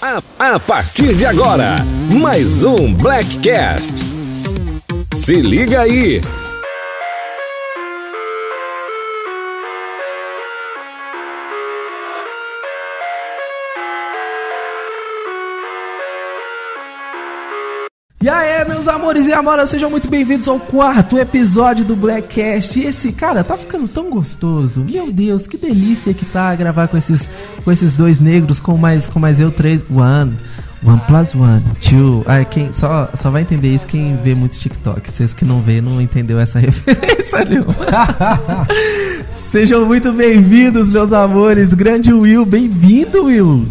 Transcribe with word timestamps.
A, 0.00 0.22
a 0.38 0.60
partir 0.60 1.16
de 1.16 1.26
agora, 1.26 1.76
mais 2.20 2.62
um 2.62 2.94
Blackcast. 2.94 3.94
Se 5.12 5.40
liga 5.40 5.80
aí. 5.80 6.20
Amores 19.18 19.26
e 19.26 19.32
amoras, 19.32 19.70
sejam 19.70 19.90
muito 19.90 20.08
bem-vindos 20.08 20.46
ao 20.46 20.60
quarto 20.60 21.18
episódio 21.18 21.84
do 21.84 21.96
Blackcast. 21.96 22.78
E 22.78 22.84
esse, 22.84 23.10
cara, 23.10 23.42
tá 23.42 23.56
ficando 23.56 23.88
tão 23.88 24.08
gostoso. 24.10 24.86
Meu 24.88 25.10
Deus, 25.10 25.46
que 25.46 25.56
delícia 25.56 26.14
que 26.14 26.24
tá 26.24 26.54
gravar 26.54 26.86
com 26.86 26.96
esses, 26.96 27.28
com 27.64 27.72
esses 27.72 27.94
dois 27.94 28.20
negros, 28.20 28.60
com 28.60 28.76
mais, 28.76 29.08
com 29.08 29.18
mais 29.18 29.40
eu 29.40 29.50
três. 29.50 29.82
One. 29.90 30.38
One 30.84 31.00
plus 31.08 31.34
one, 31.34 31.60
two. 31.80 32.22
Ah, 32.26 32.44
quem, 32.44 32.72
só, 32.72 33.08
só 33.14 33.30
vai 33.30 33.42
entender 33.42 33.74
isso 33.74 33.88
quem 33.88 34.16
vê 34.22 34.36
muito 34.36 34.56
TikTok. 34.56 35.10
Vocês 35.10 35.34
que 35.34 35.44
não 35.44 35.60
vê, 35.60 35.80
não 35.80 36.00
entendeu 36.00 36.38
essa 36.38 36.60
referência 36.60 37.44
nenhuma. 37.44 37.74
Sejam 39.50 39.84
muito 39.84 40.12
bem-vindos, 40.12 40.88
meus 40.90 41.12
amores. 41.12 41.74
Grande 41.74 42.12
Will, 42.12 42.46
bem-vindo, 42.46 43.24
Will. 43.24 43.66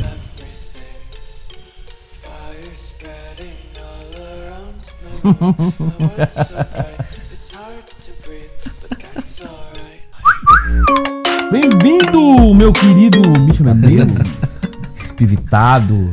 Bem-vindo, 11.52 12.54
meu 12.54 12.72
querido 12.73 13.22
bicho 13.45 13.63
Mendes, 13.63 14.13
espivitado, 14.95 16.12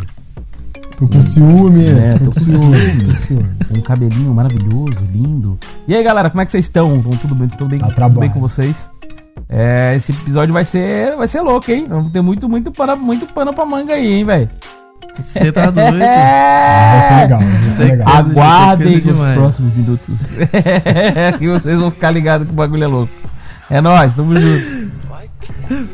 Tô 0.96 1.08
com 1.08 1.20
ciúme, 1.22 1.86
É, 1.86 2.18
tô 2.18 2.26
tô 2.26 2.30
com 2.32 2.40
ciúmes, 2.40 2.80
ciúmes. 2.80 3.02
tô 3.02 3.08
com 3.14 3.20
ciúmes. 3.20 3.68
com 3.68 3.78
um 3.78 3.82
cabelinho 3.82 4.32
maravilhoso, 4.32 4.96
lindo. 5.12 5.58
E 5.88 5.94
aí, 5.94 6.02
galera, 6.04 6.30
como 6.30 6.40
é 6.40 6.46
que 6.46 6.52
vocês 6.52 6.64
estão? 6.64 7.00
Vão 7.00 7.16
tudo 7.16 7.34
bem? 7.34 7.48
Tudo 7.48 7.68
bem, 7.68 7.80
Tá 7.80 7.88
tudo 7.88 8.20
bem 8.20 8.30
com 8.30 8.38
vocês? 8.40 8.88
É, 9.48 9.96
esse 9.96 10.12
episódio 10.12 10.54
vai 10.54 10.64
ser, 10.64 11.16
vai 11.16 11.26
ser 11.26 11.40
louco, 11.40 11.68
hein? 11.70 11.86
Vamos 11.88 12.12
ter 12.12 12.20
muito, 12.20 12.48
muito 12.48 12.70
pano, 12.70 12.96
muito 12.96 13.26
pano 13.26 13.52
pra 13.52 13.66
manga 13.66 13.94
aí, 13.94 14.14
hein, 14.14 14.24
velho? 14.24 14.48
Você 15.22 15.52
tá 15.52 15.70
doido? 15.70 15.98
Vai 15.98 17.00
ser 17.02 17.14
legal, 17.20 17.40
vai 17.40 17.72
ser 17.72 17.84
legal. 17.84 18.08
Aguardem 18.08 18.96
os 18.98 19.02
demais. 19.04 19.34
próximos 19.34 19.74
minutos. 19.74 20.18
que 21.38 21.48
vocês 21.48 21.78
vão 21.78 21.90
ficar 21.90 22.10
ligados 22.10 22.46
que 22.46 22.52
o 22.52 22.56
bagulho 22.56 22.84
é 22.84 22.86
louco. 22.86 23.12
É 23.70 23.80
nóis, 23.80 24.14
tamo 24.14 24.38
junto. 24.38 24.92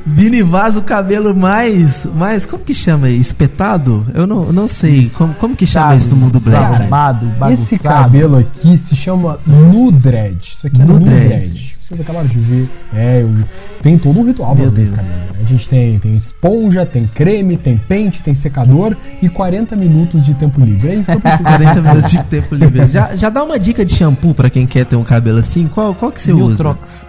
Vini 0.05 0.43
Vaz, 0.43 0.77
o 0.77 0.83
cabelo 0.83 1.35
mais. 1.35 2.07
mais 2.15 2.45
como 2.45 2.65
que 2.65 2.75
chama 2.75 3.07
aí? 3.07 3.19
Espetado? 3.19 4.05
Eu 4.15 4.27
não, 4.27 4.45
eu 4.45 4.53
não 4.53 4.67
sei. 4.69 5.11
Como, 5.15 5.33
como 5.35 5.55
que 5.57 5.67
chama 5.67 5.95
isso 5.97 6.11
no 6.11 6.17
mundo 6.17 6.41
black? 6.41 6.65
Arrumado, 6.75 7.27
Esse 7.53 7.79
cabelo 7.79 8.37
aqui 8.39 8.77
se 8.77 8.97
chama 8.97 9.39
Nudred. 9.47 10.39
Isso 10.43 10.67
aqui 10.67 10.81
é 10.83 10.85
Nudred. 10.85 11.23
Nudred. 11.23 11.77
Vocês 11.81 12.01
acabaram 12.01 12.27
de 12.29 12.39
ver. 12.39 12.69
É, 12.95 13.23
eu- 13.23 13.45
tem 13.83 13.99
todo 13.99 14.21
um 14.21 14.25
ritual 14.25 14.55
pra 14.55 14.67
fazer 14.67 14.83
esse 14.83 14.93
cabelo. 14.95 15.15
né? 15.15 15.27
A 15.41 15.45
gente 15.45 15.69
tem, 15.69 15.99
tem 15.99 16.15
esponja, 16.17 16.87
tem 16.87 17.07
creme, 17.07 17.57
tem 17.57 17.77
pente, 17.77 18.23
tem 18.23 18.33
secador 18.35 18.97
e 19.21 19.29
40 19.29 19.75
minutos 19.75 20.25
de 20.25 20.35
tempo 20.35 20.61
livre. 20.65 20.91
É 20.91 20.95
isso 20.97 21.07
que 21.07 21.13
eu 21.17 21.21
preciso. 21.21 21.43
40 21.49 21.83
minutos 21.83 22.11
de 22.11 22.23
tempo 22.31 22.55
livre. 22.55 22.89
Já, 22.91 23.17
já 23.17 23.29
dá 23.31 23.43
uma 23.43 23.59
dica 23.59 23.85
de 23.85 23.95
shampoo 23.95 24.35
pra 24.35 24.49
quem 24.51 24.67
quer 24.67 24.85
ter 24.87 24.95
um 24.97 25.03
cabelo 25.05 25.39
assim? 25.41 25.67
Qual, 25.67 25.93
qual 25.95 26.13
que 26.13 26.21
você 26.21 26.33
usa? 26.33 26.47
Miltrox. 26.63 27.07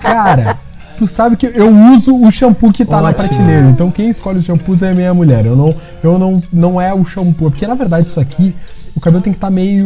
Cara, 0.00 0.58
tu 1.06 1.12
sabe 1.12 1.36
que 1.36 1.46
eu 1.46 1.68
uso 1.94 2.14
o 2.16 2.30
shampoo 2.30 2.72
que 2.72 2.84
tá 2.84 3.02
na 3.02 3.08
Ótimo. 3.08 3.28
prateleira. 3.28 3.68
Então 3.68 3.90
quem 3.90 4.08
escolhe 4.08 4.38
os 4.38 4.44
shampoos 4.44 4.82
é 4.82 4.94
minha 4.94 5.12
mulher. 5.12 5.44
Eu 5.46 5.56
não, 5.56 5.74
eu 6.02 6.18
não, 6.18 6.42
não 6.52 6.80
é 6.80 6.94
o 6.94 7.04
shampoo. 7.04 7.50
Porque 7.50 7.66
na 7.66 7.74
verdade 7.74 8.08
isso 8.08 8.20
aqui, 8.20 8.54
o 8.94 9.00
cabelo 9.00 9.22
tem 9.22 9.32
que 9.32 9.36
estar 9.36 9.50
meio. 9.50 9.84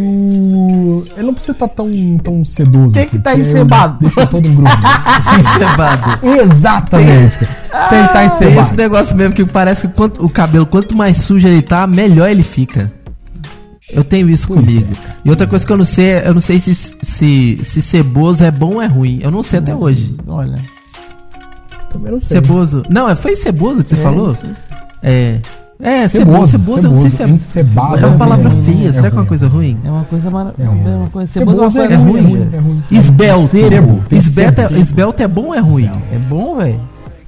Ele 1.16 1.26
não 1.26 1.32
precisa 1.34 1.52
estar 1.52 1.68
tão, 1.68 1.88
tão 2.22 2.44
sedoso. 2.44 2.92
Tem 2.92 3.04
que 3.06 3.16
assim, 3.16 3.20
tá 3.20 3.30
porque 3.30 3.42
eu 3.42 3.48
encebado. 3.48 3.98
Deixa 4.00 4.26
todo 4.26 4.46
engrudo. 4.46 4.70
Encebado. 5.38 6.26
Exatamente. 6.40 7.38
Tem 7.38 7.46
que 7.48 7.94
estar 7.94 8.12
Tem 8.12 8.26
esse 8.26 8.44
encebado. 8.44 8.76
negócio 8.76 9.16
mesmo 9.16 9.34
que 9.34 9.44
parece 9.44 9.86
que 9.88 9.94
quanto, 9.94 10.24
o 10.24 10.28
cabelo, 10.28 10.66
quanto 10.66 10.96
mais 10.96 11.18
sujo 11.18 11.46
ele 11.48 11.62
tá, 11.62 11.86
melhor 11.86 12.28
ele 12.30 12.42
fica. 12.42 12.92
Eu 13.92 14.02
tenho 14.02 14.28
isso 14.28 14.48
Pois 14.48 14.60
comigo. 14.60 14.92
E 15.24 15.30
outra 15.30 15.46
coisa 15.46 15.64
que 15.64 15.72
eu 15.72 15.76
não 15.76 15.84
sei, 15.84 16.06
é- 16.14 16.26
eu 16.28 16.34
não 16.34 16.40
sei 16.40 16.58
se, 16.58 16.74
se, 16.74 17.60
se 17.62 17.80
ceboso 17.82 18.42
é 18.44 18.50
bom 18.50 18.74
ou 18.74 18.82
é 18.82 18.86
ruim. 18.86 19.20
Eu 19.22 19.30
não 19.30 19.44
sei 19.44 19.60
até 19.60 19.74
hoje. 19.74 20.12
Olha. 20.26 20.56
Também 21.90 22.12
não 22.12 22.18
sei. 22.18 22.28
Ceboso. 22.28 22.82
Não, 22.90 23.08
é- 23.08 23.14
foi 23.16 23.34
ceboso 23.36 23.82
que 23.84 23.90
você 23.90 23.96
É, 24.00 24.02
falou? 24.02 24.30
isso. 24.32 24.40
É. 25.02 25.38
É, 25.78 26.08
ceboso, 26.08 26.48
ceboso, 26.52 26.86
eu 26.86 26.90
não 26.90 26.96
sei 26.96 27.10
se 27.10 27.22
é. 27.22 27.28
Encebado. 27.28 27.98
É 28.02 28.06
uma 28.06 28.16
palavra 28.16 28.48
ruim, 28.48 28.62
feia, 28.64 28.92
será 28.94 29.10
que 29.10 29.14
é 29.16 29.18
uma 29.18 29.20
ruim. 29.20 29.28
coisa 29.28 29.46
ruim? 29.46 29.78
É 29.84 29.90
uma 29.90 30.04
coisa 30.04 30.30
maravilhosa. 30.30 30.62
É 30.62 30.64
É, 30.64 30.84
ruim. 30.84 30.96
uma 30.96 31.10
coisa. 31.10 31.32
Ceboso 31.32 31.56
Ceboso 31.56 31.78
é, 31.78 31.80
é 31.80 31.88
uma 31.98 32.10
coisa 32.10 32.22
ruim, 32.28 32.32
ruim. 32.38 32.48
é 32.52 32.58
ruim. 32.58 32.82
Esbelto. 32.90 33.48
Sebo, 33.56 34.02
Esbelto, 34.10 34.60
é, 34.62 34.78
esbelto 34.78 35.22
é 35.22 35.28
bom 35.28 35.46
ou 35.48 35.54
é 35.54 35.60
ruim? 35.60 35.90
É 36.12 36.18
bom, 36.18 36.56
velho. 36.56 36.80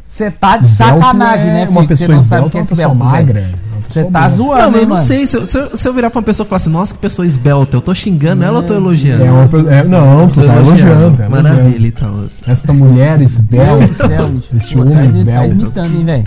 Você 0.09 0.31
tá 0.31 0.57
de 0.57 0.65
Esbelto 0.65 0.95
sacanagem, 1.01 1.49
é 1.49 1.53
né, 1.53 1.69
Uma 1.71 1.87
pessoa 1.87 2.17
esbelta 2.17 2.51
que 2.51 2.57
é 2.57 2.61
é 2.61 2.63
uma 2.63 2.67
pessoa 2.69 2.87
esbelto, 2.93 3.05
magra. 3.05 3.45
É 3.91 3.93
Você 3.93 4.04
tá 4.04 4.28
zoando, 4.31 4.62
Não, 4.62 4.71
mas 4.71 4.81
eu 4.82 4.88
não 4.88 4.94
mano? 4.97 5.06
sei. 5.06 5.26
Se 5.26 5.37
eu, 5.37 5.47
se, 5.47 5.59
eu, 5.59 5.76
se 5.76 5.88
eu 5.88 5.93
virar 5.94 6.10
pra 6.10 6.19
uma 6.19 6.25
pessoa 6.25 6.44
e 6.44 6.49
falar 6.49 6.56
assim, 6.56 6.71
nossa, 6.71 6.94
que 6.94 7.00
pessoa 7.00 7.26
esbelta, 7.26 7.76
eu 7.76 7.81
tô 7.81 7.94
xingando 7.94 8.43
ela 8.44 8.56
ou 8.59 8.62
eu 8.62 8.66
tô 8.66 8.75
elogiando? 8.75 9.25
É 9.25 9.31
uma 9.31 9.49
é, 9.72 9.84
não, 9.84 10.28
tu 10.28 10.41
Tô 10.41 10.47
tá 10.47 10.56
elogiando. 10.56 11.22
é 11.22 11.28
Maravilha, 11.28 11.87
então. 11.88 12.27
Esta 12.47 12.72
mulher 12.72 13.19
Deus 13.19 13.31
do 13.31 13.38
esbelta. 13.41 14.06
céu, 14.09 14.28
bicho. 14.28 14.48
Esse 14.56 14.78
homem 14.78 14.94
tá 14.94 15.04
esbelto. 15.04 15.47
imitando, 15.50 15.97
hein, 15.98 16.04
velho? 16.04 16.25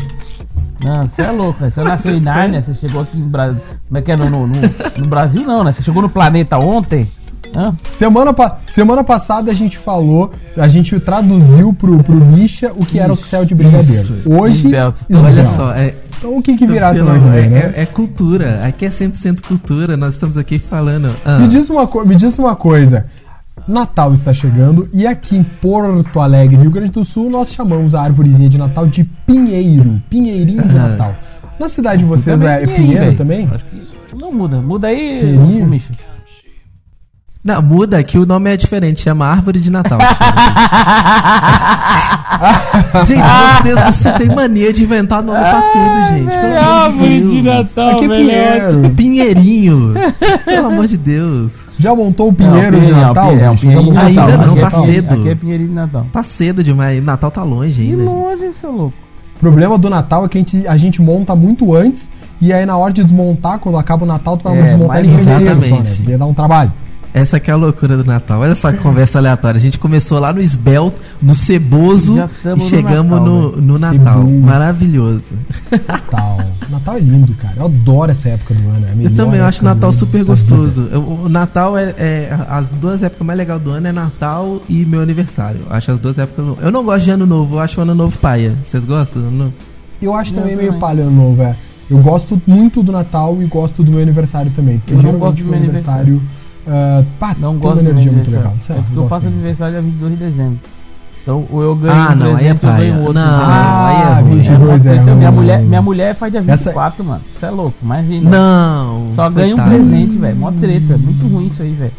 Não, 0.83 1.07
você 1.07 1.21
é 1.21 1.31
louco, 1.31 1.59
velho. 1.59 1.71
Você 1.71 1.83
nasceu 1.83 2.15
em 2.17 2.19
Nárnia, 2.19 2.61
você 2.61 2.73
chegou 2.73 3.01
aqui 3.01 3.15
no 3.17 3.27
Brasil. 3.27 3.61
Como 3.87 3.97
é 3.97 4.01
que 4.01 4.11
é? 4.11 4.17
No, 4.17 4.29
no, 4.29 4.47
no- 4.47 4.55
no 4.97 5.07
Brasil, 5.07 5.43
não, 5.43 5.63
né? 5.63 5.71
Você 5.71 5.83
chegou 5.83 6.01
no 6.01 6.09
planeta 6.09 6.57
ontem. 6.57 7.07
Semana, 7.91 8.33
pa- 8.33 8.59
semana 8.65 9.03
passada 9.03 9.51
a 9.51 9.53
gente 9.53 9.77
falou, 9.77 10.31
a 10.57 10.67
gente 10.67 10.99
traduziu 10.99 11.73
pro, 11.73 12.01
pro 12.03 12.15
Misha 12.15 12.71
o 12.73 12.85
que 12.85 12.99
era 12.99 13.11
o 13.11 13.17
céu 13.17 13.43
de 13.45 13.53
brigadeiro. 13.53 13.93
Isso. 14.01 14.21
Hoje, 14.25 14.65
Esbelto. 14.67 15.01
Olha 15.13 15.45
só, 15.45 15.71
é, 15.73 15.93
Então 16.17 16.37
o 16.37 16.41
que 16.41 16.55
que 16.55 16.65
virá 16.67 16.93
semana 16.93 17.19
que 17.19 17.29
vem, 17.29 17.45
é, 17.45 17.49
né? 17.49 17.73
é- 17.75 17.81
é 17.81 17.85
cultura. 17.85 18.65
Aqui 18.65 18.85
é 18.85 18.89
100% 18.89 19.41
cultura. 19.41 19.97
Nós 19.97 20.13
estamos 20.13 20.37
aqui 20.37 20.59
falando. 20.59 21.09
Ah, 21.25 21.39
Me, 21.39 21.47
diz 21.47 21.69
uma 21.69 21.87
me 22.05 22.15
diz 22.15 22.37
uma 22.39 22.55
coisa. 22.55 23.05
Natal 23.67 24.13
está 24.13 24.33
chegando 24.33 24.89
e 24.91 25.05
aqui 25.05 25.35
em 25.37 25.43
Porto 25.43 26.19
Alegre, 26.19 26.55
Rio 26.57 26.71
Grande 26.71 26.91
do 26.91 27.05
Sul, 27.05 27.29
nós 27.29 27.53
chamamos 27.53 27.93
a 27.93 28.01
árvorezinha 28.01 28.49
de 28.49 28.57
Natal 28.57 28.87
de 28.87 29.03
pinheiro. 29.03 30.01
Pinheirinho 30.09 30.63
de. 30.63 30.73
Natal. 30.73 31.13
Na 31.59 31.69
cidade 31.69 31.99
de 31.99 32.05
vocês 32.05 32.41
é 32.41 32.55
aí, 32.55 32.67
pinheiro 32.67 33.13
também? 33.13 33.47
Não 34.19 34.31
muda. 34.31 34.57
Muda 34.61 34.87
aí, 34.87 35.19
Pinheirinho? 35.21 35.81
Não, 37.43 37.59
muda 37.61 38.01
que 38.03 38.17
o 38.19 38.25
nome 38.25 38.53
é 38.53 38.57
diferente. 38.57 39.01
Chama 39.01 39.25
Árvore 39.25 39.59
de 39.59 39.71
Natal. 39.71 39.97
gente, 43.07 43.21
vocês 43.61 43.81
do 43.81 43.93
Sul 43.93 44.11
têm 44.13 44.27
mania 44.29 44.71
de 44.71 44.83
inventar 44.83 45.21
nome 45.23 45.39
pra 45.39 45.61
tudo, 45.73 46.07
gente. 46.09 46.37
Pelo 46.37 46.57
amor 46.85 47.09
de 47.09 47.41
Deus. 47.41 47.77
Aqui 47.77 48.05
é 48.05 48.07
pinheiro. 48.07 48.89
Pinheirinho. 48.95 49.93
Pelo 50.45 50.67
amor 50.67 50.87
de 50.87 50.97
Deus. 50.97 51.51
Já 51.77 51.93
montou 51.95 52.29
o 52.29 52.33
pinheiro 52.33 52.79
de 52.79 52.87
Pinheirinho, 52.87 53.01
Natal? 53.07 53.31
É 53.31 53.53
de? 53.55 53.67
Ainda 53.67 54.27
Natal. 54.27 54.47
não, 54.47 54.57
é 54.57 54.61
tá 54.61 54.69
cedo. 54.69 55.13
Aqui 55.15 55.29
é 55.29 55.35
pinheirinho 55.35 55.69
de 55.69 55.75
Natal. 55.75 56.05
Tá 56.13 56.21
cedo 56.23 56.63
demais. 56.63 57.03
Natal 57.03 57.31
tá 57.31 57.43
longe 57.43 57.81
Que 57.81 57.89
ainda. 57.89 58.03
gente. 58.03 58.13
longe, 58.13 58.53
seu 58.53 58.71
louco. 58.71 58.93
O 59.35 59.39
problema 59.39 59.77
do 59.79 59.89
Natal 59.89 60.25
é 60.25 60.29
que 60.29 60.37
a 60.37 60.41
gente, 60.41 60.67
a 60.67 60.77
gente 60.77 61.01
monta 61.01 61.35
muito 61.35 61.73
antes 61.75 62.11
e 62.39 62.53
aí 62.53 62.63
na 62.67 62.77
hora 62.77 62.93
de 62.93 63.03
desmontar, 63.03 63.57
quando 63.57 63.79
acaba 63.79 64.03
o 64.03 64.07
Natal, 64.07 64.37
tu 64.37 64.43
vai 64.43 64.59
É, 64.59 64.63
desmontar 64.63 64.99
ele 64.99 65.07
em 65.07 65.17
fevereiro 65.17 65.61
só, 65.63 65.75
né? 65.77 65.93
Porque 65.97 66.17
dá 66.17 66.25
um 66.27 66.33
trabalho. 66.35 66.71
Essa 67.13 67.39
que 67.39 67.51
é 67.51 67.53
a 67.53 67.57
loucura 67.57 67.97
do 67.97 68.05
Natal. 68.05 68.39
Olha 68.39 68.55
só 68.55 68.71
que 68.71 68.77
conversa 68.77 69.19
aleatória. 69.19 69.57
A 69.57 69.61
gente 69.61 69.77
começou 69.77 70.17
lá 70.19 70.31
no 70.31 70.39
esbelto, 70.41 71.01
no 71.21 71.35
ceboso 71.35 72.17
e 72.17 72.43
tamo 72.43 72.63
no 72.63 72.69
chegamos 72.69 73.11
Natal, 73.11 73.25
no, 73.25 73.51
no 73.61 73.79
Natal. 73.79 74.23
Maravilhoso. 74.23 75.35
Natal. 75.87 76.41
Natal 76.69 76.95
é 76.95 76.99
lindo, 76.99 77.33
cara. 77.33 77.53
Eu 77.57 77.65
adoro 77.65 78.11
essa 78.11 78.29
época 78.29 78.53
do 78.53 78.61
ano. 78.69 78.85
É 78.87 79.05
Eu 79.05 79.15
também 79.15 79.41
acho 79.41 79.57
época 79.57 79.69
do 79.69 79.75
Natal 79.75 79.91
super 79.91 80.23
gostoso. 80.23 80.87
Eu- 80.91 81.01
o 81.01 81.27
Natal 81.29 81.77
é, 81.77 81.93
é- 81.97 82.37
As 82.49 82.69
duas 82.69 83.03
épocas 83.03 83.27
mais 83.27 83.37
legais 83.37 83.61
do 83.61 83.71
ano 83.71 83.87
é 83.87 83.91
Natal 83.91 84.61
e 84.69 84.85
meu 84.85 85.01
aniversário. 85.01 85.59
Eu 85.69 85.75
Acho 85.75 85.91
as 85.91 85.99
duas 85.99 86.17
épocas. 86.17 86.57
Eu 86.61 86.71
não 86.71 86.83
gosto 86.83 87.03
de 87.03 87.11
ano 87.11 87.25
novo, 87.25 87.55
eu 87.55 87.59
acho 87.59 87.79
o 87.79 87.83
ano 87.83 87.93
novo 87.93 88.17
paia. 88.19 88.53
Vocês 88.63 88.85
gostam? 88.85 89.21
do 89.21 89.27
Ano 89.27 89.37
novo? 89.37 89.53
Eu 90.01 90.13
acho 90.15 90.33
também 90.33 90.53
Eu 90.53 90.57
meio 90.57 90.79
palha 90.79 91.03
ano 91.03 91.11
novo, 91.11 91.41
é. 91.43 91.55
Eu 91.89 91.97
gosto 91.99 92.41
muito 92.47 92.81
do 92.81 92.91
Natal 92.91 93.37
e 93.41 93.45
gosto 93.45 93.83
do 93.83 93.91
meu 93.91 94.01
aniversário 94.01 94.49
também. 94.55 94.77
Porque 94.79 94.93
Eu 94.93 94.95
não 94.97 95.01
geralmente 95.03 95.21
gosto 95.21 95.37
do 95.39 95.43
meu 95.43 95.51
meu 95.59 95.59
aniversário. 95.69 96.21
Ah, 96.67 97.03
pá, 97.19 97.35
Não 97.39 97.51
tem 97.51 97.59
gosto 97.59 97.79
uma 97.81 97.89
energia 97.89 98.11
meu 98.11 98.13
muito 98.13 98.31
legal. 98.31 98.53
Sério, 98.59 98.79
É 98.81 98.83
porque 98.85 98.99
eu 98.99 99.07
faço 99.07 99.27
aniversário 99.27 99.73
dia 99.73 99.81
22 99.81 100.13
de 100.13 100.25
dezembro. 100.25 100.59
Então, 101.23 101.45
ou 101.51 101.61
eu 101.61 101.75
ganho 101.75 101.93
Ah, 101.93 102.11
um 102.11 102.15
não, 102.15 102.35
aí 102.35 102.47
é 102.47 102.53
presente, 102.53 102.63
eu 102.65 102.77
ganho 102.77 102.97
outro. 102.99 103.13
Não, 103.13 103.21
Ah, 103.21 103.87
aí 103.87 104.01
é 104.01 104.21
ruim. 104.21 104.35
22 104.37 104.85
é 104.87 104.95
então, 104.95 105.15
minha, 105.15 105.29
ruim. 105.29 105.39
mulher, 105.39 105.61
minha 105.61 105.81
mulher 105.81 106.15
faz 106.15 106.31
dia 106.31 106.43
Essa- 106.47 106.69
24, 106.71 107.03
mano. 107.05 107.21
Você 107.39 107.45
é 107.45 107.49
louco, 107.51 107.75
imagina. 107.83 108.29
Não. 108.29 109.11
Só 109.15 109.29
ganha 109.29 109.55
um 109.55 109.59
presente, 109.59 110.17
velho. 110.17 110.35
Mó 110.37 110.51
treta. 110.51 110.97
Muito 110.97 111.27
ruim 111.27 111.45
isso 111.47 111.61
aí, 111.61 111.71
velho. 111.73 111.91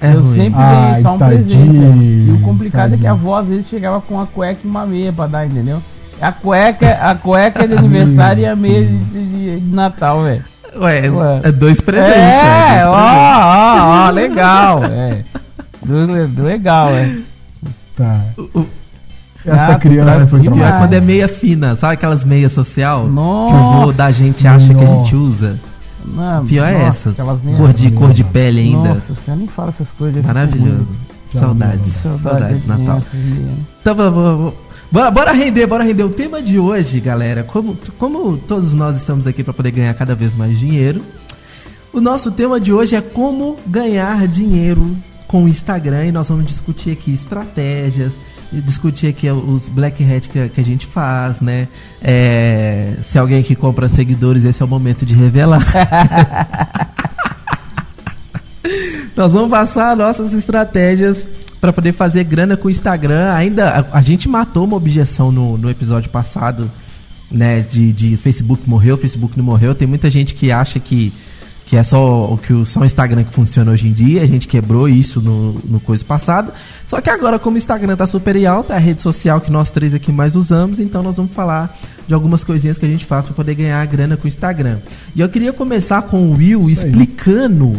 É 0.00 0.14
eu 0.14 0.20
ruim. 0.22 0.34
sempre 0.36 0.60
Ai, 0.60 0.88
ganhei 0.90 1.02
só 1.02 1.14
um 1.14 1.18
tadinho, 1.18 1.42
presente. 1.44 1.78
velho. 1.78 2.02
E 2.02 2.30
o 2.32 2.40
complicado 2.40 2.94
é 2.94 2.96
que 2.98 3.06
a 3.06 3.10
tadinho. 3.10 3.28
avó 3.30 3.38
às 3.40 3.46
vezes 3.48 3.66
chegava 3.66 4.00
com 4.00 4.14
uma 4.14 4.26
cueca 4.26 4.60
e 4.62 4.68
uma 4.68 4.86
meia 4.86 5.12
pra 5.12 5.26
dar, 5.26 5.46
entendeu? 5.46 5.78
A 6.20 6.30
cueca, 6.32 6.88
a 7.02 7.14
cueca 7.16 7.64
é 7.64 7.66
de 7.66 7.74
aniversário 7.76 8.42
e 8.42 8.46
a 8.46 8.54
meia 8.54 8.86
de, 8.86 8.96
de- 8.96 9.60
de 9.60 9.74
Natal, 9.74 10.22
velho. 10.22 10.44
Ué, 10.80 11.10
Ué. 11.10 11.40
é 11.44 11.52
dois 11.52 11.80
presentes. 11.80 12.14
É, 12.16 12.82
dois 12.84 12.86
ó, 12.86 12.92
presentes. 12.92 13.82
ó, 13.82 14.06
ó, 14.06 14.10
legal, 14.10 14.84
é. 14.90 15.24
Do- 15.84 16.28
do- 16.28 16.42
Legal, 16.42 16.88
é. 16.90 17.16
Tá. 17.96 18.20
O- 18.54 18.66
Essa 19.44 19.66
Ah, 19.74 19.78
criança 19.78 20.26
foi 20.26 20.40
pior 20.40 20.50
é 20.50 20.54
demais. 20.54 20.76
quando 20.76 20.90
traumatizada. 20.90 20.96
é 20.96 21.00
meia 21.00 21.28
fina, 21.28 21.76
sabe 21.76 21.94
aquelas 21.94 22.24
meias 22.24 22.52
social? 22.52 23.04
Que 23.04 23.08
o 23.10 23.12
Nossa. 23.12 23.86
vô 23.86 23.92
da 23.92 24.10
gente 24.10 24.46
acha 24.46 24.66
que 24.74 24.84
a 24.84 24.86
gente 24.86 25.14
Nossa. 25.14 25.16
usa. 25.16 25.60
Não, 26.04 26.46
Pior 26.46 26.66
é 26.68 26.72
nossa, 26.72 26.88
essas. 27.10 27.12
aquelas 27.20 27.42
meias- 27.42 27.58
Cor 27.60 27.72
de, 27.72 27.90
cor 27.92 28.12
de 28.12 28.24
pele 28.24 28.60
ainda. 28.60 28.88
Nossa, 28.94 29.14
você 29.14 29.30
nem 29.34 29.46
fala 29.46 29.68
essas 29.70 29.90
coisas. 29.92 30.24
Maravilhoso. 30.24 30.86
Saudades. 31.32 31.92
Saudades. 31.94 32.22
Saudades, 32.22 32.62
de 32.62 32.68
Natal. 32.68 33.02
Então, 33.80 33.94
vamos- 33.94 34.54
bora, 34.90 35.10
bora 35.10 35.32
render, 35.32 35.66
bora 35.66 35.84
render. 35.84 36.04
O 36.04 36.10
tema 36.10 36.42
de 36.42 36.58
hoje, 36.58 37.00
galera, 37.00 37.42
como, 37.42 37.78
como 37.98 38.36
todos 38.36 38.72
nós 38.72 38.96
estamos 38.96 39.26
aqui 39.26 39.42
para 39.42 39.52
poder 39.52 39.70
ganhar 39.70 39.94
cada 39.94 40.14
vez 40.14 40.34
mais 40.34 40.58
dinheiro, 40.58 41.02
o 41.92 42.00
nosso 42.00 42.30
tema 42.30 42.60
de 42.60 42.72
hoje 42.72 42.94
é 42.94 43.00
como 43.00 43.58
ganhar 43.66 44.26
dinheiro 44.28 44.96
com 45.26 45.44
o 45.44 45.48
Instagram 45.48 46.06
e 46.06 46.12
nós 46.12 46.28
vamos 46.28 46.46
discutir 46.46 46.92
aqui 46.92 47.12
estratégias, 47.12 48.12
discutir 48.52 49.08
aqui 49.08 49.28
os 49.30 49.68
black 49.68 50.04
hat 50.04 50.28
que, 50.28 50.48
que 50.48 50.60
a 50.60 50.64
gente 50.64 50.86
faz, 50.86 51.40
né? 51.40 51.68
É, 52.02 52.94
se 53.02 53.18
alguém 53.18 53.42
que 53.42 53.56
compra 53.56 53.88
seguidores, 53.88 54.44
esse 54.44 54.62
é 54.62 54.64
o 54.64 54.68
momento 54.68 55.04
de 55.04 55.14
revelar. 55.14 55.64
Nós 59.16 59.32
vamos 59.32 59.50
passar 59.50 59.96
nossas 59.96 60.34
estratégias 60.34 61.26
para 61.66 61.72
poder 61.72 61.92
fazer 61.92 62.22
grana 62.22 62.56
com 62.56 62.68
o 62.68 62.70
Instagram. 62.70 63.32
Ainda 63.32 63.68
a, 63.92 63.98
a 63.98 64.00
gente 64.00 64.28
matou 64.28 64.64
uma 64.64 64.76
objeção 64.76 65.32
no, 65.32 65.58
no 65.58 65.68
episódio 65.68 66.08
passado, 66.10 66.70
né? 67.28 67.60
De, 67.60 67.92
de 67.92 68.16
Facebook 68.16 68.62
morreu, 68.68 68.96
Facebook 68.96 69.36
não 69.36 69.44
morreu. 69.44 69.74
Tem 69.74 69.88
muita 69.88 70.08
gente 70.08 70.32
que 70.32 70.52
acha 70.52 70.78
que, 70.78 71.12
que 71.64 71.76
é 71.76 71.82
só 71.82 72.32
o 72.32 72.38
que 72.38 72.52
o 72.52 72.64
só 72.64 72.80
o 72.80 72.84
Instagram 72.84 73.24
que 73.24 73.34
funciona 73.34 73.72
hoje 73.72 73.88
em 73.88 73.92
dia. 73.92 74.22
A 74.22 74.26
gente 74.26 74.46
quebrou 74.46 74.88
isso 74.88 75.20
no, 75.20 75.54
no 75.64 75.80
coisa 75.80 76.04
passado. 76.04 76.52
Só 76.86 77.00
que 77.00 77.10
agora, 77.10 77.36
como 77.36 77.56
o 77.56 77.58
Instagram 77.58 77.96
tá 77.96 78.06
super 78.06 78.36
em 78.36 78.46
alta, 78.46 78.74
é 78.74 78.76
a 78.76 78.80
rede 78.80 79.02
social 79.02 79.40
que 79.40 79.50
nós 79.50 79.68
três 79.68 79.92
aqui 79.92 80.12
mais 80.12 80.36
usamos, 80.36 80.78
então 80.78 81.02
nós 81.02 81.16
vamos 81.16 81.32
falar 81.32 81.76
de 82.06 82.14
algumas 82.14 82.44
coisinhas 82.44 82.78
que 82.78 82.86
a 82.86 82.88
gente 82.88 83.04
faz 83.04 83.24
para 83.24 83.34
poder 83.34 83.56
ganhar 83.56 83.84
grana 83.86 84.16
com 84.16 84.26
o 84.26 84.28
Instagram. 84.28 84.78
E 85.16 85.20
eu 85.20 85.28
queria 85.28 85.52
começar 85.52 86.02
com 86.02 86.28
o 86.28 86.36
Will 86.36 86.70
Isso 86.70 86.82
aí. 86.82 86.90
explicando 86.92 87.76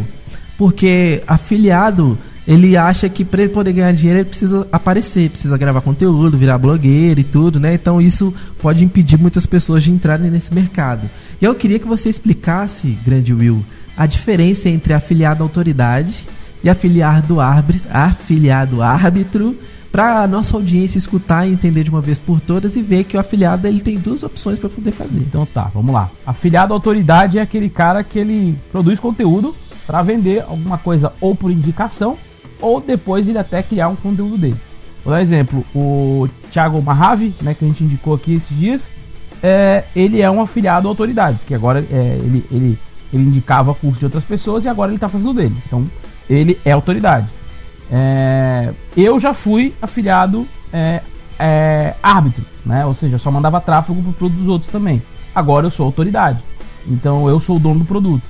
porque 0.57 1.23
afiliado, 1.25 2.17
ele 2.47 2.77
acha 2.77 3.09
que 3.09 3.25
para 3.25 3.41
ele 3.41 3.51
poder 3.51 3.73
ganhar 3.73 3.91
dinheiro, 3.91 4.19
ele 4.19 4.29
precisa 4.29 4.65
aparecer, 4.71 5.29
precisa 5.29 5.57
gravar 5.57 5.81
conteúdo, 5.81 6.37
virar 6.37 6.57
blogueiro 6.57 7.19
e 7.19 7.23
tudo, 7.23 7.59
né? 7.59 7.73
Então 7.73 8.01
isso 8.01 8.33
pode 8.61 8.85
impedir 8.85 9.17
muitas 9.17 9.45
pessoas 9.45 9.83
de 9.83 9.91
entrarem 9.91 10.31
nesse 10.31 10.53
mercado. 10.53 11.09
E 11.41 11.45
eu 11.45 11.53
queria 11.53 11.77
que 11.77 11.87
você 11.87 12.09
explicasse, 12.09 12.97
grande 13.05 13.33
Will, 13.33 13.63
a 13.97 14.05
diferença 14.05 14.69
entre 14.69 14.93
afiliado 14.93 15.43
à 15.43 15.45
autoridade 15.45 16.25
e 16.63 16.69
afiliado 16.69 17.41
árbitro, 17.41 17.89
afiliado 17.91 18.81
árbitro, 18.81 19.53
para 19.91 20.21
a 20.21 20.27
nossa 20.27 20.55
audiência 20.55 20.97
escutar 20.97 21.45
e 21.47 21.51
entender 21.51 21.83
de 21.83 21.89
uma 21.89 22.01
vez 22.01 22.19
por 22.19 22.39
todas 22.39 22.75
e 22.75 22.81
ver 22.81 23.03
que 23.03 23.17
o 23.17 23.19
afiliado 23.19 23.67
ele 23.67 23.81
tem 23.81 23.97
duas 23.97 24.23
opções 24.23 24.59
para 24.59 24.69
poder 24.69 24.91
fazer. 24.91 25.19
Então 25.19 25.45
tá, 25.45 25.69
vamos 25.73 25.93
lá. 25.93 26.09
Afiliado 26.25 26.71
à 26.71 26.75
autoridade 26.75 27.39
é 27.39 27.41
aquele 27.41 27.69
cara 27.69 28.03
que 28.03 28.19
ele 28.19 28.57
produz 28.71 28.99
conteúdo 28.99 29.55
para 29.85 30.01
vender 30.01 30.41
alguma 30.41 30.77
coisa 30.77 31.11
ou 31.19 31.35
por 31.35 31.51
indicação 31.51 32.17
ou 32.61 32.81
depois 32.81 33.27
ele 33.27 33.37
até 33.37 33.61
criar 33.61 33.89
um 33.89 33.95
conteúdo 33.95 34.37
dele. 34.37 34.57
Vou 35.03 35.13
dar 35.13 35.19
um 35.19 35.21
exemplo, 35.21 35.65
o 35.73 36.27
Thiago 36.51 36.81
Mahavi, 36.81 37.33
né, 37.41 37.53
que 37.53 37.63
a 37.63 37.67
gente 37.67 37.83
indicou 37.83 38.13
aqui 38.13 38.35
esses 38.35 38.57
dias, 38.57 38.89
é, 39.41 39.83
ele 39.95 40.21
é 40.21 40.29
um 40.29 40.41
afiliado 40.41 40.87
à 40.87 40.91
autoridade, 40.91 41.39
que 41.47 41.53
agora 41.53 41.79
é, 41.91 42.19
ele, 42.23 42.45
ele, 42.51 42.79
ele 43.13 43.23
indicava 43.23 43.73
curso 43.73 43.99
de 43.99 44.05
outras 44.05 44.23
pessoas 44.23 44.65
e 44.65 44.67
agora 44.67 44.89
ele 44.89 44.97
está 44.97 45.09
fazendo 45.09 45.33
dele. 45.33 45.55
Então 45.65 45.87
ele 46.29 46.59
é 46.65 46.71
autoridade. 46.71 47.27
É, 47.91 48.73
eu 48.95 49.19
já 49.19 49.33
fui 49.33 49.73
afiliado 49.81 50.45
é, 50.73 51.01
é, 51.39 51.93
árbitro, 52.01 52.43
né? 52.65 52.85
Ou 52.85 52.93
seja, 52.93 53.17
só 53.17 53.31
mandava 53.31 53.61
tráfego 53.61 54.01
pro 54.01 54.13
produto 54.13 54.39
dos 54.39 54.47
outros 54.47 54.71
também. 54.71 55.01
Agora 55.33 55.65
eu 55.65 55.71
sou 55.71 55.85
autoridade. 55.85 56.39
Então 56.87 57.29
eu 57.29 57.39
sou 57.39 57.57
o 57.57 57.59
dono 57.59 57.79
do 57.79 57.85
produto. 57.85 58.23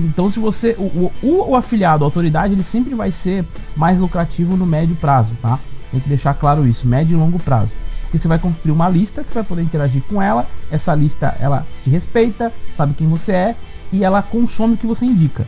Se- 0.00 0.06
Então 0.06 0.30
se 0.30 0.38
você. 0.38 0.72
O, 0.78 1.10
o, 1.22 1.50
o 1.50 1.56
afiliado 1.56 2.04
à 2.04 2.06
autoridade, 2.06 2.52
ele 2.54 2.62
sempre 2.62 2.94
vai 2.94 3.10
ser 3.10 3.44
mais 3.76 3.98
lucrativo 3.98 4.56
no 4.56 4.66
médio 4.66 4.96
prazo, 4.96 5.30
tá? 5.42 5.58
Tem 5.90 6.00
que 6.00 6.08
deixar 6.08 6.34
claro 6.34 6.66
isso, 6.66 6.86
médio 6.86 7.14
e 7.16 7.20
longo 7.20 7.38
prazo. 7.38 7.70
Porque 8.02 8.18
você 8.18 8.28
vai 8.28 8.38
construir 8.38 8.72
uma 8.72 8.88
lista 8.88 9.22
que 9.24 9.28
você 9.32 9.34
vai 9.40 9.44
poder 9.44 9.62
interagir 9.62 10.02
com 10.08 10.20
ela. 10.22 10.46
Essa 10.70 10.94
lista 10.94 11.34
ela 11.40 11.66
te 11.82 11.90
respeita, 11.90 12.52
sabe 12.76 12.94
quem 12.94 13.08
você 13.08 13.32
é 13.32 13.56
e 13.92 14.04
ela 14.04 14.22
consome 14.22 14.74
o 14.74 14.76
que 14.76 14.86
você 14.86 15.04
indica, 15.04 15.46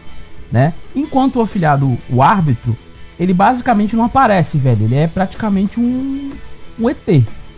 né? 0.51 0.73
Enquanto 0.95 1.37
o 1.37 1.43
afiliado, 1.43 1.97
o 2.11 2.23
árbitro, 2.23 2.77
ele 3.19 3.33
basicamente 3.35 3.95
não 3.97 4.05
aparece, 4.05 4.59
velho. 4.59 4.85
Ele 4.85 4.95
é 4.97 5.07
praticamente 5.07 5.79
um, 5.81 6.33
um 6.79 6.89
ET. 6.91 6.99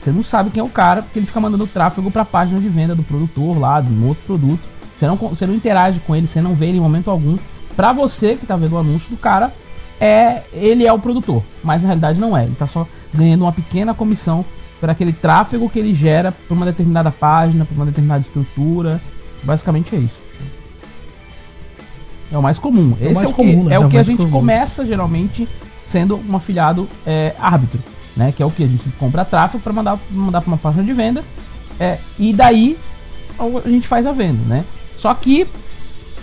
Você 0.03 0.11
não 0.11 0.25
sabe 0.25 0.49
quem 0.51 0.61
é 0.61 0.65
o 0.65 0.69
cara, 0.71 1.03
porque 1.03 1.19
ele 1.19 1.27
fica 1.27 1.41
mandando 1.41 1.67
tráfego 1.67 2.11
pra 2.11 2.25
página 2.25 2.59
de 2.59 2.69
venda 2.69 2.95
do 2.95 3.03
produtor 3.03 3.59
lá, 3.59 3.81
de 3.81 3.93
um 3.93 4.07
outro 4.09 4.23
produto. 4.27 4.61
Você 5.01 5.07
não, 5.07 5.17
você 5.17 5.47
não 5.47 5.55
interage 5.55 5.99
com 6.01 6.15
ele, 6.15 6.27
você 6.29 6.43
não 6.43 6.55
vê 6.55 6.67
ele 6.67 6.77
em 6.77 6.81
momento 6.81 7.11
algum. 7.11 7.39
Pra 7.75 7.91
você 7.91 8.35
que 8.37 8.45
tá 8.45 8.55
vendo 8.55 8.75
o 8.75 8.79
anúncio 8.79 9.09
do 9.09 9.17
cara, 9.17 9.51
é 9.99 10.43
ele 10.53 10.87
é 10.87 10.93
o 10.93 10.99
produtor. 10.99 11.43
Mas 11.65 11.81
na 11.81 11.87
realidade 11.89 12.21
não 12.21 12.37
é. 12.37 12.45
Ele 12.45 12.55
tá 12.55 12.67
só 12.67 12.87
ganhando 13.15 13.43
uma 13.43 13.53
pequena 13.53 13.95
comissão 13.95 14.45
por 14.79 14.91
aquele 14.91 15.15
tráfego 15.15 15.71
que 15.71 15.79
ele 15.79 15.95
gera 15.95 16.33
por 16.33 16.55
uma 16.55 16.67
determinada 16.67 17.11
página, 17.11 17.65
por 17.65 17.75
uma 17.75 17.87
determinada 17.87 18.21
estrutura. 18.21 19.01
Basicamente 19.43 19.97
é 19.97 20.01
isso. 20.01 20.21
É 22.31 22.37
o 22.37 22.43
mais 22.43 22.59
comum. 22.59 22.95
É 23.01 23.07
Esse 23.07 23.15
mais 23.15 23.29
é 23.29 23.31
o 23.31 23.35
comum, 23.35 23.63
que, 23.63 23.69
né? 23.71 23.75
é 23.75 23.79
o 23.79 23.87
É 23.87 23.89
que 23.89 23.97
a 23.97 24.03
gente 24.03 24.19
comum. 24.19 24.31
começa 24.31 24.85
geralmente 24.85 25.49
sendo 25.91 26.21
um 26.29 26.37
afiliado 26.37 26.87
é, 27.07 27.35
árbitro, 27.39 27.81
né? 28.15 28.35
Que 28.37 28.43
é 28.43 28.47
o 28.47 28.51
que 28.51 28.63
a 28.63 28.67
gente 28.67 28.85
compra 28.99 29.25
tráfego 29.25 29.63
para 29.63 29.73
mandar 29.73 29.99
mandar 30.11 30.43
para 30.43 30.49
uma 30.49 30.59
página 30.59 30.85
de 30.85 30.93
venda 30.93 31.25
é, 31.81 31.97
e 32.19 32.35
daí 32.35 32.77
a 33.39 33.69
gente 33.71 33.89
faz 33.89 34.07
a 34.07 34.13
venda, 34.13 34.45
né? 34.47 34.63
Só 35.01 35.15
que 35.15 35.47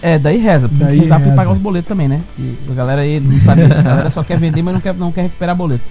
é 0.02 0.20
daí 0.20 0.38
reza, 0.38 0.70
porque 0.70 0.84
Daí 0.84 1.00
rezar 1.00 1.18
reza. 1.20 1.36
pagar 1.36 1.52
os 1.52 1.58
boletos 1.58 1.88
também, 1.88 2.08
né? 2.08 2.22
E 2.38 2.56
a 2.70 2.74
galera 2.74 3.02
aí 3.02 3.20
não 3.20 3.40
sabe, 3.42 3.64
a 3.64 3.82
galera 3.82 4.12
só 4.12 4.24
quer 4.24 4.38
vender, 4.38 4.62
mas 4.62 4.74
não 4.76 4.82
quer 4.82 4.94
não 4.94 5.12
quer 5.12 5.24
recuperar 5.24 5.56
boleto. 5.56 5.84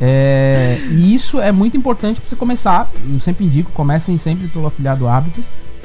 É, 0.00 0.78
e 0.90 1.14
isso 1.14 1.40
é 1.40 1.50
muito 1.52 1.76
importante 1.76 2.20
para 2.20 2.28
você 2.28 2.36
começar. 2.36 2.88
Eu 3.12 3.20
sempre 3.20 3.44
indico, 3.46 3.70
comecem 3.72 4.18
sempre 4.18 4.46
pelo 4.48 4.66
afiliado 4.66 5.06
árbitro, 5.08 5.42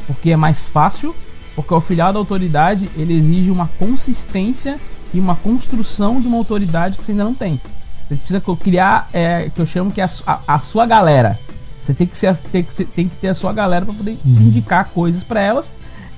porque 0.07 0.31
é 0.31 0.35
mais 0.35 0.65
fácil, 0.65 1.15
porque 1.55 1.73
o 1.73 1.77
afiliado 1.77 2.17
autoridade 2.17 2.89
ele 2.97 3.13
exige 3.17 3.49
uma 3.51 3.69
consistência 3.79 4.77
e 5.13 5.19
uma 5.19 5.35
construção 5.35 6.19
de 6.21 6.27
uma 6.27 6.37
autoridade 6.37 6.97
que 6.97 7.05
você 7.05 7.11
ainda 7.11 7.23
não 7.23 7.33
tem. 7.33 7.59
Você 8.07 8.15
precisa 8.15 8.41
criar, 8.61 9.09
é, 9.13 9.49
que 9.53 9.59
eu 9.61 9.65
chamo 9.65 9.91
que 9.91 10.01
é 10.01 10.03
a, 10.05 10.09
a- 10.27 10.39
a 10.55 10.59
sua 10.59 10.85
galera. 10.85 11.39
Você 11.85 11.93
tem 11.93 12.05
que, 12.05 12.17
ser, 12.17 12.35
tem, 12.51 12.63
que 12.63 12.85
tem 12.85 13.07
que 13.09 13.15
ter 13.15 13.29
a 13.29 13.35
sua 13.35 13.51
galera 13.53 13.85
para 13.85 13.93
poder 13.93 14.17
indicar 14.25 14.89
coisas 14.93 15.23
para 15.23 15.41
elas. 15.41 15.65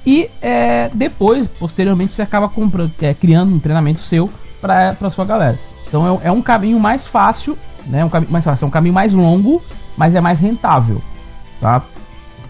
E 0.05 0.29
é, 0.41 0.89
depois, 0.93 1.47
posteriormente, 1.47 2.13
você 2.13 2.21
acaba 2.21 2.49
comprando, 2.49 2.91
é, 3.01 3.13
criando 3.13 3.53
um 3.53 3.59
treinamento 3.59 4.01
seu 4.01 4.29
para 4.61 5.11
sua 5.11 5.25
galera. 5.25 5.57
Então 5.87 6.19
é, 6.23 6.27
é 6.27 6.31
um 6.31 6.41
caminho 6.41 6.79
mais 6.79 7.05
fácil, 7.05 7.57
né? 7.85 8.03
Um 8.03 8.09
caminho 8.09 8.31
mais 8.31 8.43
fácil, 8.43 8.65
é 8.65 8.67
um 8.67 8.71
caminho 8.71 8.93
mais 8.93 9.13
longo, 9.13 9.61
mas 9.95 10.15
é 10.15 10.21
mais 10.21 10.39
rentável, 10.39 11.01
tá? 11.61 11.81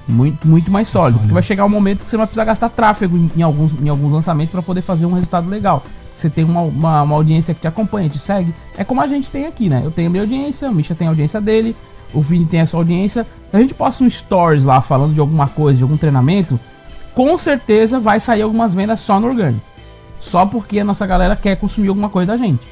Muito, 0.08 0.48
muito 0.48 0.72
mais 0.72 0.88
sólido. 0.88 1.20
Porque 1.20 1.34
vai 1.34 1.44
chegar 1.44 1.66
um 1.66 1.70
momento 1.70 2.04
que 2.04 2.10
você 2.10 2.16
não 2.16 2.22
vai 2.22 2.28
precisar 2.28 2.46
gastar 2.46 2.70
tráfego 2.70 3.18
em, 3.18 3.32
em 3.38 3.42
alguns, 3.42 3.72
em 3.80 3.90
alguns 3.90 4.12
lançamentos 4.12 4.52
para 4.52 4.62
poder 4.62 4.82
fazer 4.82 5.06
um 5.06 5.14
resultado 5.14 5.50
legal. 5.50 5.84
Você 6.18 6.30
tem 6.30 6.44
uma, 6.44 6.62
uma, 6.62 7.02
uma 7.04 7.16
audiência 7.16 7.54
que 7.54 7.62
te 7.62 7.68
acompanha, 7.68 8.10
te 8.10 8.20
segue. 8.20 8.54
É 8.78 8.84
como 8.84 9.02
a 9.02 9.08
gente 9.08 9.30
tem 9.30 9.46
aqui, 9.46 9.70
né? 9.70 9.82
Eu 9.84 9.92
tenho 9.92 10.08
a 10.08 10.12
minha 10.12 10.24
audiência, 10.24 10.70
o 10.70 10.74
Misha 10.74 10.96
tem 10.96 11.08
a 11.08 11.12
audiência 11.12 11.42
dele, 11.42 11.76
o 12.14 12.22
Vini 12.22 12.46
tem 12.46 12.62
a 12.62 12.68
sua 12.68 12.80
audiência. 12.80 13.26
Se 13.52 13.58
a 13.58 13.60
gente 13.60 13.74
posta 13.74 14.04
um 14.04 14.10
stories 14.10 14.64
lá 14.64 14.82
falando 14.82 15.14
de 15.14 15.20
alguma 15.20 15.48
coisa, 15.48 15.78
de 15.78 15.84
algum 15.84 15.98
treinamento, 15.98 16.60
com 17.14 17.38
certeza 17.38 18.00
vai 18.00 18.20
sair 18.20 18.42
algumas 18.42 18.74
vendas 18.74 19.00
só 19.00 19.20
no 19.20 19.28
orgânico. 19.28 19.66
Só 20.20 20.46
porque 20.46 20.80
a 20.80 20.86
nossa 20.86 21.06
galera 21.06 21.36
quer 21.36 21.56
consumir 21.58 21.90
alguma 21.90 22.10
coisa 22.10 22.32
da 22.34 22.38
gente. 22.38 22.64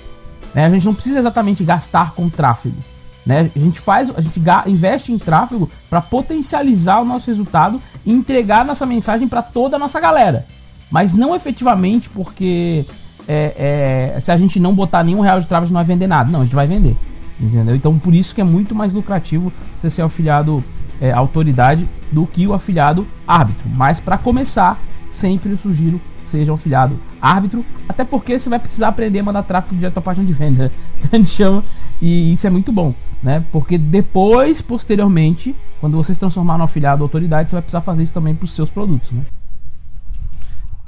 Né? 0.53 0.65
A 0.65 0.69
gente 0.69 0.85
não 0.85 0.93
precisa 0.93 1.19
exatamente 1.19 1.63
gastar 1.63 2.13
com 2.13 2.29
tráfego. 2.29 2.77
Né? 3.25 3.51
A 3.55 3.59
gente 3.59 3.79
faz, 3.79 4.11
a 4.15 4.21
gente 4.21 4.41
investe 4.67 5.11
em 5.11 5.17
tráfego 5.17 5.69
para 5.89 6.01
potencializar 6.01 6.99
o 7.01 7.05
nosso 7.05 7.27
resultado 7.27 7.79
e 8.05 8.11
entregar 8.11 8.65
nossa 8.65 8.85
mensagem 8.85 9.27
para 9.27 9.41
toda 9.41 9.75
a 9.75 9.79
nossa 9.79 9.99
galera. 9.99 10.45
Mas 10.89 11.13
não 11.13 11.35
efetivamente 11.35 12.09
porque 12.09 12.85
é, 13.27 14.13
é, 14.15 14.19
se 14.19 14.31
a 14.31 14.37
gente 14.37 14.59
não 14.59 14.73
botar 14.73 15.03
nenhum 15.03 15.21
real 15.21 15.39
de 15.39 15.47
tráfego, 15.47 15.71
não 15.71 15.79
vai 15.79 15.85
vender 15.85 16.07
nada. 16.07 16.31
Não, 16.31 16.41
a 16.41 16.43
gente 16.43 16.55
vai 16.55 16.67
vender. 16.67 16.95
Entendeu? 17.39 17.75
Então 17.75 17.97
por 17.97 18.13
isso 18.13 18.35
que 18.35 18.41
é 18.41 18.43
muito 18.43 18.75
mais 18.75 18.93
lucrativo 18.93 19.51
você 19.79 19.89
ser 19.89 20.01
afiliado 20.01 20.63
é, 21.01 21.11
autoridade 21.11 21.89
do 22.11 22.25
que 22.25 22.47
o 22.47 22.53
afiliado 22.53 23.05
árbitro. 23.27 23.67
Mas 23.67 23.99
para 23.99 24.17
começar, 24.17 24.79
sempre 25.09 25.51
eu 25.51 25.57
sugiro 25.57 25.99
seja 26.23 26.51
um 26.51 26.55
afiliado 26.55 26.97
árbitro, 27.21 27.65
até 27.89 28.05
porque 28.05 28.39
você 28.39 28.49
vai 28.49 28.57
precisar 28.57 28.87
aprender 28.87 29.19
a 29.19 29.23
mandar 29.23 29.43
tráfego 29.43 29.75
direto 29.75 29.97
à 29.97 30.01
página 30.01 30.25
de 30.25 30.31
venda, 30.31 30.71
que 31.01 31.13
a 31.13 31.17
gente 31.17 31.29
chama, 31.29 31.61
e 32.01 32.31
isso 32.31 32.47
é 32.47 32.49
muito 32.49 32.71
bom, 32.71 32.95
né? 33.21 33.43
Porque 33.51 33.77
depois, 33.77 34.61
posteriormente, 34.61 35.53
quando 35.81 35.97
você 35.97 36.13
se 36.13 36.19
transformar 36.19 36.57
no 36.57 36.63
afiliado 36.63 37.03
autoridade, 37.03 37.49
você 37.49 37.55
vai 37.55 37.61
precisar 37.61 37.81
fazer 37.81 38.03
isso 38.03 38.13
também 38.13 38.33
pros 38.33 38.53
seus 38.53 38.69
produtos, 38.69 39.11
né? 39.11 39.23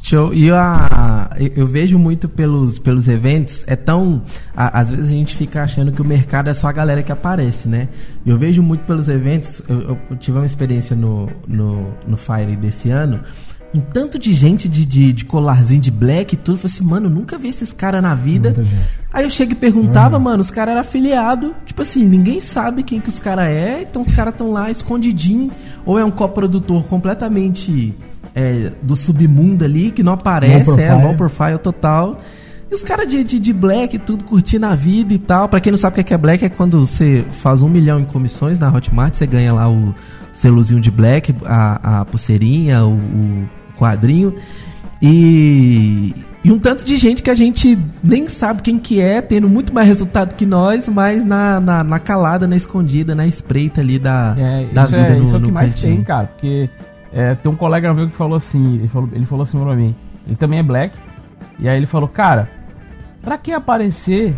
Show. 0.06 0.34
E 0.34 0.52
a, 0.52 1.30
eu, 1.40 1.52
eu 1.56 1.66
vejo 1.68 1.98
muito 1.98 2.28
pelos, 2.28 2.78
pelos 2.78 3.08
eventos, 3.08 3.64
é 3.68 3.76
tão. 3.78 4.22
a- 4.56 4.80
às 4.82 4.92
vezes 4.92 5.06
a 5.06 5.14
gente 5.14 5.34
fica 5.34 5.64
achando 5.64 5.94
que 5.94 6.02
o 6.02 6.06
mercado 6.06 6.50
é 6.50 6.54
só 6.54 6.68
a 6.68 6.74
galera 6.74 7.02
que 7.02 7.12
aparece, 7.12 7.70
né? 7.70 7.88
Eu 8.26 8.38
vejo 8.38 8.62
muito 8.62 8.82
pelos 8.82 9.08
eventos, 9.08 9.62
eu, 9.70 9.98
eu- 10.10 10.18
tive 10.18 10.38
uma 10.40 10.46
experiência 10.46 10.94
no, 10.94 11.30
no, 11.48 11.88
no 12.06 12.18
Fire 12.18 12.54
desse 12.58 12.90
ano, 12.90 13.22
um 13.74 13.80
tanto 13.80 14.20
de 14.20 14.34
gente 14.34 14.68
de, 14.68 14.86
de, 14.86 15.14
de 15.14 15.24
colarzinho 15.24 15.80
de 15.82 15.90
black 15.90 16.34
e 16.36 16.38
tudo. 16.38 16.56
Eu 16.56 16.60
falei 16.60 16.76
assim, 16.76 16.84
mano, 16.84 17.10
nunca 17.10 17.38
vi 17.38 17.48
esses 17.48 17.72
caras 17.72 18.04
na 18.04 18.14
vida. 18.14 18.54
Aí 19.14 19.24
eu 19.24 19.30
chego 19.30 19.54
e 19.54 19.56
perguntava, 19.56 20.20
mano, 20.20 20.42
os 20.42 20.52
caras 20.52 20.74
eram 20.74 20.82
afiliados. 20.82 21.52
Tipo 21.66 21.82
assim, 21.82 22.04
ninguém 22.04 22.42
sabe 22.42 22.84
quem 22.84 23.00
que 23.00 23.08
os 23.10 23.20
caras 23.20 23.46
é, 23.48 23.82
então 23.84 24.02
os 24.02 24.12
caras 24.12 24.34
estão 24.34 24.52
lá 24.52 24.70
escondidinho. 24.70 25.50
Ou 25.86 25.98
é 25.98 26.04
um 26.04 26.12
coprodutor 26.12 26.84
completamente 26.84 27.96
é, 28.36 28.72
do 28.82 28.96
submundo 28.96 29.64
ali, 29.64 29.92
que 29.92 30.04
não 30.04 30.14
aparece, 30.14 30.70
Low 30.70 30.80
é 30.80 30.94
low 30.94 31.16
profile 31.16 31.58
total. 31.58 32.20
E 32.72 32.74
os 32.74 32.84
caras 32.84 33.08
de, 33.08 33.24
de, 33.24 33.40
de 33.40 33.54
black, 33.54 34.00
tudo 34.00 34.24
curtindo 34.24 34.66
a 34.66 34.74
vida 34.74 35.14
e 35.14 35.20
tal. 35.20 35.48
Pra 35.48 35.60
quem 35.60 35.72
não 35.72 35.78
sabe 35.78 36.00
o 36.00 36.04
que 36.04 36.14
é 36.14 36.16
é 36.16 36.18
black, 36.18 36.44
é 36.44 36.50
quando 36.50 36.86
você 36.86 37.24
faz 37.32 37.62
um 37.62 37.70
milhão 37.70 38.00
em 38.00 38.06
comissões 38.06 38.58
na 38.58 38.74
Hotmart, 38.74 39.14
você 39.14 39.28
ganha 39.28 39.54
lá 39.54 39.70
o 39.70 39.94
selozinho 40.32 40.82
de 40.82 40.90
black, 40.90 41.36
a, 41.46 42.02
a 42.02 42.06
pulseirinha, 42.06 42.84
o, 42.84 42.94
o 42.94 43.48
quadrinho. 43.78 44.36
E, 45.06 46.16
e 46.44 46.52
um 46.52 46.58
tanto 46.58 46.84
de 46.84 46.96
gente 46.98 47.22
que 47.22 47.30
a 47.30 47.36
gente 47.36 47.78
nem 48.02 48.26
sabe 48.26 48.62
quem 48.62 48.80
que 48.80 49.02
é, 49.02 49.22
tendo 49.22 49.50
muito 49.50 49.74
mais 49.74 49.88
resultado 49.88 50.34
que 50.34 50.46
nós, 50.46 50.88
mas 50.88 51.24
na, 51.26 51.60
na, 51.60 51.84
na 51.84 52.00
calada, 52.00 52.48
na 52.48 52.56
escondida, 52.56 53.14
na 53.14 53.28
espreita 53.28 53.82
ali 53.82 54.00
da, 54.00 54.34
É, 54.38 54.66
da 54.74 54.86
vida 54.86 54.98
é, 55.02 55.16
no, 55.18 55.26
isso 55.26 55.36
é 55.36 55.38
o 55.38 55.42
que 55.42 55.52
mais 55.52 55.74
cantinho. 55.74 55.96
tem, 55.96 56.04
cara. 56.04 56.28
Porque 56.28 56.70
é, 57.14 57.36
tem 57.36 57.52
um 57.52 57.56
colega 57.56 57.94
meu 57.94 58.10
que 58.10 58.16
falou 58.16 58.38
assim, 58.38 58.76
ele 58.76 58.88
falou, 58.88 59.10
ele 59.14 59.26
falou 59.26 59.44
assim 59.44 59.60
pra 59.60 59.76
mim, 59.76 59.96
ele 60.26 60.36
também 60.36 60.60
é 60.60 60.64
black, 60.64 60.98
e 61.60 61.70
aí 61.70 61.78
ele 61.78 61.86
falou, 61.86 62.08
cara, 62.08 62.50
pra 63.22 63.38
que 63.38 63.52
aparecer 63.52 64.36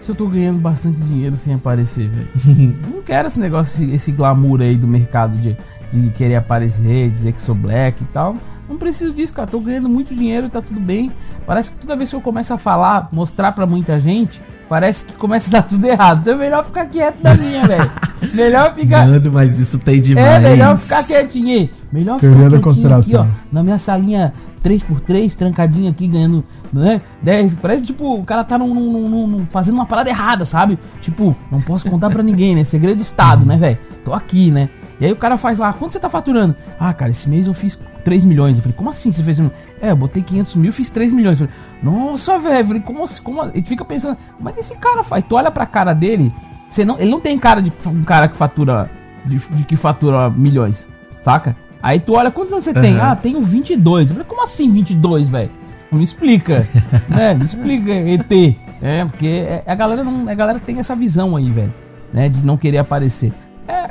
se 0.00 0.10
eu 0.10 0.14
tô 0.14 0.28
ganhando 0.28 0.60
bastante 0.60 0.98
dinheiro 0.98 1.36
sem 1.36 1.54
aparecer, 1.54 2.08
velho? 2.08 2.76
Não 2.94 3.02
quero 3.02 3.26
esse 3.26 3.40
negócio, 3.40 3.84
esse, 3.84 3.94
esse 3.94 4.12
glamour 4.12 4.60
aí 4.60 4.76
do 4.76 4.86
mercado 4.86 5.36
de, 5.36 5.56
de 5.92 6.10
querer 6.10 6.36
aparecer, 6.36 7.10
dizer 7.10 7.32
que 7.32 7.40
sou 7.40 7.54
black 7.54 8.02
e 8.02 8.06
tal. 8.06 8.36
Não 8.68 8.76
preciso 8.76 9.12
disso, 9.12 9.34
cara. 9.34 9.48
Tô 9.48 9.58
ganhando 9.58 9.88
muito 9.88 10.14
dinheiro, 10.14 10.48
tá 10.48 10.62
tudo 10.62 10.78
bem. 10.80 11.10
Parece 11.44 11.72
que 11.72 11.78
toda 11.78 11.96
vez 11.96 12.10
que 12.10 12.16
eu 12.16 12.20
começo 12.20 12.54
a 12.54 12.58
falar, 12.58 13.08
mostrar 13.12 13.52
pra 13.52 13.66
muita 13.66 13.98
gente, 13.98 14.40
parece 14.68 15.04
que 15.04 15.12
começa 15.14 15.48
a 15.48 15.60
dar 15.60 15.62
tudo 15.68 15.84
errado. 15.86 16.20
Então 16.20 16.34
é 16.34 16.36
melhor 16.36 16.64
ficar 16.64 16.86
quieto 16.86 17.20
da 17.22 17.34
minha, 17.34 17.66
velho. 17.66 17.90
Melhor 18.34 18.74
ficar. 18.74 19.06
Mano, 19.06 19.30
mas 19.30 19.58
isso 19.58 19.78
tem 19.78 20.00
demais. 20.00 20.26
É 20.26 20.40
melhor 20.50 20.76
ficar 20.78 21.04
quietinho. 21.04 21.48
aí. 21.60 21.70
Melhor 21.92 22.18
ficar 22.18 22.32
da 22.32 22.36
quietinho 22.38 22.46
aqui, 22.48 22.56
ó. 22.58 22.62
conspiração. 22.62 23.28
Na 23.52 23.62
minha 23.62 23.78
salinha 23.78 24.32
3x3, 24.64 25.34
trancadinho 25.36 25.90
aqui, 25.90 26.06
ganhando, 26.08 26.42
né? 26.72 27.00
10. 27.22 27.56
Parece 27.56 27.84
tipo, 27.84 28.14
o 28.14 28.24
cara 28.24 28.42
tá 28.42 28.56
num, 28.58 28.72
num- 28.74 29.08
num- 29.08 29.26
num- 29.28 29.46
fazendo 29.46 29.74
uma 29.74 29.86
parada 29.86 30.08
errada, 30.08 30.44
sabe? 30.44 30.78
Tipo, 31.00 31.36
não 31.52 31.60
posso 31.60 31.88
contar 31.88 32.10
pra 32.10 32.22
ninguém, 32.22 32.54
né? 32.56 32.64
Segredo 32.64 32.96
de 32.96 33.02
Estado, 33.02 33.44
né, 33.44 33.56
velho? 33.58 33.78
Tô 34.04 34.12
aqui, 34.14 34.50
né? 34.50 34.68
E 35.00 35.04
aí 35.04 35.12
o 35.12 35.16
cara 35.16 35.36
faz 35.36 35.58
lá, 35.58 35.72
quanto 35.72 35.92
você 35.92 36.00
tá 36.00 36.08
faturando? 36.08 36.56
Ah, 36.80 36.92
cara, 36.94 37.10
esse 37.10 37.28
mês 37.28 37.46
eu 37.46 37.52
fiz 37.52 37.78
3 38.04 38.24
milhões. 38.24 38.56
Eu 38.56 38.62
falei, 38.62 38.76
como 38.76 38.88
assim 38.90 39.12
você 39.12 39.22
fez? 39.22 39.38
um- 39.38 39.50
É, 39.80 39.90
eu 39.90 39.96
botei 39.96 40.22
500 40.22 40.54
mil, 40.56 40.72
fiz 40.72 40.88
3 40.88 41.12
milhões. 41.12 41.38
Eu 41.40 41.48
falei, 41.48 41.62
nossa, 41.82 42.38
velho. 42.38 42.58
Eu 42.60 42.66
falei, 42.66 42.82
como 42.82 43.04
assim? 43.04 43.22
Como... 43.22 43.42
Ele 43.44 43.62
fica 43.62 43.84
pensando, 43.84 44.16
como 44.36 44.48
é 44.48 44.52
que 44.52 44.60
esse 44.60 44.74
cara 44.76 45.04
faz? 45.04 45.22
Tu 45.28 45.34
olha 45.36 45.50
pra 45.50 45.66
cara 45.66 45.92
dele, 45.92 46.32
você 46.68 46.84
não, 46.84 46.98
ele 46.98 47.10
não 47.10 47.20
tem 47.20 47.36
cara 47.38 47.60
de 47.60 47.70
um 47.86 48.02
cara 48.04 48.26
que 48.28 48.36
fatura, 48.36 48.90
de, 49.24 49.36
de 49.38 49.64
que 49.64 49.76
fatura 49.76 50.30
milhões, 50.30 50.88
saca? 51.22 51.54
Aí 51.82 52.00
tu 52.00 52.14
olha, 52.14 52.30
quantos 52.30 52.52
anos 52.52 52.64
você 52.64 52.72
tem? 52.72 52.96
Aham. 52.96 53.10
Ah, 53.12 53.16
tenho 53.16 53.40
22. 53.42 54.08
Eu 54.08 54.14
falei, 54.16 54.26
como 54.28 54.42
assim 54.42 54.70
22, 54.72 55.28
velho? 55.28 55.50
Me 55.92 56.02
explica, 56.02 56.66
né? 57.08 57.34
Me 57.34 57.44
explica, 57.44 57.92
ET. 57.92 58.56
É, 58.82 59.04
porque 59.04 59.26
é- 59.26 59.62
a 59.66 59.74
galera 59.74 60.02
não, 60.02 60.28
a 60.28 60.34
galera 60.34 60.58
tem 60.58 60.78
essa 60.80 60.96
visão 60.96 61.36
aí, 61.36 61.50
velho, 61.50 61.72
né? 62.12 62.28
De 62.30 62.44
não 62.44 62.56
querer 62.56 62.78
aparecer. 62.78 63.30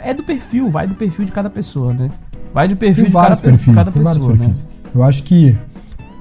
É, 0.06 0.14
do 0.14 0.24
perfil, 0.24 0.70
vai 0.70 0.86
do 0.88 0.94
perfil 0.94 1.26
de 1.26 1.32
cada 1.32 1.50
pessoa, 1.50 1.94
né? 1.94 2.10
Vai 2.54 2.68
do 2.68 2.76
perfil 2.76 3.06
Tem 3.06 3.12
de 3.12 3.12
cada, 3.12 3.24
vários 3.24 3.40
perfis, 3.40 3.76
cada 3.76 3.92
tem 3.92 4.04
vários 4.04 4.24
pessoa, 4.24 4.38
né? 4.38 4.46
perfis. 4.46 4.64
Eu 4.94 5.04
acho 5.04 5.24
que 5.24 5.58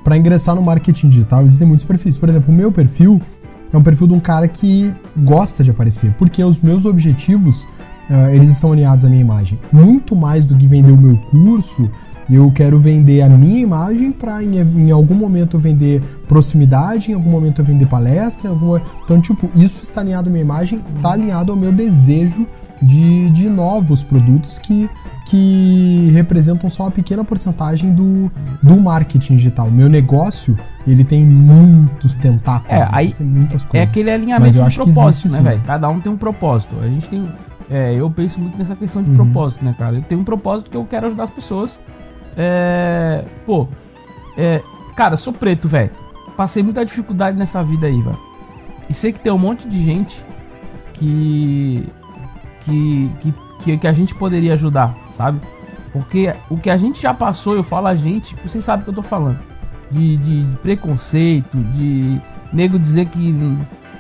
para 0.03 0.17
ingressar 0.17 0.55
no 0.55 0.63
marketing 0.63 1.11
digital 1.11 1.43
existem 1.45 1.67
muitos 1.67 1.85
perfis. 1.85 2.17
Por 2.17 2.29
exemplo, 2.29 2.53
o 2.53 2.57
meu 2.57 2.73
perfil 2.73 3.21
é 3.73 3.77
um 3.77 3.83
perfil 3.83 4.07
de 4.07 4.15
um 4.15 4.21
cara 4.21 4.49
que 4.49 4.93
gosta 5.19 5.63
de 5.63 5.71
aparecer, 5.71 6.13
porque 6.19 6.43
os 6.43 6.61
meus 6.61 6.85
objetivos 6.85 7.67
ah, 8.09 8.31
eles 8.35 8.51
estão 8.51 8.73
alinhados 8.73 9.05
à 9.05 9.09
minha 9.09 9.21
imagem. 9.21 9.59
Muito 9.73 10.15
mais 10.15 10.47
do 10.47 10.57
que 10.57 10.67
vender 10.67 10.93
o 10.93 10.97
meu 10.97 11.17
curso, 11.17 11.91
eu 12.31 12.51
quero 12.55 12.79
vender 12.79 13.21
a 13.23 13.29
minha 13.29 13.61
imagem 13.61 14.11
para 14.13 14.43
em, 14.43 14.57
em 14.57 14.91
algum 14.91 15.15
momento 15.15 15.59
vender 15.59 16.03
proximidade, 16.27 17.11
em 17.11 17.15
algum 17.15 17.31
momento 17.31 17.61
eu 17.61 17.65
vender 17.65 17.87
palestra, 17.87 18.49
em 18.49 18.53
algum 18.53 18.79
então 19.05 19.21
tipo 19.21 19.51
isso 19.55 19.83
está 19.83 20.01
alinhado 20.01 20.29
à 20.29 20.33
minha 20.33 20.43
imagem, 20.43 20.81
está 20.97 21.13
alinhado 21.13 21.53
ao 21.53 21.59
meu 21.59 21.71
desejo 21.71 22.47
de, 22.83 23.31
de 23.31 23.49
novos 23.49 24.03
produtos 24.03 24.59
que, 24.59 24.89
que 25.27 26.11
representam 26.13 26.69
só 26.69 26.85
uma 26.85 26.91
pequena 26.91 27.25
porcentagem 27.25 27.93
do, 27.95 28.31
do 28.63 28.77
marketing 28.81 29.37
digital. 29.37 29.71
Meu 29.71 29.89
negócio, 29.89 30.57
ele 30.87 31.05
tem 31.05 31.25
muitos 31.25 32.17
tentáculos, 32.17 32.71
É, 32.71 32.87
aí 32.91 33.13
tem 33.13 33.27
muitas 33.27 33.63
É 33.63 33.67
coisas. 33.67 33.91
aquele 33.91 34.11
Mas 34.11 34.21
alinhamento 34.21 34.69
de 34.71 34.75
propósito, 34.77 35.27
existe, 35.27 35.43
né, 35.43 35.51
velho? 35.51 35.63
Cada 35.67 35.89
um 35.89 36.01
tem 36.01 36.13
um 36.13 36.17
propósito. 36.17 36.75
A 36.83 36.87
gente 36.87 37.09
tem. 37.09 37.29
É, 37.71 37.95
eu 37.95 38.11
penso 38.11 38.39
muito 38.39 38.59
nessa 38.59 38.77
questão 38.77 39.03
de 39.03 39.09
Uhum. 39.11 39.17
propósito, 39.17 39.65
né, 39.65 39.75
cara? 39.79 39.97
Eu 39.97 40.03
tenho 40.03 40.21
um 40.21 40.25
propósito 40.25 40.71
que 40.71 40.77
eu 40.77 40.85
quero 40.85 41.07
ajudar 41.07 41.25
as 41.25 41.31
pessoas. 41.31 41.79
É. 42.37 43.25
Pô. 43.47 43.67
É. 44.37 44.61
Cara, 44.95 45.17
sou 45.17 45.33
preto, 45.33 45.67
velho. 45.69 45.91
Passei 46.37 46.63
muita 46.63 46.85
dificuldade 46.85 47.39
nessa 47.39 47.63
vida 47.63 47.87
aí, 47.87 48.01
velho. 48.03 48.19
E 48.91 48.93
sei 48.93 49.13
que 49.13 49.21
tem 49.21 49.33
um 49.33 49.39
monte 49.39 49.67
de 49.69 49.83
gente 49.83 50.21
que. 50.93 51.87
Que, 52.65 53.11
que, 53.63 53.77
que, 53.79 53.87
a 53.87 53.93
gente 53.93 54.15
poderia 54.15 54.55
ajudar, 54.55 54.95
sabe? 55.17 55.39
Porque 55.93 56.35
o 56.51 56.57
que 56.57 56.71
a 56.71 56.77
gente 56.77 57.01
já 57.01 57.13
passou, 57.13 57.55
eu 57.55 57.63
falo 57.63 57.87
a 57.87 57.95
gente, 57.95 58.35
vocês 58.45 58.65
sabem 58.65 58.83
o 58.83 58.85
que 58.85 58.91
eu 58.91 58.95
tô 58.95 59.03
falando. 59.03 59.39
De, 59.91 60.17
de, 60.17 60.45
de 60.45 60.57
preconceito, 60.59 61.57
de 61.57 62.21
nego 62.53 62.79
dizer 62.79 63.07
que, 63.07 63.35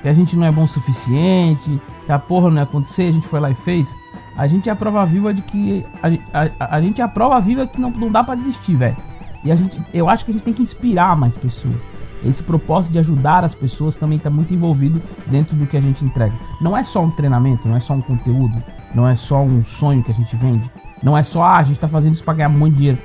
que 0.02 0.09
a 0.09 0.14
gente 0.14 0.35
não 0.35 0.47
é 0.47 0.50
bom 0.50 0.64
o 0.64 0.68
suficiente, 0.68 1.80
que 2.06 2.12
a 2.12 2.18
porra 2.18 2.49
não 2.49 2.56
ia 2.56 2.62
acontecer, 2.62 3.09
a 3.09 3.12
gente 3.12 3.28
foi 3.28 3.38
lá 3.38 3.50
e 3.50 3.54
fez. 3.54 3.88
A 4.37 4.47
gente 4.47 4.68
é 4.68 4.73
a 4.73 4.76
prova 4.76 5.04
viva 5.06 5.33
de 5.33 5.42
que. 5.42 5.85
A, 6.02 6.40
a, 6.42 6.76
a 6.76 6.80
gente 6.80 7.00
é 7.00 7.04
a 7.04 7.09
prova 7.09 7.40
viva 7.40 7.66
que 7.66 7.80
não, 7.80 7.90
não 7.90 8.11
dá 8.11 8.25
pra 8.25 8.35
desistir, 8.35 8.75
velho. 8.75 8.97
E 9.44 9.52
a 9.52 9.56
gente, 9.56 9.80
eu 9.92 10.09
acho 10.09 10.25
que 10.25 10.30
a 10.30 10.35
gente 10.35 10.42
tem 10.42 10.54
que 10.54 10.62
inspirar 10.62 11.16
mais 11.16 11.37
pessoas. 11.37 11.76
Esse 12.25 12.43
propósito 12.43 12.93
de 12.93 12.99
ajudar 12.99 13.45
as 13.45 13.54
pessoas 13.54 13.95
também 13.97 14.16
está 14.19 14.31
muito 14.31 14.52
envolvido 14.54 15.00
dentro 15.26 15.54
do 15.54 15.66
que 15.66 15.76
a 15.76 15.81
gente 15.81 16.04
entrega. 16.04 16.35
Não 16.61 16.76
é 16.76 16.83
só 16.83 17.02
um 17.02 17.11
treinamento, 17.11 17.69
não 17.69 17.76
é 17.76 17.81
só 17.81 17.95
um 17.95 18.00
conteúdo, 18.00 18.54
não 18.95 19.07
é 19.07 19.14
só 19.16 19.43
um 19.43 19.64
sonho 19.64 20.02
que 20.02 20.11
a 20.11 20.14
gente 20.14 20.35
vende, 20.37 20.71
não 21.02 21.16
é 21.16 21.23
só 21.23 21.43
ah, 21.43 21.59
a 21.59 21.62
gente 21.62 21.75
está 21.76 21.88
fazendo 21.88 22.14
isso 22.14 22.25
para 22.25 22.35
ganhar 22.35 22.49
muito 22.49 22.76
dinheiro. 22.76 22.99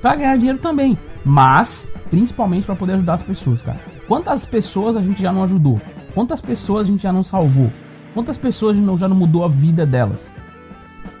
Para 0.00 0.16
ganhar 0.16 0.36
dinheiro 0.36 0.58
também, 0.58 0.96
mas 1.24 1.86
principalmente 2.10 2.64
para 2.64 2.74
poder 2.74 2.94
ajudar 2.94 3.14
as 3.14 3.22
pessoas, 3.22 3.60
cara. 3.60 3.78
Quantas 4.08 4.44
pessoas 4.44 4.96
a 4.96 5.02
gente 5.02 5.22
já 5.22 5.30
não 5.30 5.44
ajudou? 5.44 5.80
Quantas 6.14 6.40
pessoas 6.40 6.86
a 6.86 6.90
gente 6.90 7.02
já 7.02 7.12
não 7.12 7.22
salvou? 7.22 7.70
Quantas 8.14 8.36
pessoas 8.36 8.76
não- 8.76 8.98
já 8.98 9.06
não 9.06 9.14
mudou 9.16 9.44
a 9.44 9.48
vida 9.48 9.86
delas? 9.86 10.30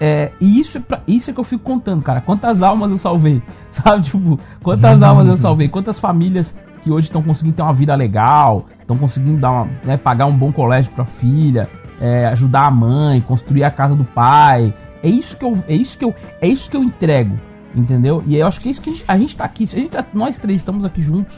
É, 0.00 0.32
e 0.40 0.58
isso 0.58 0.78
é, 0.78 0.80
pra, 0.80 1.00
isso 1.06 1.30
é 1.30 1.34
que 1.34 1.38
eu 1.38 1.44
fico 1.44 1.62
contando, 1.62 2.02
cara. 2.02 2.20
Quantas 2.22 2.62
almas 2.62 2.90
eu 2.90 2.96
salvei? 2.96 3.42
Sabe, 3.70 4.04
tipo, 4.04 4.38
quantas 4.62 5.02
almas 5.02 5.26
eu 5.28 5.36
salvei? 5.36 5.68
Quantas 5.68 5.98
famílias 5.98 6.54
que 6.82 6.90
hoje 6.90 7.06
estão 7.08 7.22
conseguindo 7.22 7.56
ter 7.56 7.62
uma 7.62 7.72
vida 7.74 7.94
legal, 7.94 8.66
estão 8.80 8.96
conseguindo 8.96 9.38
dar 9.40 9.50
uma, 9.50 9.68
né, 9.84 9.96
pagar 9.96 10.26
um 10.26 10.36
bom 10.36 10.52
colégio 10.52 10.90
pra 10.92 11.04
filha, 11.04 11.68
é, 12.00 12.26
ajudar 12.28 12.66
a 12.66 12.70
mãe, 12.70 13.20
construir 13.20 13.64
a 13.64 13.70
casa 13.70 13.94
do 13.94 14.04
pai. 14.04 14.72
É 15.02 15.08
isso 15.08 15.36
que 15.36 15.44
eu, 15.44 15.58
é 15.68 15.74
isso 15.74 15.98
que 15.98 16.04
eu, 16.04 16.14
é 16.40 16.48
isso 16.48 16.70
que 16.70 16.76
eu 16.76 16.82
entrego, 16.82 17.36
entendeu? 17.74 18.22
E 18.26 18.36
eu 18.36 18.46
acho 18.46 18.60
que 18.60 18.68
é 18.68 18.70
isso 18.70 18.80
que 18.82 18.90
a 18.90 18.92
gente, 18.92 19.04
a 19.08 19.18
gente 19.18 19.36
tá 19.36 19.44
aqui, 19.44 19.64
a 19.64 19.66
gente 19.66 19.90
tá- 19.90 20.04
nós 20.12 20.38
três 20.38 20.58
estamos 20.60 20.84
aqui 20.84 21.00
juntos. 21.00 21.34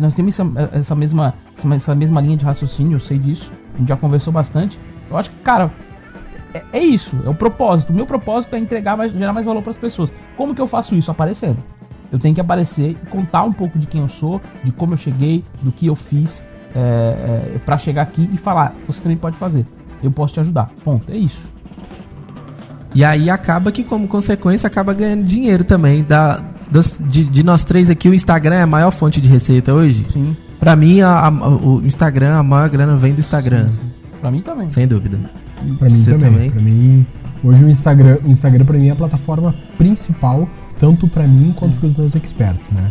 Nós 0.00 0.14
temos 0.14 0.38
essa, 0.38 0.76
essa 0.76 0.94
mesma, 0.96 1.32
essa 1.74 1.94
mesma 1.94 2.20
linha 2.20 2.36
de 2.36 2.44
raciocínio, 2.44 2.96
eu 2.96 3.00
sei 3.00 3.18
disso. 3.18 3.52
A 3.74 3.78
gente 3.78 3.88
já 3.88 3.96
conversou 3.96 4.32
bastante. 4.32 4.76
Eu 5.08 5.16
acho 5.16 5.30
que, 5.30 5.36
cara, 5.44 5.70
é, 6.52 6.64
é 6.72 6.80
isso, 6.80 7.16
é 7.24 7.28
o 7.28 7.34
propósito. 7.34 7.90
O 7.92 7.96
meu 7.96 8.04
propósito 8.04 8.56
é 8.56 8.58
entregar 8.58 8.96
mais, 8.96 9.12
gerar 9.12 9.32
mais 9.32 9.46
valor 9.46 9.62
para 9.62 9.70
as 9.70 9.76
pessoas. 9.76 10.10
Como 10.36 10.54
que 10.56 10.60
eu 10.60 10.66
faço 10.66 10.96
isso? 10.96 11.10
Aparecendo. 11.10 11.58
Eu 12.12 12.18
tenho 12.18 12.34
que 12.34 12.40
aparecer 12.40 12.90
e 13.02 13.06
contar 13.10 13.44
um 13.44 13.52
pouco 13.52 13.78
de 13.78 13.86
quem 13.86 14.00
eu 14.00 14.08
sou, 14.08 14.40
de 14.64 14.72
como 14.72 14.94
eu 14.94 14.98
cheguei, 14.98 15.44
do 15.62 15.70
que 15.70 15.86
eu 15.86 15.94
fiz 15.94 16.42
é, 16.74 17.58
para 17.64 17.78
chegar 17.78 18.02
aqui 18.02 18.28
e 18.32 18.36
falar: 18.36 18.74
você 18.86 19.00
também 19.00 19.16
pode 19.16 19.36
fazer. 19.36 19.64
Eu 20.02 20.10
posso 20.10 20.34
te 20.34 20.40
ajudar. 20.40 20.70
Ponto. 20.84 21.10
É 21.10 21.16
isso. 21.16 21.40
E 22.94 23.04
aí 23.04 23.30
acaba 23.30 23.70
que, 23.70 23.84
como 23.84 24.08
consequência, 24.08 24.66
acaba 24.66 24.92
ganhando 24.92 25.22
dinheiro 25.24 25.62
também. 25.62 26.02
Da, 26.02 26.42
dos- 26.70 26.96
de, 26.98 27.24
de 27.24 27.42
nós 27.44 27.62
três 27.64 27.88
aqui, 27.88 28.08
o 28.08 28.14
Instagram 28.14 28.56
é 28.56 28.62
a 28.62 28.66
maior 28.66 28.90
fonte 28.90 29.20
de 29.20 29.28
receita 29.28 29.72
hoje. 29.72 30.04
Sim. 30.12 30.36
Pra 30.58 30.74
mim, 30.74 31.00
a- 31.00 31.26
a- 31.28 31.30
o 31.30 31.80
Instagram, 31.84 32.36
a 32.38 32.42
maior 32.42 32.68
grana 32.68 32.96
vem 32.96 33.14
do 33.14 33.20
Instagram. 33.20 33.68
Pra 34.20 34.30
mim 34.30 34.40
também. 34.40 34.68
Sem 34.68 34.88
dúvida. 34.88 35.18
Pra 35.78 35.88
mim 35.88 35.94
Você 35.94 36.12
também. 36.12 36.30
também? 36.32 36.50
Pra 36.50 36.62
mim, 36.62 37.06
Hoje 37.42 37.64
o 37.64 37.70
Instagram, 37.70 38.18
o 38.22 38.28
Instagram 38.28 38.66
para 38.66 38.76
mim 38.76 38.88
é 38.88 38.90
a 38.90 38.96
plataforma 38.96 39.54
principal, 39.78 40.46
tanto 40.80 41.06
para 41.06 41.28
mim 41.28 41.52
quanto 41.54 41.76
para 41.76 41.88
os 41.88 41.96
meus 41.96 42.16
experts, 42.16 42.70
né? 42.70 42.90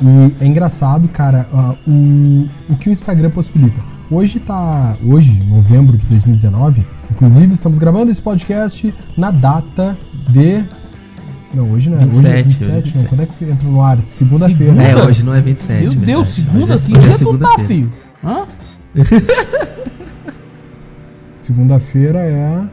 E 0.00 0.44
é 0.44 0.46
engraçado, 0.46 1.08
cara, 1.08 1.48
ah, 1.52 1.74
o, 1.86 2.48
o 2.70 2.76
que 2.76 2.88
o 2.88 2.92
Instagram 2.92 3.30
possibilita. 3.30 3.80
Hoje 4.08 4.38
tá. 4.38 4.96
Hoje, 5.04 5.42
novembro 5.44 5.98
de 5.98 6.06
2019, 6.06 6.86
inclusive 7.10 7.52
estamos 7.52 7.76
gravando 7.76 8.10
esse 8.10 8.22
podcast 8.22 8.94
na 9.16 9.32
data 9.32 9.98
de. 10.30 10.64
Não, 11.52 11.72
hoje 11.72 11.90
não 11.90 11.98
é. 12.00 12.04
hoje 12.04 12.26
é 12.26 12.42
27, 12.42 12.44
27, 12.44 12.64
hoje 12.64 12.64
é 12.64 12.68
né? 12.68 12.80
27. 12.82 13.08
Quando 13.08 13.20
é 13.20 13.26
que 13.26 13.44
entra 13.44 13.68
no 13.68 13.82
ar? 13.82 13.98
Segunda-feira. 14.06 14.72
Segunda? 14.72 14.82
É, 14.84 15.04
hoje 15.04 15.22
não 15.24 15.34
é 15.34 15.40
27. 15.40 15.72
Meu 15.72 15.90
verdade. 15.90 16.06
Deus, 16.06 16.28
segunda? 16.28 16.74
Hoje 16.74 16.86
é- 16.86 16.92
Que 16.92 16.98
hoje 16.98 17.00
é 17.00 17.02
dia 17.02 17.02
tu 17.02 17.08
tá, 17.10 17.18
segunda-feira. 17.18 17.66
filho? 17.66 17.92
Hã? 18.24 18.46
Segunda-feira 21.40 22.18
é. 22.20 22.64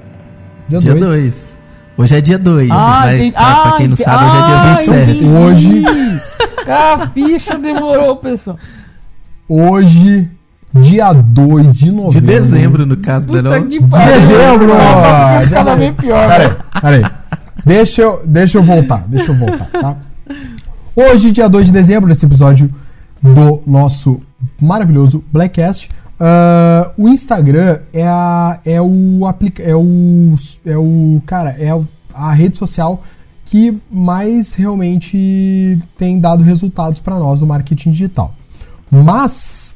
Dia 0.68 0.80
Dia 0.80 0.96
2. 0.96 1.55
2. 1.98 2.00
Hoje 2.00 2.16
é 2.16 2.22
dia 2.22 2.38
2. 2.38 2.70
entendi. 2.70 3.32
pra, 3.32 3.56
pra 3.62 3.72
quem 3.78 3.88
não 3.88 3.96
sabe, 3.96 4.26
hoje 4.26 4.36
é 4.38 4.46
dia 4.46 4.56
ah, 4.56 4.76
27. 4.78 5.12
entendi. 5.12 5.36
Hoje- 5.36 5.84
A 6.68 7.08
ficha 7.10 7.58
demorou, 7.60 8.16
pessoal. 8.16 8.58
Hoje, 9.48 10.28
dia 10.74 11.14
2 11.14 11.76
de 11.78 11.92
novembro. 11.92 12.12
De 12.14 12.22
dezembro, 12.22 12.86
no 12.88 12.98
caso, 12.98 13.28
né? 13.32 13.42
Puta 13.42 13.60
Não? 13.60 13.68
que 13.68 13.80
De 13.80 13.86
dezembro! 13.86 14.70
Cada 14.74 15.40
Dezembro. 15.40 15.76
vez 15.78 15.96
pior. 15.96 16.28
Peraí, 16.28 16.48
né? 16.48 16.56
peraí. 16.82 17.04
Deixa 17.64 18.02
eu, 18.02 18.22
deixa 18.26 18.58
eu 18.58 18.64
voltar, 18.64 19.06
deixa 19.08 19.32
eu 19.32 19.36
voltar, 19.38 19.66
tá? 19.68 19.96
Hoje, 20.96 21.32
dia 21.32 21.48
2 21.48 21.68
de 21.68 21.72
dezembro, 21.72 22.08
nesse 22.10 22.26
episódio 22.26 22.74
do 23.22 23.62
nosso 23.68 24.22
maravilhoso 24.60 25.24
Blackcast, 25.32 25.90
ah, 26.20 26.92
o 26.98 27.08
Instagram 27.10 27.80
é, 27.94 28.08
a, 28.08 28.60
é 28.66 28.82
o 28.82 29.26
aplica 29.26 29.62
é 29.62 29.76
o 29.76 30.34
é 30.66 30.78
o 30.78 31.22
cara 31.26 31.50
é 31.52 31.70
a 32.14 32.32
rede 32.34 32.58
social 32.58 33.04
que 33.44 33.78
mais 33.92 34.54
realmente 34.54 35.78
tem 35.98 36.20
dado 36.20 36.44
resultados 36.44 37.00
para 37.00 37.18
nós 37.20 37.42
no 37.42 37.48
marketing 37.48 37.92
digital. 37.92 38.34
Mas 38.90 39.76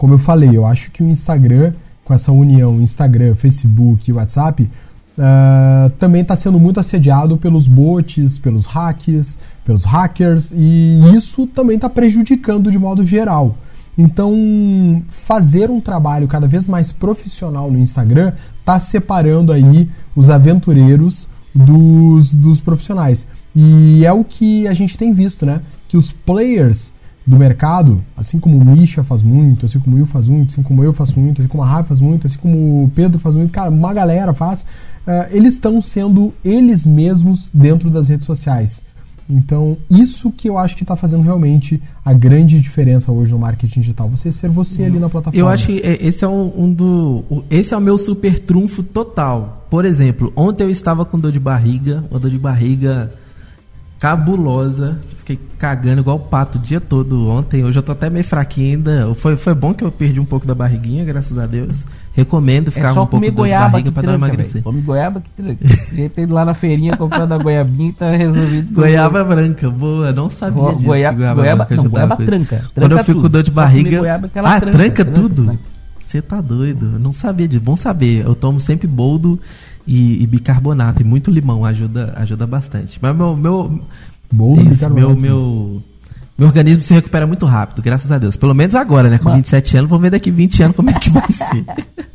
como 0.00 0.14
eu 0.14 0.18
falei, 0.18 0.56
eu 0.56 0.64
acho 0.64 0.90
que 0.90 1.02
o 1.02 1.08
Instagram, 1.08 1.74
com 2.04 2.14
essa 2.14 2.32
união 2.32 2.80
Instagram, 2.80 3.34
Facebook 3.34 4.10
WhatsApp, 4.10 4.70
ah, 5.18 5.90
também 5.98 6.22
está 6.22 6.34
sendo 6.34 6.58
muito 6.58 6.80
assediado 6.80 7.36
pelos 7.36 7.68
bots, 7.68 8.38
pelos 8.38 8.64
hacks, 8.64 9.38
pelos 9.62 9.84
hackers, 9.84 10.52
e 10.56 11.12
isso 11.14 11.46
também 11.46 11.76
está 11.76 11.90
prejudicando 11.90 12.70
de 12.70 12.78
modo 12.78 13.04
geral. 13.04 13.54
Então, 13.96 15.02
fazer 15.08 15.70
um 15.70 15.80
trabalho 15.80 16.26
cada 16.26 16.46
vez 16.46 16.66
mais 16.66 16.90
profissional 16.92 17.70
no 17.70 17.78
Instagram 17.78 18.32
está 18.58 18.78
separando 18.80 19.52
aí 19.52 19.88
os 20.14 20.30
aventureiros 20.30 21.28
dos, 21.54 22.32
dos 22.34 22.60
profissionais. 22.60 23.26
E 23.54 24.04
é 24.04 24.12
o 24.12 24.24
que 24.24 24.66
a 24.66 24.74
gente 24.74 24.96
tem 24.96 25.12
visto, 25.12 25.44
né? 25.44 25.60
Que 25.88 25.96
os 25.96 26.10
players 26.12 26.92
do 27.26 27.36
mercado, 27.36 28.02
assim 28.16 28.38
como 28.38 28.58
o 28.58 28.64
Misha 28.64 29.04
faz 29.04 29.22
muito, 29.22 29.66
assim 29.66 29.78
como 29.78 29.96
o 29.96 29.98
Will 29.98 30.06
faz 30.06 30.28
muito, 30.28 30.52
assim 30.52 30.62
como 30.62 30.82
eu 30.82 30.92
faço 30.92 31.18
muito, 31.18 31.40
assim 31.40 31.48
como 31.48 31.62
a 31.62 31.66
Rafa 31.66 31.88
faz 31.88 32.00
muito, 32.00 32.26
assim 32.26 32.38
como 32.38 32.84
o 32.84 32.90
Pedro 32.94 33.18
faz 33.18 33.34
muito, 33.34 33.52
cara, 33.52 33.70
uma 33.70 33.92
galera 33.92 34.32
faz, 34.32 34.64
eh, 35.06 35.28
eles 35.32 35.54
estão 35.54 35.80
sendo 35.80 36.32
eles 36.44 36.86
mesmos 36.86 37.50
dentro 37.52 37.90
das 37.90 38.08
redes 38.08 38.26
sociais. 38.26 38.82
Então, 39.30 39.76
isso 39.88 40.30
que 40.30 40.48
eu 40.48 40.58
acho 40.58 40.76
que 40.76 40.82
está 40.82 40.96
fazendo 40.96 41.22
realmente 41.22 41.80
a 42.04 42.12
grande 42.12 42.60
diferença 42.60 43.12
hoje 43.12 43.32
no 43.32 43.38
marketing 43.38 43.80
digital. 43.80 44.08
Você 44.08 44.32
ser 44.32 44.48
você 44.50 44.84
ali 44.84 44.98
na 44.98 45.08
plataforma. 45.08 45.38
Eu 45.38 45.48
acho 45.48 45.66
que 45.66 45.78
é- 45.80 46.04
esse 46.06 46.24
é 46.24 46.28
um, 46.28 46.52
um 46.64 46.72
do. 46.72 47.24
Esse 47.50 47.72
é 47.72 47.76
o 47.76 47.80
meu 47.80 47.96
super 47.96 48.38
trunfo 48.38 48.82
total. 48.82 49.66
Por 49.70 49.84
exemplo, 49.84 50.32
ontem 50.34 50.64
eu 50.64 50.70
estava 50.70 51.04
com 51.04 51.18
dor 51.18 51.30
de 51.32 51.38
barriga, 51.40 52.04
uma 52.10 52.18
dor 52.18 52.30
de 52.30 52.38
barriga 52.38 53.12
cabulosa. 54.00 54.98
Fiquei 55.18 55.38
cagando 55.58 56.00
igual 56.00 56.18
pato 56.18 56.56
o 56.58 56.60
dia 56.60 56.80
todo 56.80 57.28
ontem. 57.28 57.62
Hoje 57.62 57.78
eu 57.78 57.82
tô 57.82 57.92
até 57.92 58.08
meio 58.08 58.24
fraquinho 58.24 58.78
ainda. 58.78 59.14
Foi, 59.14 59.36
foi 59.36 59.54
bom 59.54 59.74
que 59.74 59.84
eu 59.84 59.92
perdi 59.92 60.18
um 60.18 60.24
pouco 60.24 60.46
da 60.46 60.54
barriguinha, 60.54 61.04
graças 61.04 61.38
a 61.38 61.46
Deus. 61.46 61.84
Recomendo 62.14 62.72
ficar 62.72 62.88
É 62.88 62.92
um 62.92 62.94
pouco 63.06 63.20
de 63.20 63.26
dor 63.26 63.30
de 63.30 63.36
goiaba 63.36 63.68
barriga 63.68 63.92
pra 63.92 64.02
dar 64.02 64.08
uma 64.12 64.18
tranca, 64.18 64.34
emagrecer. 64.34 64.62
Come 64.62 64.80
goiaba 64.80 65.20
que 65.20 65.28
tranca. 65.30 65.68
Jeito 65.94 66.32
lá 66.32 66.44
na 66.44 66.54
feirinha 66.54 66.96
comprando 66.96 67.32
a 67.32 67.38
goiabinha 67.38 67.90
e 67.90 67.92
tá 67.92 68.10
resolvido. 68.10 68.74
Goiaba 68.74 69.22
branca, 69.22 69.70
boa, 69.70 70.12
não 70.12 70.30
sabia 70.30 70.62
Go- 70.62 70.72
disso. 70.72 70.84
goiaba- 70.86 71.16
que 71.18 71.34
goiaba- 71.34 71.64
branca 71.66 71.76
não, 71.76 71.90
goiaba 71.90 72.14
isso. 72.14 72.24
tranca, 72.24 72.56
Quando 72.56 72.72
tranca 72.88 73.00
eu 73.00 73.04
fico 73.04 73.20
com 73.20 73.28
dor 73.28 73.42
de 73.42 73.50
barriga. 73.50 73.98
goiaba 73.98 74.26
ah, 74.26 74.30
tranca, 74.30 74.60
tranca, 74.60 75.04
tranca, 75.04 75.04
tudo? 75.04 75.44
tranca. 75.44 75.60
Você 76.00 76.20
tá 76.20 76.40
doido. 76.40 76.94
Eu 76.94 76.98
não 76.98 77.12
sabia 77.12 77.46
disso. 77.46 77.60
Bom 77.62 77.76
saber. 77.76 78.24
Eu 78.24 78.34
tomo 78.34 78.58
sempre 78.60 78.88
boldo 78.88 79.38
e, 79.90 80.22
e 80.22 80.26
bicarbonato 80.26 81.02
e 81.02 81.04
muito 81.04 81.32
limão. 81.32 81.64
Ajuda, 81.64 82.12
ajuda 82.16 82.46
bastante. 82.46 82.96
Mas 83.02 83.16
meu. 83.16 83.36
meu 83.36 83.80
Bolo 84.32 84.62
de 84.62 84.74
isso, 84.74 84.88
meu, 84.88 85.16
meu, 85.16 85.82
meu 86.38 86.46
organismo 86.46 86.84
se 86.84 86.94
recupera 86.94 87.26
muito 87.26 87.44
rápido, 87.46 87.82
graças 87.82 88.12
a 88.12 88.18
Deus. 88.18 88.36
Pelo 88.36 88.54
menos 88.54 88.76
agora, 88.76 89.10
né? 89.10 89.18
Com 89.18 89.24
Mas- 89.24 89.38
27 89.38 89.76
anos, 89.78 89.90
vamos 89.90 90.02
ver 90.02 90.10
daqui 90.10 90.30
20 90.30 90.62
anos 90.62 90.76
como 90.76 90.88
é 90.90 90.92
que 90.94 91.10
vai 91.10 91.30
ser. 91.32 91.64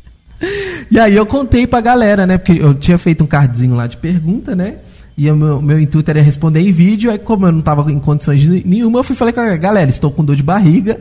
E 0.92 1.00
aí 1.00 1.16
eu 1.16 1.26
contei 1.26 1.66
pra 1.66 1.82
galera, 1.82 2.28
né? 2.28 2.38
Porque 2.38 2.62
eu 2.62 2.74
tinha 2.76 2.98
feito 2.98 3.24
um 3.24 3.28
cardzinho 3.28 3.74
lá 3.74 3.88
de 3.88 3.98
pergunta, 3.98 4.54
né? 4.54 4.76
E 5.18 5.32
o 5.32 5.36
meu, 5.36 5.62
meu 5.62 5.80
intuito 5.80 6.12
era 6.12 6.22
responder 6.22 6.60
em 6.60 6.72
vídeo. 6.72 7.10
Aí, 7.10 7.18
como 7.18 7.48
eu 7.48 7.52
não 7.52 7.62
tava 7.62 7.90
em 7.92 8.00
condições 8.00 8.44
nenhuma, 8.44 9.00
eu 9.00 9.04
fui 9.04 9.16
falei 9.16 9.34
com 9.34 9.40
a 9.40 9.56
galera: 9.56 9.90
estou 9.90 10.12
com 10.12 10.24
dor 10.24 10.36
de 10.36 10.44
barriga. 10.44 11.00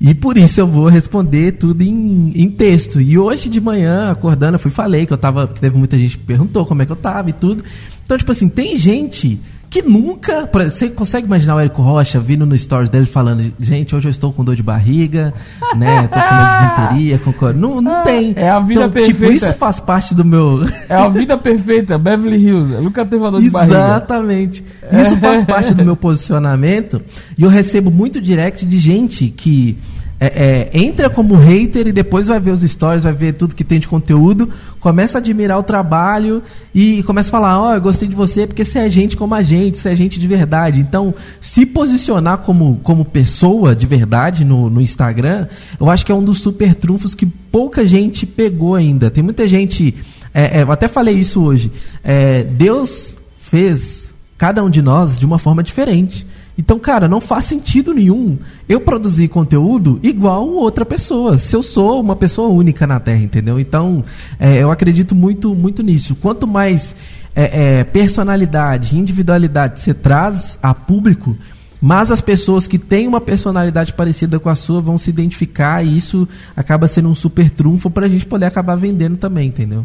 E 0.00 0.14
por 0.14 0.38
isso 0.38 0.58
eu 0.58 0.66
vou 0.66 0.86
responder 0.86 1.52
tudo 1.52 1.82
em, 1.82 2.32
em 2.34 2.50
texto. 2.50 3.00
E 3.00 3.18
hoje 3.18 3.50
de 3.50 3.60
manhã, 3.60 4.10
acordando, 4.10 4.54
eu 4.54 4.58
fui 4.58 4.70
falei 4.70 5.04
que 5.04 5.12
eu 5.12 5.18
tava. 5.18 5.46
Que 5.46 5.60
teve 5.60 5.76
muita 5.76 5.98
gente 5.98 6.16
que 6.16 6.24
perguntou 6.24 6.64
como 6.64 6.80
é 6.80 6.86
que 6.86 6.92
eu 6.92 6.96
tava 6.96 7.28
e 7.28 7.34
tudo. 7.34 7.62
Então, 8.02 8.16
tipo 8.16 8.32
assim, 8.32 8.48
tem 8.48 8.78
gente 8.78 9.38
que 9.70 9.80
nunca. 9.82 10.48
por 10.48 10.60
exemplo, 10.60 10.76
Você 10.76 10.88
consegue 10.90 11.26
imaginar 11.26 11.54
o 11.54 11.60
Érico 11.60 11.80
Rocha 11.80 12.18
vindo 12.18 12.44
no 12.44 12.58
stories 12.58 12.88
dele 12.90 13.06
falando, 13.06 13.52
gente, 13.60 13.94
hoje 13.94 14.08
eu 14.08 14.10
estou 14.10 14.32
com 14.32 14.42
dor 14.44 14.56
de 14.56 14.62
barriga, 14.64 15.32
né? 15.76 16.08
Tô 16.08 16.20
com 16.20 16.34
uma 16.34 16.60
desinteria, 16.60 17.18
com 17.20 17.32
cor. 17.32 17.54
Não, 17.54 17.80
não 17.80 18.02
tem. 18.02 18.32
É 18.36 18.50
a 18.50 18.58
vida 18.58 18.86
então, 18.86 19.02
Tipo, 19.02 19.20
perfeita. 19.20 19.46
isso 19.46 19.54
faz 19.58 19.78
parte 19.78 20.14
do 20.14 20.24
meu. 20.24 20.64
É 20.88 20.94
a 20.96 21.08
vida 21.08 21.38
perfeita, 21.38 21.96
Beverly 21.96 22.36
Hills. 22.44 22.72
Eu 22.74 22.82
nunca 22.82 23.04
teve 23.04 23.22
uma 23.22 23.30
dor 23.30 23.40
de 23.40 23.48
barriga. 23.48 23.76
Exatamente. 23.76 24.64
Isso 25.00 25.16
faz 25.16 25.44
parte 25.44 25.72
do 25.72 25.84
meu 25.84 25.94
posicionamento. 25.96 27.00
E 27.38 27.42
eu 27.44 27.48
recebo 27.48 27.90
muito 27.92 28.20
direct 28.20 28.66
de 28.66 28.78
gente 28.78 29.28
que 29.28 29.78
é, 30.18 30.68
é, 30.72 30.78
entra 30.78 31.08
como 31.08 31.34
hater 31.34 31.86
e 31.86 31.92
depois 31.92 32.26
vai 32.26 32.38
ver 32.38 32.50
os 32.50 32.60
stories, 32.60 33.04
vai 33.04 33.12
ver 33.12 33.32
tudo 33.32 33.54
que 33.54 33.64
tem 33.64 33.80
de 33.80 33.88
conteúdo, 33.88 34.50
começa 34.80 35.18
a 35.18 35.20
admirar 35.20 35.58
o 35.58 35.62
trabalho 35.62 36.42
e 36.74 37.02
começa 37.04 37.28
a 37.28 37.30
falar: 37.30 37.60
Ó, 37.60 37.74
eu 37.74 37.80
gostei 37.80 38.08
de 38.08 38.14
você 38.14 38.46
porque 38.46 38.64
você 38.64 38.80
é 38.80 38.90
gente 38.90 39.16
como 39.16 39.34
a 39.34 39.42
gente, 39.42 39.78
você 39.78 39.90
é 39.90 39.96
gente 39.96 40.18
de 40.18 40.26
verdade. 40.26 40.80
Então, 40.80 41.14
se 41.40 41.64
posicionar 41.66 42.38
como, 42.38 42.80
como 42.82 43.04
pessoa 43.04 43.76
de 43.76 43.86
verdade 43.86 44.44
no, 44.44 44.68
no 44.68 44.80
Instagram, 44.80 45.46
eu 45.78 45.88
acho 45.88 46.04
que 46.04 46.10
é 46.10 46.14
um 46.14 46.24
dos 46.24 46.40
super 46.40 46.74
trunfos 46.74 47.14
que 47.14 47.26
pouca 47.26 47.86
gente 47.86 48.26
pegou 48.26 48.74
ainda. 48.74 49.10
Tem 49.10 49.22
muita 49.22 49.46
gente. 49.46 49.94
é, 50.34 50.58
é, 50.58 50.62
eu 50.62 50.72
até 50.72 50.88
falei 50.88 51.14
isso 51.14 51.42
hoje. 51.42 51.70
É, 52.02 52.42
Deus 52.42 53.16
fez 53.38 54.12
cada 54.38 54.64
um 54.64 54.70
de 54.70 54.80
nós 54.80 55.18
de 55.18 55.26
uma 55.26 55.38
forma 55.38 55.62
diferente. 55.62 56.26
Então, 56.60 56.78
cara, 56.78 57.08
não 57.08 57.22
faz 57.22 57.46
sentido 57.46 57.94
nenhum 57.94 58.36
eu 58.68 58.82
produzir 58.82 59.28
conteúdo 59.28 59.98
igual 60.02 60.46
outra 60.46 60.84
pessoa. 60.84 61.38
Se 61.38 61.56
eu 61.56 61.62
sou 61.62 61.98
uma 61.98 62.14
pessoa 62.14 62.50
única 62.50 62.86
na 62.86 63.00
Terra, 63.00 63.22
entendeu? 63.22 63.58
Então, 63.58 64.04
é, 64.38 64.58
eu 64.58 64.70
acredito 64.70 65.14
muito, 65.14 65.54
muito 65.54 65.82
nisso. 65.82 66.14
Quanto 66.14 66.46
mais 66.46 66.94
é, 67.34 67.78
é, 67.78 67.84
personalidade, 67.84 68.94
individualidade 68.94 69.80
você 69.80 69.94
traz 69.94 70.58
a 70.62 70.74
público, 70.74 71.34
mas 71.80 72.10
as 72.10 72.20
pessoas 72.20 72.68
que 72.68 72.78
têm 72.78 73.08
uma 73.08 73.22
personalidade 73.22 73.94
parecida 73.94 74.38
com 74.38 74.50
a 74.50 74.54
sua 74.54 74.82
vão 74.82 74.98
se 74.98 75.08
identificar 75.08 75.82
e 75.82 75.96
isso 75.96 76.28
acaba 76.54 76.86
sendo 76.86 77.08
um 77.08 77.14
super 77.14 77.48
trunfo 77.48 77.88
para 77.88 78.04
a 78.04 78.08
gente 78.08 78.26
poder 78.26 78.44
acabar 78.44 78.76
vendendo 78.76 79.16
também, 79.16 79.48
entendeu? 79.48 79.82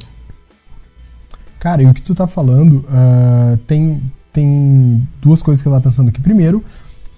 Cara, 1.58 1.82
e 1.82 1.86
o 1.86 1.94
que 1.94 2.02
tu 2.02 2.14
tá 2.14 2.28
falando, 2.28 2.84
ah, 2.90 3.58
tem, 3.66 4.02
tem 4.36 5.08
duas 5.21 5.41
coisas 5.41 5.62
que 5.62 5.67
eu 5.67 5.71
tava 5.71 5.84
pensando 5.84 6.10
aqui. 6.10 6.19
Primeiro, 6.19 6.62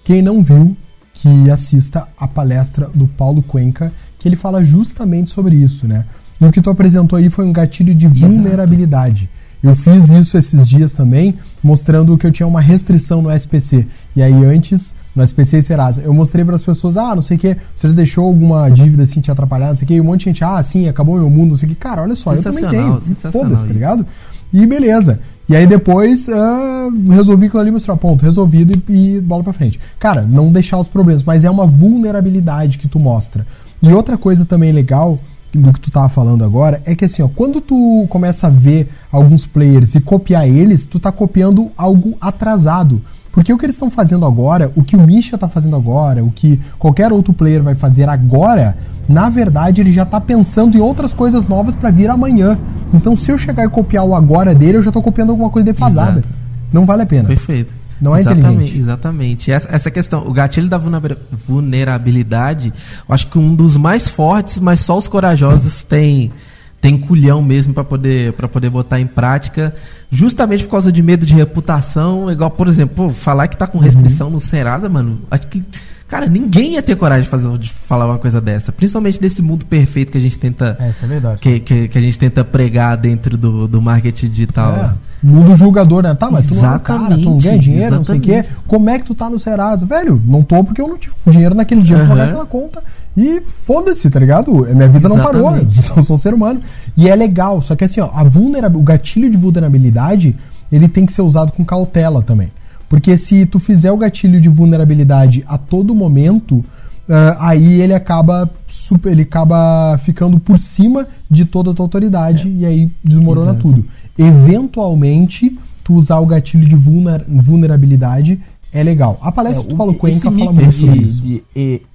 quem 0.04 0.22
não 0.22 0.42
viu, 0.42 0.76
que 1.12 1.50
assista 1.50 2.06
a 2.16 2.28
palestra 2.28 2.88
do 2.94 3.08
Paulo 3.08 3.42
Cuenca, 3.42 3.92
que 4.18 4.28
ele 4.28 4.36
fala 4.36 4.64
justamente 4.64 5.30
sobre 5.30 5.56
isso, 5.56 5.88
né? 5.88 6.04
E 6.40 6.44
o 6.44 6.52
que 6.52 6.62
tu 6.62 6.70
apresentou 6.70 7.18
aí 7.18 7.28
foi 7.28 7.44
um 7.44 7.52
gatilho 7.52 7.92
de 7.92 8.06
vulnerabilidade. 8.06 9.28
Eu 9.60 9.74
fiz 9.74 10.08
isso 10.10 10.38
esses 10.38 10.68
dias 10.68 10.94
também, 10.94 11.34
mostrando 11.60 12.16
que 12.16 12.24
eu 12.24 12.30
tinha 12.30 12.46
uma 12.46 12.60
restrição 12.60 13.20
no 13.20 13.28
SPC. 13.32 13.88
E 14.14 14.22
aí 14.22 14.44
antes, 14.44 14.94
no 15.16 15.24
SPC 15.24 15.58
e 15.58 15.62
Serasa, 15.62 16.02
eu 16.02 16.14
mostrei 16.14 16.44
para 16.44 16.54
as 16.54 16.62
pessoas, 16.62 16.96
ah, 16.96 17.12
não 17.16 17.22
sei 17.22 17.36
o 17.36 17.40
que, 17.40 17.56
você 17.74 17.88
já 17.88 17.94
deixou 17.94 18.24
alguma 18.24 18.68
dívida 18.68 19.02
assim 19.02 19.20
te 19.20 19.32
atrapalhar, 19.32 19.70
não 19.70 19.76
sei 19.76 19.84
o 19.84 19.88
que, 19.88 19.94
e 19.94 20.00
um 20.00 20.04
monte 20.04 20.20
de 20.20 20.24
gente, 20.26 20.44
ah, 20.44 20.62
sim, 20.62 20.86
acabou 20.86 21.16
meu 21.16 21.28
mundo, 21.28 21.50
não 21.50 21.56
sei 21.56 21.66
o 21.66 21.70
que. 21.70 21.74
Cara, 21.74 22.02
olha 22.02 22.14
só, 22.14 22.32
eu 22.34 22.42
também 22.42 22.68
tenho. 22.68 23.00
Foda-se, 23.32 23.66
tá 23.66 23.72
isso. 23.72 24.06
E 24.52 24.64
beleza. 24.66 25.20
E 25.48 25.56
aí 25.56 25.66
depois 25.66 26.28
ah, 26.28 26.88
resolvi 27.10 27.46
aquilo 27.46 27.62
ali, 27.62 27.70
mostrar 27.70 27.96
ponto, 27.96 28.24
resolvido 28.24 28.82
e, 28.88 29.16
e 29.16 29.20
bola 29.20 29.42
pra 29.42 29.52
frente. 29.52 29.80
Cara, 29.98 30.22
não 30.22 30.52
deixar 30.52 30.78
os 30.78 30.88
problemas, 30.88 31.22
mas 31.22 31.44
é 31.44 31.50
uma 31.50 31.66
vulnerabilidade 31.66 32.78
que 32.78 32.86
tu 32.86 33.00
mostra. 33.00 33.46
E 33.82 33.92
outra 33.92 34.18
coisa 34.18 34.44
também 34.44 34.72
legal 34.72 35.18
do 35.52 35.72
que 35.72 35.80
tu 35.80 35.90
tava 35.90 36.08
falando 36.08 36.44
agora 36.44 36.82
é 36.84 36.94
que 36.94 37.06
assim, 37.06 37.22
ó, 37.22 37.28
quando 37.28 37.60
tu 37.60 38.06
começa 38.10 38.48
a 38.48 38.50
ver 38.50 38.90
alguns 39.10 39.46
players 39.46 39.94
e 39.94 40.00
copiar 40.00 40.46
eles, 40.46 40.84
tu 40.84 40.98
tá 40.98 41.10
copiando 41.10 41.70
algo 41.76 42.16
atrasado. 42.20 43.00
Porque 43.38 43.52
o 43.52 43.56
que 43.56 43.64
eles 43.64 43.76
estão 43.76 43.88
fazendo 43.88 44.26
agora, 44.26 44.72
o 44.74 44.82
que 44.82 44.96
o 44.96 45.00
Misha 45.00 45.38
tá 45.38 45.48
fazendo 45.48 45.76
agora, 45.76 46.24
o 46.24 46.30
que 46.32 46.60
qualquer 46.76 47.12
outro 47.12 47.32
player 47.32 47.62
vai 47.62 47.76
fazer 47.76 48.08
agora, 48.08 48.76
na 49.08 49.28
verdade 49.28 49.80
ele 49.80 49.92
já 49.92 50.04
tá 50.04 50.20
pensando 50.20 50.76
em 50.76 50.80
outras 50.80 51.14
coisas 51.14 51.46
novas 51.46 51.76
pra 51.76 51.88
vir 51.88 52.10
amanhã. 52.10 52.58
Então 52.92 53.14
se 53.14 53.30
eu 53.30 53.38
chegar 53.38 53.64
e 53.64 53.68
copiar 53.68 54.04
o 54.04 54.12
agora 54.12 54.56
dele, 54.56 54.78
eu 54.78 54.82
já 54.82 54.90
tô 54.90 55.00
copiando 55.00 55.30
alguma 55.30 55.50
coisa 55.50 55.66
defasada. 55.66 56.18
Exato. 56.18 56.28
Não 56.72 56.84
vale 56.84 57.02
a 57.02 57.06
pena. 57.06 57.28
Perfeito. 57.28 57.72
Não 58.00 58.16
é 58.16 58.20
exatamente, 58.22 58.46
inteligente. 58.48 58.78
Exatamente. 58.80 59.52
Essa, 59.52 59.68
essa 59.70 59.90
questão, 59.92 60.26
o 60.26 60.32
gatilho 60.32 60.68
da 60.68 60.76
vulnera- 60.76 61.18
vulnerabilidade, 61.46 62.72
eu 63.08 63.14
acho 63.14 63.28
que 63.28 63.38
um 63.38 63.54
dos 63.54 63.76
mais 63.76 64.08
fortes, 64.08 64.58
mas 64.58 64.80
só 64.80 64.98
os 64.98 65.06
corajosos 65.06 65.84
têm 65.84 66.32
tem 66.80 66.96
culhão 66.98 67.42
mesmo 67.42 67.74
para 67.74 67.84
poder 67.84 68.32
para 68.34 68.46
poder 68.48 68.70
botar 68.70 69.00
em 69.00 69.06
prática, 69.06 69.74
justamente 70.10 70.64
por 70.64 70.70
causa 70.70 70.92
de 70.92 71.02
medo 71.02 71.26
de 71.26 71.34
reputação, 71.34 72.30
igual, 72.30 72.50
por 72.50 72.68
exemplo, 72.68 73.06
pô, 73.08 73.10
falar 73.10 73.48
que 73.48 73.56
tá 73.56 73.66
com 73.66 73.78
restrição 73.78 74.30
no 74.30 74.40
Serasa, 74.40 74.88
mano, 74.88 75.18
acho 75.30 75.46
que 75.48 75.62
cara, 76.06 76.26
ninguém 76.26 76.74
ia 76.74 76.82
ter 76.82 76.96
coragem 76.96 77.24
de 77.24 77.28
fazer 77.28 77.58
de 77.58 77.70
falar 77.70 78.06
uma 78.06 78.18
coisa 78.18 78.40
dessa, 78.40 78.72
principalmente 78.72 79.20
nesse 79.20 79.42
mundo 79.42 79.66
perfeito 79.66 80.10
que 80.12 80.18
a 80.18 80.20
gente 80.20 80.38
tenta 80.38 80.76
É, 80.80 80.88
isso 80.90 81.04
é 81.04 81.06
verdade. 81.08 81.38
que, 81.40 81.60
que, 81.60 81.88
que 81.88 81.98
a 81.98 82.00
gente 82.00 82.18
tenta 82.18 82.44
pregar 82.44 82.96
dentro 82.96 83.36
do, 83.36 83.66
do 83.68 83.82
marketing 83.82 84.28
digital. 84.28 84.72
É, 84.72 84.94
mundo 85.22 85.54
julgador, 85.56 86.02
né? 86.04 86.14
Tá, 86.14 86.30
mas 86.30 86.46
tu 86.46 86.54
não 86.54 86.74
é 86.74 86.78
cara, 86.78 87.14
tu 87.16 87.20
não 87.20 87.38
ganha 87.38 87.56
Exatamente, 87.56 87.60
dinheiro, 87.64 87.96
não 87.96 88.04
sei 88.04 88.18
o 88.18 88.20
quê. 88.20 88.30
exatamente. 88.34 88.62
Como 88.66 88.88
é 88.88 88.98
que 89.00 89.04
tu 89.04 89.14
tá 89.14 89.28
no 89.28 89.38
Serasa? 89.38 89.84
Velho, 89.84 90.22
não 90.24 90.42
tô 90.44 90.62
porque 90.64 90.80
eu 90.80 90.88
não 90.88 90.96
tive 90.96 91.14
dinheiro 91.26 91.54
naquele 91.54 91.82
dia 91.82 91.96
pra 91.98 92.06
pagar 92.06 92.22
Aham. 92.22 92.28
aquela 92.30 92.46
conta. 92.46 92.82
E 93.20 93.40
foda-se, 93.42 94.08
tá 94.08 94.20
ligado? 94.20 94.52
Minha 94.74 94.88
vida 94.88 95.08
não 95.08 95.16
parou, 95.18 95.56
eu 95.56 95.82
sou, 95.82 96.02
sou 96.04 96.14
um 96.14 96.18
ser 96.18 96.32
humano. 96.32 96.60
E 96.96 97.08
é 97.08 97.16
legal, 97.16 97.60
só 97.60 97.74
que 97.74 97.82
assim, 97.84 98.00
ó, 98.00 98.10
a 98.14 98.22
vulnerabil- 98.22 98.78
o 98.80 98.82
gatilho 98.84 99.28
de 99.28 99.36
vulnerabilidade, 99.36 100.36
ele 100.70 100.86
tem 100.86 101.04
que 101.04 101.12
ser 101.12 101.22
usado 101.22 101.50
com 101.50 101.64
cautela 101.64 102.22
também. 102.22 102.52
Porque 102.88 103.16
se 103.18 103.44
tu 103.44 103.58
fizer 103.58 103.90
o 103.90 103.96
gatilho 103.96 104.40
de 104.40 104.48
vulnerabilidade 104.48 105.44
a 105.48 105.58
todo 105.58 105.94
momento, 105.96 106.64
ah, 107.08 107.36
aí 107.48 107.80
ele 107.80 107.92
acaba 107.94 108.48
super, 108.68 109.10
ele 109.10 109.22
acaba 109.22 109.98
ficando 110.04 110.38
por 110.38 110.58
cima 110.58 111.06
de 111.28 111.44
toda 111.44 111.72
a 111.72 111.74
tua 111.74 111.84
autoridade 111.86 112.48
e 112.48 112.64
aí 112.64 112.88
desmorona 113.02 113.50
Exato. 113.50 113.62
tudo. 113.62 113.84
Eventualmente, 114.16 115.58
tu 115.84 115.94
usar 115.94 116.18
o 116.18 116.26
gatilho 116.26 116.66
de 116.66 116.76
vulner- 116.76 117.24
vulnerabilidade 117.28 118.40
é 118.72 118.82
legal. 118.82 119.18
A 119.22 119.32
palestra 119.32 119.64
que 119.64 119.70
tu 119.70 119.76
falou 119.76 119.94
com 119.94 120.06
o 120.06 120.10
esse 120.10 120.18
Enka 120.18 120.30
fala 120.30 120.52
muito 120.52 120.70
de, 120.70 120.76
sobre 120.76 120.98
isso. 121.00 121.20
de, 121.22 121.42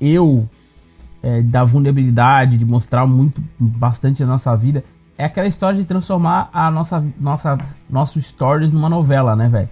eu, 0.01 0.45
eh, 1.23 1.41
da 1.41 1.63
vulnerabilidade, 1.63 2.57
de 2.57 2.65
mostrar 2.65 3.07
muito, 3.07 3.41
bastante 3.59 4.21
a 4.21 4.25
nossa 4.27 4.55
vida, 4.55 4.83
é 5.17 5.25
aquela 5.25 5.47
história 5.47 5.79
de 5.79 5.86
transformar 5.86 6.49
a 6.53 6.69
nossa, 6.69 7.03
nossa, 7.19 7.57
nosso 7.89 8.21
stories 8.21 8.71
numa 8.71 8.89
novela, 8.89 9.36
né, 9.36 9.47
velho? 9.49 9.69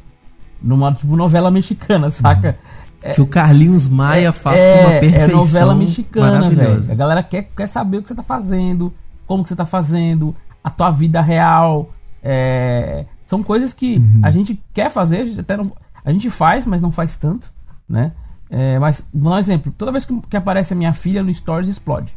Numa, 0.61 0.93
tipo, 0.93 1.15
novela 1.15 1.51
mexicana, 1.51 2.09
saca? 2.09 2.57
É, 3.03 3.13
Que 3.13 3.21
o 3.21 3.27
Carlinhos 3.27 3.87
Maia 3.89 4.31
faz 4.31 4.59
com 4.59 4.87
uma 4.89 4.99
perfeição 4.99 5.29
é 5.29 5.33
novela 5.33 5.75
mexicana, 5.75 6.49
velho. 6.49 6.91
A 6.91 6.95
galera 6.95 7.23
quer, 7.23 7.43
quer 7.55 7.67
saber 7.67 7.97
o 7.97 8.01
que 8.03 8.07
você 8.07 8.15
tá 8.15 8.21
fazendo, 8.23 8.93
como 9.25 9.41
que 9.43 9.49
você 9.49 9.55
tá 9.55 9.65
fazendo, 9.65 10.35
a 10.63 10.69
tua 10.69 10.91
vida 10.91 11.19
real. 11.21 11.89
é, 12.23 13.05
são 13.25 13.41
coisas 13.41 13.73
que 13.73 13.97
Uhum. 13.97 14.19
a 14.23 14.29
gente 14.29 14.61
quer 14.73 14.91
fazer, 14.91 15.19
a 15.21 15.25
gente 15.25 15.39
até 15.39 15.57
não. 15.57 15.71
A 16.05 16.11
gente 16.13 16.29
faz, 16.29 16.67
mas 16.67 16.81
não 16.81 16.91
faz 16.91 17.15
tanto, 17.17 17.51
né? 17.89 18.11
É, 18.51 18.77
mas, 18.77 19.07
vou 19.13 19.31
dar 19.31 19.37
um 19.37 19.39
exemplo. 19.39 19.73
Toda 19.77 19.91
vez 19.93 20.05
que, 20.05 20.21
que 20.29 20.35
aparece 20.35 20.73
a 20.73 20.75
minha 20.75 20.93
filha 20.93 21.23
no 21.23 21.33
Stories, 21.33 21.69
explode. 21.69 22.13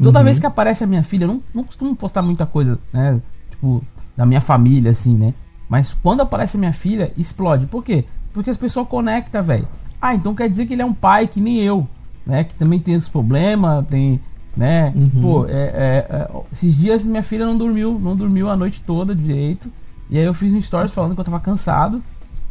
Toda 0.00 0.20
Uhum. 0.20 0.24
vez 0.24 0.38
que 0.38 0.46
aparece 0.46 0.84
a 0.84 0.86
minha 0.86 1.02
filha, 1.02 1.24
eu 1.24 1.28
não, 1.28 1.42
não 1.52 1.64
costumo 1.64 1.94
postar 1.94 2.22
muita 2.22 2.46
coisa, 2.46 2.78
né? 2.92 3.20
Tipo, 3.50 3.82
da 4.16 4.24
minha 4.24 4.40
família, 4.40 4.90
assim, 4.92 5.14
né? 5.16 5.34
Mas 5.68 5.92
quando 5.92 6.20
aparece 6.20 6.56
a 6.56 6.60
minha 6.60 6.72
filha, 6.72 7.12
explode. 7.16 7.66
Por 7.66 7.82
quê? 7.84 8.04
Porque 8.32 8.50
as 8.50 8.56
pessoas 8.56 8.86
conectam, 8.88 9.42
velho. 9.42 9.68
Ah, 10.00 10.14
então 10.14 10.34
quer 10.34 10.48
dizer 10.48 10.66
que 10.66 10.72
ele 10.74 10.82
é 10.82 10.86
um 10.86 10.92
pai 10.94 11.26
que 11.26 11.40
nem 11.40 11.58
eu, 11.60 11.86
né? 12.26 12.44
Que 12.44 12.54
também 12.54 12.78
tem 12.78 12.94
esses 12.94 13.08
problemas, 13.08 13.86
tem, 13.86 14.20
né? 14.56 14.92
Uhum. 14.94 15.10
Pô, 15.22 15.46
é, 15.46 15.52
é, 15.52 16.06
é, 16.10 16.30
esses 16.52 16.76
dias 16.76 17.04
minha 17.04 17.22
filha 17.22 17.46
não 17.46 17.56
dormiu, 17.56 17.98
não 17.98 18.14
dormiu 18.14 18.50
a 18.50 18.56
noite 18.56 18.82
toda 18.82 19.14
direito. 19.14 19.70
E 20.10 20.18
aí 20.18 20.24
eu 20.24 20.34
fiz 20.34 20.52
um 20.52 20.60
stories 20.60 20.92
falando 20.92 21.14
que 21.14 21.20
eu 21.20 21.24
tava 21.24 21.40
cansado. 21.40 22.02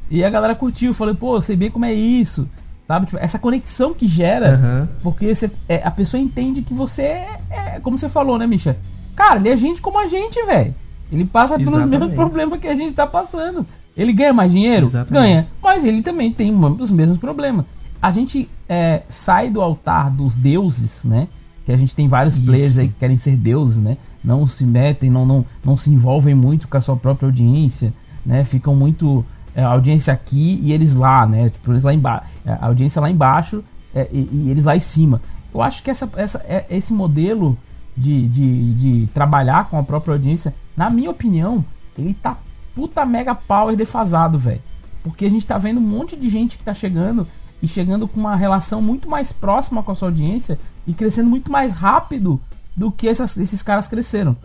E 0.10 0.24
a 0.24 0.30
galera 0.30 0.56
curtiu, 0.56 0.94
falei, 0.94 1.16
pô, 1.16 1.36
eu 1.36 1.42
sei 1.42 1.56
bem 1.56 1.72
como 1.72 1.86
é 1.86 1.94
isso. 1.94 2.48
Sabe? 2.88 3.06
Tipo, 3.06 3.18
essa 3.18 3.40
conexão 3.40 3.94
que 3.94 4.08
gera, 4.08 4.56
Aham. 4.56 4.90
porque 5.02 5.34
você, 5.34 5.50
é, 5.70 5.82
a 5.84 5.92
pessoa 5.92 6.22
entende 6.22 6.62
que 6.62 6.74
você 6.74 7.04
é, 7.04 7.40
é, 7.50 7.80
como 7.80 7.98
você 7.98 8.10
falou, 8.10 8.38
né, 8.38 8.46
Misha? 8.46 8.78
Cara, 9.16 9.40
ele 9.40 9.50
é 9.50 9.58
gente 9.58 9.82
como 9.82 9.98
a 10.00 10.08
gente, 10.08 10.44
velho. 10.46 10.74
Ele 11.12 11.26
passa 11.26 11.58
pelos 11.58 11.74
Exatamente. 11.74 12.00
mesmos 12.00 12.16
problemas 12.16 12.60
que 12.60 12.68
a 12.68 12.76
gente 12.76 12.94
tá 12.94 13.06
passando. 13.06 13.66
Ele 13.96 14.12
ganha 14.12 14.34
mais 14.34 14.52
dinheiro? 14.52 14.88
Exatamente. 14.88 15.14
Ganha. 15.14 15.48
Mas 15.62 15.86
ele 15.86 16.02
também 16.02 16.32
tem 16.32 16.54
os 16.54 16.90
mesmos 16.90 17.18
problemas. 17.18 17.66
A 18.02 18.12
gente 18.12 18.50
é, 18.68 19.04
sai 19.08 19.50
do 19.50 19.62
altar 19.62 20.10
dos 20.10 20.34
deuses, 20.36 21.04
né? 21.04 21.28
Que 21.66 21.72
a 21.72 21.78
gente 21.78 21.96
tem 21.96 22.08
vários 22.08 22.36
Isso. 22.36 22.46
players 22.46 22.78
aí 22.78 22.88
que 22.88 22.96
querem 22.96 23.18
ser 23.18 23.36
deuses, 23.36 23.78
né? 23.78 23.98
Não 24.24 24.48
se 24.48 24.66
metem, 24.66 25.10
não, 25.10 25.26
não, 25.26 25.46
não 25.64 25.78
se 25.78 25.90
envolvem 25.90 26.34
muito 26.34 26.68
com 26.68 26.76
a 26.76 26.82
sua 26.82 26.98
própria 26.98 27.28
audiência, 27.28 27.94
né? 28.26 28.44
Ficam 28.44 28.76
muito. 28.76 29.24
É, 29.56 29.64
a 29.64 29.70
audiência 29.70 30.14
aqui 30.14 30.60
e 30.62 30.72
eles 30.74 30.94
lá, 30.94 31.26
né? 31.26 31.50
Tipo, 31.50 31.72
eles 31.74 31.84
lá 31.84 31.94
embaixo. 31.94 32.26
A 32.46 32.66
audiência 32.68 33.02
lá 33.02 33.10
embaixo 33.10 33.64
é, 33.94 34.08
e, 34.12 34.30
e 34.32 34.50
eles 34.52 34.64
lá 34.64 34.76
em 34.76 34.80
cima. 34.80 35.22
Eu 35.54 35.62
acho 35.62 35.84
que 35.84 35.92
essa, 35.92 36.10
essa, 36.16 36.40
é- 36.48 36.66
esse 36.70 36.92
modelo 36.94 37.58
de, 37.96 38.28
de, 38.28 38.74
de 38.74 39.08
trabalhar 39.14 39.70
com 39.70 39.78
a 39.78 39.84
própria 39.84 40.14
audiência, 40.16 40.54
na 40.76 40.90
minha 40.90 41.12
opinião, 41.12 41.64
ele 41.98 42.14
tá 42.16 42.38
puta 42.76 43.06
mega 43.06 43.36
power 43.36 43.76
defasado, 43.76 44.40
velho. 44.40 44.62
Porque 45.04 45.26
a 45.26 45.30
gente 45.30 45.46
tá 45.46 45.58
vendo 45.58 45.78
um 45.80 45.84
monte 45.88 46.16
de 46.16 46.30
gente 46.30 46.58
que 46.58 46.64
tá 46.64 46.74
chegando 46.74 47.28
e 47.62 47.68
chegando 47.68 48.08
com 48.08 48.20
uma 48.20 48.36
relação 48.36 48.82
muito 48.82 49.08
mais 49.10 49.32
próxima 49.32 49.84
com 49.84 49.92
a 49.92 49.96
sua 49.96 50.08
audiência 50.08 50.58
e 50.88 50.94
crescendo 50.94 51.30
muito 51.30 51.52
mais 51.52 51.74
rápido 51.74 52.42
do 52.76 52.92
que 52.92 53.08
essas- 53.08 53.38
esses 53.38 53.62
caras 53.62 53.88
cresceram. 53.88 54.36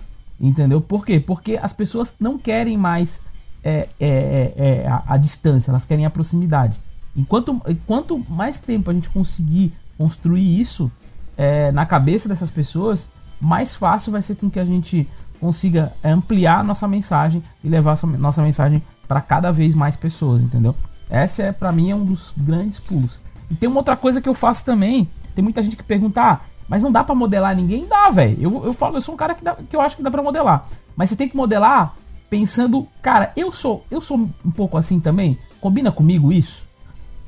Entendeu? 0.40 0.80
Por 0.80 1.04
quê? 1.06 1.18
Porque 1.18 1.58
as 1.60 1.72
pessoas 1.72 2.14
não 2.20 2.38
querem 2.38 2.76
mais 2.76 3.20
é, 3.68 3.88
é, 4.00 4.52
é, 4.56 4.82
é, 4.84 4.88
a, 4.88 5.02
a 5.08 5.16
distância, 5.16 5.70
elas 5.70 5.84
querem 5.84 6.06
a 6.06 6.10
proximidade. 6.10 6.76
Enquanto, 7.16 7.60
enquanto 7.68 8.24
mais 8.28 8.60
tempo 8.60 8.90
a 8.90 8.94
gente 8.94 9.10
conseguir 9.10 9.72
construir 9.96 10.60
isso 10.60 10.90
é, 11.36 11.72
na 11.72 11.84
cabeça 11.84 12.28
dessas 12.28 12.50
pessoas, 12.50 13.08
mais 13.40 13.74
fácil 13.74 14.12
vai 14.12 14.22
ser 14.22 14.36
com 14.36 14.50
que 14.50 14.58
a 14.60 14.64
gente 14.64 15.08
consiga 15.40 15.92
ampliar 16.04 16.64
nossa 16.64 16.88
mensagem 16.88 17.42
e 17.62 17.68
levar 17.68 17.98
nossa 18.18 18.42
mensagem 18.42 18.82
para 19.06 19.20
cada 19.20 19.50
vez 19.50 19.74
mais 19.74 19.96
pessoas, 19.96 20.42
entendeu? 20.42 20.74
Essa 21.10 21.44
é 21.44 21.52
para 21.52 21.72
mim 21.72 21.90
é 21.90 21.94
um 21.94 22.04
dos 22.04 22.32
grandes 22.36 22.78
pulos. 22.78 23.18
E 23.50 23.54
tem 23.54 23.68
uma 23.68 23.78
outra 23.78 23.96
coisa 23.96 24.20
que 24.20 24.28
eu 24.28 24.34
faço 24.34 24.64
também. 24.64 25.08
Tem 25.34 25.42
muita 25.42 25.62
gente 25.62 25.76
que 25.76 25.82
pergunta, 25.82 26.20
ah, 26.20 26.40
mas 26.68 26.82
não 26.82 26.92
dá 26.92 27.02
pra 27.02 27.14
modelar 27.14 27.56
ninguém? 27.56 27.86
Dá, 27.86 28.10
velho. 28.10 28.36
Eu, 28.40 28.64
eu 28.66 28.72
falo, 28.72 28.96
eu 28.96 29.00
sou 29.00 29.14
um 29.14 29.16
cara 29.16 29.34
que, 29.34 29.42
dá- 29.42 29.56
que 29.56 29.74
eu 29.74 29.80
acho 29.80 29.96
que 29.96 30.02
dá 30.02 30.10
pra 30.10 30.22
modelar. 30.22 30.64
Mas 30.96 31.08
você 31.08 31.16
tem 31.16 31.28
que 31.28 31.36
modelar 31.36 31.94
pensando, 32.30 32.86
cara, 33.02 33.32
eu 33.36 33.50
sou, 33.52 33.84
eu 33.90 34.00
sou 34.00 34.16
um 34.44 34.50
pouco 34.50 34.76
assim 34.76 35.00
também. 35.00 35.38
Combina 35.60 35.90
comigo 35.90 36.32
isso? 36.32 36.62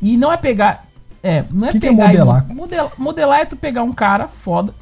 E 0.00 0.16
não 0.16 0.32
é 0.32 0.36
pegar, 0.36 0.84
é, 1.22 1.44
não 1.50 1.68
é 1.68 1.72
Que 1.72 1.80
que 1.80 1.86
é 1.86 1.90
pegar 1.90 2.04
e 2.04 2.06
modelar? 2.08 2.46
mo- 2.48 2.54
modela- 2.54 2.92
modelar 2.98 3.40
é 3.40 3.44
tu 3.44 3.56
pegar 3.56 3.82
um 3.82 3.92
cara 3.92 4.28
foda. 4.28 4.72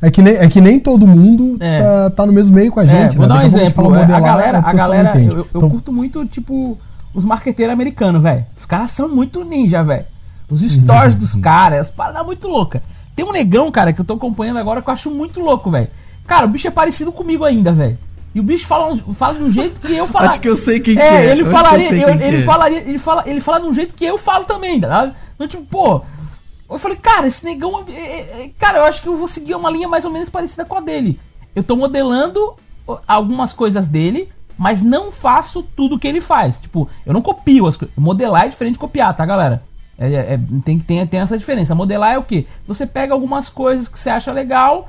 É 0.00 0.10
que, 0.10 0.20
nem, 0.20 0.34
é 0.34 0.48
que 0.48 0.60
nem 0.60 0.80
todo 0.80 1.06
mundo 1.06 1.56
É. 1.60 1.78
tá, 1.80 2.10
tá 2.10 2.26
no 2.26 2.32
mesmo 2.32 2.56
meio 2.56 2.72
com 2.72 2.80
a 2.80 2.84
gente, 2.86 3.14
é, 3.14 3.18
vou 3.18 3.28
né? 3.28 3.34
dar 3.34 3.34
um 3.40 3.42
Daqui 3.44 3.54
a 3.54 3.62
exemplo. 3.66 3.84
é, 3.84 3.98
modelar, 4.00 4.16
a 4.16 4.20
galera, 4.20 4.58
a 4.58 4.62
não 4.62 4.74
galera, 4.74 5.20
eu, 5.20 5.30
eu 5.38 5.46
Então, 5.54 5.70
curto 5.70 5.92
muito, 5.92 6.24
tipo, 6.26 6.76
os 7.14 7.24
marqueteiros 7.24 7.72
americanos, 7.72 8.20
velho. 8.20 8.44
Os 8.58 8.64
caras 8.66 8.90
são 8.90 9.08
muito 9.08 9.44
ninja, 9.44 9.82
velho. 9.84 10.04
Os 10.50 10.60
Uhum. 10.60 10.68
stories 10.68 11.14
dos 11.14 11.36
caras, 11.36 11.80
as 11.86 11.90
paradas 11.90 12.26
muito 12.26 12.48
louca. 12.48 12.82
Tem 13.14 13.24
um 13.24 13.30
negão, 13.30 13.70
cara, 13.70 13.92
que 13.92 14.00
eu 14.00 14.04
tô 14.04 14.14
acompanhando 14.14 14.58
agora 14.58 14.82
que 14.82 14.88
eu 14.88 14.92
acho 14.94 15.08
muito 15.10 15.38
louco, 15.38 15.70
velho. 15.70 15.88
Cara, 16.26 16.46
o 16.46 16.48
bicho 16.48 16.66
é 16.66 16.70
parecido 16.70 17.12
comigo 17.12 17.44
ainda, 17.44 17.70
velho. 17.72 17.96
E 18.34 18.40
o 18.40 18.42
bicho 18.42 18.66
fala, 18.66 18.96
fala 19.14 19.34
de 19.38 19.44
um 19.44 19.50
jeito 19.50 19.78
que 19.80 19.94
eu 19.94 20.08
falo. 20.08 20.26
Acho 20.28 20.40
que 20.40 20.48
eu 20.48 20.56
sei 20.56 20.80
quem 20.80 20.98
é, 20.98 21.00
que 21.00 21.02
é. 21.28 21.30
ele 21.30 21.44
falaria, 21.44 21.88
que 21.88 21.94
eu 22.00 22.08
eu- 22.08 22.18
que 22.18 22.24
ele 22.24 22.36
é. 22.42 22.44
falaria, 22.44 22.78
ele 22.78 22.98
fala, 22.98 23.22
ele 23.26 23.40
fala 23.40 23.60
de 23.60 23.66
um 23.66 23.74
jeito 23.74 23.94
que 23.94 24.04
eu 24.04 24.16
falo 24.16 24.44
também, 24.46 24.80
tá? 24.80 25.12
Então, 25.34 25.46
tipo, 25.46 25.62
pô, 25.64 26.02
eu 26.70 26.78
falei, 26.78 26.96
cara, 26.96 27.26
esse 27.26 27.44
negão, 27.44 27.84
é- 27.88 27.92
é- 28.44 28.50
cara, 28.58 28.78
eu 28.78 28.84
acho 28.84 29.02
que 29.02 29.08
eu 29.08 29.16
vou 29.16 29.28
seguir 29.28 29.54
uma 29.54 29.70
linha 29.70 29.86
mais 29.88 30.04
ou 30.06 30.10
menos 30.10 30.30
parecida 30.30 30.64
com 30.64 30.76
a 30.76 30.80
dele. 30.80 31.20
Eu 31.54 31.62
tô 31.62 31.76
modelando 31.76 32.54
algumas 33.06 33.52
coisas 33.52 33.86
dele, 33.86 34.28
mas 34.56 34.82
não 34.82 35.12
faço 35.12 35.62
tudo 35.62 35.98
que 35.98 36.08
ele 36.08 36.20
faz. 36.22 36.58
Tipo, 36.58 36.88
eu 37.04 37.12
não 37.12 37.20
copio 37.20 37.66
as 37.66 37.76
coisas. 37.76 37.94
Modelar 37.96 38.46
é 38.46 38.48
diferente 38.48 38.74
de 38.74 38.78
copiar, 38.78 39.14
tá, 39.14 39.26
galera? 39.26 39.62
É, 39.98 40.06
é- 40.34 40.40
tem, 40.64 40.78
tem, 40.78 41.06
tem 41.06 41.20
essa 41.20 41.36
diferença. 41.36 41.74
Modelar 41.74 42.14
é 42.14 42.18
o 42.18 42.22
quê? 42.22 42.46
Você 42.66 42.86
pega 42.86 43.12
algumas 43.12 43.50
coisas 43.50 43.88
que 43.88 43.98
você 43.98 44.08
acha 44.08 44.32
legal, 44.32 44.88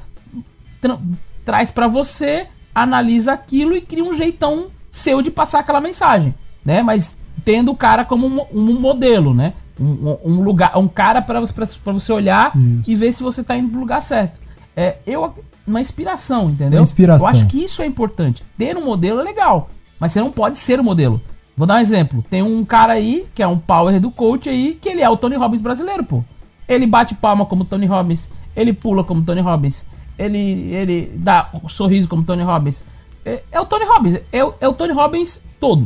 tra- 0.80 0.98
traz 1.44 1.70
pra 1.70 1.88
você, 1.88 2.48
analisa 2.74 3.34
aquilo 3.34 3.76
e 3.76 3.82
cria 3.82 4.04
um 4.04 4.16
jeitão 4.16 4.68
seu 4.92 5.22
de 5.22 5.32
passar 5.32 5.60
aquela 5.60 5.82
mensagem, 5.82 6.34
né? 6.64 6.82
Mas 6.84 7.18
tendo 7.44 7.72
o 7.72 7.76
cara 7.76 8.06
como 8.06 8.28
um, 8.28 8.46
um 8.54 8.80
modelo, 8.80 9.34
né? 9.34 9.54
Um, 9.80 9.86
um- 9.86 10.18
um 10.34 10.44
lugar, 10.44 10.78
um 10.78 10.88
cara 10.88 11.22
para 11.22 11.40
você, 11.40 12.14
olhar 12.14 12.52
e 12.88 12.96
ver 12.96 13.12
se 13.12 13.24
você 13.24 13.44
tá 13.44 13.58
indo 13.58 13.70
pro 13.70 13.80
lugar 13.80 14.02
certo. 14.02 14.40
é 14.76 14.98
eu 15.06 15.34
uma 15.66 15.80
inspiração, 15.82 16.50
entendeu? 16.50 16.80
Uma 16.80 16.84
inspiração. 16.84 17.28
Eu 17.28 17.34
acho 17.34 17.48
que 17.48 17.64
isso 17.64 17.82
é 17.82 17.86
importante. 17.86 18.44
Ter 18.58 18.76
um 18.78 18.84
modelo 18.86 19.20
é 19.22 19.24
legal, 19.24 19.70
mas 20.00 20.12
você 20.12 20.20
não 20.20 20.32
pode 20.32 20.58
ser 20.60 20.80
o 20.80 20.84
modelo. 20.84 21.22
Vou 21.56 21.66
dar 21.66 21.76
um 21.76 21.80
exemplo. 21.80 22.24
Tem 22.30 22.42
um 22.44 22.66
cara 22.66 22.94
aí, 22.94 23.26
que 23.34 23.42
é 23.42 23.48
um 23.48 23.58
power 23.58 24.00
do 24.00 24.12
coach 24.12 24.50
aí, 24.50 24.78
que 24.82 24.90
ele 24.90 25.02
é 25.02 25.10
o 25.10 25.16
Tony 25.18 25.36
Robbins 25.36 25.62
brasileiro, 25.62 26.04
pô. 26.04 26.24
Ele 26.68 26.86
bate 26.88 27.16
palma 27.16 27.46
como 27.46 27.64
Tony 27.66 27.86
Robbins, 27.86 28.28
ele 28.56 28.74
pula 28.74 29.04
como 29.04 29.22
Tony 29.24 29.42
Robbins, 29.42 29.86
ele, 30.18 30.38
ele 30.74 31.12
dá 31.16 31.50
um 31.64 31.68
sorriso 31.70 32.08
como 32.08 32.24
Tony 32.24 32.44
Robbins. 32.44 32.84
É, 33.26 33.42
é 33.52 33.60
o 33.60 33.66
Tony 33.66 33.86
Robbins, 33.86 34.20
é, 34.32 34.44
o- 34.44 34.54
é 34.60 34.68
o 34.68 34.74
Tony 34.74 34.92
Robbins 34.94 35.42
todo. 35.60 35.86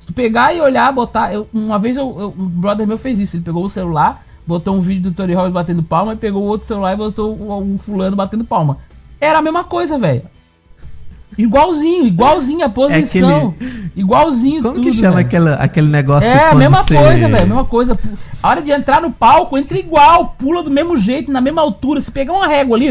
Se 0.00 0.06
tu 0.08 0.12
pegar 0.12 0.52
e 0.54 0.60
olhar, 0.60 0.92
botar. 0.92 1.32
eu- 1.32 1.48
uma 1.52 1.78
vez 1.78 1.96
eu- 1.96 2.14
eu- 2.20 2.34
um 2.38 2.46
brother 2.46 2.86
meu 2.86 2.98
fez 2.98 3.18
isso. 3.18 3.36
Ele 3.36 3.42
pegou 3.44 3.64
o 3.64 3.70
celular, 3.70 4.22
botou 4.46 4.76
um 4.76 4.80
vídeo 4.80 5.10
do 5.10 5.16
Tony 5.16 5.32
Robbins 5.32 5.52
batendo 5.54 5.82
palma 5.82 6.12
e 6.12 6.16
pegou 6.16 6.42
o 6.42 6.46
outro 6.46 6.66
celular 6.66 6.92
e 6.92 6.96
botou 6.96 7.34
o, 7.34 7.58
um 7.62 7.78
fulano 7.78 8.14
batendo 8.14 8.44
palma. 8.44 8.76
Era 9.20 9.38
a 9.38 9.42
mesma 9.42 9.64
coisa, 9.64 9.96
velho. 9.98 10.22
Igualzinho, 11.36 12.06
igualzinho 12.06 12.64
a 12.64 12.68
posição. 12.68 13.54
Igualzinho 13.96 14.58
É 14.58 14.62
Como 14.62 14.74
tudo, 14.74 14.84
que 14.84 14.92
chama 14.92 15.18
aquela, 15.20 15.54
aquele 15.54 15.88
negócio 15.88 16.28
É, 16.28 16.50
a 16.50 16.54
mesma 16.54 16.82
você- 16.84 16.94
coisa, 16.96 17.28
velho. 17.28 17.46
Mesma 17.48 17.64
coisa. 17.64 17.98
A 18.40 18.48
hora 18.48 18.62
de 18.62 18.70
entrar 18.70 19.00
no 19.02 19.10
palco, 19.10 19.58
entra 19.58 19.76
igual. 19.76 20.36
Pula 20.38 20.62
do 20.62 20.70
mesmo 20.70 20.96
jeito, 20.96 21.32
na 21.32 21.40
mesma 21.40 21.60
altura. 21.62 22.00
Se 22.00 22.10
pegar 22.10 22.34
uma 22.34 22.46
régua 22.46 22.76
ali 22.76 22.88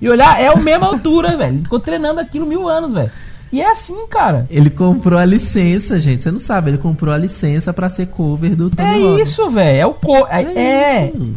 e 0.00 0.08
olhar, 0.08 0.40
é 0.40 0.48
a 0.48 0.56
mesma 0.56 0.86
altura, 0.86 1.36
velho. 1.38 1.54
Ele 1.56 1.62
Ficou 1.62 1.80
treinando 1.80 2.20
aquilo 2.20 2.46
mil 2.46 2.68
anos, 2.68 2.92
velho. 2.92 3.10
E 3.52 3.60
é 3.60 3.70
assim, 3.70 4.06
cara. 4.08 4.44
Ele 4.50 4.68
comprou 4.68 5.18
a 5.18 5.24
licença, 5.24 5.98
gente. 6.00 6.22
Você 6.22 6.30
não 6.30 6.38
sabe, 6.40 6.70
ele 6.70 6.78
comprou 6.78 7.14
a 7.14 7.18
licença 7.18 7.72
pra 7.72 7.88
ser 7.88 8.06
cover 8.08 8.56
do 8.56 8.68
Tony 8.68 8.88
É 8.88 8.92
Robbins. 9.00 9.28
isso, 9.28 9.50
velho. 9.50 9.78
É 9.80 9.86
o 9.86 9.94
co. 9.94 10.26
É. 10.28 10.42
é. 10.42 11.12
isso. 11.14 11.34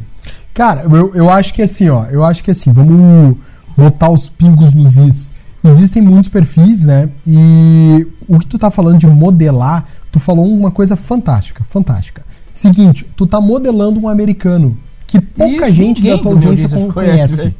Cara, 0.53 0.81
eu, 0.83 1.13
eu 1.15 1.29
acho 1.29 1.53
que 1.53 1.61
assim, 1.61 1.87
ó, 1.89 2.05
eu 2.07 2.25
acho 2.25 2.43
que 2.43 2.51
assim, 2.51 2.71
vamos 2.73 3.37
botar 3.77 4.09
os 4.09 4.27
pingos 4.27 4.73
nos 4.73 4.97
is. 4.97 5.31
Existem 5.63 6.01
muitos 6.01 6.29
perfis, 6.29 6.83
né? 6.83 7.09
E 7.25 8.07
o 8.27 8.39
que 8.39 8.47
tu 8.47 8.57
tá 8.57 8.71
falando 8.71 8.97
de 8.97 9.07
modelar, 9.07 9.85
tu 10.11 10.19
falou 10.19 10.45
uma 10.51 10.71
coisa 10.71 10.95
fantástica, 10.95 11.63
fantástica. 11.69 12.23
Seguinte, 12.51 13.05
tu 13.15 13.25
tá 13.27 13.39
modelando 13.39 13.99
um 14.01 14.09
americano 14.09 14.77
que 15.05 15.21
pouca 15.21 15.67
Isso, 15.69 15.75
gente 15.75 16.03
da 16.03 16.17
tua 16.17 16.31
audiência 16.31 16.65
audiência 16.65 16.87
con- 16.87 16.93
conhece. 16.93 17.55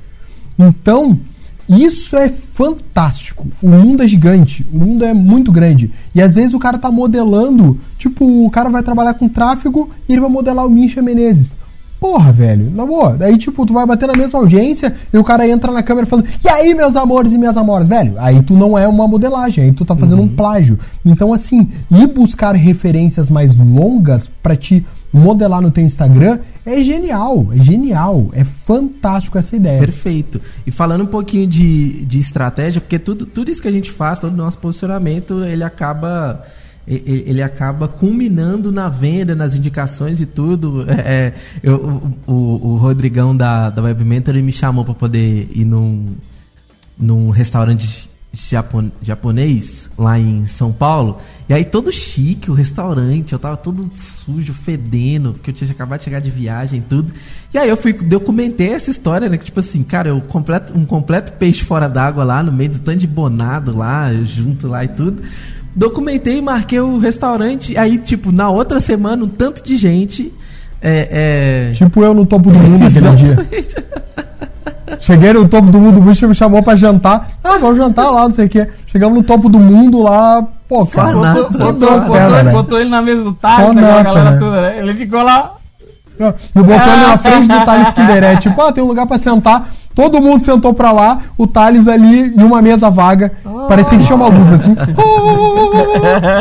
Então, 0.60 1.17
isso 1.69 2.17
é 2.17 2.28
fantástico. 2.28 3.48
O 3.63 3.69
mundo 3.69 4.04
é 4.04 4.08
gigante, 4.08 4.67
o 4.74 4.78
mundo 4.78 5.06
é 5.06 5.13
muito 5.13 5.52
grande. 5.52 5.93
E 6.13 6.22
às 6.22 6.34
vezes 6.34 6.54
o 6.54 6.60
cara 6.60 6.78
tá 6.78 6.91
modelando, 6.91 7.80
tipo, 7.98 8.45
o 8.45 8.50
cara 8.52 8.69
vai 8.69 8.84
trabalhar 8.84 9.13
com 9.13 9.30
tráfego 9.30 9.89
e 10.08 10.12
ele 10.12 10.22
vai 10.22 10.30
modelar 10.30 10.65
o 10.65 10.69
Misha 10.69 11.02
Menezes. 11.02 11.56
Porra, 12.00 12.32
velho, 12.32 12.72
na 12.74 12.86
boa. 12.86 13.15
Daí, 13.17 13.38
tipo, 13.38 13.65
tu 13.65 13.74
vai 13.74 13.86
bater 13.86 14.08
na 14.08 14.13
mesma 14.13 14.39
audiência 14.39 14.95
e 15.13 15.17
o 15.17 15.24
cara 15.24 15.48
entra 15.48 15.72
na 15.72 15.84
câmera 15.84 16.08
falando, 16.08 16.28
e 16.43 16.48
aí, 16.48 16.74
meus 16.74 16.95
amores 16.95 17.34
e 17.34 17.38
minhas 17.38 17.58
amoras, 17.58 17.88
velho? 17.89 18.13
Aí 18.17 18.41
tu 18.41 18.56
não 18.56 18.78
é 18.78 18.88
uma 18.88 19.08
modelagem, 19.08 19.65
aí 19.65 19.72
tu 19.72 19.84
tá 19.84 19.95
fazendo 19.95 20.22
um 20.22 20.28
plágio. 20.28 20.80
Então, 21.06 21.34
assim, 21.34 21.67
ir 21.91 22.08
buscar 22.08 22.56
referências 22.56 23.30
mais 23.30 23.56
longas 23.58 24.30
pra 24.41 24.56
te 24.56 24.86
modelar 25.12 25.62
no 25.62 25.72
teu 25.72 25.84
Instagram 25.84 26.39
é 26.65 26.84
genial, 26.84 27.48
é 27.52 27.58
genial, 27.58 28.30
é 28.34 28.43
fantástico 28.43 29.38
essa 29.38 29.56
ideia. 29.56 29.80
Perfeito. 29.80 30.39
E 30.67 30.72
falando 30.72 31.02
um 31.04 31.08
pouquinho 31.08 31.48
de, 31.48 32.06
de 32.06 32.19
estratégia, 32.19 32.80
porque 32.82 33.00
tudo, 33.00 33.26
tudo 33.26 33.50
isso 33.50 33.62
que 33.62 33.67
a 33.67 33.72
gente 33.72 33.91
faz, 33.91 34.19
todo 34.19 34.34
o 34.34 34.38
nosso 34.38 34.58
posicionamento, 34.60 35.43
ele 35.43 35.63
acaba 35.63 36.43
ele 36.91 37.43
acaba 37.43 37.88
culminando 37.88 38.72
na 38.72 38.89
venda, 38.89 39.36
nas 39.36 39.54
indicações 39.56 40.19
e 40.19 40.26
tudo. 40.26 40.86
É, 40.89 41.28
é, 41.28 41.34
eu- 41.62 42.02
o, 42.26 42.32
o- 42.34 42.67
o 42.74 42.78
Rodrigão 42.78 43.36
da, 43.38 43.69
da 43.69 43.84
Web 43.84 44.04
Mentor 44.04 44.34
ele 44.34 44.41
me 44.43 44.52
chamou 44.52 44.84
para 44.84 44.95
poder 44.95 45.48
ir 45.54 45.65
num, 45.65 46.08
num 46.98 47.30
restaurante 47.30 48.09
japon- 48.32 48.92
japonês 49.02 49.89
lá 49.98 50.20
em 50.20 50.46
São 50.46 50.72
Paulo. 50.72 51.20
E 51.48 51.54
aí 51.54 51.65
todo 51.65 51.92
chique 51.92 52.52
o 52.52 52.54
restaurante, 52.54 53.34
eu 53.34 53.39
tava 53.39 53.58
todo 53.58 53.89
sujo, 53.96 54.54
fedendo, 54.54 55.34
porque 55.34 55.50
eu 55.50 55.54
tinha 55.54 55.70
acabado 55.72 56.00
de 56.00 56.06
chegar 56.06 56.20
de 56.20 56.30
viagem 56.30 56.80
e 56.80 56.84
tudo. 56.84 57.12
E 57.54 57.58
aí 57.58 57.68
eu 57.68 57.76
fui, 57.76 57.92
documentei 57.94 58.72
essa 58.74 58.92
história, 58.92 59.28
né? 59.28 59.38
Que 59.38 59.46
tipo 59.46 59.60
assim, 59.60 59.82
cara, 59.84 60.10
eu 60.10 60.22
completo, 60.22 60.78
um 60.78 60.86
completo 60.86 61.32
peixe 61.34 61.63
fora 61.63 61.88
d'água 61.89 62.24
lá, 62.24 62.44
no 62.44 62.52
meio 62.52 62.70
do 62.72 62.80
tanto 62.80 63.00
de 63.00 63.08
bonado 63.08 63.76
lá, 63.76 64.13
eu 64.13 64.26
junto 64.26 64.68
lá 64.68 64.84
e 64.84 64.89
tudo. 64.89 65.22
Documentei, 65.76 66.42
marquei 66.42 66.80
o 66.80 67.00
restaurante, 67.00 67.78
aí 67.78 67.98
tipo, 67.98 68.32
na 68.32 68.50
outra 68.50 68.80
semana, 68.80 69.24
um 69.24 69.30
tanto 69.30 69.63
de 69.63 69.76
gente. 69.78 70.32
É, 70.82 71.70
é... 71.70 71.72
Tipo 71.74 72.04
eu 72.04 72.13
no 72.13 72.26
topo 72.26 72.52
do 72.52 72.58
mundo 72.60 72.86
aquele 72.86 73.15
dia. 73.15 73.50
Cheguei 74.99 75.34
no 75.34 75.47
topo 75.47 75.69
do 75.69 75.80
mundo, 75.80 75.99
o 75.99 76.04
bicho 76.04 76.28
me 76.28 76.34
chamou 76.34 76.63
pra 76.63 76.75
jantar. 76.75 77.30
Ah, 77.43 77.58
vamos 77.58 77.78
jantar 77.78 78.10
lá, 78.10 78.23
não 78.23 78.34
sei 78.34 78.45
o 78.45 78.49
quê. 78.49 78.67
Chegamos 78.88 79.17
no 79.17 79.23
topo 79.23 79.49
do 79.49 79.60
mundo 79.60 80.02
lá, 80.02 80.45
pô, 80.67 80.86
cara. 80.86 81.13
Botou, 81.13 81.34
Botou 81.34 81.73
botou, 81.73 81.89
as 81.89 82.04
botou, 82.04 82.15
pernas, 82.15 82.34
ele 82.34 82.43
né? 82.43 82.52
botou 82.52 82.80
ele 82.80 82.89
na 82.89 83.02
mesa 83.02 83.23
do 83.23 83.38
aquela 83.41 83.73
nota, 83.73 84.04
galera 84.04 84.32
né? 84.32 84.38
toda, 84.39 84.62
né? 84.62 84.80
Ele 84.80 84.93
ficou 84.95 85.21
lá. 85.21 85.54
Me 86.19 86.63
botou 86.63 86.93
ele 86.93 87.02
na 87.08 87.17
frente 87.17 87.47
do 87.47 87.65
Thales 87.65 87.93
Kinderé. 87.93 88.36
Tipo, 88.38 88.62
ah, 88.62 88.71
tem 88.71 88.84
um 88.84 88.88
lugar 88.88 89.06
pra 89.06 89.17
sentar. 89.17 89.69
Todo 89.95 90.21
mundo 90.21 90.43
sentou 90.43 90.73
pra 90.73 90.91
lá, 90.91 91.19
o 91.38 91.45
Thales 91.45 91.88
ali 91.88 92.34
e 92.38 92.43
uma 92.43 92.62
mesa 92.62 92.89
vaga. 92.89 93.32
Parecia 93.67 93.97
que 93.97 94.06
tinha 94.06 94.15
uma 94.15 94.28
luz 94.28 94.52
assim. 94.52 94.71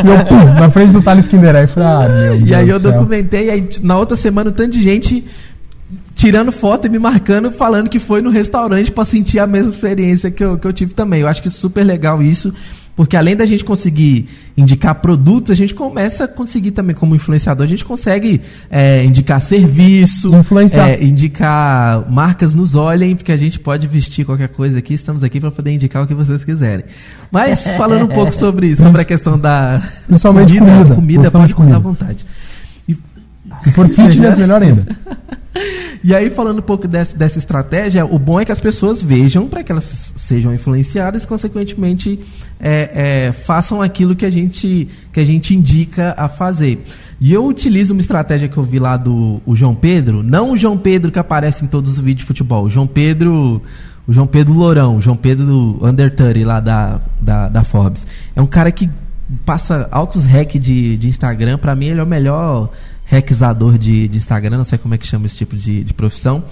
e 0.04 0.08
eu, 0.08 0.24
pum, 0.26 0.54
na 0.54 0.70
frente 0.70 0.92
do 0.92 1.02
Thales 1.02 1.26
Kinderé. 1.26 1.64
E 1.64 1.66
falei, 1.66 1.88
ah, 1.88 2.08
meu 2.08 2.36
Deus 2.36 2.48
E 2.48 2.54
aí 2.54 2.68
eu 2.68 2.78
documentei, 2.78 3.46
e 3.46 3.50
aí 3.50 3.68
na 3.82 3.96
outra 3.96 4.16
semana 4.16 4.50
um 4.50 4.52
tanto 4.52 4.70
de 4.70 4.82
gente 4.82 5.26
tirando 6.18 6.50
foto 6.50 6.88
e 6.88 6.90
me 6.90 6.98
marcando, 6.98 7.52
falando 7.52 7.88
que 7.88 8.00
foi 8.00 8.20
no 8.20 8.28
restaurante 8.28 8.90
pra 8.90 9.04
sentir 9.04 9.38
a 9.38 9.46
mesma 9.46 9.70
experiência 9.72 10.32
que 10.32 10.42
eu, 10.42 10.58
que 10.58 10.66
eu 10.66 10.72
tive 10.72 10.92
também. 10.92 11.20
Eu 11.20 11.28
acho 11.28 11.40
que 11.40 11.48
super 11.48 11.84
legal 11.84 12.20
isso, 12.20 12.52
porque 12.96 13.16
além 13.16 13.36
da 13.36 13.46
gente 13.46 13.64
conseguir 13.64 14.28
indicar 14.56 14.96
produtos, 14.96 15.52
a 15.52 15.54
gente 15.54 15.72
começa 15.72 16.24
a 16.24 16.28
conseguir 16.28 16.72
também, 16.72 16.96
como 16.96 17.14
influenciador, 17.14 17.64
a 17.64 17.68
gente 17.68 17.84
consegue 17.84 18.40
é, 18.68 19.04
indicar 19.04 19.40
serviço, 19.40 20.32
é, 20.74 21.04
indicar 21.04 22.04
marcas 22.10 22.52
nos 22.52 22.74
olhem, 22.74 23.14
porque 23.14 23.30
a 23.30 23.36
gente 23.36 23.60
pode 23.60 23.86
vestir 23.86 24.24
qualquer 24.26 24.48
coisa 24.48 24.76
aqui, 24.80 24.94
estamos 24.94 25.22
aqui 25.22 25.38
para 25.38 25.52
poder 25.52 25.70
indicar 25.70 26.02
o 26.02 26.06
que 26.08 26.14
vocês 26.14 26.42
quiserem. 26.42 26.84
Mas 27.30 27.64
falando 27.76 28.06
um 28.06 28.08
pouco 28.08 28.34
sobre, 28.34 28.74
sobre 28.74 29.02
a 29.02 29.04
questão 29.04 29.38
da 29.38 29.80
Principalmente 30.08 30.58
comida. 30.58 30.94
comida 30.96 31.22
Gostamos 31.22 31.32
pode 31.32 31.48
de 31.50 31.54
comer 31.54 31.74
à 31.74 31.80
comida. 31.80 31.88
vontade. 32.04 32.26
Se 33.60 33.72
for 33.72 33.88
fitness, 33.88 34.36
melhor 34.36 34.62
ainda. 34.62 34.86
e 36.02 36.14
aí, 36.14 36.30
falando 36.30 36.58
um 36.58 36.62
pouco 36.62 36.86
dessa, 36.86 37.16
dessa 37.16 37.38
estratégia, 37.38 38.04
o 38.04 38.18
bom 38.18 38.40
é 38.40 38.44
que 38.44 38.52
as 38.52 38.60
pessoas 38.60 39.02
vejam 39.02 39.48
para 39.48 39.62
que 39.62 39.72
elas 39.72 40.12
sejam 40.16 40.54
influenciadas 40.54 41.24
e, 41.24 41.26
consequentemente, 41.26 42.20
é, 42.60 43.26
é, 43.28 43.32
façam 43.32 43.82
aquilo 43.82 44.14
que 44.14 44.24
a, 44.24 44.30
gente, 44.30 44.88
que 45.12 45.20
a 45.20 45.24
gente 45.24 45.54
indica 45.54 46.14
a 46.16 46.28
fazer. 46.28 46.84
E 47.20 47.32
eu 47.32 47.44
utilizo 47.46 47.92
uma 47.92 48.00
estratégia 48.00 48.48
que 48.48 48.56
eu 48.56 48.62
vi 48.62 48.78
lá 48.78 48.96
do 48.96 49.40
o 49.44 49.56
João 49.56 49.74
Pedro, 49.74 50.22
não 50.22 50.52
o 50.52 50.56
João 50.56 50.78
Pedro 50.78 51.10
que 51.10 51.18
aparece 51.18 51.64
em 51.64 51.68
todos 51.68 51.92
os 51.92 51.98
vídeos 51.98 52.18
de 52.18 52.24
futebol, 52.24 52.64
o 52.64 52.70
João 52.70 52.86
Pedro. 52.86 53.62
O 54.06 54.12
João 54.12 54.26
Pedro 54.26 54.54
Lourão, 54.54 54.96
o 54.96 55.02
João 55.02 55.18
Pedro 55.18 55.78
Under 55.82 56.10
30 56.10 56.46
lá 56.46 56.60
da, 56.60 56.98
da, 57.20 57.46
da 57.50 57.62
Forbes. 57.62 58.06
É 58.34 58.40
um 58.40 58.46
cara 58.46 58.72
que 58.72 58.88
passa 59.44 59.88
altos 59.90 60.24
hack 60.24 60.58
de, 60.58 60.96
de 60.96 61.08
Instagram. 61.08 61.58
Pra 61.58 61.74
mim, 61.74 61.86
ele 61.86 62.00
é 62.00 62.02
o 62.02 62.06
melhor 62.06 62.70
hackzador 63.10 63.78
de, 63.78 64.08
de 64.08 64.16
Instagram. 64.16 64.58
Não 64.58 64.64
sei 64.64 64.78
como 64.78 64.94
é 64.94 64.98
que 64.98 65.06
chama 65.06 65.26
esse 65.26 65.36
tipo 65.36 65.56
de, 65.56 65.82
de 65.82 65.94
profissão. 65.94 66.44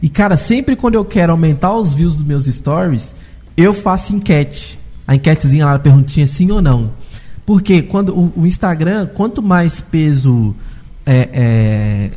E, 0.00 0.08
cara, 0.08 0.36
sempre 0.36 0.76
quando 0.76 0.94
eu 0.94 1.04
quero 1.04 1.32
aumentar 1.32 1.74
os 1.74 1.94
views 1.94 2.16
dos 2.16 2.24
meus 2.24 2.44
stories, 2.46 3.14
eu 3.56 3.74
faço 3.74 4.14
enquete. 4.14 4.78
A 5.06 5.14
enquetezinha 5.14 5.64
lá, 5.64 5.74
a 5.74 5.78
perguntinha 5.78 6.26
sim 6.26 6.50
ou 6.50 6.60
não. 6.60 6.92
Porque 7.44 7.82
quando 7.82 8.16
o, 8.16 8.32
o 8.36 8.46
Instagram, 8.46 9.06
quanto 9.06 9.42
mais 9.42 9.80
peso. 9.80 10.54
é, 11.04 11.28
é, 11.32 12.10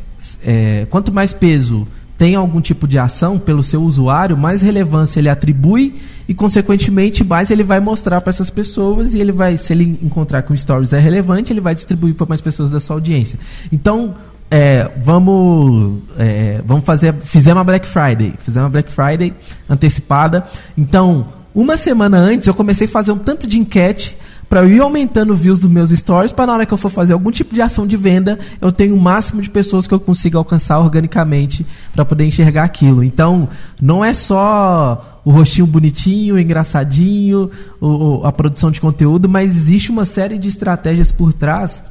é, 0.43 0.86
quanto 0.89 1.12
mais 1.13 1.32
peso 1.32 1.88
tem 2.19 2.36
algum 2.36 2.60
tipo 2.60 2.86
de 2.86 2.99
ação 2.99 3.39
pelo 3.39 3.63
seu 3.63 3.82
usuário, 3.82 4.36
mais 4.36 4.62
relevância 4.62 5.21
ele 5.21 5.29
atribui 5.29 5.95
e, 6.27 6.34
consequentemente, 6.34 7.23
mais 7.23 7.49
ele 7.49 7.63
vai 7.63 7.79
mostrar 7.79 8.19
para 8.19 8.29
essas 8.29 8.49
pessoas 8.49 9.13
e 9.13 9.19
ele 9.19 9.32
vai, 9.32 9.55
se 9.55 9.71
ele 9.71 9.97
encontrar 10.03 10.41
que 10.41 10.51
o 10.51 10.58
Stories 10.58 10.91
é 10.91 10.99
relevante, 10.99 11.53
ele 11.53 11.62
vai 11.62 11.73
distribuir 11.73 12.13
para 12.13 12.27
mais 12.27 12.41
pessoas 12.41 12.69
da 12.69 12.82
sua 12.82 12.97
audiência. 12.97 13.39
Então, 13.71 14.15
é, 14.51 14.91
vamos, 15.01 15.99
é, 16.17 16.62
vamos 16.65 16.84
fazer, 16.84 17.15
fizemos 17.21 17.60
uma 17.60 17.63
Black 17.63 17.88
Friday, 17.88 18.34
fizemos 18.39 18.65
uma 18.65 18.69
Black 18.69 18.91
Friday 18.91 19.34
antecipada. 19.69 20.45
Então, 20.77 21.27
uma 21.55 21.77
semana 21.77 22.17
antes 22.17 22.49
eu 22.49 22.53
comecei 22.53 22.86
a 22.86 22.89
fazer 22.89 23.13
um 23.13 23.17
tanto 23.17 23.47
de 23.47 23.58
enquete 23.58 24.17
para 24.49 24.62
eu 24.62 24.69
ir 24.71 24.81
aumentando 24.81 25.35
views 25.35 25.59
dos 25.59 25.69
meus 25.69 25.91
stories, 25.91 26.33
para 26.33 26.47
na 26.47 26.53
hora 26.53 26.65
que 26.65 26.73
eu 26.73 26.77
for 26.77 26.89
fazer 26.89 27.13
algum 27.13 27.29
tipo 27.29 27.53
de 27.53 27.62
ação 27.62 27.85
de 27.85 27.95
venda, 27.95 28.39
eu 28.59 28.71
tenho 28.71 28.95
o 28.95 28.99
máximo 28.99 29.41
de 29.43 29.49
pessoas 29.49 29.85
que 29.85 29.93
eu 29.93 29.99
consiga 29.99 30.39
alcançar 30.39 30.79
organicamente 30.79 31.63
para 31.93 32.03
poder 32.03 32.25
enxergar 32.25 32.63
aquilo. 32.63 33.03
Então, 33.03 33.47
não 33.79 34.03
é 34.03 34.12
só 34.13 35.21
o 35.23 35.29
rostinho 35.31 35.67
bonitinho, 35.67 36.39
engraçadinho, 36.39 37.51
o, 37.79 38.21
a 38.25 38.31
produção 38.31 38.71
de 38.71 38.81
conteúdo, 38.81 39.29
mas 39.29 39.55
existe 39.55 39.91
uma 39.91 40.05
série 40.05 40.39
de 40.39 40.47
estratégias 40.47 41.12
por 41.12 41.31
trás 41.31 41.83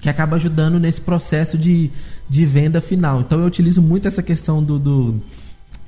que 0.00 0.08
acaba 0.08 0.36
ajudando 0.36 0.80
nesse 0.80 1.00
processo 1.00 1.58
de, 1.58 1.90
de 2.28 2.46
venda 2.46 2.80
final. 2.80 3.20
Então 3.20 3.38
eu 3.38 3.46
utilizo 3.46 3.82
muito 3.82 4.08
essa 4.08 4.22
questão 4.22 4.62
do, 4.62 4.78
do, 4.78 5.14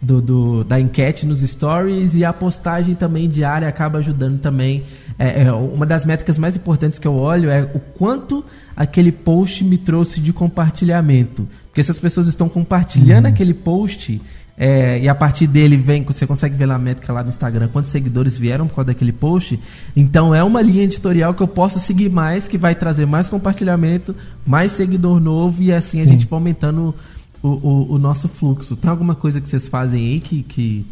do, 0.00 0.20
do- 0.20 0.64
da 0.64 0.78
enquete 0.78 1.24
nos 1.26 1.40
stories 1.40 2.14
e 2.14 2.24
a 2.24 2.32
postagem 2.32 2.94
também 2.94 3.28
diária 3.28 3.66
acaba 3.66 3.98
ajudando 3.98 4.38
também. 4.38 4.84
É, 5.18 5.42
é, 5.44 5.52
uma 5.52 5.86
das 5.86 6.04
métricas 6.04 6.38
mais 6.38 6.56
importantes 6.56 6.98
que 6.98 7.06
eu 7.06 7.14
olho 7.14 7.48
é 7.48 7.62
o 7.62 7.78
quanto 7.78 8.44
aquele 8.76 9.12
post 9.12 9.62
me 9.64 9.78
trouxe 9.78 10.20
de 10.20 10.32
compartilhamento. 10.32 11.48
Porque 11.68 11.82
se 11.82 11.90
as 11.90 11.98
pessoas 11.98 12.26
estão 12.26 12.48
compartilhando 12.48 13.26
aquele 13.26 13.54
post 13.54 14.20
é, 14.56 15.00
e 15.00 15.08
a 15.08 15.14
partir 15.14 15.46
dele 15.46 15.76
vem, 15.76 16.02
você 16.04 16.26
consegue 16.26 16.56
ver 16.56 16.66
lá 16.66 16.76
a 16.76 16.78
métrica 16.78 17.12
lá 17.12 17.22
no 17.22 17.28
Instagram, 17.28 17.68
quantos 17.68 17.90
seguidores 17.90 18.36
vieram 18.36 18.66
por 18.68 18.76
causa 18.76 18.86
daquele 18.86 19.12
post. 19.12 19.58
Então 19.96 20.34
é 20.34 20.42
uma 20.44 20.62
linha 20.62 20.84
editorial 20.84 21.34
que 21.34 21.42
eu 21.42 21.48
posso 21.48 21.80
seguir 21.80 22.08
mais, 22.08 22.46
que 22.46 22.56
vai 22.56 22.74
trazer 22.74 23.06
mais 23.06 23.28
compartilhamento, 23.28 24.14
mais 24.46 24.72
seguidor 24.72 25.20
novo 25.20 25.62
e 25.62 25.72
assim 25.72 26.00
a 26.00 26.04
Sim. 26.04 26.10
gente 26.10 26.26
vai 26.26 26.38
aumentando 26.38 26.94
o, 27.42 27.48
o, 27.48 27.92
o 27.94 27.98
nosso 27.98 28.28
fluxo. 28.28 28.76
Tem 28.76 28.90
alguma 28.90 29.14
coisa 29.14 29.40
que 29.40 29.48
vocês 29.48 29.66
fazem 29.66 30.00
aí 30.00 30.20
que. 30.20 30.42
que... 30.42 30.86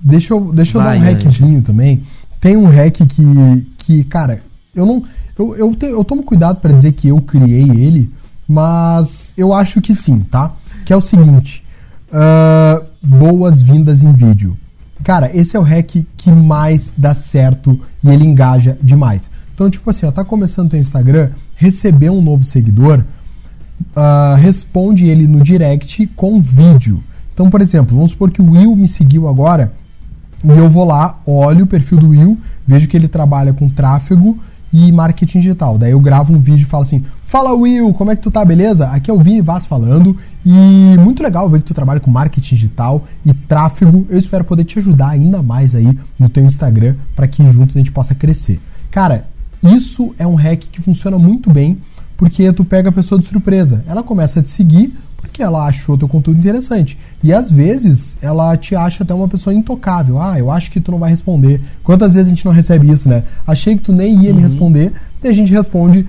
Deixa 0.00 0.34
eu, 0.34 0.52
deixa 0.52 0.78
eu 0.78 0.82
Vai, 0.82 0.98
dar 0.98 1.04
um 1.04 1.08
hackzinho 1.08 1.62
também. 1.62 2.02
Tem 2.46 2.56
um 2.56 2.66
hack 2.66 2.98
que, 3.08 3.66
que 3.78 4.04
cara, 4.04 4.40
eu 4.72 4.86
não. 4.86 5.02
Eu, 5.36 5.56
eu, 5.56 5.74
te- 5.74 5.86
eu 5.86 6.04
tomo 6.04 6.22
cuidado 6.22 6.60
pra 6.60 6.70
dizer 6.70 6.92
que 6.92 7.08
eu 7.08 7.20
criei 7.20 7.64
ele, 7.68 8.08
mas 8.46 9.32
eu 9.36 9.52
acho 9.52 9.80
que 9.80 9.96
sim, 9.96 10.20
tá? 10.20 10.52
Que 10.84 10.92
é 10.92 10.96
o 10.96 11.00
seguinte: 11.00 11.64
ah, 12.12 12.80
boas-vindas 13.02 14.04
em 14.04 14.12
vídeo. 14.12 14.56
Cara, 15.02 15.28
esse 15.36 15.56
é 15.56 15.58
o 15.58 15.64
hack 15.64 16.06
que 16.16 16.30
mais 16.30 16.94
dá 16.96 17.14
certo 17.14 17.80
e 18.00 18.08
ele 18.10 18.24
engaja 18.24 18.78
demais. 18.80 19.28
Então, 19.52 19.68
tipo 19.68 19.90
assim, 19.90 20.06
ó, 20.06 20.12
tá 20.12 20.24
começando 20.24 20.70
teu 20.70 20.78
Instagram, 20.78 21.30
receber 21.56 22.10
um 22.10 22.22
novo 22.22 22.44
seguidor, 22.44 23.02
ah, 23.96 24.36
responde 24.38 25.04
ele 25.08 25.26
no 25.26 25.42
direct 25.42 26.06
com 26.14 26.40
vídeo. 26.40 27.02
Então, 27.34 27.50
por 27.50 27.60
exemplo, 27.60 27.96
vamos 27.96 28.12
supor 28.12 28.30
que 28.30 28.40
o 28.40 28.52
Will 28.52 28.76
me 28.76 28.86
seguiu 28.86 29.26
agora 29.26 29.72
e 30.54 30.58
eu 30.58 30.68
vou 30.68 30.84
lá, 30.84 31.18
olho 31.26 31.64
o 31.64 31.66
perfil 31.66 31.98
do 31.98 32.08
Will, 32.10 32.38
vejo 32.66 32.88
que 32.88 32.96
ele 32.96 33.08
trabalha 33.08 33.52
com 33.52 33.68
tráfego 33.68 34.38
e 34.72 34.92
marketing 34.92 35.40
digital. 35.40 35.78
Daí 35.78 35.92
eu 35.92 36.00
gravo 36.00 36.34
um 36.34 36.38
vídeo 36.38 36.62
e 36.62 36.66
falo 36.66 36.82
assim: 36.82 37.04
Fala 37.22 37.52
Will, 37.54 37.92
como 37.94 38.10
é 38.10 38.16
que 38.16 38.22
tu 38.22 38.30
tá, 38.30 38.44
beleza? 38.44 38.88
Aqui 38.88 39.10
é 39.10 39.14
o 39.14 39.18
Vini 39.18 39.40
Vaz 39.40 39.66
falando 39.66 40.16
e 40.44 40.96
muito 40.98 41.22
legal 41.22 41.48
ver 41.48 41.60
que 41.60 41.64
tu 41.64 41.74
trabalha 41.74 42.00
com 42.00 42.10
marketing 42.10 42.54
digital 42.54 43.04
e 43.24 43.32
tráfego. 43.32 44.06
Eu 44.08 44.18
espero 44.18 44.44
poder 44.44 44.64
te 44.64 44.78
ajudar 44.78 45.08
ainda 45.08 45.42
mais 45.42 45.74
aí 45.74 45.98
no 46.18 46.28
teu 46.28 46.44
Instagram 46.44 46.94
para 47.14 47.26
que 47.26 47.46
juntos 47.50 47.76
a 47.76 47.80
gente 47.80 47.92
possa 47.92 48.14
crescer. 48.14 48.60
Cara, 48.90 49.26
isso 49.62 50.14
é 50.18 50.26
um 50.26 50.34
hack 50.34 50.60
que 50.70 50.80
funciona 50.80 51.18
muito 51.18 51.50
bem 51.50 51.78
porque 52.16 52.50
tu 52.52 52.64
pega 52.64 52.88
a 52.88 52.92
pessoa 52.92 53.20
de 53.20 53.26
surpresa. 53.26 53.84
Ela 53.86 54.02
começa 54.02 54.40
a 54.40 54.42
te 54.42 54.50
seguir 54.50 54.94
porque 55.16 55.42
ela 55.42 55.66
achou 55.66 55.98
teu 55.98 56.08
conteúdo 56.08 56.38
interessante. 56.38 56.98
E 57.22 57.32
às 57.32 57.50
vezes 57.50 58.16
ela 58.22 58.56
te 58.56 58.74
acha 58.74 59.02
até 59.02 59.12
uma 59.12 59.28
pessoa 59.28 59.52
intocável. 59.52 60.20
Ah, 60.20 60.38
eu 60.38 60.50
acho 60.50 60.70
que 60.70 60.80
tu 60.80 60.90
não 60.90 60.98
vai 60.98 61.10
responder. 61.10 61.60
Quantas 61.82 62.14
vezes 62.14 62.28
a 62.28 62.34
gente 62.34 62.44
não 62.44 62.52
recebe 62.52 62.90
isso, 62.90 63.08
né? 63.08 63.24
Achei 63.46 63.76
que 63.76 63.82
tu 63.82 63.92
nem 63.92 64.24
ia 64.24 64.34
me 64.34 64.40
responder, 64.40 64.92
e 65.22 65.28
a 65.28 65.32
gente 65.32 65.52
responde 65.52 66.06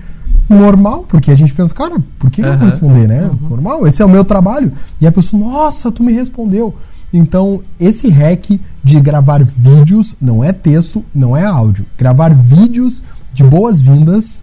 normal, 0.48 1.04
porque 1.08 1.30
a 1.30 1.36
gente 1.36 1.52
pensa, 1.52 1.74
cara, 1.74 1.96
por 2.18 2.30
que, 2.30 2.42
que 2.42 2.48
eu 2.48 2.52
vou 2.52 2.62
Aham. 2.62 2.66
responder, 2.66 3.06
né? 3.06 3.30
Normal, 3.48 3.86
esse 3.86 4.00
é 4.00 4.04
o 4.04 4.08
meu 4.08 4.24
trabalho. 4.24 4.72
E 5.00 5.06
a 5.06 5.12
pessoa, 5.12 5.42
nossa, 5.42 5.92
tu 5.92 6.02
me 6.02 6.12
respondeu. 6.12 6.74
Então, 7.12 7.62
esse 7.80 8.08
hack 8.08 8.60
de 8.84 9.00
gravar 9.00 9.42
vídeos, 9.42 10.14
não 10.20 10.44
é 10.44 10.52
texto, 10.52 11.04
não 11.14 11.36
é 11.36 11.44
áudio. 11.44 11.84
Gravar 11.96 12.34
vídeos 12.34 13.02
de 13.32 13.42
boas-vindas 13.42 14.42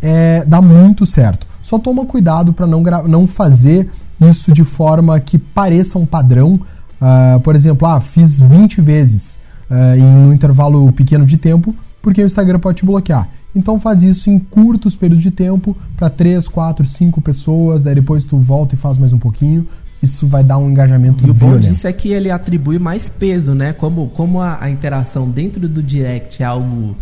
é, 0.00 0.44
dá 0.46 0.60
muito 0.60 1.06
certo. 1.06 1.46
Só 1.72 1.78
toma 1.78 2.04
cuidado 2.04 2.52
para 2.52 2.66
não, 2.66 2.82
não 3.08 3.26
fazer 3.26 3.88
isso 4.20 4.52
de 4.52 4.62
forma 4.62 5.18
que 5.18 5.38
pareça 5.38 5.98
um 5.98 6.04
padrão. 6.04 6.60
Ah, 7.00 7.40
por 7.42 7.56
exemplo, 7.56 7.88
ah, 7.88 7.98
fiz 7.98 8.38
20 8.38 8.82
vezes 8.82 9.38
ah, 9.70 9.96
em 9.96 10.04
um 10.04 10.34
intervalo 10.34 10.92
pequeno 10.92 11.24
de 11.24 11.38
tempo, 11.38 11.74
porque 12.02 12.22
o 12.22 12.26
Instagram 12.26 12.58
pode 12.60 12.76
te 12.76 12.84
bloquear. 12.84 13.26
Então 13.56 13.80
faz 13.80 14.02
isso 14.02 14.28
em 14.28 14.38
curtos 14.38 14.94
períodos 14.94 15.22
de 15.22 15.30
tempo 15.30 15.74
para 15.96 16.10
3, 16.10 16.46
4, 16.46 16.84
5 16.84 17.22
pessoas, 17.22 17.82
daí 17.82 17.94
depois 17.94 18.26
tu 18.26 18.36
volta 18.36 18.74
e 18.74 18.78
faz 18.78 18.98
mais 18.98 19.14
um 19.14 19.18
pouquinho. 19.18 19.66
Isso 20.02 20.26
vai 20.26 20.44
dar 20.44 20.58
um 20.58 20.70
engajamento 20.70 21.26
E 21.26 21.30
o 21.30 21.34
bom 21.34 21.56
disso 21.56 21.86
é 21.86 21.92
que 21.94 22.12
ele 22.12 22.30
atribui 22.30 22.78
mais 22.78 23.08
peso, 23.08 23.54
né? 23.54 23.72
Como, 23.72 24.08
como 24.08 24.42
a, 24.42 24.62
a 24.62 24.68
interação 24.68 25.30
dentro 25.30 25.66
do 25.66 25.82
direct 25.82 26.42
é 26.42 26.44
algo 26.44 26.94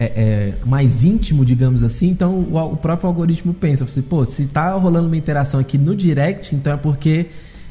é, 0.00 0.04
é, 0.06 0.54
mais 0.66 1.04
íntimo, 1.04 1.44
digamos 1.44 1.84
assim, 1.84 2.08
então 2.08 2.32
o, 2.34 2.56
o 2.72 2.76
próprio 2.76 3.06
algoritmo 3.06 3.52
pensa, 3.52 3.84
assim, 3.84 4.00
pô, 4.00 4.24
se 4.24 4.46
tá 4.46 4.72
rolando 4.72 5.06
uma 5.08 5.16
interação 5.16 5.60
aqui 5.60 5.76
no 5.76 5.94
direct, 5.94 6.54
então 6.56 6.72
é 6.72 6.76
porque 6.78 7.26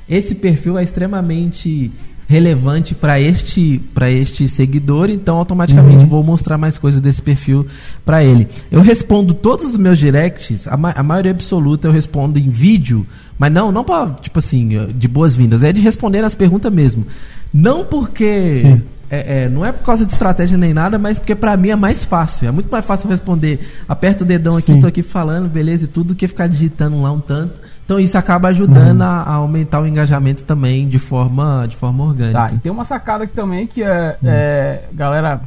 esse 0.08 0.36
perfil 0.36 0.78
é 0.78 0.84
extremamente 0.84 1.92
relevante 2.28 2.94
para 2.94 3.20
este 3.20 3.82
para 3.92 4.12
este 4.12 4.48
seguidor, 4.48 5.10
então 5.10 5.38
automaticamente 5.38 6.06
vou 6.06 6.24
mostrar 6.24 6.60
mais 6.60 6.78
coisas 6.78 7.02
desse 7.02 7.20
perfil 7.24 7.66
para 8.06 8.24
ele. 8.24 8.48
Eu 8.72 8.82
respondo 8.82 9.34
todos 9.34 9.66
os 9.66 9.78
meus 9.78 9.98
directs, 9.98 10.68
a, 10.68 10.78
ma- 10.78 10.94
a 10.96 11.02
maioria 11.02 11.32
absoluta 11.32 11.88
eu 11.88 11.92
respondo 11.92 12.38
em 12.38 12.48
vídeo, 12.48 13.04
mas 13.40 13.52
não 13.52 13.72
não 13.72 13.84
para 13.84 14.12
tipo 14.22 14.38
assim 14.38 14.70
de 14.96 15.08
boas-vindas, 15.08 15.64
é 15.64 15.74
de 15.74 15.82
responder 15.82 16.24
as 16.24 16.36
perguntas 16.36 16.72
mesmo. 16.72 17.04
Não 17.52 17.84
porque 17.84 18.54
Sim. 18.54 18.82
É, 19.10 19.44
é, 19.44 19.50
não 19.50 19.66
é 19.66 19.72
por 19.72 19.84
causa 19.84 20.06
de 20.06 20.12
estratégia 20.12 20.58
nem 20.58 20.74
nada, 20.74 21.00
mas 21.00 21.18
porque 21.18 21.34
pra 21.34 21.58
mim 21.58 21.70
é 21.70 21.76
mais 21.76 22.04
fácil. 22.04 22.48
É 22.48 22.52
muito 22.52 22.70
mais 22.70 22.86
fácil 22.86 23.10
responder. 23.10 23.60
Aperta 23.88 24.24
o 24.24 24.28
dedão 24.28 24.54
aqui, 24.54 24.74
Sim. 24.74 24.80
tô 24.80 24.88
aqui 24.88 25.02
falando, 25.02 25.50
beleza 25.50 25.86
e 25.86 25.88
tudo, 25.88 26.10
do 26.10 26.16
que 26.16 26.28
ficar 26.28 26.48
digitando 26.48 27.02
lá 27.02 27.12
um 27.12 27.20
tanto. 27.20 27.60
Então 27.84 28.00
isso 28.00 28.18
acaba 28.20 28.50
ajudando 28.50 29.02
a, 29.02 29.24
a 29.24 29.34
aumentar 29.34 29.82
o 29.82 29.88
engajamento 29.88 30.44
também 30.44 30.88
de 30.88 31.00
forma, 31.00 31.66
de 31.68 31.76
forma 31.76 32.04
orgânica. 32.04 32.40
Tá, 32.40 32.52
e 32.54 32.60
tem 32.60 32.72
uma 32.72 32.86
sacada 32.86 33.24
aqui 33.24 33.34
também 33.34 33.66
que 33.66 33.82
é, 33.82 34.16
é, 34.24 34.84
galera, 34.94 35.42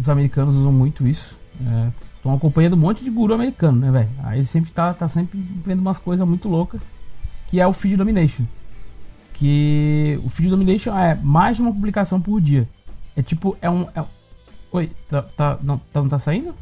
os 0.00 0.08
americanos 0.08 0.54
usam 0.54 0.72
muito 0.72 1.06
isso. 1.06 1.36
Estão 2.16 2.34
acompanhando 2.34 2.74
um 2.74 2.78
monte 2.78 3.02
de 3.02 3.10
guru 3.10 3.34
americano, 3.34 3.80
né, 3.80 3.90
velho? 3.90 4.08
Aí 4.22 4.46
sempre 4.46 4.70
tá, 4.70 4.94
tá 4.94 5.08
sempre 5.08 5.40
vendo 5.66 5.80
umas 5.80 5.98
coisas 5.98 6.26
muito 6.26 6.48
loucas, 6.48 6.80
que 7.48 7.60
é 7.60 7.66
o 7.66 7.72
feed 7.72 7.96
domination. 7.96 8.44
Que 9.34 10.20
o 10.24 10.28
feed 10.28 10.50
domination 10.50 10.96
é 10.96 11.18
mais 11.20 11.56
de 11.56 11.62
uma 11.62 11.72
publicação 11.72 12.20
por 12.20 12.40
dia. 12.40 12.68
É 13.18 13.22
tipo, 13.22 13.56
é 13.60 13.68
um. 13.68 13.82
é 13.96 14.02
Oi, 14.70 14.90
tá, 15.10 15.22
tá, 15.36 15.58
não, 15.62 15.78
tá, 15.92 16.00
não 16.02 16.08
tá 16.08 16.18
saindo? 16.20 16.54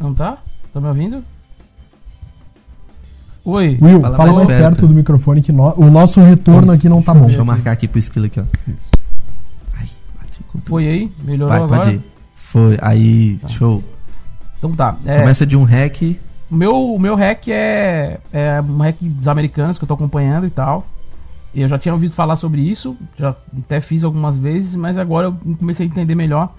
Não 0.00 0.14
tá? 0.14 0.38
Tá 0.72 0.80
me 0.80 0.86
ouvindo? 0.86 1.24
Oi. 3.44 3.78
Will, 3.82 4.00
Fala 4.00 4.16
fala, 4.16 4.32
mais 4.32 4.36
mais 4.36 4.48
perto. 4.48 4.62
perto 4.62 4.86
do 4.88 4.94
microfone 4.94 5.42
que 5.42 5.52
no- 5.52 5.74
o 5.76 5.90
nosso 5.90 6.20
retorno 6.20 6.72
aqui 6.72 6.88
não 6.88 7.02
tá 7.02 7.12
bom. 7.12 7.26
Deixa 7.26 7.40
eu 7.40 7.44
marcar 7.44 7.72
aqui 7.72 7.86
pro 7.88 7.98
esquilo 7.98 8.26
aqui, 8.26 8.40
ó. 8.40 8.44
Isso. 8.68 8.90
Ai, 9.74 9.86
tudo. 10.50 10.62
Foi 10.66 10.86
aí? 10.86 11.12
Melhorou 11.22 11.48
Vai, 11.48 11.62
agora? 11.62 11.80
pode 11.82 11.96
ir. 11.96 12.00
Foi, 12.36 12.78
aí, 12.80 13.38
show. 13.48 13.82
Então 14.58 14.72
tá. 14.74 14.96
é, 15.04 15.20
Começa 15.20 15.44
de 15.44 15.56
um 15.56 15.64
hack. 15.64 16.02
O 16.50 16.54
meu, 16.54 16.72
o 16.94 16.98
meu 16.98 17.16
hack 17.16 17.48
é, 17.48 18.20
é 18.32 18.60
um 18.62 18.78
hack 18.78 18.96
dos 19.00 19.26
americanos 19.28 19.76
que 19.78 19.84
eu 19.84 19.88
tô 19.88 19.94
acompanhando 19.94 20.46
e 20.46 20.50
tal. 20.50 20.86
Eu 21.54 21.68
já 21.68 21.78
tinha 21.78 21.92
ouvido 21.94 22.14
falar 22.14 22.36
sobre 22.36 22.60
isso, 22.62 22.96
já 23.16 23.34
até 23.58 23.80
fiz 23.80 24.02
algumas 24.02 24.36
vezes, 24.36 24.74
mas 24.74 24.98
agora 24.98 25.28
eu 25.28 25.56
comecei 25.56 25.86
a 25.86 25.88
entender 25.88 26.14
melhor 26.14 26.52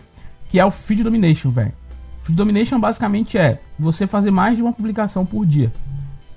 que 0.49 0.59
é 0.59 0.65
o 0.65 0.71
feed 0.71 1.03
domination, 1.03 1.49
velho. 1.49 1.73
Feed 2.23 2.35
domination 2.35 2.79
basicamente 2.79 3.37
é 3.37 3.59
você 3.77 4.07
fazer 4.07 4.31
mais 4.31 4.55
de 4.55 4.63
uma 4.63 4.71
publicação 4.71 5.25
por 5.25 5.45
dia. 5.45 5.71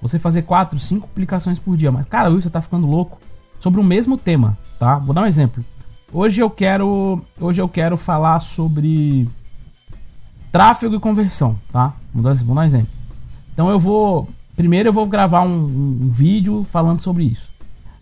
Você 0.03 0.19
fazer 0.19 0.43
quatro, 0.43 0.79
cinco 0.79 1.07
publicações 1.09 1.59
por 1.59 1.77
dia. 1.77 1.91
Mas, 1.93 2.07
cara, 2.07 2.29
Will, 2.31 2.41
você 2.41 2.51
tá 2.51 2.61
ficando 2.61 2.87
louco 2.87 3.21
sobre 3.61 3.81
o 3.81 3.85
mesmo 3.85 4.17
tema, 4.19 4.57
tá? 4.79 4.97
Vou 4.99 5.15
dar 5.15 5.23
um 5.23 5.27
exemplo. 5.27 5.65
Hoje 6.13 6.41
eu 6.41 6.49
quero, 6.51 7.23
hoje 7.41 7.61
eu 7.61 7.69
quero 7.69 7.97
falar 7.97 8.39
sobre 8.41 9.29
tráfego 10.51 10.97
e 10.97 11.01
conversão, 11.01 11.57
tá? 11.73 11.95
Vou 12.13 12.23
dar, 12.23 12.35
vou 12.35 12.55
dar 12.55 12.63
um 12.63 12.65
exemplo. 12.65 12.89
Então 13.53 13.71
eu 13.71 13.79
vou. 13.79 14.29
Primeiro 14.57 14.89
eu 14.89 14.93
vou 14.93 15.07
gravar 15.07 15.43
um, 15.43 15.49
um- 15.67 15.99
um 16.05 16.11
vídeo 16.11 16.67
falando 16.73 17.01
sobre 17.03 17.25
isso. 17.25 17.49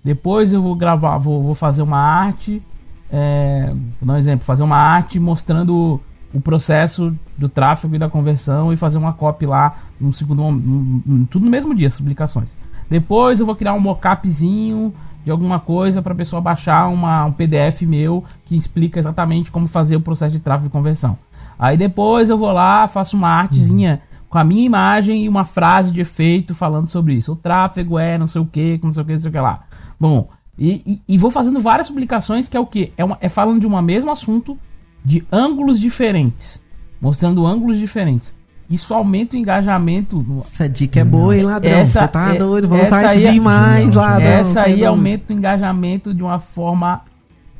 Depois 0.06 0.52
eu 0.52 0.62
vou 0.62 0.76
gravar, 0.76 1.18
vou, 1.18 1.42
vou 1.42 1.54
fazer 1.56 1.82
uma 1.82 1.98
arte. 1.98 2.62
é, 3.10 3.66
vou 4.00 4.06
dar 4.06 4.14
um 4.14 4.16
exemplo, 4.16 4.44
fazer 4.44 4.62
uma 4.62 4.76
arte 4.76 5.18
mostrando 5.18 6.00
o 6.32 6.40
processo 6.40 7.12
do 7.36 7.48
tráfego 7.48 7.94
e 7.94 7.98
da 7.98 8.08
conversão 8.08 8.72
e 8.72 8.76
fazer 8.76 8.98
uma 8.98 9.12
copy 9.12 9.46
lá 9.46 9.76
no 10.00 10.12
segundo 10.12 10.42
um- 10.42 11.02
um- 11.06 11.24
tudo 11.28 11.44
no 11.44 11.50
mesmo 11.50 11.74
dia, 11.74 11.88
as 11.88 11.96
publicações. 11.96 12.48
Depois 12.88 13.40
eu 13.40 13.46
vou 13.46 13.54
criar 13.56 13.74
um 13.74 13.80
mockupzinho 13.80 14.92
de 15.24 15.30
alguma 15.30 15.58
coisa 15.58 16.00
para 16.02 16.12
a 16.12 16.16
pessoa 16.16 16.40
baixar 16.40 16.88
uma, 16.88 17.24
um 17.24 17.32
PDF 17.32 17.82
meu 17.82 18.22
que 18.44 18.54
explica 18.56 18.98
exatamente 19.00 19.50
como 19.50 19.66
fazer 19.66 19.96
o 19.96 20.00
processo 20.00 20.32
de 20.32 20.40
tráfego 20.40 20.68
e 20.68 20.70
conversão. 20.70 21.18
Aí 21.58 21.76
depois 21.76 22.30
eu 22.30 22.38
vou 22.38 22.52
lá, 22.52 22.86
faço 22.86 23.16
uma 23.16 23.28
artezinha 23.28 24.00
com 24.28 24.38
a 24.38 24.44
minha 24.44 24.64
imagem 24.66 25.24
e 25.24 25.28
uma 25.28 25.44
frase 25.44 25.92
de 25.92 26.00
efeito 26.00 26.54
falando 26.54 26.88
sobre 26.88 27.14
isso. 27.14 27.32
O 27.32 27.36
tráfego 27.36 27.98
é 27.98 28.18
não 28.18 28.26
sei 28.26 28.40
o 28.42 28.46
que, 28.46 28.78
não 28.82 28.92
sei 28.92 29.02
o 29.02 29.06
que, 29.06 29.12
não 29.12 29.20
sei 29.20 29.28
o 29.30 29.32
que 29.32 29.38
lá. 29.40 29.62
Bom, 29.98 30.28
e, 30.58 30.82
e- 30.86 31.00
e 31.14 31.18
vou 31.18 31.30
fazendo 31.30 31.60
várias 31.60 31.88
publicações 31.88 32.48
que 32.48 32.56
é 32.56 32.60
o 32.60 32.66
que? 32.66 32.92
É, 32.96 33.04
uma- 33.04 33.18
é 33.20 33.28
falando 33.28 33.60
de 33.60 33.66
um 33.66 33.82
mesmo 33.82 34.10
assunto, 34.10 34.58
de 35.04 35.24
ângulos 35.30 35.78
diferentes. 35.80 36.60
Mostrando 37.00 37.46
ângulos 37.46 37.78
diferentes. 37.78 38.34
Isso 38.68 38.92
aumenta 38.92 39.36
o 39.36 39.38
engajamento. 39.38 40.20
no- 40.26 40.40
Essa 40.40 40.68
dica 40.68 40.98
é 41.00 41.04
boa, 41.04 41.36
hein, 41.36 41.44
ladrão? 41.44 41.72
Essa- 41.72 42.00
Você 42.00 42.08
tá 42.08 42.34
é- 42.34 42.38
doido? 42.38 42.68
Vamos 42.68 42.92
aí 42.92 43.20
isso 43.20 43.28
é- 43.28 43.32
demais, 43.32 43.84
Genial, 43.86 44.04
ladrão. 44.04 44.26
Essa 44.28 44.60
é 44.60 44.64
aí 44.64 44.72
doido. 44.72 44.86
aumenta 44.86 45.32
o 45.32 45.36
engajamento 45.36 46.12
de 46.14 46.22
uma 46.22 46.40
forma 46.40 47.02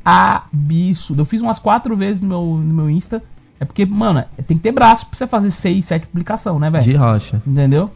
absurda. 0.03 1.21
Eu 1.21 1.25
fiz 1.25 1.41
umas 1.41 1.59
quatro 1.59 1.95
vezes 1.95 2.21
no 2.21 2.27
meu, 2.27 2.41
no 2.57 2.73
meu 2.73 2.89
Insta. 2.89 3.21
É 3.59 3.65
porque, 3.65 3.85
mano, 3.85 4.23
tem 4.45 4.57
que 4.57 4.63
ter 4.63 4.71
braço 4.71 5.05
pra 5.07 5.17
você 5.17 5.25
fazer 5.27 5.49
seis, 5.51 5.85
sete 5.85 6.07
publicação, 6.07 6.59
né, 6.59 6.69
velho? 6.69 6.83
De 6.83 6.93
rocha. 6.93 7.41
Entendeu? 7.45 7.89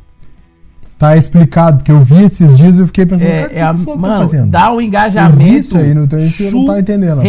Tá 1.02 1.18
explicado, 1.18 1.78
porque 1.78 1.92
eu 1.92 2.04
vi 2.04 2.26
esses 2.26 2.56
dias 2.56 2.76
e 2.76 2.80
eu 2.80 2.86
fiquei 2.86 3.08
pensando, 3.08 3.28
cara, 3.28 3.46
o 3.48 3.50
que, 3.50 3.56
É, 3.56 3.58
é 3.58 3.64
a, 3.64 3.74
que 3.74 3.86
tá 3.88 3.96
mano, 3.96 4.22
fazendo? 4.22 4.52
dá 4.52 4.72
um 4.72 4.80
engajamento. 4.80 5.42
Isso 5.42 5.76
aí 5.76 5.96
no 5.96 6.08
teu 6.08 6.20
eu 6.20 6.52
não 6.52 6.66
tava 6.68 6.80
entendendo, 6.80 7.22
agora. 7.22 7.26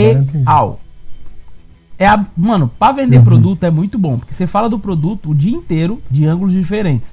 É 1.98 2.06
a, 2.06 2.22
mano, 2.36 2.70
pra 2.78 2.92
vender 2.92 3.16
vi. 3.16 3.24
produto 3.24 3.64
é 3.64 3.70
muito 3.70 3.98
bom, 3.98 4.18
porque 4.18 4.34
você 4.34 4.46
fala 4.46 4.68
do 4.68 4.78
produto 4.78 5.30
o 5.30 5.34
dia 5.34 5.56
inteiro 5.56 6.02
de 6.10 6.26
ângulos 6.26 6.52
diferentes. 6.52 7.10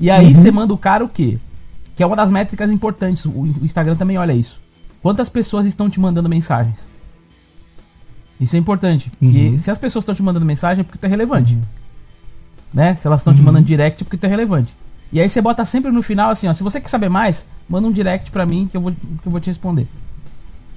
E 0.00 0.10
aí 0.10 0.28
Uhum. 0.28 0.34
você 0.34 0.50
manda 0.50 0.72
o 0.72 0.78
cara 0.78 1.04
o 1.04 1.08
quê? 1.08 1.36
Que 1.94 2.02
é 2.02 2.06
uma 2.06 2.16
das 2.16 2.30
métricas 2.30 2.70
importantes. 2.70 3.26
O 3.26 3.30
o 3.42 3.58
Instagram 3.62 3.94
também 3.94 4.16
olha 4.16 4.32
isso. 4.32 4.58
Quantas 5.02 5.28
pessoas 5.28 5.66
estão 5.66 5.90
te 5.90 6.00
mandando 6.00 6.30
mensagens? 6.30 6.76
Isso 8.40 8.56
é 8.56 8.58
importante. 8.58 9.12
Porque 9.20 9.48
Uhum. 9.48 9.58
se 9.58 9.70
as 9.70 9.76
pessoas 9.76 10.02
estão 10.02 10.14
te 10.14 10.22
mandando 10.22 10.46
mensagem 10.46 10.80
é 10.80 10.84
porque 10.84 10.96
tu 10.98 11.04
é 11.04 11.08
relevante. 11.10 11.58
Né? 12.72 12.94
Se 12.94 13.06
elas 13.06 13.20
estão 13.20 13.34
te 13.34 13.40
Uhum. 13.40 13.44
mandando 13.44 13.66
direct 13.66 14.02
é 14.02 14.04
porque 14.04 14.16
tu 14.16 14.24
é 14.24 14.28
relevante. 14.30 14.72
E 15.14 15.20
aí 15.20 15.28
você 15.28 15.40
bota 15.40 15.64
sempre 15.64 15.92
no 15.92 16.02
final 16.02 16.30
assim, 16.30 16.48
ó. 16.48 16.52
Se 16.54 16.62
você 16.64 16.80
quer 16.80 16.88
saber 16.88 17.08
mais, 17.08 17.46
manda 17.68 17.86
um 17.86 17.92
direct 17.92 18.32
pra 18.32 18.44
mim 18.44 18.68
que 18.70 18.76
eu 18.76 18.80
vou, 18.80 18.90
que 18.90 19.26
eu 19.26 19.30
vou 19.30 19.40
te 19.40 19.46
responder. 19.46 19.86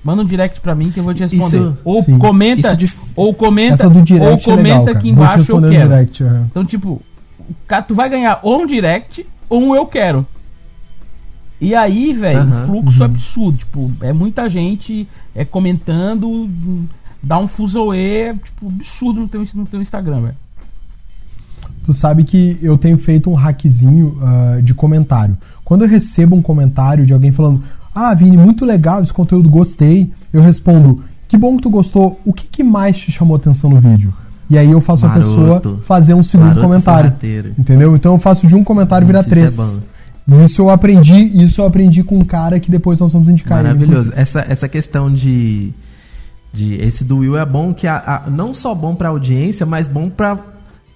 Manda 0.03 0.21
um 0.21 0.25
direct 0.25 0.61
pra 0.61 0.75
mim 0.75 0.91
que 0.91 0.99
eu 0.99 1.03
vou 1.03 1.13
te 1.13 1.21
responder. 1.23 1.57
Isso- 1.57 1.77
ou 1.83 2.01
sim. 2.03 2.19
comenta, 2.19 2.75
de- 2.75 2.93
ou 3.15 3.33
comenta, 3.33 3.73
Essa 3.73 3.89
do 3.89 4.01
direct 4.03 4.47
ou 4.47 4.53
é 4.53 4.57
comenta 4.57 4.69
legal, 4.69 4.85
cara. 4.85 4.97
aqui 4.99 5.09
embaixo 5.09 5.51
eu 5.51 5.59
no 5.59 5.69
quero. 5.71 5.89
direct. 5.89 6.23
aham. 6.23 6.47
Então, 6.51 6.63
tipo, 6.63 7.01
tu 7.87 7.95
vai 7.95 8.07
ganhar 8.09 8.39
ou 8.43 8.61
um 8.61 8.67
direct 8.67 9.25
ou 9.49 9.59
um 9.59 9.75
eu 9.75 9.87
quero. 9.87 10.23
E 11.59 11.73
aí, 11.73 12.13
velho, 12.13 12.39
Aham, 12.41 12.63
o 12.63 12.65
fluxo 12.67 13.03
absurdo. 13.03 13.57
Tipo, 13.57 13.91
é 14.01 14.13
muita 14.13 14.47
gente 14.47 15.07
é, 15.33 15.43
comentando, 15.43 16.47
dá 17.23 17.39
um 17.39 17.47
fuzuê, 17.47 18.35
tipo, 18.35 18.67
absurdo 18.67 19.21
no 19.21 19.27
teu, 19.27 19.43
no 19.55 19.65
teu 19.65 19.81
Instagram, 19.81 20.21
velho. 20.21 20.35
Tu 21.87 21.93
sabe 21.93 22.25
que 22.25 22.59
eu 22.61 22.77
tenho 22.77 22.97
feito 22.97 23.29
um 23.31 23.33
hackzinho 23.33 24.17
ah, 24.21 24.59
de 24.61 24.73
comentário. 24.73 25.37
Quando 25.63 25.85
eu 25.85 25.87
recebo 25.87 26.35
um 26.35 26.41
comentário 26.41 27.05
de 27.05 27.13
alguém 27.13 27.31
falando, 27.31 27.63
ah, 27.95 28.13
Vini, 28.13 28.35
muito 28.35 28.65
legal 28.65 29.01
esse 29.01 29.13
conteúdo, 29.13 29.49
gostei, 29.49 30.11
eu 30.33 30.41
respondo, 30.41 31.01
que 31.29 31.37
bom 31.37 31.55
que 31.55 31.61
tu 31.63 31.69
gostou, 31.69 32.19
o 32.25 32.33
que, 32.33 32.45
que 32.45 32.61
mais 32.61 32.97
te 32.99 33.09
chamou 33.09 33.37
atenção 33.37 33.69
no 33.69 33.79
vídeo? 33.79 34.13
E 34.49 34.57
aí 34.57 34.69
eu 34.69 34.81
faço 34.81 35.05
a 35.05 35.09
Maroto. 35.09 35.27
pessoa 35.29 35.79
fazer 35.85 36.13
um 36.13 36.21
segundo 36.21 36.47
Maroto 36.47 36.65
comentário. 36.67 37.13
Entendeu? 37.57 37.95
Então 37.95 38.13
eu 38.15 38.19
faço 38.19 38.45
de 38.47 38.55
um 38.55 38.65
comentário 38.65 39.07
virar 39.07 39.21
Isso 39.21 39.29
três. 39.29 39.85
é 40.29 40.33
E 40.35 40.43
isso 40.43 40.61
eu 40.61 40.69
aprendi, 40.69 41.15
isso 41.41 41.61
eu 41.61 41.65
aprendi 41.65 42.03
com 42.03 42.17
um 42.19 42.25
cara 42.25 42.59
que 42.59 42.69
depois 42.69 42.99
nós 42.99 43.13
vamos 43.13 43.29
indicar 43.29 43.59
ele, 43.59 43.67
Maravilhoso. 43.69 44.09
inclusive. 44.09 44.21
Essa, 44.21 44.45
essa 44.49 44.67
questão 44.67 45.09
de, 45.13 45.71
de. 46.51 46.75
Esse 46.75 47.05
do 47.05 47.19
Will 47.19 47.37
é 47.37 47.45
bom, 47.45 47.73
que 47.73 47.87
a, 47.87 47.95
a- 48.25 48.29
não 48.29 48.53
só 48.53 48.75
bom 48.75 48.93
pra 48.93 49.07
audiência, 49.09 49.65
mas 49.65 49.87
bom 49.87 50.09
pra, 50.09 50.37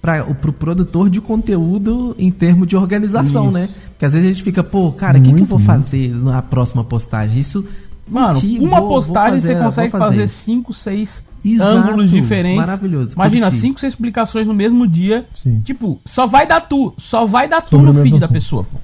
pra, 0.02 0.24
o- 0.28 0.34
pro 0.34 0.52
produtor 0.52 1.08
de 1.08 1.20
conteúdo 1.20 2.14
em 2.18 2.30
termos 2.30 2.66
de 2.68 2.76
organização, 2.76 3.44
Isso. 3.44 3.52
né? 3.54 3.68
Porque 3.92 4.04
às 4.04 4.12
vezes 4.12 4.28
a 4.28 4.32
gente 4.32 4.42
fica, 4.42 4.62
pô, 4.64 4.90
cara, 4.92 5.18
o 5.18 5.22
que, 5.22 5.32
que 5.32 5.40
eu 5.40 5.46
vou 5.46 5.58
muito. 5.58 5.66
fazer 5.66 6.08
na 6.14 6.42
próxima 6.42 6.82
postagem? 6.84 7.38
Isso. 7.40 7.64
Mano, 8.08 8.34
Curti, 8.34 8.58
uma 8.58 8.82
postagem 8.82 9.40
fazer- 9.40 9.54
você 9.54 9.62
consegue 9.64 9.90
fazer 9.92 10.24
isso. 10.24 10.42
5, 10.44 10.74
6 10.74 11.24
Exato. 11.44 11.70
ângulos 11.70 12.10
diferentes. 12.10 12.56
Maravilhoso. 12.56 13.12
Imagina, 13.14 13.46
Curti. 13.46 13.60
5, 13.60 13.80
6 13.80 13.94
publicações 13.94 14.46
no 14.46 14.52
mesmo 14.54 14.86
dia. 14.88 15.24
Sim. 15.32 15.60
Tipo, 15.64 16.00
só 16.04 16.26
vai 16.26 16.46
dar 16.46 16.60
tu. 16.62 16.92
Só 16.98 17.24
vai 17.24 17.46
dar 17.48 17.62
tu 17.62 17.68
Sobre 17.70 17.90
o 17.90 17.92
no 17.92 18.02
feed 18.02 18.18
da 18.18 18.26
assunto. 18.26 18.32
pessoa. 18.32 18.64
pô. 18.64 18.78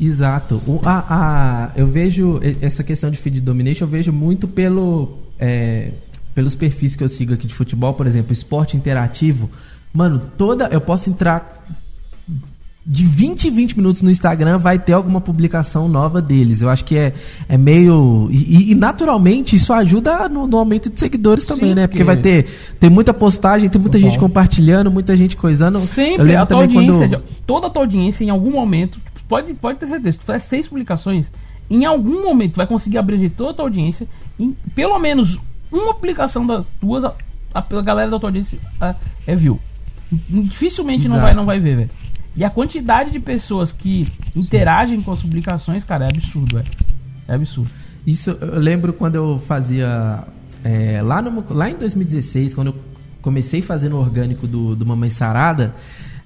Exato. 0.00 0.56
O, 0.66 0.80
a, 0.84 1.04
a- 1.08 1.70
eu 1.76 1.86
vejo 1.86 2.40
essa 2.60 2.82
questão 2.84 3.10
de 3.10 3.16
feed 3.18 3.40
domination, 3.40 3.84
eu 3.84 3.88
vejo 3.88 4.12
muito 4.12 4.46
pelo, 4.46 5.18
é, 5.38 5.90
pelos 6.34 6.54
perfis 6.54 6.94
que 6.94 7.02
eu 7.02 7.08
sigo 7.08 7.34
aqui 7.34 7.46
de 7.46 7.54
futebol, 7.54 7.92
por 7.94 8.06
exemplo, 8.06 8.32
esporte 8.32 8.76
interativo. 8.76 9.50
Mano, 9.92 10.20
toda. 10.36 10.66
Eu 10.70 10.80
posso 10.80 11.08
entrar 11.10 11.56
de 12.90 13.04
20 13.04 13.48
em 13.48 13.50
20 13.50 13.76
minutos 13.76 14.00
no 14.00 14.10
Instagram, 14.10 14.56
vai 14.56 14.78
ter 14.78 14.94
alguma 14.94 15.20
publicação 15.20 15.88
nova 15.90 16.22
deles. 16.22 16.62
Eu 16.62 16.70
acho 16.70 16.84
que 16.86 16.96
é, 16.96 17.12
é 17.46 17.56
meio. 17.58 18.28
E, 18.30 18.72
e, 18.72 18.74
naturalmente 18.74 19.56
isso 19.56 19.72
ajuda 19.74 20.26
no, 20.28 20.46
no 20.46 20.56
aumento 20.56 20.88
de 20.88 20.98
seguidores 20.98 21.44
também, 21.44 21.70
Sim, 21.70 21.74
né? 21.74 21.86
Porque 21.86 22.02
vai 22.02 22.16
ter. 22.16 22.46
Tem 22.80 22.88
muita 22.88 23.12
postagem, 23.12 23.68
tem 23.68 23.78
muita 23.80 23.98
Total. 23.98 24.10
gente 24.10 24.18
compartilhando, 24.18 24.90
muita 24.90 25.14
gente 25.16 25.36
coisando. 25.36 25.78
Sempre, 25.80 26.34
a 26.34 26.46
tua 26.46 26.60
também 26.62 26.74
quando- 26.74 26.92
audiência, 26.94 27.22
toda 27.46 27.66
a 27.66 27.70
tua 27.70 27.82
audiência, 27.82 28.24
em 28.24 28.30
algum 28.30 28.52
momento, 28.52 28.98
tu 29.14 29.22
pode, 29.28 29.52
pode 29.52 29.78
ter 29.78 29.86
certeza, 29.86 30.12
se 30.12 30.18
tu 30.18 30.24
fizer 30.24 30.38
seis 30.38 30.66
publicações, 30.66 31.26
em 31.70 31.84
algum 31.84 32.22
momento 32.24 32.52
tu 32.52 32.56
vai 32.56 32.66
conseguir 32.66 32.96
abranger 32.96 33.30
toda 33.36 33.50
a 33.50 33.54
tua 33.54 33.64
audiência, 33.66 34.08
em 34.40 34.56
pelo 34.74 34.98
menos 34.98 35.38
uma 35.70 35.92
publicação 35.92 36.46
das 36.46 36.64
tuas, 36.80 37.04
a, 37.04 37.12
a- 37.52 37.62
a 37.70 37.82
galera 37.82 38.10
da 38.10 38.18
tua 38.18 38.30
audiência 38.30 38.58
a- 38.80 38.94
é 39.26 39.36
viu. 39.36 39.60
Dificilmente 40.10 41.08
não 41.08 41.16
Exato. 41.16 41.26
vai, 41.26 41.34
não 41.34 41.44
vai 41.44 41.60
ver, 41.60 41.76
velho. 41.76 41.90
E 42.36 42.44
a 42.44 42.50
quantidade 42.50 43.10
de 43.10 43.18
pessoas 43.18 43.72
que 43.72 44.06
interagem 44.34 45.02
com 45.02 45.12
as 45.12 45.20
publicações, 45.22 45.84
cara, 45.84 46.04
é 46.04 46.08
absurdo, 46.08 46.56
velho. 46.56 46.68
É 47.26 47.34
absurdo. 47.34 47.70
Isso 48.06 48.30
eu 48.30 48.58
lembro 48.58 48.92
quando 48.92 49.16
eu 49.16 49.38
fazia. 49.46 50.24
é, 50.64 51.02
lá, 51.02 51.20
no, 51.20 51.44
lá 51.50 51.68
em 51.68 51.74
2016, 51.74 52.54
quando 52.54 52.68
eu 52.68 52.74
comecei 53.20 53.60
fazendo 53.60 53.96
o 53.96 54.00
orgânico 54.00 54.46
do, 54.46 54.74
do 54.74 54.86
Mamãe 54.86 55.10
Sarada. 55.10 55.74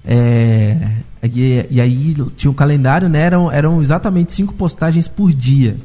é, 0.05 0.77
e, 1.23 1.65
e 1.69 1.81
aí 1.81 2.15
tinha 2.35 2.51
o 2.51 2.53
calendário, 2.53 3.09
né? 3.09 3.19
Eram, 3.21 3.51
eram 3.51 3.81
exatamente 3.81 4.33
cinco 4.33 4.53
postagens 4.53 5.07
por 5.07 5.33
dia. 5.33 5.75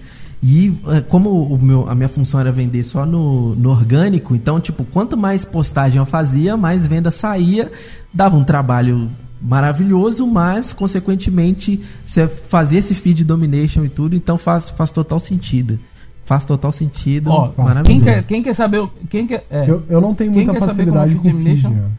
E 0.43 0.73
é, 0.89 1.01
como 1.01 1.31
o 1.45 1.59
meu, 1.61 1.89
a 1.89 1.95
minha 1.95 2.09
função 2.09 2.39
era 2.39 2.53
vender 2.53 2.85
só 2.85 3.05
no, 3.05 3.55
no 3.57 3.71
orgânico, 3.71 4.35
então, 4.35 4.61
tipo, 4.61 4.85
quanto 4.85 5.17
mais 5.17 5.45
postagem 5.45 5.99
eu 5.99 6.07
fazia, 6.07 6.57
mais 6.57 6.87
venda 6.87 7.11
saía, 7.11 7.71
dava 8.15 8.37
um 8.37 8.45
trabalho 8.45 9.11
maravilhoso, 9.43 10.27
mas 10.27 10.73
consequentemente 10.73 11.81
você 12.05 12.29
fazia 12.29 12.79
esse 12.79 12.95
feed 12.95 13.25
domination 13.25 13.85
e 13.85 13.89
tudo, 13.89 14.15
então 14.15 14.37
faz, 14.39 14.71
faz 14.71 14.91
total 14.91 15.19
sentido. 15.21 15.79
Faz 16.25 16.45
total 16.45 16.73
sentido. 16.73 17.31
Ó, 17.31 17.45
faz. 17.45 17.55
quem 17.57 17.65
maravilhoso. 17.65 18.05
quer, 18.05 18.23
quem 18.25 18.43
quer 18.43 18.55
saber. 18.55 18.81
o- 18.81 18.91
Quem 19.09 19.27
quer, 19.27 19.47
é, 19.51 19.65
Eu, 19.69 19.83
eu 19.89 20.01
não 20.01 20.15
tenho 20.15 20.31
muita 20.31 20.55
facilidade 20.55 21.15
com 21.17 21.33
feed. 21.33 21.69
Né? 21.69 21.91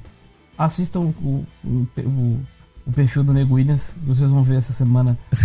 assistam 0.58 1.00
o, 1.24 1.46
o, 1.64 1.88
o, 1.98 2.38
o 2.90 2.92
perfil 2.92 3.24
do 3.24 3.32
Nego 3.32 3.56
Williams, 3.56 3.84
vocês 4.06 4.30
vão 4.30 4.44
ver 4.44 4.58
essa 4.58 4.74
semana. 4.74 5.18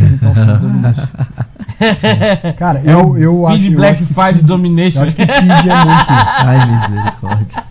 Cara, 2.57 2.81
É 2.85 2.93
eu, 2.93 3.17
eu 3.17 3.47
acho, 3.47 3.59
feed 3.59 3.73
eu 3.73 3.79
Black 3.79 4.05
Five 4.05 4.33
feed- 4.35 4.47
Domination. 4.47 4.99
Eu 4.99 5.03
acho 5.03 5.17
que 5.17 5.27
feed 5.27 5.69
é 5.69 5.85
muito. 5.85 6.11
Ai, 6.11 6.89
misericórdia. 6.89 7.63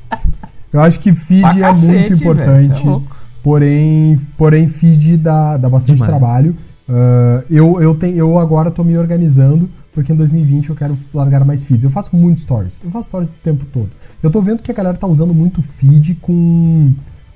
Eu 0.71 0.79
acho 0.81 0.99
que 0.99 1.13
feed 1.13 1.41
Pra 1.41 1.57
é 1.57 1.61
cacete, 1.61 1.85
muito 1.87 2.01
velho, 2.09 2.15
importante. 2.15 2.81
cê 2.81 2.87
é 2.87 2.99
porém, 3.43 4.19
porém, 4.37 4.67
feed 4.67 5.17
dá, 5.17 5.57
dá 5.57 5.69
bastante 5.69 5.97
Demais. 5.97 6.09
trabalho. 6.09 6.55
Ah, 6.89 7.43
eu, 7.49 7.81
eu, 7.81 7.95
tenho, 7.95 8.15
eu 8.17 8.39
agora 8.39 8.71
tô 8.71 8.83
me 8.83 8.97
organizando, 8.97 9.69
porque 9.93 10.11
em 10.13 10.15
2020 10.15 10.69
eu 10.69 10.75
quero 10.75 10.97
largar 11.13 11.43
mais 11.45 11.63
feeds. 11.63 11.83
Eu 11.83 11.91
faço 11.91 12.15
muito 12.15 12.41
stories. 12.41 12.81
Eu 12.83 12.91
faço 12.91 13.07
stories 13.07 13.31
o 13.31 13.35
tempo 13.43 13.65
todo. 13.65 13.89
Eu 14.21 14.31
tô 14.31 14.41
vendo 14.41 14.61
que 14.61 14.71
a 14.71 14.73
galera 14.73 14.97
tá 14.97 15.07
usando 15.07 15.33
muito 15.33 15.61
feed 15.61 16.15
com, 16.21 16.93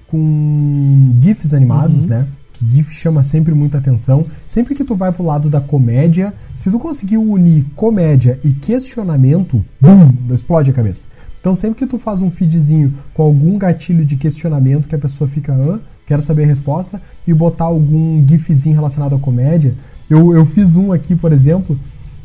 com 0.08 1.14
GIFs 1.22 1.54
animados, 1.54 2.04
Uhum. 2.04 2.10
né? 2.10 2.28
Que 2.54 2.66
GIF 2.72 2.92
chama 2.94 3.24
sempre 3.24 3.54
muita 3.54 3.78
atenção. 3.78 4.26
Sempre 4.48 4.74
que 4.74 4.84
tu 4.84 4.96
vai 4.96 5.12
pro 5.12 5.24
lado 5.24 5.50
da 5.50 5.62
comédia, 5.62 6.34
se 6.56 6.72
tu 6.72 6.80
conseguir 6.80 7.18
unir 7.18 7.66
comédia 7.76 8.40
e 8.44 8.52
questionamento, 8.52 9.64
bum, 9.80 10.12
explode 10.34 10.72
a 10.72 10.74
cabeça. 10.74 11.08
Então 11.40 11.56
sempre 11.56 11.78
que 11.80 11.86
tu 11.86 12.00
faz 12.00 12.22
um 12.22 12.32
feedzinho 12.32 12.94
com 13.14 13.22
algum 13.24 13.58
gatilho 13.58 14.04
de 14.04 14.16
questionamento 14.16 14.88
que 14.88 14.96
a 14.96 15.00
pessoa 15.00 15.30
fica, 15.30 15.54
hã? 15.54 15.80
Quero 16.08 16.22
saber 16.22 16.46
a 16.46 16.48
resposta, 16.48 17.02
e 17.28 17.34
botar 17.34 17.66
algum 17.66 18.26
gifzinho 18.28 18.76
relacionado 18.76 19.16
à 19.16 19.20
comédia. 19.20 19.76
Eu, 20.10 20.34
eu 20.34 20.46
fiz 20.46 20.76
um 20.76 20.92
aqui, 20.94 21.16
por 21.16 21.32
exemplo, 21.34 21.78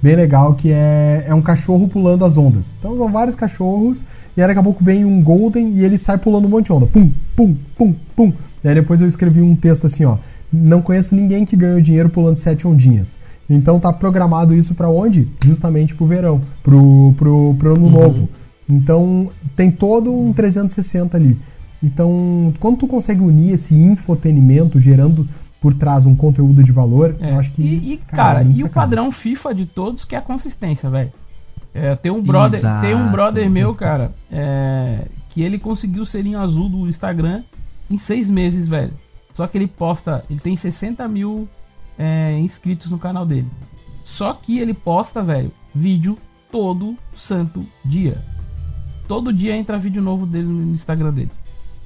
bem 0.03 0.17
legal, 0.17 0.55
que 0.55 0.71
é, 0.71 1.25
é 1.29 1.35
um 1.35 1.41
cachorro 1.41 1.87
pulando 1.87 2.25
as 2.25 2.37
ondas. 2.37 2.77
Então 2.79 2.97
são 2.97 3.11
vários 3.11 3.37
cachorros, 3.37 4.03
e 4.37 4.43
aí 4.43 4.49
daqui 4.49 4.59
a 4.59 4.63
pouco 4.63 4.83
vem 4.83 5.05
um 5.05 5.23
Golden 5.23 5.71
e 5.71 5.85
ele 5.85 5.97
sai 5.97 6.19
pulando 6.19 6.47
um 6.47 6.51
monte 6.51 6.67
de 6.67 6.73
onda. 6.73 6.87
Pum, 6.87 7.11
pum, 7.37 7.57
pum, 7.77 7.95
pum. 8.17 8.33
E 8.65 8.69
aí 8.69 8.75
depois 8.75 9.01
eu 9.01 9.07
escrevi 9.07 9.41
um 9.41 9.55
texto 9.55 9.87
assim, 9.87 10.05
ó. 10.05 10.19
Não 10.53 10.83
conheço 10.83 11.15
ninguém 11.15 11.45
que 11.45 11.57
ganhou 11.57 11.81
dinheiro 11.81 12.09
pulando 12.09 12.37
sete 12.37 12.67
ondinhas. 12.67 13.17
Então 13.49 13.79
tá 13.79 13.93
programado 13.93 14.55
isso 14.55 14.75
pra 14.75 14.89
onde? 14.89 15.29
Justamente 15.45 15.95
pro 15.95 16.07
verão, 16.07 16.43
pro, 16.63 17.15
pro, 17.17 17.55
pro 17.59 17.75
ano 17.75 17.89
novo. 17.89 18.29
Então 18.69 19.31
tem 19.55 19.71
todo 19.71 20.13
um 20.13 20.33
360 20.33 21.17
ali. 21.17 21.39
Então, 21.83 22.55
quando 22.61 22.79
tu 22.79 22.87
consegue 22.87 23.23
unir 23.23 23.55
esse 23.55 23.75
infotenimento 23.75 24.81
gerando 24.81 25.29
por 25.63 25.73
trás 25.73 26.05
um 26.05 26.15
conteúdo 26.17 26.63
de 26.63 26.73
valor, 26.73 27.17
É, 27.21 27.31
eu 27.31 27.39
acho 27.39 27.53
que. 27.53 27.63
e, 27.63 27.93
e, 27.93 27.95
é 27.95 28.15
cara, 28.15 28.43
muito 28.43 28.61
e 28.61 28.65
o 28.65 28.69
padrão 28.69 29.13
FIFA 29.13 29.55
de 29.55 29.65
todos 29.65 30.05
que 30.05 30.17
é 30.17 30.19
a 30.19 30.23
consistência, 30.23 30.91
velho. 30.91 31.13
É, 31.73 31.95
tem 31.95 32.13
um 32.13 32.21
brother, 32.21 32.59
Exato, 32.59 32.85
tem 32.85 32.95
um 32.95 33.11
brother 33.11 33.49
meu, 33.49 33.75
cara, 33.75 34.13
é, 34.31 35.07
que 35.31 35.41
ele 35.41 35.59
conseguiu 35.59 36.03
o 36.03 36.07
selinho 36.07 36.39
azul 36.39 36.69
do 36.69 36.87
Instagram 36.89 37.43
em 37.89 37.97
seis 37.97 38.29
meses, 38.29 38.69
velho. 38.69 38.93
Só 39.33 39.47
que 39.47 39.57
ele 39.57 39.67
posta, 39.67 40.23
ele 40.29 40.41
tem 40.41 40.55
60 40.55 41.09
mil 41.09 41.49
é, 41.99 42.37
inscritos 42.39 42.91
no 42.91 42.99
canal 42.99 43.25
dele. 43.25 43.49
Só 44.05 44.35
que 44.35 44.59
ele 44.59 44.75
posta, 44.75 45.23
velho, 45.23 45.51
vídeo 45.75 46.19
todo 46.51 46.97
santo 47.15 47.65
dia. 47.85 48.19
Todo 49.09 49.33
dia 49.33 49.57
entra 49.57 49.79
vídeo 49.79 50.03
novo 50.03 50.27
dele 50.27 50.49
no 50.49 50.75
Instagram 50.75 51.13
dele. 51.13 51.31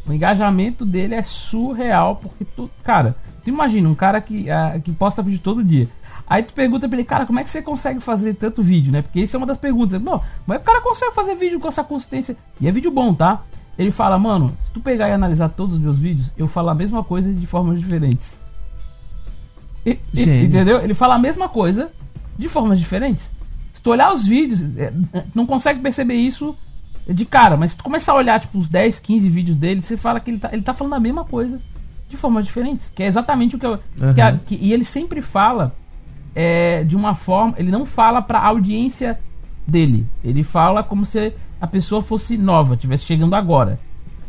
O 0.07 0.13
engajamento 0.13 0.85
dele 0.85 1.15
é 1.15 1.23
surreal, 1.23 2.17
porque 2.17 2.45
tu, 2.45 2.71
cara, 2.83 3.17
tu 3.47 3.51
imagina 3.51 3.89
um 3.89 3.95
cara 3.95 4.21
que, 4.21 4.51
ah, 4.51 4.79
que 4.83 4.91
posta 4.93 5.23
vídeo 5.23 5.39
todo 5.41 5.63
dia. 5.63 5.89
Aí 6.29 6.43
tu 6.43 6.53
pergunta 6.53 6.89
pra 6.89 6.99
ele, 6.99 7.07
cara, 7.07 7.25
como 7.25 7.39
é 7.39 7.45
que 7.45 7.51
você 7.51 7.63
consegue 7.63 8.01
fazer 8.01 8.35
tanto 8.35 8.61
vídeo, 8.61 8.91
né? 8.91 9.01
Porque 9.03 9.21
isso 9.21 9.37
é 9.37 9.39
uma 9.39 9.47
das 9.47 9.57
perguntas. 9.57 10.03
Não, 10.03 10.21
mas 10.45 10.61
o 10.61 10.65
cara 10.65 10.81
consegue 10.81 11.15
fazer 11.15 11.37
vídeo 11.37 11.61
com 11.61 11.69
essa 11.69 11.85
consistência. 11.85 12.37
E 12.61 12.67
é 12.67 12.73
vídeo 12.73 12.91
bom, 12.91 13.15
tá? 13.15 13.43
Ele 13.79 13.93
fala, 13.93 14.19
mano, 14.19 14.49
se 14.65 14.73
tu 14.73 14.81
pegar 14.81 15.09
e 15.09 15.13
analisar 15.13 15.49
todos 15.51 15.75
os 15.75 15.81
meus 15.81 15.97
vídeos, 15.97 16.33
eu 16.37 16.49
falo 16.49 16.71
a 16.71 16.75
mesma 16.75 17.05
coisa 17.05 17.33
de 17.33 17.47
formas 17.47 17.79
diferentes. 17.79 18.37
E- 19.85 20.01
e- 20.13 20.45
entendeu? 20.47 20.81
Ele 20.81 20.95
fala 20.95 21.15
a 21.15 21.19
mesma 21.19 21.49
coisa 21.49 21.93
de 22.37 22.49
formas 22.49 22.79
diferentes. 22.81 23.31
Se 23.73 23.81
tu 23.81 23.91
olhar 23.91 24.13
os 24.13 24.25
vídeos, 24.25 24.63
é, 24.77 24.93
é, 25.13 25.25
não 25.33 25.47
consegue 25.47 25.79
perceber 25.79 26.15
isso 26.15 26.57
de 27.07 27.25
cara, 27.25 27.57
mas 27.57 27.71
se 27.71 27.77
tu 27.77 27.85
começar 27.85 28.11
a 28.13 28.17
olhar, 28.17 28.41
tipo, 28.41 28.59
os 28.59 28.69
10, 28.69 28.99
15 28.99 29.29
vídeos 29.29 29.57
dele, 29.57 29.81
você 29.81 29.97
fala 29.97 30.19
que 30.19 30.29
ele 30.33 30.39
tá, 30.41 30.49
ele 30.53 30.63
tá 30.63 30.75
falando 30.75 30.95
a 30.95 31.01
mesma 31.01 31.25
coisa 31.25 31.61
de 32.09 32.17
formas 32.17 32.45
diferentes. 32.45 32.91
Que 32.95 33.03
é 33.03 33.07
exatamente 33.07 33.57
o 33.57 33.59
que 33.59 33.67
eu. 33.67 33.79
que 34.15 34.21
a- 34.21 34.33
que- 34.37 34.59
e 34.61 34.73
ele 34.73 34.85
sempre 34.85 35.21
fala 35.21 35.75
é, 36.35 36.85
de 36.85 36.95
uma 36.97 37.15
forma. 37.15 37.55
Ele 37.57 37.71
não 37.71 37.85
fala 37.87 38.21
pra 38.23 38.41
audiência 38.41 39.19
dele. 39.67 40.07
Ele 40.23 40.43
fala 40.43 40.83
como 40.83 41.05
se 41.05 41.33
a 41.61 41.67
pessoa 41.67 42.03
fosse 42.03 42.37
nova, 42.37 42.75
estivesse 42.75 43.05
chegando 43.05 43.35
agora. 43.35 43.79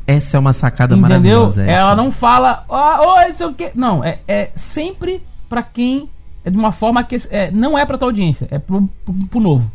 Essa 0.06 0.38
é 0.38 0.40
uma 0.40 0.54
sacada 0.54 0.96
Entendeu? 0.96 1.10
maravilhosa. 1.10 1.64
essa. 1.64 1.72
Ela 1.72 1.96
não 1.96 2.12
fala, 2.14 2.64
ó, 2.70 3.18
oi, 3.20 3.28
não 3.30 3.36
sei 3.36 3.46
o 3.48 3.54
que. 3.54 3.72
Não, 3.76 4.04
é, 4.04 4.20
é 4.28 4.52
sempre 4.56 5.22
pra 5.50 5.62
quem. 5.62 6.10
É 6.46 6.50
de 6.50 6.58
uma 6.58 6.72
forma 6.72 7.04
que 7.04 7.18
é, 7.30 7.52
não 7.52 7.78
é 7.78 7.86
pra 7.86 7.98
tua 7.98 8.08
audiência, 8.08 8.48
é 8.50 8.58
pro, 8.58 8.88
pro, 9.04 9.14
pro 9.30 9.40
novo. 9.42 9.70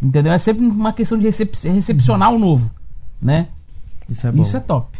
Entendeu? 0.00 0.32
É 0.32 0.38
sempre 0.38 0.64
uma 0.64 0.92
questão 0.94 1.18
de 1.18 1.24
recep 1.26 1.54
recepcionar 1.68 2.32
o 2.32 2.38
novo, 2.38 2.70
né? 3.20 3.48
Isso 4.08 4.26
é 4.26 4.32
bom. 4.32 4.42
Isso 4.42 4.56
é 4.56 4.60
top. 4.60 4.96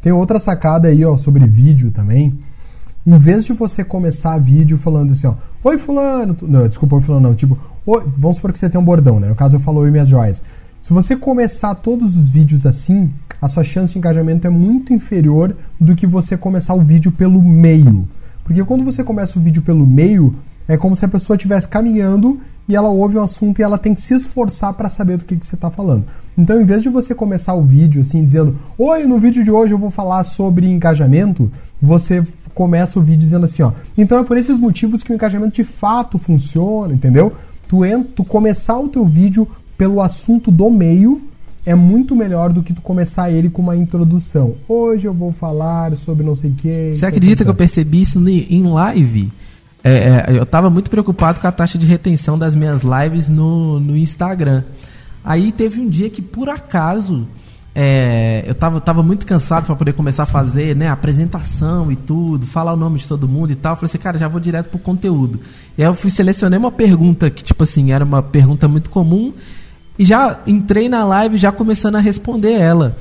Tem 0.00 0.12
outra 0.12 0.38
sacada 0.38 0.88
aí, 0.88 1.04
ó, 1.04 1.16
sobre 1.16 1.46
vídeo 1.46 1.90
também. 1.90 2.38
Em 3.06 3.18
vez 3.18 3.44
de 3.44 3.52
você 3.52 3.82
começar 3.82 4.38
vídeo 4.38 4.76
falando 4.76 5.12
assim, 5.12 5.26
ó, 5.26 5.34
oi 5.64 5.78
fulano, 5.78 6.36
não, 6.42 6.68
desculpa, 6.68 6.96
oi 6.96 7.02
fulano 7.02 7.28
não, 7.28 7.34
tipo, 7.34 7.58
oi, 7.86 8.04
vamos 8.16 8.36
supor 8.36 8.52
que 8.52 8.58
você 8.58 8.68
tem 8.68 8.80
um 8.80 8.84
bordão, 8.84 9.18
né? 9.18 9.28
No 9.28 9.34
caso 9.34 9.56
eu 9.56 9.60
falo 9.60 9.80
oi 9.80 9.90
minhas 9.90 10.08
joias. 10.08 10.44
Se 10.80 10.92
você 10.92 11.16
começar 11.16 11.74
todos 11.74 12.16
os 12.16 12.28
vídeos 12.28 12.64
assim, 12.64 13.10
a 13.40 13.48
sua 13.48 13.64
chance 13.64 13.92
de 13.92 13.98
engajamento 13.98 14.46
é 14.46 14.50
muito 14.50 14.92
inferior 14.92 15.56
do 15.80 15.96
que 15.96 16.06
você 16.06 16.36
começar 16.36 16.74
o 16.74 16.82
vídeo 16.82 17.10
pelo 17.10 17.42
meio. 17.42 18.06
Porque 18.44 18.64
quando 18.64 18.84
você 18.84 19.02
começa 19.02 19.38
o 19.38 19.42
vídeo 19.42 19.62
pelo 19.62 19.86
meio, 19.86 20.36
é 20.68 20.76
como 20.76 20.94
se 20.94 21.04
a 21.04 21.08
pessoa 21.08 21.34
estivesse 21.36 21.66
caminhando 21.66 22.38
e 22.68 22.76
ela 22.76 22.90
ouve 22.90 23.16
um 23.16 23.22
assunto 23.22 23.58
e 23.58 23.62
ela 23.62 23.78
tem 23.78 23.94
que 23.94 24.02
se 24.02 24.12
esforçar 24.14 24.74
para 24.74 24.90
saber 24.90 25.16
do 25.16 25.24
que, 25.24 25.34
que 25.34 25.46
você 25.46 25.54
está 25.54 25.70
falando. 25.70 26.04
Então, 26.36 26.60
em 26.60 26.64
vez 26.66 26.82
de 26.82 26.90
você 26.90 27.14
começar 27.14 27.54
o 27.54 27.62
vídeo 27.62 28.02
assim, 28.02 28.22
dizendo: 28.24 28.54
Oi, 28.76 29.04
no 29.06 29.18
vídeo 29.18 29.42
de 29.42 29.50
hoje 29.50 29.72
eu 29.72 29.78
vou 29.78 29.90
falar 29.90 30.22
sobre 30.24 30.68
engajamento, 30.68 31.50
você 31.80 32.22
começa 32.54 32.98
o 32.98 33.02
vídeo 33.02 33.20
dizendo 33.20 33.46
assim: 33.46 33.62
Ó, 33.62 33.72
então 33.96 34.18
é 34.18 34.22
por 34.24 34.36
esses 34.36 34.58
motivos 34.58 35.02
que 35.02 35.10
o 35.10 35.14
engajamento 35.14 35.54
de 35.54 35.64
fato 35.64 36.18
funciona, 36.18 36.92
entendeu? 36.92 37.32
Tu, 37.66 37.84
en- 37.84 38.02
tu 38.02 38.22
começar 38.22 38.78
o 38.78 38.88
teu 38.88 39.06
vídeo 39.06 39.48
pelo 39.78 40.00
assunto 40.02 40.50
do 40.50 40.68
meio 40.70 41.22
é 41.64 41.74
muito 41.74 42.16
melhor 42.16 42.50
do 42.52 42.62
que 42.62 42.72
tu 42.72 42.80
começar 42.80 43.30
ele 43.30 43.48
com 43.50 43.60
uma 43.62 43.76
introdução. 43.76 44.54
Hoje 44.68 45.06
eu 45.06 45.12
vou 45.14 45.32
falar 45.32 45.94
sobre 45.96 46.24
não 46.24 46.34
sei 46.36 46.50
o 46.50 46.54
que. 46.54 46.92
Você 46.94 47.04
acredita 47.06 47.44
que 47.44 47.50
eu 47.50 47.54
percebi 47.54 48.00
isso 48.02 48.18
em 48.28 48.62
live? 48.64 49.30
É, 49.82 49.90
é, 49.90 50.38
eu 50.38 50.44
tava 50.44 50.68
muito 50.68 50.90
preocupado 50.90 51.40
com 51.40 51.46
a 51.46 51.52
taxa 51.52 51.78
de 51.78 51.86
retenção 51.86 52.38
das 52.38 52.56
minhas 52.56 52.82
lives 52.82 53.28
no, 53.28 53.78
no 53.78 53.96
Instagram. 53.96 54.64
Aí 55.24 55.52
teve 55.52 55.80
um 55.80 55.88
dia 55.88 56.10
que, 56.10 56.22
por 56.22 56.48
acaso, 56.48 57.26
é, 57.74 58.44
eu 58.46 58.54
tava, 58.54 58.80
tava 58.80 59.02
muito 59.02 59.24
cansado 59.24 59.66
para 59.66 59.76
poder 59.76 59.92
começar 59.92 60.24
a 60.24 60.26
fazer 60.26 60.74
né, 60.74 60.88
apresentação 60.88 61.92
e 61.92 61.96
tudo, 61.96 62.46
falar 62.46 62.72
o 62.72 62.76
nome 62.76 62.98
de 62.98 63.06
todo 63.06 63.28
mundo 63.28 63.52
e 63.52 63.54
tal. 63.54 63.72
Eu 63.72 63.76
falei 63.76 63.88
assim, 63.88 63.98
cara, 63.98 64.18
já 64.18 64.26
vou 64.26 64.40
direto 64.40 64.68
pro 64.68 64.78
conteúdo. 64.78 65.40
E 65.76 65.82
aí 65.82 65.88
eu 65.88 65.94
fui 65.94 66.10
selecionei 66.10 66.58
uma 66.58 66.72
pergunta 66.72 67.30
que, 67.30 67.44
tipo 67.44 67.62
assim, 67.62 67.92
era 67.92 68.04
uma 68.04 68.22
pergunta 68.22 68.66
muito 68.66 68.90
comum 68.90 69.32
e 69.98 70.04
já 70.04 70.40
entrei 70.46 70.88
na 70.88 71.04
live 71.04 71.36
já 71.36 71.52
começando 71.52 71.96
a 71.96 72.00
responder 72.00 72.52
ela. 72.52 72.96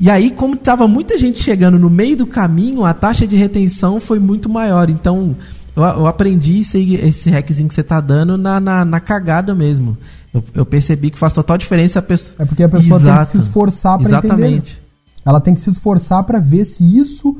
E 0.00 0.08
aí, 0.08 0.30
como 0.30 0.56
tava 0.56 0.86
muita 0.86 1.18
gente 1.18 1.42
chegando 1.42 1.78
no 1.78 1.90
meio 1.90 2.16
do 2.16 2.26
caminho, 2.26 2.84
a 2.84 2.94
taxa 2.94 3.26
de 3.26 3.36
retenção 3.36 3.98
foi 3.98 4.20
muito 4.20 4.48
maior. 4.48 4.88
Então, 4.88 5.34
eu, 5.78 6.00
eu 6.00 6.06
aprendi 6.06 6.58
esse, 6.60 6.94
esse 6.96 7.30
hackzinho 7.30 7.68
que 7.68 7.74
você 7.74 7.82
tá 7.82 8.00
dando 8.00 8.36
na, 8.36 8.58
na, 8.60 8.84
na 8.84 9.00
cagada 9.00 9.54
mesmo. 9.54 9.96
Eu, 10.34 10.44
eu 10.54 10.66
percebi 10.66 11.10
que 11.10 11.18
faz 11.18 11.32
total 11.32 11.56
diferença 11.56 12.00
a 12.00 12.02
pessoa. 12.02 12.34
É 12.38 12.44
porque 12.44 12.62
a 12.62 12.68
pessoa 12.68 12.98
tem 13.00 13.06
que 13.08 13.12
Exato. 13.14 13.30
se 13.30 13.38
esforçar 13.38 13.98
pra 13.98 14.08
entender. 14.08 14.26
Exatamente. 14.26 14.82
Ela 15.24 15.40
tem 15.40 15.54
que 15.54 15.60
se 15.60 15.70
esforçar 15.70 16.22
pra 16.24 16.38
ver 16.38 16.64
se 16.64 16.84
isso 16.98 17.36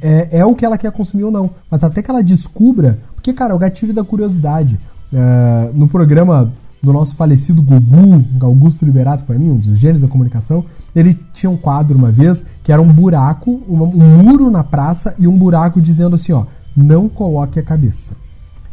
é, 0.00 0.28
é 0.40 0.44
o 0.44 0.54
que 0.54 0.64
ela 0.64 0.78
quer 0.78 0.90
consumir 0.92 1.24
ou 1.24 1.30
não. 1.30 1.50
Mas 1.70 1.82
até 1.82 2.00
que 2.02 2.10
ela 2.10 2.22
descubra, 2.22 2.98
porque, 3.14 3.32
cara, 3.32 3.52
é 3.52 3.56
o 3.56 3.58
gatilho 3.58 3.92
da 3.92 4.04
curiosidade. 4.04 4.78
É, 5.12 5.70
no 5.74 5.86
programa 5.88 6.52
do 6.82 6.92
nosso 6.92 7.14
falecido 7.14 7.62
Gugu, 7.62 8.24
Augusto 8.40 8.84
Liberato, 8.84 9.24
pra 9.24 9.38
mim, 9.38 9.50
um 9.50 9.56
dos 9.56 9.78
gênios 9.78 10.00
da 10.00 10.08
comunicação, 10.08 10.64
ele 10.96 11.14
tinha 11.32 11.48
um 11.50 11.56
quadro 11.56 11.96
uma 11.96 12.10
vez 12.10 12.44
que 12.62 12.72
era 12.72 12.82
um 12.82 12.92
buraco, 12.92 13.62
uma- 13.68 13.84
um 13.84 14.22
muro 14.22 14.50
na 14.50 14.64
praça 14.64 15.14
e 15.18 15.28
um 15.28 15.36
buraco 15.36 15.80
dizendo 15.80 16.16
assim, 16.16 16.32
ó, 16.32 16.44
não 16.76 17.08
coloque 17.08 17.58
a 17.58 17.62
cabeça. 17.62 18.14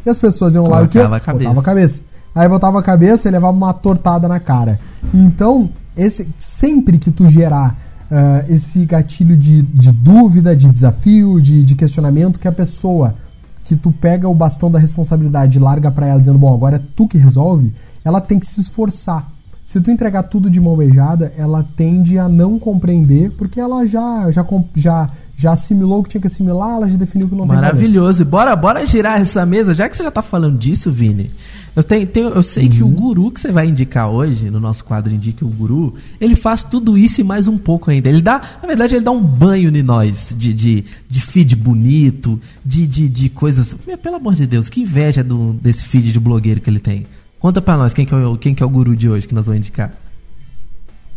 E 0.04 0.10
as 0.10 0.18
pessoas 0.18 0.54
iam 0.54 0.66
lá 0.66 0.82
e 0.82 0.84
o 0.84 0.88
quê? 0.88 0.98
A 0.98 1.20
cabeça. 1.20 1.48
Botava 1.48 1.60
a 1.60 1.64
cabeça. 1.64 2.04
Aí 2.34 2.48
botava 2.48 2.78
a 2.78 2.82
cabeça 2.82 3.28
e 3.28 3.30
levava 3.30 3.56
uma 3.56 3.72
tortada 3.72 4.28
na 4.28 4.40
cara. 4.40 4.80
Então, 5.12 5.70
esse, 5.96 6.28
sempre 6.38 6.98
que 6.98 7.10
tu 7.10 7.28
gerar 7.28 7.76
ah, 8.10 8.44
esse 8.48 8.84
gatilho 8.84 9.36
de, 9.36 9.62
de 9.62 9.92
dúvida, 9.92 10.56
de 10.56 10.68
desafio, 10.68 11.40
de, 11.40 11.64
de 11.64 11.74
questionamento, 11.76 12.40
que 12.40 12.48
a 12.48 12.52
pessoa 12.52 13.14
que 13.62 13.76
tu 13.76 13.92
pega 13.92 14.28
o 14.28 14.34
bastão 14.34 14.68
da 14.68 14.80
responsabilidade 14.80 15.58
e 15.58 15.60
larga 15.60 15.92
pra 15.92 16.08
ela 16.08 16.18
dizendo, 16.18 16.38
bom, 16.38 16.52
agora 16.52 16.76
é 16.76 16.82
tu 16.96 17.06
que 17.06 17.16
resolve, 17.16 17.72
ela 18.04 18.20
tem 18.20 18.38
que 18.38 18.46
se 18.46 18.60
esforçar. 18.60 19.30
Se 19.70 19.80
tu 19.80 19.88
entregar 19.88 20.24
tudo 20.24 20.50
de 20.50 20.60
mão 20.60 20.76
beijada, 20.76 21.32
ela 21.38 21.64
tende 21.76 22.18
a 22.18 22.28
não 22.28 22.58
compreender, 22.58 23.30
porque 23.38 23.60
ela 23.60 23.86
já, 23.86 24.28
já, 24.32 24.44
já, 24.74 25.10
já 25.36 25.52
assimilou 25.52 26.00
o 26.00 26.02
que 26.02 26.08
tinha 26.08 26.20
que 26.20 26.26
assimilar, 26.26 26.70
ela 26.74 26.88
já 26.88 26.96
definiu 26.96 27.28
que 27.28 27.34
não 27.36 27.42
tem 27.42 27.50
problema. 27.50 27.72
Maravilhoso. 27.72 28.22
E 28.22 28.24
bora, 28.24 28.56
bora 28.56 28.84
girar 28.84 29.20
essa 29.20 29.46
mesa. 29.46 29.72
Já 29.72 29.88
que 29.88 29.96
você 29.96 30.02
já 30.02 30.10
tá 30.10 30.22
falando 30.22 30.58
disso, 30.58 30.90
Vini, 30.90 31.30
eu, 31.76 31.84
tenho, 31.84 32.04
tenho- 32.04 32.30
eu 32.30 32.42
sei 32.42 32.68
que 32.68 32.82
o 32.82 32.88
guru 32.88 33.30
que 33.30 33.40
você 33.40 33.52
vai 33.52 33.68
indicar 33.68 34.08
hoje, 34.10 34.50
no 34.50 34.58
nosso 34.58 34.82
quadro 34.84 35.14
Indique 35.14 35.44
o 35.44 35.48
Guru, 35.48 35.94
ele 36.20 36.34
faz 36.34 36.64
tudo 36.64 36.98
isso 36.98 37.20
e 37.20 37.24
mais 37.24 37.46
um 37.46 37.56
pouco 37.56 37.92
ainda. 37.92 38.08
Ele 38.08 38.20
dá, 38.20 38.42
na 38.60 38.66
verdade, 38.66 38.96
ele 38.96 39.04
dá 39.04 39.12
um 39.12 39.22
banho 39.22 39.68
em 39.76 39.82
nós 39.84 40.34
de, 40.36 40.52
de, 40.52 40.84
de 41.08 41.20
feed 41.22 41.54
bonito, 41.54 42.40
de, 42.66 42.88
de, 42.88 43.08
de 43.08 43.28
coisas. 43.28 43.72
Pelo 44.02 44.16
amor 44.16 44.34
de 44.34 44.48
Deus, 44.48 44.68
que 44.68 44.80
inveja 44.80 45.22
do, 45.22 45.52
desse 45.52 45.84
feed 45.84 46.10
de 46.10 46.18
blogueiro 46.18 46.60
que 46.60 46.68
ele 46.68 46.80
tem. 46.80 47.06
Conta 47.40 47.60
pra 47.60 47.76
nós 47.76 47.92
quem 47.94 48.04
que, 48.06 48.14
é 48.14 48.18
o, 48.18 48.36
quem 48.36 48.54
que 48.54 48.62
é 48.62 48.66
o 48.66 48.68
guru 48.68 48.94
de 48.94 49.08
hoje 49.08 49.26
que 49.26 49.34
nós 49.34 49.46
vamos 49.46 49.58
indicar. 49.60 49.92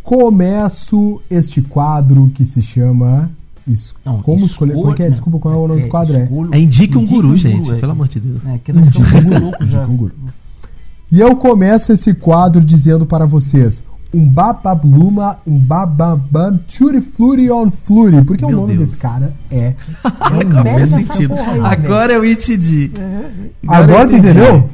Começo 0.02 1.22
este 1.30 1.62
quadro 1.62 2.30
que 2.34 2.44
se 2.44 2.60
chama. 2.60 3.30
es- 3.66 3.94
Não, 4.04 4.20
como 4.20 4.44
escolher. 4.44 4.74
Como 4.74 4.90
é 4.90 4.94
que 4.94 5.02
é? 5.02 5.06
escolha- 5.06 5.10
Desculpa, 5.12 5.38
qual 5.38 5.54
é 5.54 5.56
o 5.56 5.68
nome 5.68 5.82
do 5.82 5.88
quadro? 5.88 6.14
É. 6.16 6.28
É 6.52 6.58
Indique 6.60 6.98
um 6.98 7.06
Guru, 7.06 7.28
um 7.28 7.36
gente, 7.38 7.70
é. 7.72 7.76
pelo 7.76 7.92
amor 7.92 8.08
de 8.08 8.20
Deus. 8.20 8.44
É, 8.44 8.58
que 8.58 8.72
nós 8.72 8.86
Indique 8.88 9.02
um- 9.16 9.30
já. 9.30 9.64
indique 9.82 9.90
um 9.90 9.96
guru. 9.96 10.14
E 11.10 11.20
eu 11.20 11.36
começo 11.36 11.92
esse 11.92 12.12
quadro 12.14 12.62
dizendo 12.64 13.06
para 13.06 13.24
vocês. 13.24 13.84
Um 14.12 14.24
bababluma, 14.28 15.38
um 15.46 15.58
bababam, 15.58 16.60
fluri 17.14 17.50
on 17.50 17.70
fluri. 17.70 18.22
Porque 18.24 18.44
o 18.44 18.48
Meu 18.48 18.58
nome 18.58 18.76
Deus. 18.76 18.90
desse 18.90 19.00
cara 19.00 19.34
é. 19.50 19.56
é 19.74 19.74
Agora 20.20 20.60
um 20.60 20.62
mega 20.64 20.86
sentido. 20.86 21.34
Agora 21.64 22.12
eu 22.12 22.24
entendi. 22.24 22.90
Agora 23.66 24.02
eu 24.04 24.08
tu 24.10 24.16
entendi. 24.16 24.38
entendeu? 24.38 24.70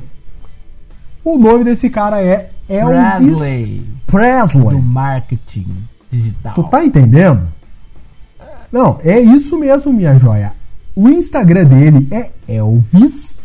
O 1.25 1.39
nome 1.39 1.65
desse 1.65 1.91
cara 1.91 2.23
é 2.23 2.51
Elvis 2.69 2.95
Bradley, 2.95 3.87
Presley. 4.07 4.77
do 4.77 4.83
marketing 4.83 5.67
digital. 6.11 6.55
Tu 6.55 6.65
tá 6.65 6.85
entendendo? 6.85 7.49
Não, 8.73 8.99
é 9.03 9.21
isso 9.21 9.59
mesmo, 9.59 9.93
minha 9.93 10.17
joia. 10.17 10.53
O 10.95 11.09
Instagram 11.09 11.65
dele 11.65 12.09
é 12.11 12.31
Elvis 12.49 13.41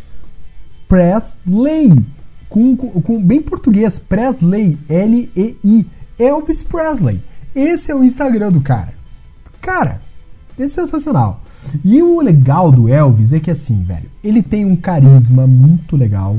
Presley. 0.88 2.06
Com, 2.48 2.76
com, 2.78 3.02
com 3.02 3.22
bem 3.22 3.42
português, 3.42 4.00
Presley, 4.00 4.78
L-E-I. 4.88 5.88
Elvis 6.18 6.64
Presley. 6.64 7.22
Esse 7.54 7.92
é 7.92 7.96
o 7.96 8.04
Instagram 8.04 8.52
do 8.52 8.62
cara. 8.62 8.94
Cara, 9.62 10.02
é 10.58 10.68
sensacional. 10.68 11.42
E 11.84 12.02
o 12.02 12.22
legal 12.22 12.72
do 12.72 12.88
Elvis 12.88 13.34
é 13.34 13.40
que 13.40 13.50
assim, 13.50 13.84
velho, 13.84 14.10
ele 14.24 14.44
tem 14.44 14.64
um 14.66 14.76
carisma 14.76 15.48
muito 15.48 15.98
legal. 15.98 16.38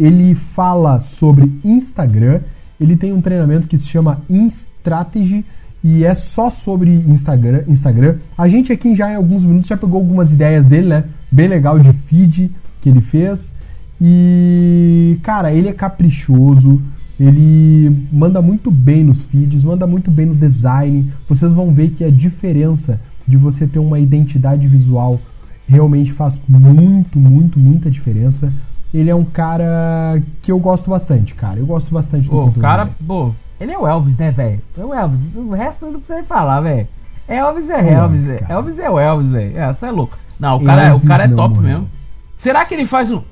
Ele 0.00 0.34
fala 0.34 0.98
sobre 0.98 1.52
Instagram. 1.62 2.40
Ele 2.80 2.96
tem 2.96 3.12
um 3.12 3.20
treinamento 3.20 3.68
que 3.68 3.76
se 3.76 3.86
chama 3.86 4.22
InStrategy. 4.30 5.44
e 5.84 6.04
é 6.04 6.14
só 6.14 6.50
sobre 6.50 6.90
Instagram. 6.90 7.62
Instagram. 7.68 8.16
A 8.36 8.48
gente 8.48 8.72
aqui 8.72 8.96
já 8.96 9.12
em 9.12 9.16
alguns 9.16 9.44
minutos 9.44 9.68
já 9.68 9.76
pegou 9.76 10.00
algumas 10.00 10.32
ideias 10.32 10.66
dele, 10.66 10.88
né? 10.88 11.04
Bem 11.30 11.48
legal 11.48 11.78
de 11.78 11.92
feed 11.92 12.50
que 12.80 12.88
ele 12.88 13.02
fez. 13.02 13.54
E 14.00 15.18
cara, 15.22 15.52
ele 15.52 15.68
é 15.68 15.72
caprichoso, 15.74 16.80
ele 17.18 18.06
manda 18.10 18.40
muito 18.40 18.70
bem 18.70 19.04
nos 19.04 19.24
feeds, 19.24 19.62
manda 19.62 19.86
muito 19.86 20.10
bem 20.10 20.24
no 20.24 20.34
design. 20.34 21.12
Vocês 21.28 21.52
vão 21.52 21.72
ver 21.72 21.90
que 21.90 22.02
a 22.02 22.10
diferença 22.10 22.98
de 23.28 23.36
você 23.36 23.66
ter 23.66 23.78
uma 23.78 24.00
identidade 24.00 24.66
visual 24.66 25.20
realmente 25.68 26.12
faz 26.12 26.40
muito, 26.48 27.18
muito, 27.18 27.58
muita 27.58 27.90
diferença. 27.90 28.52
Ele 28.92 29.08
é 29.10 29.14
um 29.14 29.24
cara 29.24 30.20
que 30.42 30.50
eu 30.50 30.58
gosto 30.58 30.90
bastante, 30.90 31.34
cara. 31.34 31.58
Eu 31.60 31.66
gosto 31.66 31.92
bastante 31.94 32.24
do 32.24 32.30
Pô, 32.30 32.44
o 32.46 32.52
cara, 32.54 32.84
dele. 32.84 32.96
pô, 33.06 33.32
ele 33.60 33.72
é 33.72 33.78
o 33.78 33.86
Elvis, 33.86 34.16
né, 34.16 34.30
velho? 34.32 34.60
É 34.76 34.84
o 34.84 34.92
Elvis. 34.92 35.20
O 35.36 35.50
resto 35.52 35.86
eu 35.86 35.92
não 35.92 36.00
precisa 36.00 36.26
falar, 36.26 36.60
velho. 36.60 36.88
Elvis 37.28 37.70
é 37.70 37.72
É 37.74 37.76
o 37.76 37.78
Elvis, 37.78 37.92
Elvis, 37.94 38.26
velho. 38.26 38.40
cara. 38.40 38.54
Elvis 38.54 38.78
é 38.80 38.90
o 38.90 38.98
Elvis, 38.98 39.30
velho. 39.32 39.58
É, 39.58 39.72
você 39.72 39.86
é 39.86 39.90
louco. 39.92 40.18
Não, 40.40 40.56
o 40.56 40.64
cara, 40.64 40.82
é- 40.86 40.92
o 40.94 41.00
cara 41.00 41.24
é 41.24 41.28
não 41.28 41.36
top 41.36 41.54
morreu. 41.54 41.70
mesmo. 41.70 41.88
Será 42.36 42.64
que 42.64 42.74
ele 42.74 42.86
faz 42.86 43.12
um. 43.12 43.22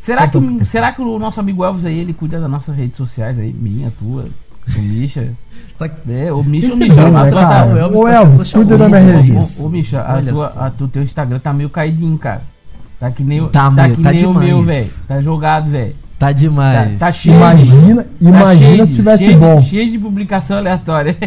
Será 0.00 0.24
É 0.24 0.26
que, 0.26 0.32
top, 0.32 0.46
o- 0.46 0.64
será 0.66 0.92
que 0.92 1.00
o 1.02 1.18
nosso 1.18 1.40
amigo 1.40 1.64
Elvis 1.64 1.86
aí, 1.86 1.98
ele 1.98 2.12
cuida 2.12 2.38
das 2.38 2.50
nossas 2.50 2.76
redes 2.76 2.96
sociais 2.96 3.38
aí? 3.40 3.52
Minha, 3.52 3.90
tua, 3.98 4.26
do 4.68 4.82
Misha. 4.82 5.32
Tá- 5.78 5.90
É, 6.08 6.30
o 6.32 6.42
Misha, 6.44 6.68
o 6.68 6.70
Esse 6.74 6.82
é 6.84 6.88
Misha. 6.88 7.00
bom, 7.10 7.16
a 7.16 7.24
né, 7.24 7.30
cara? 7.32 7.66
o 7.74 7.78
Elvis 7.78 8.00
essa 8.00 8.12
Elvis, 8.14 8.52
cuida 8.52 8.78
da 8.78 8.88
minha 8.88 9.00
rede. 9.00 9.32
Ô, 9.58 9.68
Misha, 9.68 10.00
a 10.02 10.22
tua, 10.22 10.46
a 10.66 10.70
tu, 10.70 10.86
teu 10.86 11.02
Instagram 11.02 11.38
tá 11.40 11.52
meio 11.52 11.70
caidinho, 11.70 12.16
cara. 12.18 12.42
Tá 13.00 13.10
que 13.10 13.22
nem, 13.22 13.40
o- 13.40 13.48
Tá 13.48 13.64
tá 13.64 13.70
meio- 13.70 13.96
que 13.96 14.02
tá 14.02 14.12
nem 14.12 14.24
o 14.24 14.28
demais. 14.28 14.46
meu, 14.48 14.62
velho. 14.62 14.90
Tá 15.08 15.20
jogado, 15.20 15.70
velho. 15.70 15.94
Tá 16.18 16.26
Tá, 16.26 16.32
demais. 16.32 16.98
tá 16.98 17.12
cheio. 17.12 17.36
Imagina, 17.36 18.02
Tá 18.04 18.08
imagina 18.20 18.56
cheio 18.76 18.86
se 18.86 18.94
tivesse 18.94 19.24
cheio 19.24 19.38
bom. 19.38 19.62
Cheio 19.62 19.90
de 19.90 19.98
publicação 19.98 20.56
aleatória. 20.58 21.16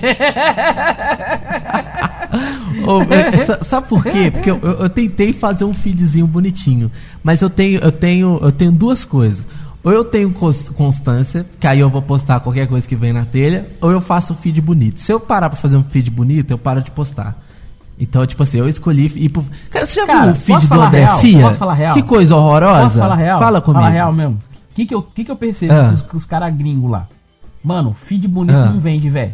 É, 3.10 3.38
sa- 3.38 3.64
sabe 3.64 3.88
por 3.88 4.04
quê? 4.04 4.32
Porque 4.32 4.50
eu, 4.50 4.60
eu- 4.62 4.80
eu 4.84 4.90
tentei 4.90 5.34
fazer 5.34 5.66
um 5.66 5.74
feedzinho 5.74 6.26
bonitinho, 6.28 6.90
mas 7.24 7.42
eu 7.42 7.50
tenho, 7.50 7.80
eu 7.82 7.92
tenho, 7.92 8.40
eu 8.42 8.52
tenho 8.52 8.72
duas 8.72 9.04
coisas. 9.04 9.46
Ou 9.84 9.92
eu 9.92 10.04
tenho 10.06 10.30
cons- 10.32 10.70
constância, 10.70 11.46
que 11.60 11.68
aí 11.68 11.80
eu 11.80 11.90
vou 11.90 12.02
postar 12.02 12.40
qualquer 12.40 12.68
coisa 12.68 12.88
que 12.88 12.96
vem 12.96 13.12
na 13.14 13.26
telha, 13.26 13.68
ou 13.82 13.92
eu 13.92 14.00
faço 14.02 14.34
um 14.34 14.36
feed 14.36 14.62
bonito. 14.62 15.00
Se 15.00 15.12
eu 15.12 15.20
parar 15.20 15.50
pra 15.50 15.58
fazer 15.58 15.76
um 15.78 15.84
feed 15.84 16.10
bonito, 16.10 16.52
eu 16.52 16.58
paro 16.58 16.82
de 16.82 16.92
postar. 16.92 17.36
Então, 18.00 18.26
tipo 18.28 18.44
assim, 18.44 18.60
eu 18.60 18.70
escolhi 18.70 19.12
ir 19.16 19.30
pro. 19.30 19.44
Cara, 19.72 19.86
você 19.86 20.00
já 20.02 20.06
Cara, 20.06 20.22
viu 20.24 20.32
o 20.32 20.36
feed 20.36 20.68
do 20.68 20.80
André 20.82 21.00
real? 21.06 21.18
Cia? 21.20 21.42
Posso 21.42 21.58
falar 21.58 21.74
real? 21.74 21.94
Que 21.96 22.04
coisa 22.04 22.36
horrorosa. 22.36 22.82
Posso 22.84 23.00
falar 23.00 23.16
real? 23.16 23.40
Fala 23.40 23.62
comigo. 23.62 23.82
Fala 23.82 23.92
real 23.94 24.14
mesmo. 24.14 24.36
O 24.72 24.76
que, 24.76 24.86
que, 24.86 24.94
eu, 24.94 25.02
que, 25.02 25.24
que 25.26 25.32
eu 25.32 25.36
percebo 25.36 25.74
Ah. 25.74 25.96
com 26.08 26.18
os, 26.18 26.24
os 26.24 26.26
caras 26.26 26.56
gringos 26.56 26.92
lá? 26.92 27.08
Mano, 27.64 27.96
feed 28.00 28.28
bonito 28.28 28.56
Ah. 28.56 28.66
não 28.68 28.80
vende, 28.80 29.10
velho. 29.10 29.34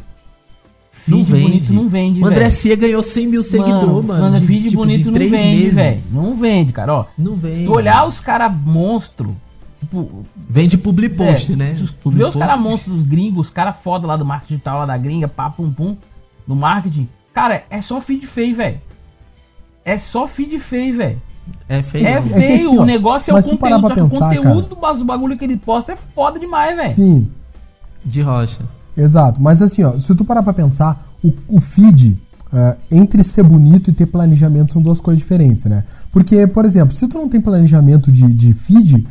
Não 1.05 1.17
Feed 1.25 1.31
vende. 1.31 1.43
bonito 1.43 1.73
não 1.73 1.89
vende, 1.89 2.21
O 2.21 2.25
André 2.25 2.39
velho. 2.39 2.51
Cia 2.51 2.75
ganhou 2.77 3.03
100 3.03 3.27
mil 3.27 3.43
seguidores, 3.43 4.05
mano. 4.07 4.39
de- 4.39 4.45
feed 4.47 4.69
tipo, 4.69 4.77
bonito 4.81 5.11
não 5.11 5.19
vende, 5.19 5.69
velho. 5.69 6.01
Não 6.11 6.35
vende, 6.35 6.71
cara. 6.71 6.93
Ó, 6.93 7.05
Não 7.17 7.35
vende. 7.35 7.55
se 7.57 7.65
tu 7.65 7.73
olhar 7.73 8.07
os 8.07 8.21
caras 8.21 8.53
monstro, 8.65 9.35
tipo, 9.81 10.25
Vende 10.49 10.77
public 10.77 11.15
post, 11.15 11.51
É, 11.51 11.55
né? 11.57 11.75
Public 12.01 12.23
Vê 12.23 12.29
os 12.29 12.35
caras 12.37 12.57
monstros 12.57 13.03
gringos, 13.03 13.47
os 13.47 13.53
caras 13.53 13.75
foda 13.83 14.07
lá 14.07 14.15
do 14.15 14.23
marketing 14.23 14.53
digital 14.53 14.77
lá 14.79 14.85
da 14.85 14.97
gringa, 14.97 15.27
pá, 15.27 15.49
pum, 15.49 15.69
pum, 15.73 15.97
do 16.47 16.55
marketing. 16.55 17.09
Cara, 17.33 17.63
é 17.69 17.81
só 17.81 17.99
feed 17.99 18.25
feio, 18.27 18.55
velho. 18.55 18.79
É 19.83 19.97
só 19.97 20.27
feed 20.27 20.59
feio, 20.59 20.97
velho. 20.97 21.21
É 21.67 21.81
feio. 21.81 22.07
É 22.07 22.21
que 22.21 22.29
feio, 22.29 22.67
assim, 22.69 22.77
ó, 22.77 22.81
o 22.81 22.85
negócio 22.85 23.31
é 23.31 23.33
o 23.33 23.35
mas 23.35 23.45
tu 23.45 23.57
parar 23.57 23.81
conteúdo, 23.81 23.95
pra 23.95 24.07
só 24.07 24.29
que 24.29 24.35
pensar, 24.35 24.49
o 24.49 24.53
conteúdo 24.53 24.95
do 24.99 25.05
bagulho 25.05 25.37
que 25.37 25.43
ele 25.43 25.57
posta 25.57 25.91
é 25.93 25.97
foda 26.15 26.39
demais, 26.39 26.77
velho. 26.77 26.89
Sim, 26.89 27.27
De 28.05 28.21
rocha. 28.21 28.61
exato. 28.95 29.41
Mas 29.41 29.61
assim, 29.61 29.83
ó, 29.83 29.97
se 29.97 30.13
tu 30.15 30.23
parar 30.23 30.43
pra 30.43 30.53
pensar, 30.53 31.05
o, 31.23 31.33
o 31.49 31.59
feed, 31.59 32.17
ah, 32.53 32.75
entre 32.91 33.23
ser 33.23 33.43
bonito 33.43 33.89
e 33.89 33.93
ter 33.93 34.05
planejamento, 34.05 34.71
são 34.71 34.81
duas 34.81 35.01
coisas 35.01 35.19
diferentes, 35.19 35.65
né? 35.65 35.83
Porque, 36.11 36.45
por 36.47 36.63
exemplo, 36.65 36.93
se 36.93 37.07
tu 37.07 37.17
não 37.17 37.27
tem 37.27 37.41
planejamento 37.41 38.11
de, 38.11 38.25
de 38.31 38.53
feed, 38.53 39.05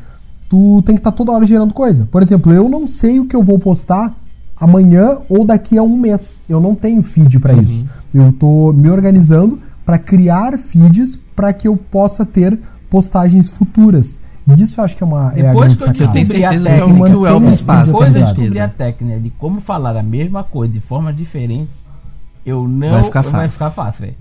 tu 0.48 0.80
tem 0.86 0.94
que 0.94 1.00
estar 1.00 1.12
toda 1.12 1.32
hora 1.32 1.44
gerando 1.44 1.74
coisa. 1.74 2.06
Por 2.10 2.22
exemplo, 2.22 2.52
eu 2.52 2.68
não 2.68 2.86
sei 2.86 3.18
o 3.20 3.26
que 3.26 3.34
eu 3.36 3.42
vou 3.42 3.58
postar 3.58 4.14
amanhã 4.62 5.18
ou 5.28 5.44
daqui 5.44 5.76
a 5.76 5.82
um 5.82 5.96
mês. 5.96 6.44
Eu 6.48 6.60
não 6.60 6.74
tenho 6.74 7.02
feed 7.02 7.40
pra 7.40 7.52
isso. 7.52 7.84
Eu 8.14 8.32
tô 8.32 8.72
me 8.72 8.88
organizando 8.88 9.58
pra 9.84 9.98
criar 9.98 10.56
feeds 10.56 11.18
pra 11.34 11.52
que 11.52 11.66
eu 11.66 11.76
possa 11.76 12.24
ter 12.24 12.58
postagens 12.88 13.48
futuras. 13.48 14.20
E 14.46 14.62
isso 14.62 14.80
eu 14.80 14.84
acho 14.84 14.96
que 14.96 15.02
é 15.02 15.06
uma 15.06 15.32
é 15.34 15.46
a 15.46 15.52
Depois 15.52 15.74
grande 15.74 15.98
que 15.98 16.02
eu 16.02 16.08
descobri 16.08 16.44
a 16.44 16.52
é 16.52 16.58
técnica, 16.60 17.10
que 17.10 17.16
o 17.16 17.26
Elvis 17.26 17.60
faz. 17.60 17.86
depois 17.86 18.14
eu 18.16 18.22
descobri 18.24 18.60
a 18.60 18.68
técnica 18.68 19.20
de 19.20 19.30
como 19.30 19.60
falar 19.60 19.96
a 19.96 20.02
mesma 20.02 20.44
coisa 20.44 20.72
de 20.72 20.80
forma 20.80 21.12
diferente, 21.12 21.70
eu 22.44 22.66
não 22.68 22.90
Vai 22.90 23.02
ficar 23.04 23.22
vai 23.22 23.32
fácil. 23.32 23.50
ficar 23.50 23.70
fácil, 23.70 24.00
velho. 24.02 24.16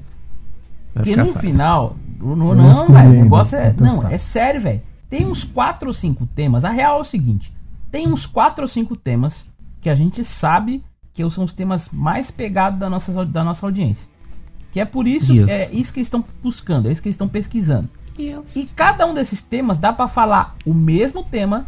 Vai 0.94 1.04
Porque 1.04 1.10
ficar 1.12 1.24
no 1.26 1.34
fácil. 1.34 1.50
final, 1.50 1.96
no, 2.20 2.36
não 2.36 2.56
não, 2.56 2.88
velho, 2.88 3.10
o 3.10 3.24
negócio 3.24 3.58
é, 3.58 3.74
não, 3.80 4.08
é 4.08 4.18
sério, 4.18 4.62
velho. 4.62 4.82
Tem 5.10 5.26
uns 5.26 5.44
4 5.44 5.88
ou 5.88 5.94
5 5.94 6.26
temas. 6.28 6.64
A 6.64 6.70
real 6.70 7.00
é 7.00 7.02
o 7.02 7.04
seguinte: 7.04 7.54
tem 7.92 8.08
uns 8.08 8.26
4 8.26 8.62
ou 8.64 8.68
5 8.68 8.96
temas 8.96 9.44
que 9.82 9.90
a 9.90 9.96
gente 9.96 10.24
sabe 10.24 10.84
que 11.14 11.28
são 11.30 11.44
os 11.44 11.54
temas 11.54 11.90
mais 11.92 12.32
pegados 12.32 12.80
da 12.80 12.90
nossa, 12.90 13.26
da 13.26 13.44
nossa 13.44 13.66
audiência. 13.66 14.08
Que 14.72 14.80
é 14.80 14.86
por 14.86 15.06
isso, 15.08 15.34
Isso. 15.34 15.50
é 15.50 15.70
isso 15.74 15.92
que 15.92 16.00
eles 16.00 16.08
estão 16.08 16.24
buscando, 16.42 16.88
é 16.88 16.94
isso 16.94 17.02
que 17.02 17.08
eles 17.10 17.16
estão 17.16 17.28
pesquisando. 17.28 17.90
E 18.18 18.66
cada 18.76 19.06
um 19.06 19.14
desses 19.14 19.42
temas 19.42 19.78
dá 19.78 19.92
pra 19.92 20.08
falar 20.08 20.56
o 20.66 20.74
mesmo 20.74 21.24
tema 21.24 21.66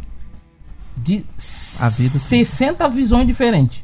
de 0.96 1.24
A 1.80 1.88
vida- 1.88 2.10
60 2.18 2.88
visões 2.88 3.26
diferentes. 3.26 3.82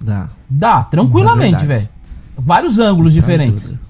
Dá. 0.00 0.28
Dá, 0.50 0.82
tranquilamente, 0.84 1.62
É 1.62 1.66
velho. 1.66 1.88
Vários 2.36 2.78
ângulos 2.78 3.12
Isso 3.12 3.20
diferentes. 3.20 3.64
ajuda. 3.66 3.80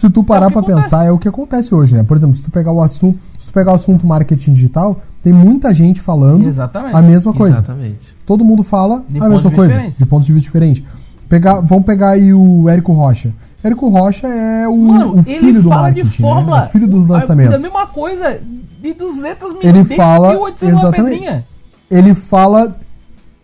Se 0.00 0.08
tu 0.10 0.24
parar 0.24 0.46
É 0.46 0.48
acontece. 0.48 0.80
pensar, 0.82 1.04
é 1.04 1.10
o 1.12 1.18
que 1.18 1.28
acontece 1.28 1.74
hoje, 1.74 1.94
né? 1.94 2.02
Por 2.02 2.16
exemplo, 2.16 2.34
se 2.34 2.42
tu 2.42 2.50
pegar 2.50 2.72
o 2.72 2.80
assunto, 2.82 3.18
se 3.36 3.48
tu 3.48 3.52
pegar 3.52 3.72
o 3.72 3.74
assunto 3.74 4.06
marketing 4.06 4.52
digital, 4.54 5.00
tem 5.22 5.32
muita 5.32 5.74
gente 5.74 6.00
falando 6.00 6.48
Exatamente. 6.48 6.96
a 6.96 7.02
mesma 7.02 7.32
coisa. 7.34 7.58
Exatamente. 7.58 8.16
Todo 8.24 8.44
mundo 8.44 8.62
fala 8.62 9.04
De 9.08 9.18
a 9.22 9.28
mesma 9.28 9.50
coisa, 9.50 9.72
diferentes. 9.74 9.98
de 9.98 10.06
pontos 10.06 10.26
de 10.26 10.32
vista 10.32 10.46
diferentes. 10.46 10.82
Pegar, 11.28 11.60
vamos 11.60 11.84
pegar 11.84 12.10
aí 12.10 12.32
o 12.32 12.68
Érico 12.68 12.92
Rocha. 12.92 13.32
Érico 13.62 13.88
Rocha 13.90 14.26
é 14.26 14.66
o, 14.66 14.76
Mano, 14.78 15.18
o 15.18 15.22
filho 15.22 15.62
do 15.62 15.68
marketing, 15.68 16.22
fórmula. 16.22 16.60
né? 16.60 16.66
O 16.66 16.70
filho 16.70 16.88
dos 16.88 17.04
A 17.10 17.12
lançamentos. 17.14 17.62
mesma 17.62 17.86
coisa 17.86 18.40
de 18.82 18.94
200 18.94 19.52
mil. 19.52 19.60
Ele 19.62 19.84
fala- 19.84 20.30
1800 20.30 20.62
uma 20.72 20.80
exatamente. 20.88 21.44
Ele 21.90 22.14
fala, 22.14 22.74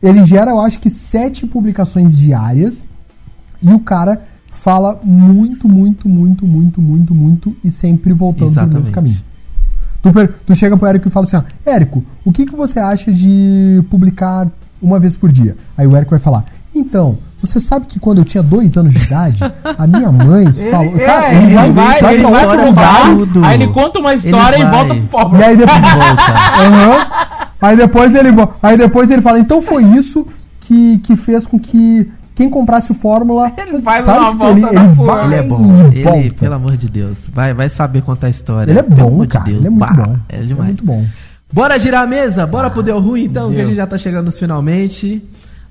ele 0.03 0.25
gera, 0.25 0.53
eu 0.53 0.61
acho 0.63 0.81
que 0.81 0.89
sete 0.89 1.47
publicações 1.47 2.17
diárias 2.17 2.87
e 3.63 3.73
o 3.75 3.79
cara 3.81 4.23
fala 4.67 4.99
muito, 5.05 5.69
muito, 5.69 6.09
muito, 6.09 6.45
muito, 6.45 6.83
muito, 6.83 7.15
muito 7.15 7.57
e 7.63 7.71
sempre 7.71 8.13
voltando 8.13 8.53
pro 8.53 8.67
mesmo 8.67 8.81
Exatamente. 8.81 8.91
caminho. 8.91 9.19
Tu, 10.03 10.35
tu 10.45 10.57
chega 10.57 10.77
pro 10.77 10.89
Érico 10.89 11.07
e 11.07 11.11
fala 11.11 11.25
assim, 11.25 11.37
ó, 11.37 11.43
Érico, 11.65 12.03
o 12.25 12.33
que, 12.33 12.45
que 12.45 12.57
você 12.57 12.81
acha 12.81 13.13
de 13.13 13.81
publicar 13.89 14.51
uma 14.83 14.99
vez 14.99 15.17
por 15.17 15.31
dia? 15.31 15.57
Aí 15.79 15.87
o 15.87 15.95
Érico 15.95 16.11
vai 16.11 16.19
falar, 16.19 16.47
então, 16.75 17.17
você 17.41 17.61
sabe 17.61 17.87
que 17.87 18.01
quando 18.01 18.19
eu 18.19 18.25
tinha 18.25 18.43
dois 18.43 18.77
anos 18.77 18.93
de 18.93 19.05
idade, 19.05 19.41
a 19.79 19.87
minha 19.87 20.11
mãe 20.11 20.51
falou... 20.69 20.97
é, 20.97 21.05
Cara, 21.05 21.33
ele, 21.33 21.55
vai, 21.55 21.71
vai, 21.71 22.15
ele 22.15 22.23
pra 22.23 22.31
vai 22.31 22.75
pro 22.75 23.25
tudo. 23.25 23.45
Aí 23.45 23.63
ele 23.63 23.73
conta 23.73 24.01
uma 24.01 24.15
história 24.17 24.57
Ele 24.57 24.65
e 24.65 24.69
volta 24.69 24.89
vai. 24.89 24.99
pro 24.99 25.09
fórmula. 25.09 25.39
e 25.39 25.45
aí 25.45 25.57
depois... 25.57 25.81
Volta. 25.81 26.33
Aham. 26.61 27.07
Aí 27.63 27.77
depois 27.77 28.15
ele 28.17 28.29
aí 28.61 28.77
depois 28.77 29.11
ele 29.11 29.23
fala, 29.23 29.39
então 29.39 29.63
foi 29.63 29.85
isso 29.85 30.27
que, 30.67 30.99
que 30.99 31.15
fez 31.15 31.47
com 31.47 31.59
que 31.59 32.11
quem 32.37 32.49
comprasse 32.49 32.93
o 32.93 32.95
Fórmula, 32.95 33.51
Ele 33.59 33.81
faz 33.81 34.05
sabe, 34.07 34.19
uma 34.21 34.27
tipo, 34.31 34.39
volta 34.39 34.59
ele, 34.61 34.67
ele 34.67 34.95
vai 34.95 35.25
Ele 35.25 35.35
é 35.35 35.43
bom. 35.43 35.91
Ele, 35.91 36.03
volta. 36.05 36.35
pelo 36.39 36.55
amor 36.55 36.77
de 36.77 36.89
Deus, 36.89 37.19
vai, 37.33 37.53
vai 37.55 37.69
saber 37.69 38.03
contar 38.03 38.29
a 38.29 38.31
história. 38.31 38.71
Ele 38.71 38.79
é 38.79 38.83
Pelo 38.83 38.97
bom, 38.97 39.07
amor 39.09 39.27
de 39.27 39.33
cara. 39.33 39.45
Deus. 39.47 39.57
Ele 39.59 39.67
é 39.67 39.71
muito 39.71 39.81
Bah, 39.97 40.05
bom. 40.07 40.17
É 40.29 40.37
demais. 40.43 40.67
muito 40.69 40.85
bom. 40.85 41.05
Bora 41.53 41.79
girar 41.79 42.03
a 42.03 42.07
mesa? 42.07 42.47
Bora 42.47 42.69
pro 42.71 42.83
Deu 42.83 43.01
Ruim 43.01 43.25
então, 43.25 43.49
que 43.49 43.55
a 43.55 43.59
Deu. 43.59 43.67
gente 43.69 43.77
já 43.77 43.87
tá 43.87 43.97
chegando 43.97 44.27
nos 44.27 44.39
finalmente. 44.39 45.23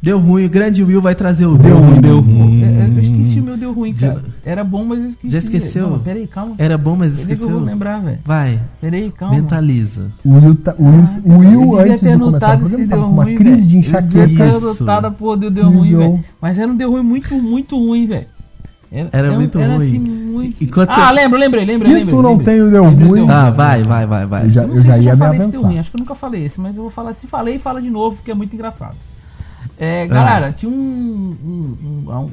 Deu 0.01 0.19
ruim, 0.19 0.45
o 0.45 0.49
grande 0.49 0.83
Will 0.83 1.01
vai 1.01 1.15
trazer 1.15 1.45
o 1.45 1.57
Deu 1.57 1.77
ruim, 1.77 2.01
deu 2.01 2.19
ruim. 2.19 2.61
Eu, 2.61 2.93
eu 2.95 2.99
esqueci 3.01 3.39
o 3.39 3.43
meu 3.43 3.57
deu 3.57 3.71
ruim, 3.73 3.93
cara. 3.93 4.21
Era 4.47 4.63
bom, 4.63 4.85
mas 4.85 4.99
eu 4.99 5.05
esqueci. 5.07 5.29
Já 5.33 5.39
esqueceu? 5.39 5.89
Não, 5.89 5.99
peraí, 5.99 6.27
calma. 6.27 6.53
Era 6.59 6.77
bom, 6.77 6.95
mas 6.95 7.13
Peraí 7.13 7.25
que 7.25 7.31
eu 7.31 7.35
esqueceu. 7.35 7.55
vou 7.57 7.65
lembrar, 7.65 7.99
velho. 7.99 8.19
Vai, 8.23 8.59
Peraí, 8.79 9.09
calma. 9.11 9.33
mentaliza. 9.35 10.11
O 10.23 10.33
Will, 10.35 10.55
tá- 10.55 10.75
o 10.77 10.83
Will, 10.85 11.03
o 11.25 11.39
Will 11.39 11.79
antes 11.79 12.01
de 12.01 12.17
começar 12.17 12.55
o 12.55 12.59
programa, 12.59 12.81
estava 12.81 13.01
deu 13.01 13.07
com 13.09 13.13
uma 13.15 13.23
ruim, 13.23 13.35
crise 13.35 13.55
velho. 13.57 13.67
de 13.67 13.77
enxaqueca. 13.79 14.27
devia 14.27 14.37
ter 14.51 14.55
Isso. 14.57 14.65
anotado 14.67 15.07
a 15.07 15.11
porra 15.11 15.37
do 15.37 15.49
deu 15.49 15.69
ruim, 15.71 15.97
velho. 15.97 16.23
Mas 16.39 16.59
era 16.59 16.71
um 16.71 16.75
deu 16.75 16.91
ruim 16.91 17.01
muito, 17.03 17.33
muito 17.35 17.75
ruim, 17.75 18.05
velho. 18.05 18.27
Era 19.11 19.31
um- 19.31 19.35
muito 19.35 19.57
era 19.59 19.75
ruim. 19.77 19.87
assim, 19.87 19.99
muito... 19.99 20.63
E 20.63 20.69
ah, 20.87 21.07
você- 21.09 21.11
lembro, 21.13 21.39
lembrei, 21.39 21.65
lembrei. 21.65 21.77
Se 21.89 21.93
lembrei, 21.93 22.15
tu 22.15 22.21
não 22.21 22.37
tem 22.37 22.61
o 22.61 22.69
deu 22.69 22.83
ruim, 22.85 23.27
Ah, 23.29 23.49
vai, 23.49 23.83
vai, 23.83 24.05
vai, 24.05 24.25
vai. 24.27 24.45
eu 24.45 24.49
já, 24.51 24.63
Eu 24.63 24.81
já 24.81 24.97
ia 24.97 25.13
me 25.13 25.17
falei 25.17 25.39
esse 25.39 25.49
deu 25.49 25.59
avançar. 25.59 25.67
ruim, 25.67 25.79
acho 25.79 25.89
que 25.91 25.97
eu 25.97 25.99
nunca 25.99 26.15
falei 26.15 26.45
esse, 26.45 26.61
mas 26.61 26.75
eu 26.77 26.83
vou 26.83 26.91
falar. 26.91 27.13
Se 27.13 27.25
falei, 27.27 27.57
fala 27.57 27.81
de 27.81 27.89
novo, 27.89 28.17
porque 28.17 28.29
é 28.31 28.35
muito 28.35 28.53
engraçado. 28.53 28.95
É, 29.77 30.07
galera, 30.07 30.53
tinha 30.53 30.71
um, 30.71 31.35
um- 31.43 31.77
um- 31.83 32.11
um- 32.15 32.31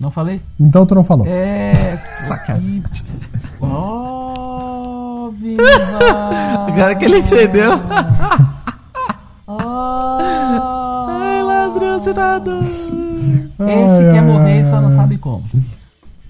Não 0.00 0.10
falei? 0.10 0.40
Então 0.58 0.86
tu 0.86 0.94
não 0.94 1.04
falou. 1.04 1.26
É. 1.26 2.00
Sacanagem. 2.28 2.82
Oh, 3.60 5.32
viva! 5.36 5.68
Agora 6.68 6.94
que 6.94 7.04
ele 7.04 7.18
entendeu. 7.18 7.72
Oh, 9.46 10.18
Ai, 11.08 11.42
ladrão, 11.42 11.98
você 11.98 12.10
tirado. 12.12 12.58
Esse 12.60 12.92
Ai, 13.58 14.12
quer 14.12 14.22
morrer, 14.22 14.58
ai, 14.58 14.64
só 14.64 14.80
não 14.80 14.90
sabe 14.90 15.18
como. 15.18 15.44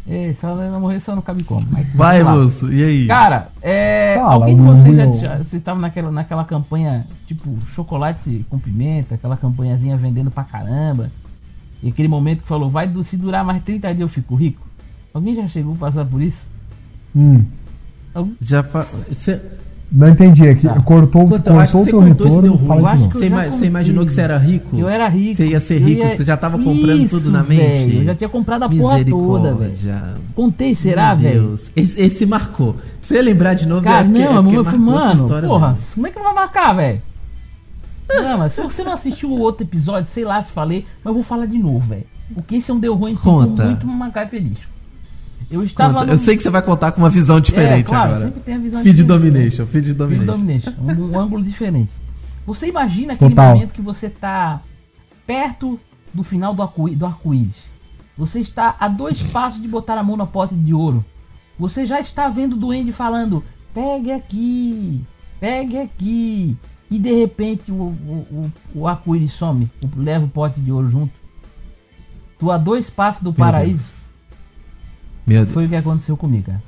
Esse 0.06 0.40
só 0.40 0.54
não 0.54 0.80
morrer, 0.80 1.00
só 1.00 1.14
não 1.14 1.20
cabe 1.20 1.44
como. 1.44 1.66
Mas 1.70 1.86
Vai, 1.94 2.22
moço, 2.22 2.72
e 2.72 2.82
aí? 2.82 3.06
Cara, 3.06 3.48
é. 3.60 4.14
Fala, 4.16 4.34
alguém 4.34 4.56
de 4.56 4.62
vocês 4.62 5.20
já 5.20 5.36
vocês 5.36 5.54
estavam 5.54 5.82
naquela, 5.82 6.10
naquela 6.10 6.44
campanha, 6.44 7.06
tipo, 7.26 7.54
chocolate 7.74 8.46
com 8.48 8.58
pimenta, 8.58 9.16
aquela 9.16 9.36
campanhazinha 9.36 9.98
vendendo 9.98 10.30
pra 10.30 10.44
caramba. 10.44 11.10
E 11.82 11.88
aquele 11.88 12.08
momento 12.08 12.42
que 12.42 12.48
falou, 12.48 12.68
vai 12.70 12.90
se 13.04 13.16
durar 13.16 13.44
mais 13.44 13.62
30 13.62 13.88
dias 13.88 14.00
eu 14.00 14.08
fico 14.08 14.34
rico. 14.34 14.66
Alguém 15.14 15.34
já 15.34 15.46
chegou 15.48 15.74
a 15.74 15.76
passar 15.76 16.04
por 16.04 16.20
isso? 16.20 16.46
Hum, 17.14 17.42
Algum- 18.14 18.32
Já 18.40 18.62
fa... 18.62 18.84
Cê... 19.16 19.38
não 19.92 20.08
entendi. 20.08 20.46
É 20.46 20.54
que 20.54 20.66
Tá. 20.66 20.80
cortou 20.82 21.22
acho 21.60 21.72
cortou 21.72 21.80
o 21.82 21.84
que 21.84 21.90
teu 21.90 22.00
isso, 22.00 22.08
retorno. 22.08 22.48
Eu 22.80 22.86
acho 22.86 22.96
novo. 22.98 23.10
que 23.10 23.18
Você, 23.18 23.26
ima- 23.26 23.44
você 23.50 23.66
imaginou 23.66 24.04
que 24.06 24.12
você 24.12 24.20
era 24.20 24.36
rico? 24.38 24.76
Eu 24.76 24.88
era 24.88 25.08
rico. 25.08 25.36
Você 25.36 25.46
ia 25.46 25.60
ser 25.60 25.78
rico, 25.78 26.06
você 26.08 26.24
já 26.24 26.36
tava 26.36 26.58
comprando 26.58 27.08
tudo 27.08 27.30
na 27.30 27.42
mente? 27.42 27.84
velho, 27.86 27.98
eu 28.00 28.04
já 28.04 28.14
tinha 28.14 28.28
comprado 28.28 28.64
a 28.64 28.68
porra 28.68 29.04
toda, 29.04 29.54
velho. 29.54 29.74
Contei, 30.34 30.74
será, 30.74 31.14
Meu 31.14 31.22
velho? 31.22 31.42
Deus. 31.48 31.60
Esse, 31.76 32.00
esse 32.00 32.26
marcou. 32.26 32.74
Pra 32.74 32.82
você 33.00 33.22
lembrar 33.22 33.54
de 33.54 33.66
novo, 33.66 33.82
Cara, 33.82 34.00
é 34.00 34.04
porque, 34.04 34.18
não, 34.18 34.38
é 34.38 34.42
porque 34.42 34.56
eu 34.58 34.62
essa 34.62 34.76
mano, 34.76 35.12
história 35.14 35.48
porra, 35.48 35.68
mesmo. 35.70 35.84
como 35.94 36.06
é 36.06 36.10
que 36.10 36.16
não 36.18 36.24
vai 36.24 36.34
marcar, 36.34 36.72
velho? 36.74 37.02
Não, 38.08 38.38
mas 38.38 38.52
se 38.54 38.60
você 38.62 38.82
não 38.82 38.92
assistiu 38.92 39.30
o 39.30 39.38
outro 39.38 39.64
episódio, 39.64 40.08
sei 40.10 40.24
lá 40.24 40.40
se 40.42 40.50
falei, 40.52 40.86
mas 41.04 41.10
eu 41.10 41.14
vou 41.14 41.22
falar 41.22 41.46
de 41.46 41.58
novo, 41.58 41.80
velho. 41.80 42.04
Porque 42.34 42.56
esse 42.56 42.70
é 42.70 42.74
um 42.74 42.80
deu 42.80 42.94
ruim 42.94 43.14
Conta. 43.14 43.64
muito 43.66 43.86
MacGyverístico. 43.86 44.72
Eu 45.50 45.62
estava 45.62 46.04
no... 46.04 46.12
Eu 46.12 46.18
sei 46.18 46.36
que 46.36 46.42
você 46.42 46.50
vai 46.50 46.60
contar 46.62 46.92
com 46.92 47.00
uma 47.00 47.08
visão 47.08 47.40
diferente 47.40 47.86
é, 47.86 47.88
claro, 47.88 48.10
agora. 48.10 48.24
sempre 48.26 48.40
tem 48.40 48.54
a 48.54 48.58
visão 48.58 48.82
Feed 48.82 48.96
diferente. 48.96 49.22
Domination, 49.30 49.66
Feed 49.66 49.84
Feed 49.86 49.94
Domination. 49.96 50.26
Domination. 50.32 50.72
Um, 50.78 51.12
um 51.12 51.18
ângulo 51.18 51.42
diferente. 51.42 51.90
Você 52.46 52.66
imagina 52.66 53.14
aquele 53.14 53.30
Total. 53.34 53.54
momento 53.54 53.72
que 53.72 53.80
você 53.80 54.10
tá 54.10 54.60
perto 55.26 55.78
do 56.12 56.22
final 56.22 56.54
do 56.54 56.62
arco- 56.62 56.90
do 56.90 57.06
arco-íris. 57.06 57.64
você 58.16 58.40
está 58.40 58.76
a 58.80 58.88
dois 58.88 59.22
passos 59.22 59.60
de 59.62 59.68
botar 59.68 59.96
a 59.96 60.02
mão 60.02 60.16
na 60.16 60.26
pote 60.26 60.54
de 60.54 60.74
ouro. 60.74 61.04
Você 61.58 61.86
já 61.86 62.00
está 62.00 62.28
vendo 62.28 62.52
o 62.54 62.56
duende 62.56 62.92
falando: 62.92 63.42
pegue 63.72 64.12
aqui, 64.12 65.02
pegue 65.40 65.78
aqui. 65.78 66.56
E 66.90 66.98
de 66.98 67.12
repente 67.12 67.70
o, 67.70 67.74
o, 67.74 68.26
o, 68.74 68.80
o 68.80 68.88
arco-íris 68.88 69.32
some, 69.32 69.70
o- 69.82 69.88
leva 70.00 70.24
o 70.24 70.28
pote 70.28 70.58
de 70.60 70.72
ouro 70.72 70.88
junto. 70.90 71.12
Tu 72.38 72.50
a 72.50 72.56
dois 72.56 72.88
passos 72.88 73.22
do 73.22 73.30
Meu 73.30 73.34
paraíso. 73.34 73.98
Meu 75.26 75.42
Deus. 75.42 75.52
Foi 75.52 75.66
o 75.66 75.68
que 75.68 75.76
aconteceu 75.76 76.16
comigo, 76.16 76.46
cara. 76.46 76.62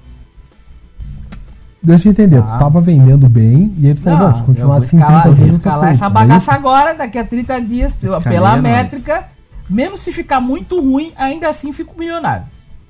Deixa 1.83 2.09
eu 2.09 2.12
entender, 2.12 2.43
tu 2.43 2.53
Ah. 2.53 2.59
tava 2.59 2.81
vendendo 2.83 3.27
bem 3.27 3.75
e 3.79 3.87
aí 3.87 3.95
tu 3.95 4.03
falou, 4.03 4.29
Não, 4.29 4.35
se 4.35 4.43
continuar 4.43 4.77
assim 4.77 4.99
escalar, 4.99 5.23
30 5.23 5.29
eu 5.29 5.35
dias 5.35 5.49
eu 5.49 5.55
escalar 5.57 5.81
feito. 5.81 5.95
essa 5.95 6.07
é 6.07 6.11
bagaça 6.11 6.53
agora, 6.53 6.95
daqui 6.95 7.18
a 7.18 7.25
30 7.25 7.59
dias, 7.62 7.95
pela, 7.95 8.18
Escalei 8.18 8.39
pela 8.39 8.51
é 8.59 8.61
nóis. 8.61 8.62
métrica, 8.75 9.25
mesmo 9.68 9.97
se 9.97 10.12
ficar 10.12 10.41
muito 10.43 10.79
ruim, 10.79 11.12
ainda 11.16 11.49
assim 11.49 11.73
fico 11.73 11.99
milionário. 11.99 12.45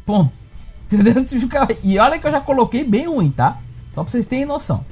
Ponto. 0.05 0.33
Entendeu? 0.91 1.25
Se 1.25 1.39
ficar... 1.39 1.69
E 1.85 1.97
olha 2.01 2.19
que 2.19 2.27
eu 2.27 2.33
já 2.33 2.41
coloquei 2.41 2.83
bem 2.83 3.07
ruim, 3.07 3.31
tá? 3.31 3.59
Só 3.95 4.03
pra 4.03 4.11
vocês 4.11 4.27
terem 4.27 4.45
noção. 4.45 4.85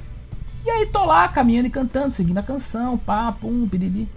E 0.65 0.69
aí 0.69 0.85
tô 0.85 1.05
lá, 1.05 1.27
caminhando 1.27 1.67
e 1.67 1.71
cantando, 1.71 2.13
seguindo 2.13 2.37
a 2.37 2.43
canção, 2.43 2.97
pá, 2.97 3.31
pum, 3.31 3.67
piriri. 3.67 4.07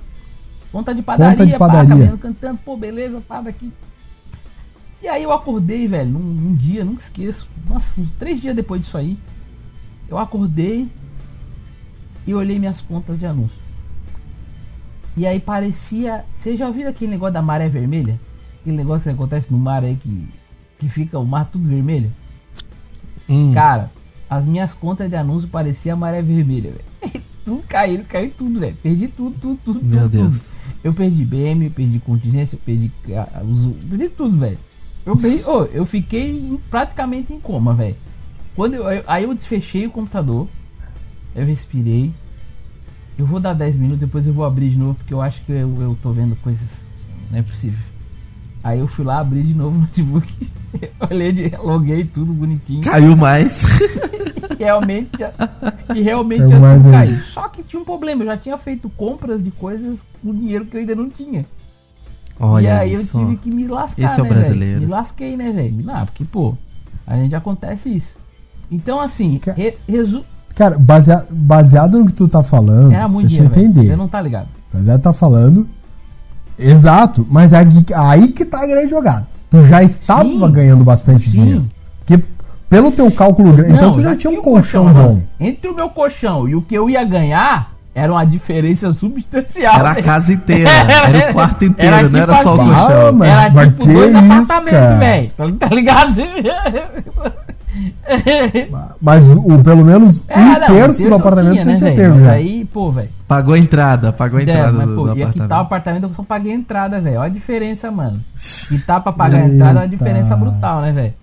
Conta 0.71 0.95
de 0.95 1.03
padaria, 1.03 1.37
Conta 1.37 1.47
de 1.47 1.53
pá, 1.53 1.59
padaria. 1.59 1.89
caminhando, 1.89 2.19
cantando, 2.19 2.59
pô, 2.65 2.77
beleza, 2.77 3.21
pá, 3.21 3.41
daqui. 3.41 3.73
E 5.03 5.09
aí 5.09 5.23
eu 5.23 5.33
acordei, 5.33 5.87
velho, 5.89 6.11
num, 6.11 6.21
num 6.21 6.55
dia, 6.55 6.85
nunca 6.85 7.03
esqueço. 7.03 7.49
Nossa, 7.69 8.01
uns 8.01 8.11
três 8.19 8.41
dias 8.41 8.55
depois 8.57 8.81
disso 8.81 8.97
aí, 8.97 9.19
eu 10.09 10.19
acordei 10.19 10.89
e 12.27 12.35
olhei 12.35 12.59
minhas 12.59 12.81
contas 12.81 13.19
de 13.19 13.27
anúncio. 13.27 13.63
E 15.17 15.27
aí 15.27 15.41
parecia. 15.41 16.25
Vocês 16.39 16.59
já 16.59 16.67
ouviram 16.67 16.91
aquele 16.91 17.11
negócio 17.11 17.35
da 17.35 17.43
maré 17.43 17.69
vermelha? 17.69 18.19
Aquele 18.61 18.77
negócio 18.77 19.05
que 19.05 19.11
acontece 19.11 19.51
no 19.51 19.59
mar 19.59 19.85
aí 19.85 19.97
que, 19.97 20.29
que 20.79 20.89
fica 20.89 21.19
o 21.19 21.27
mar 21.27 21.49
tudo 21.53 21.69
vermelho? 21.69 22.11
Hum. 23.29 23.53
Cara, 23.53 23.91
as 24.39 24.45
minhas 24.45 24.73
contas 24.73 25.11
de 25.11 25.17
anúncio 25.17 25.49
pareciam 25.49 25.97
maré 25.97 26.23
vermelha, 26.23 26.73
velho. 26.73 27.23
Tudo 27.45 27.63
caiu, 27.69 28.05
caiu 28.09 28.31
tudo, 28.39 28.61
velho. 28.61 28.77
Perdi 28.81 29.09
tudo, 29.09 29.35
tudo, 29.41 29.59
tudo. 29.65 29.85
Meu 29.85 30.03
tudo, 30.03 30.09
Deus. 30.11 30.31
tudo. 30.41 30.75
Eu 30.85 30.95
perdi 30.95 31.25
BM, 31.25 31.65
eu 31.65 31.71
perdi 31.73 31.99
contingência, 31.99 32.55
eu 32.55 32.61
perdi. 32.65 32.89
ah, 33.17 33.29
ah, 33.35 33.43
perdi 33.91 34.09
tudo, 34.11 34.39
velho. 34.39 34.59
Eu, 35.05 35.17
perdi, 35.17 35.43
ô, 35.51 35.65
eu 35.65 35.85
fiquei 35.85 36.57
praticamente 36.71 37.33
em 37.33 37.41
coma, 37.41 37.75
velho. 37.75 37.97
Quando 38.55 38.75
eu, 38.75 38.85
eu- 38.89 39.03
aí 39.09 39.25
eu 39.25 39.35
desfechei 39.35 39.87
o 39.87 39.91
computador, 39.91 40.47
eu 41.35 41.45
respirei. 41.45 42.13
Eu 43.19 43.27
vou 43.27 43.41
dar 43.41 43.55
10 43.55 43.75
minutos, 43.75 43.99
depois 44.01 44.25
eu 44.25 44.33
vou 44.33 44.45
abrir 44.45 44.71
de 44.71 44.79
novo, 44.79 44.95
porque 44.95 45.13
eu 45.13 45.21
acho 45.21 45.43
que 45.45 45.51
eu, 45.51 45.83
eu 45.83 45.99
tô 46.01 46.13
vendo 46.13 46.37
coisas. 46.37 46.63
Não 47.29 47.41
é 47.41 47.43
possível. 47.43 47.81
Aí 48.63 48.79
eu 48.79 48.87
fui 48.87 49.05
lá, 49.05 49.19
abri 49.19 49.43
de 49.43 49.53
novo 49.55 49.77
o 49.77 49.81
notebook, 49.81 50.33
olhei, 51.11 51.33
de, 51.33 51.57
loguei 51.57 52.05
tudo 52.05 52.33
bonitinho. 52.33 52.83
Caiu 52.83 53.17
mais. 53.17 53.61
E 54.59 54.65
realmente, 54.65 55.11
já- 55.19 55.33
e 55.95 56.03
realmente 56.03 56.43
É 56.45 56.49
já 56.49 56.75
aí. 56.77 56.83
caiu. 56.93 57.19
Só 57.25 57.49
que 57.49 57.63
tinha 57.65 57.81
um 57.81 57.85
problema, 57.85 58.23
eu 58.23 58.27
já 58.27 58.37
tinha 58.37 58.57
feito 58.59 58.89
compras 58.91 59.43
de 59.43 59.51
coisas 59.51 59.99
com 60.23 60.33
dinheiro 60.33 60.65
que 60.67 60.77
eu 60.77 60.81
ainda 60.81 60.95
não 60.95 61.09
tinha. 61.11 61.45
Olha 62.39 62.69
e 62.69 62.71
aí 62.71 62.93
isso. 62.93 63.19
eu 63.19 63.25
tive 63.25 63.37
que 63.39 63.51
me 63.51 63.67
lascar, 63.67 64.03
Esse 64.05 64.21
é 64.21 64.23
o 64.23 64.25
né, 64.25 64.31
velho? 64.31 64.41
brasileiro. 64.45 64.81
Me 64.83 64.87
lasquei, 64.87 65.37
né, 65.37 65.51
velho? 65.51 65.83
Não, 65.83 66.05
porque, 66.07 66.25
pô, 66.25 66.55
a 67.07 67.17
gente 67.17 67.35
acontece 67.35 67.93
isso. 67.97 68.17
Então, 68.71 69.01
assim, 69.01 69.39
Ca- 69.39 69.53
re, 69.53 69.75
resu... 69.89 70.25
Cara, 70.55 70.79
basea- 70.79 71.27
baseado 71.31 71.99
no 71.99 72.07
que 72.07 72.13
tu 72.15 72.29
tá 72.29 72.43
falando, 72.45 72.93
Era 72.93 73.09
muito 73.09 73.29
deixa 73.29 73.43
eu 73.43 73.49
dinheiro, 73.49 73.71
entender. 73.73 73.89
Você 73.91 73.97
não 73.97 74.07
tá 74.09 74.21
ligado. 74.21 74.49
Baseado 74.73 75.01
tá 75.01 75.13
falando. 75.13 75.67
Exato, 76.59 77.27
mas 77.31 77.53
é 77.53 77.65
aí 77.97 78.29
que 78.29 78.45
tá 78.45 78.63
a 78.63 78.67
grande 78.67 78.91
jogada. 78.91 79.27
Tu 79.53 79.63
já 79.65 79.83
estava 79.83 80.25
Sim. 80.25 80.51
ganhando 80.51 80.83
bastante 80.83 81.27
Sim. 81.27 81.31
dinheiro. 81.31 81.65
Porque 82.07 82.25
pelo 82.71 82.91
teu 82.91 83.11
cálculo 83.11 83.53
grande. 83.53 83.75
Então 83.75 83.93
tu 83.93 84.01
já, 84.01 84.17
tinha 84.17 84.33
um 84.33 84.41
colchão 84.41 84.89
agora. 84.89 85.09
bom. 85.09 85.23
Entre 85.39 85.69
o 85.69 85.75
meu 85.75 85.91
colchão 85.91 86.49
e 86.49 86.55
o 86.57 86.63
que 86.63 86.75
eu 86.75 86.89
ia 86.89 87.05
ganhar, 87.05 87.71
era 87.95 88.11
uma 88.11 88.25
diferença 88.25 88.91
substancial. 88.95 89.79
Era 89.79 89.91
a 89.91 90.03
casa 90.03 90.33
inteira. 90.33 90.71
Era 90.89 91.31
o 91.31 91.35
quarto 91.35 91.65
inteiro, 91.67 91.95
Era 91.97 92.09
não 92.09 92.19
era 92.19 92.33
tipo 92.33 92.45
só 92.45 92.57
o 92.57 92.61
assim, 92.63 92.71
colchão. 92.75 93.13
mas- 93.13 93.29
era 93.29 93.51
mas 93.51 93.67
tipo 93.69 93.79
que 93.87 93.93
dois 93.93 94.15
isso, 94.15 94.19
apartamentos, 94.53 94.99
velho. 94.99 95.57
Tá 95.59 95.69
ligado? 95.69 96.15
Mas 99.01 99.31
o, 99.31 99.59
pelo 99.63 99.85
menos 99.85 100.23
É, 100.29 100.39
um 100.39 100.45
não, 100.61 100.67
terço 100.67 101.03
do 101.03 101.09
eu 101.09 101.15
apartamento 101.17 101.63
tinha, 101.63 101.77
você 101.77 101.85
né, 101.85 101.93
tinha 101.93 101.95
velho? 101.97 102.13
pego 102.15 102.25
já. 102.25 102.33
aí, 102.33 102.65
pô, 102.67 102.91
velho. 102.93 103.09
Pagou 103.27 103.55
a 103.55 103.59
entrada, 103.59 104.13
pagou 104.13 104.39
a 104.39 104.43
É, 104.43 104.45
entrada 104.45 104.73
mas, 104.73 104.89
do, 104.89 104.95
pô, 104.95 105.09
do 105.09 105.19
ia 105.19 105.27
quitar 105.31 105.59
o 105.59 105.63
apartamento. 105.63 106.03
eu 106.05 106.15
só 106.15 106.23
paguei 106.23 106.53
a 106.53 106.55
entrada, 106.57 107.01
velho. 107.01 107.19
Olha 107.19 107.27
a 107.27 107.33
diferença, 107.33 107.91
mano. 107.91 108.21
Quitar 108.69 109.01
pra 109.01 109.13
pagar 109.13 109.39
a 109.39 109.43
Eita. 109.43 109.55
entrada 109.55 109.79
é 109.79 109.83
uma 109.83 109.89
diferença 109.89 110.37
brutal, 110.37 110.81
né, 110.83 110.93
velho? 110.93 111.15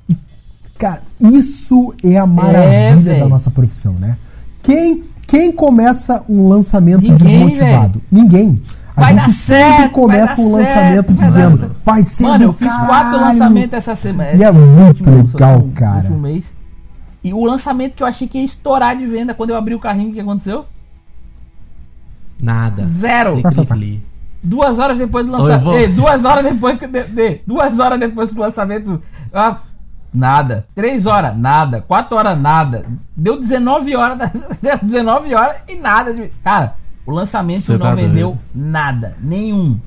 Cara, 0.78 1.02
isso 1.20 1.94
é 2.04 2.18
a 2.18 2.26
maravilha 2.26 2.96
velho. 3.02 3.20
da 3.20 3.28
nossa 3.30 3.52
profissão, 3.52 3.94
né? 3.94 4.18
Quem, 4.64 5.04
quem 5.28 5.52
começa 5.52 6.24
um 6.30 6.48
lançamento 6.48 7.02
Ninguém, 7.02 7.16
desmotivado? 7.16 8.02
Ninguém. 8.12 8.62
A 8.96 9.02
Vai 9.02 9.14
gente 9.14 9.22
dar 9.28 9.30
sempre 9.34 9.64
certo, 9.78 9.92
começa 9.92 10.26
vai 10.26 10.36
dar 10.36 10.42
um 10.42 10.56
certo, 10.56 10.58
lançamento 10.58 11.06
vai 11.08 11.16
dar 11.16 11.26
dizendo 11.28 11.58
certo. 11.60 11.76
vai 11.86 12.04
ser 12.04 12.24
Mano, 12.24 12.38
do 12.40 12.44
eu 12.46 12.54
fiz 12.54 12.68
quatro 12.68 12.88
caralho." 12.88 13.22
lançamentos 13.22 13.74
essa 13.78 13.96
semana. 13.96 14.32
E 14.34 14.44
é 14.44 14.52
muito 14.52 15.10
legal, 15.10 15.56
último- 15.56 15.74
cara. 15.74 15.96
último 15.98 16.20
mês. 16.20 16.54
E 17.24 17.34
o 17.34 17.44
lançamento 17.46 17.96
que 17.96 18.04
eu 18.04 18.08
achei 18.08 18.28
que 18.28 18.38
ia 18.38 18.46
estourar 18.46 18.96
de 18.98 19.06
venda 19.06 19.34
quando 19.34 19.50
eu 19.52 19.56
abri 19.58 19.76
o 19.76 19.80
carrinho, 19.80 20.10
o 20.12 20.14
que 20.14 20.20
aconteceu? 20.20 20.66
Nada. 22.42 22.86
Zero. 22.86 23.42
Cli, 23.42 23.44
cli, 23.44 23.66
cli. 23.66 24.04
Duas 24.42 24.80
horas 24.80 24.98
depois 24.98 25.26
do 25.26 25.32
lançamento. 25.34 25.64
vou- 25.64 25.88
duas 25.90 26.24
horas 26.24 26.44
depois 26.46 26.80
que 26.80 26.88
de, 26.88 27.04
de- 27.04 27.42
duas 27.46 27.78
horas 27.80 28.00
depois 28.00 28.32
do 28.32 28.40
lançamento. 28.40 29.02
ah, 29.34 29.58
nada. 30.14 30.66
Três 30.74 31.06
horas, 31.06 31.38
nada. 31.38 31.82
Quatro 31.86 32.18
horas, 32.18 32.40
nada. 32.40 32.86
Deu 33.16 33.38
19 33.40 33.96
horas. 33.96 34.32
Deu 34.62 34.78
19 34.82 35.36
horas 35.36 35.58
e 35.68 35.76
nada. 35.76 36.14
de- 36.14 36.32
Cara, 36.42 36.76
o 37.06 37.12
lançamento 37.12 37.64
Cê 37.64 37.72
não 37.74 37.80
tá 37.80 37.96
vendeu 37.96 38.28
doido. 38.30 38.40
nada. 38.72 39.16
Nenhum. 39.22 39.78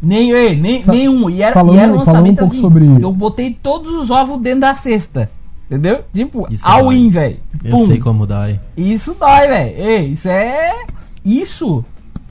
Nem, 0.00 0.30
ei, 0.30 0.54
nem, 0.60 0.80
Sa- 0.80 0.92
nenhum. 0.92 1.28
E 1.28 1.42
era, 1.42 1.52
falando- 1.52 1.74
e 1.74 1.78
era 1.78 1.92
um 1.92 1.94
falando 1.94 1.94
um 1.94 2.06
lançamento 2.06 2.38
pouco 2.38 2.52
assim. 2.52 2.60
sobre- 2.62 3.02
Eu 3.02 3.12
botei 3.12 3.58
todos 3.60 3.92
os 3.94 4.10
ovos 4.10 4.40
dentro 4.40 4.60
da 4.60 4.74
cesta. 4.74 5.30
Entendeu? 5.66 6.02
Tipo, 6.14 6.46
Isso 6.50 6.66
all 6.66 6.90
in, 6.92 7.10
velho. 7.10 7.36
Eu 7.64 7.76
Pum. 7.76 7.86
sei 7.86 7.98
como 7.98 8.26
dói. 8.26 8.58
Isso 8.76 9.14
dói, 9.18 9.48
velho. 9.48 10.12
Isso 10.12 10.28
é. 10.28 10.72
Isso. 11.24 11.84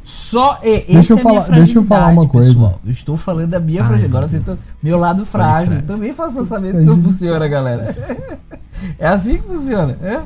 Só. 0.03 0.57
ei, 0.63 0.85
Deixa 0.87 0.99
essa 0.99 1.13
eu 1.13 1.17
é 1.17 1.21
falar- 1.21 1.49
deixa 1.49 1.77
eu 1.79 1.83
falar 1.83 2.07
uma 2.07 2.27
coisa. 2.27 2.49
pessoal. 2.53 2.79
Eu 2.85 2.91
estou 2.93 3.17
falando 3.17 3.49
da 3.49 3.59
minha 3.59 3.81
Ai, 3.81 3.87
fragilidade. 3.89 4.25
Agora 4.25 4.29
você 4.31 4.39
tá. 4.39 4.57
Meu 4.81 4.97
lado 4.97 5.25
frágil. 5.25 5.67
frágil. 5.67 5.85
Também 5.85 6.13
faço 6.13 6.37
lançamento 6.39 6.77
que 6.77 6.83
não 6.83 7.03
funciona, 7.03 7.47
galera. 7.47 7.95
É 8.99 9.07
assim 9.07 9.37
que 9.37 9.43
funciona. 9.43 9.97
É? 10.01 10.21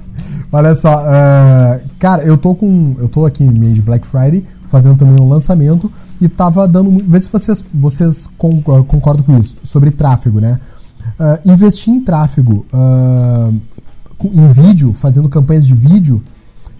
Olha 0.51 0.75
só, 0.75 1.03
eh, 1.07 1.81
cara, 1.99 2.23
eu 2.23 2.37
tô 2.37 2.53
com. 2.55 2.95
Eu 2.99 3.07
tô 3.07 3.25
aqui 3.25 3.43
em 3.43 3.49
meio 3.49 3.73
de 3.73 3.81
Black 3.81 4.05
Friday, 4.05 4.45
fazendo 4.67 4.97
também 4.97 5.19
um 5.21 5.29
lançamento, 5.29 5.91
e 6.19 6.27
tava 6.27 6.67
dando. 6.67 6.91
Vê 7.07 7.19
se 7.19 7.29
vocês, 7.29 7.63
vocês 7.73 8.29
con- 8.37 8.61
concordam 8.61 9.23
com 9.23 9.37
isso, 9.39 9.55
sobre 9.63 9.91
tráfego, 9.91 10.39
né? 10.41 10.59
Eh, 11.19 11.41
investir 11.45 11.93
em 11.93 12.01
tráfego 12.01 12.65
com- 14.17 14.27
em 14.33 14.51
vídeo, 14.51 14.93
fazendo 14.93 15.29
campanhas 15.29 15.65
de 15.65 15.73
vídeo, 15.73 16.21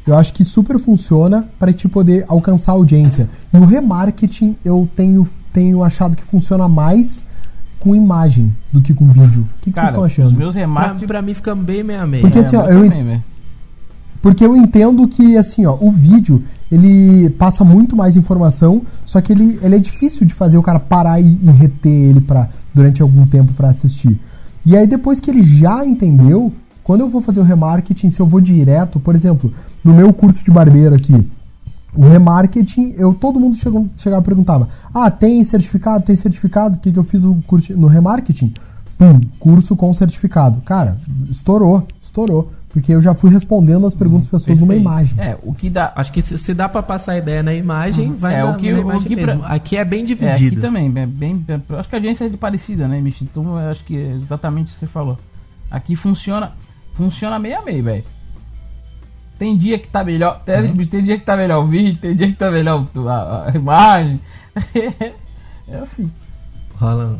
eu 0.06 0.16
acho 0.16 0.34
que 0.34 0.44
super 0.44 0.78
funciona 0.80 1.46
para 1.60 1.72
te 1.74 1.88
poder 1.88 2.26
alcançar 2.28 2.74
a 2.74 2.76
audiência. 2.76 3.30
E 3.54 3.58
o 3.58 3.66
remarketing 3.66 4.56
eu 4.66 4.88
tenho 4.96 5.28
tenho 5.54 5.84
achado 5.84 6.16
que 6.16 6.24
funciona 6.24 6.68
mais 6.70 7.28
com 7.82 7.96
imagem 7.96 8.56
do 8.72 8.82
que 8.82 8.94
com 8.94 9.08
vídeo. 9.08 9.42
O 9.42 9.62
que, 9.62 9.72
que 9.72 9.74
vocês 9.74 9.76
Cara, 9.76 9.88
estão 9.90 10.04
os 10.04 10.12
achando? 10.12 10.38
meus 10.38 10.54
Pra, 10.54 10.62
remarques. 10.62 11.08
pra 11.08 11.22
mim 11.22 11.34
fica 11.34 11.54
bem 11.56 11.84
meia 11.84 12.06
meia. 12.08 12.22
Porque 12.22 12.38
É, 12.38 12.42
assim, 12.42 12.56
ó, 12.56 12.66
eu 12.68 12.82
velho. 12.88 13.24
Porque 14.22 14.46
eu 14.46 14.56
entendo 14.56 15.08
que, 15.08 15.36
assim, 15.36 15.66
ó, 15.66 15.76
o 15.82 15.90
vídeo, 15.90 16.44
ele 16.72 17.30
passa 17.32 17.64
muito 17.64 17.96
mais 17.96 18.16
informação, 18.16 18.84
só 19.04 19.20
que 19.20 19.34
ele, 19.34 19.60
ele 19.64 19.76
é 19.76 19.80
difícil 19.80 20.28
de 20.28 20.34
fazer 20.34 20.58
o 20.60 20.62
cara 20.64 20.80
parar 20.80 21.20
e, 21.20 21.40
e 21.42 21.50
reter 21.52 21.90
ele 21.92 22.22
pra, 22.22 22.48
durante 22.74 23.02
algum 23.02 23.26
tempo 23.26 23.52
pra 23.54 23.70
assistir. 23.70 24.20
E 24.64 24.78
aí, 24.78 24.86
depois 24.86 25.20
que 25.20 25.32
ele 25.32 25.42
já 25.42 25.84
entendeu, 25.84 26.54
quando 26.84 27.02
eu 27.02 27.10
vou 27.10 27.20
fazer 27.20 27.40
o 27.40 27.44
remarketing, 27.44 28.12
se 28.12 28.20
eu 28.20 28.28
vou 28.28 28.40
direto, 28.40 29.00
por 29.00 29.16
exemplo, 29.16 29.52
no 29.84 29.92
meu 29.92 30.14
curso 30.14 30.46
de 30.46 30.52
barbeiro 30.52 30.94
aqui, 30.94 31.28
o 31.96 32.08
remarketing, 32.08 32.94
eu, 32.98 33.14
todo 33.14 33.40
mundo 33.40 33.56
chegou, 33.58 33.88
chegava 33.98 34.22
e 34.22 34.26
perguntava: 34.26 34.70
Ah, 34.94 35.10
tem 35.12 35.44
certificado? 35.44 36.04
Tem 36.06 36.16
certificado? 36.16 36.76
O 36.78 36.80
que, 36.80 36.92
que 36.92 37.00
eu 37.00 37.04
fiz 37.04 37.24
no, 37.24 37.42
curso, 37.44 37.76
no 37.78 37.88
remarketing? 37.88 38.54
Pum, 38.98 39.20
curso 39.40 39.76
com 39.76 39.94
certificado. 39.94 40.62
Cara, 40.62 40.98
estourou, 41.30 41.88
estourou. 42.02 42.52
Porque 42.70 42.94
eu 42.94 43.02
já 43.02 43.14
fui 43.14 43.30
respondendo 43.30 43.86
as 43.86 43.94
perguntas 43.94 44.28
das 44.28 44.42
pessoas 44.44 44.58
numa 44.58 44.68
perfeito. 44.74 44.90
imagem. 44.90 45.20
É, 45.20 45.38
o 45.44 45.54
que 45.54 45.70
dá. 45.70 45.92
Acho 45.94 46.10
que 46.14 46.22
se, 46.22 46.38
se 46.38 46.54
dá 46.54 46.70
pra 46.70 46.82
passar 46.82 47.12
a 47.14 47.18
ideia 47.18 47.44
na 47.44 47.54
imagem, 47.54 48.14
vai 48.14 48.36
É, 48.36 48.44
na, 48.44 48.52
o 48.52 48.56
que- 48.56 48.72
na 48.72 48.78
o 48.78 48.82
imagem 48.82 49.08
que 49.10 49.16
pra- 49.18 49.36
mesmo. 49.36 49.44
Aqui 49.46 49.76
é 49.76 49.84
bem 49.84 50.00
É, 50.00 50.04
aqui 50.04 50.16
dividido. 50.16 50.62
também, 50.62 50.88
é 50.96 51.06
bem, 51.06 51.44
é, 51.50 51.60
acho 51.78 51.90
que 51.90 51.96
a 51.96 51.98
audiência 51.98 52.24
é 52.26 52.30
de 52.30 52.38
parecida, 52.38 52.88
né, 52.88 53.02
Michi? 53.02 53.26
Então 53.30 53.60
eu 53.60 53.70
acho 53.70 53.84
que 53.84 53.98
é 53.98 54.12
exatamente 54.24 54.70
o 54.70 54.74
que 54.74 54.80
você 54.80 54.88
falou. 54.88 55.20
Aqui 55.70 55.98
funciona, 55.98 56.54
funciona 56.94 57.38
meio 57.40 57.60
a 57.60 57.62
meio, 57.62 57.84
velho. 57.84 58.04
Tem 59.42 59.58
dia 59.58 59.80
que 59.80 59.88
tá 59.88 60.04
melhor, 60.04 60.44
é, 60.46 60.62
tem 60.62 61.04
dia 61.04 61.18
que 61.18 61.26
tá 61.26 61.36
melhor 61.36 61.64
o 61.64 61.68
vídeo, 61.68 61.98
tem 62.00 62.16
dia 62.16 62.28
que 62.28 62.38
tá 62.38 62.52
melhor 62.52 62.86
o- 62.96 63.10
a, 63.10 63.48
a 63.50 63.52
imagem. 63.56 64.20
é 65.68 65.78
assim. 65.82 66.12
Rola. 66.76 67.18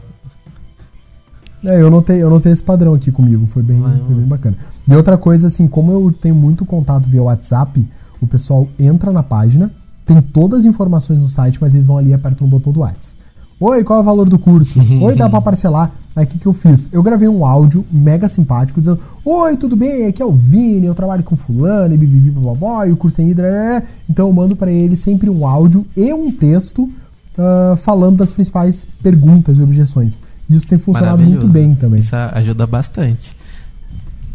É, 1.64 1.82
eu 1.82 1.90
notei, 1.90 2.22
eu 2.22 2.30
notei 2.30 2.52
esse 2.52 2.62
padrão 2.62 2.94
aqui 2.94 3.12
comigo, 3.12 3.48
foi 3.48 3.64
bem, 3.64 3.82
Vai, 3.82 3.98
foi 4.06 4.14
bem 4.14 4.26
bacana. 4.26 4.56
E 4.88 4.96
outra 4.96 5.18
coisa, 5.18 5.48
assim, 5.48 5.66
como 5.68 5.92
eu 5.92 6.12
tenho 6.12 6.36
muito 6.36 6.64
contato 6.64 7.10
via 7.10 7.24
WhatsApp, 7.24 7.84
o 8.22 8.28
pessoal 8.28 8.68
entra 8.78 9.12
na 9.12 9.24
página, 9.24 9.72
tem 10.06 10.22
todas 10.22 10.60
as 10.60 10.66
informações 10.66 11.22
no 11.22 11.28
site, 11.28 11.58
mas 11.60 11.74
eles 11.74 11.88
vão 11.88 11.98
ali 11.98 12.12
e 12.12 12.14
apertam 12.14 12.46
no 12.46 12.52
botão 12.52 12.72
do 12.72 12.82
WhatsApp. 12.82 13.20
Oi, 13.60 13.84
qual 13.84 13.98
é 13.98 14.02
o 14.04 14.06
valor 14.06 14.30
do 14.30 14.38
curso? 14.38 14.80
Oi, 15.02 15.16
dá 15.16 15.28
pra 15.28 15.42
parcelar? 15.42 15.90
Aí 16.16 16.26
o 16.26 16.28
que, 16.28 16.38
que 16.38 16.46
eu 16.46 16.52
fiz? 16.54 16.90
Eu 16.92 17.02
gravei 17.02 17.28
um 17.28 17.46
áudio 17.46 17.86
mega 17.92 18.28
simpático 18.28 18.80
dizendo: 18.82 19.00
Oi, 19.24 19.56
tudo 19.56 19.76
bem? 19.78 20.08
Aqui 20.08 20.22
é 20.22 20.26
o 20.26 20.32
Vini, 20.34 20.86
eu 20.86 20.94
trabalho 20.94 21.24
com 21.24 21.36
fulano, 21.38 21.94
e 21.94 21.98
bibibi, 21.98 22.32
bababó, 22.32 22.84
e 22.84 22.92
o 22.92 22.98
curso 22.98 23.16
tem 23.16 23.30
hidra. 23.30 23.84
Então 24.10 24.28
eu 24.28 24.34
mando 24.34 24.56
pra 24.56 24.72
ele 24.72 24.98
sempre 24.98 25.30
um 25.30 25.48
áudio 25.48 25.86
e 25.96 26.12
um 26.14 26.30
texto 26.30 26.90
ah, 27.38 27.76
falando 27.78 28.18
das 28.18 28.32
principais 28.32 28.86
perguntas 29.02 29.58
e 29.58 29.62
objeções. 29.64 30.20
E 30.50 30.56
isso 30.56 30.68
tem 30.68 30.78
funcionado 30.78 31.24
muito 31.24 31.48
bem 31.48 31.76
também. 31.76 32.02
Isso 32.02 32.14
ajuda 32.16 32.68
bastante. 32.68 33.34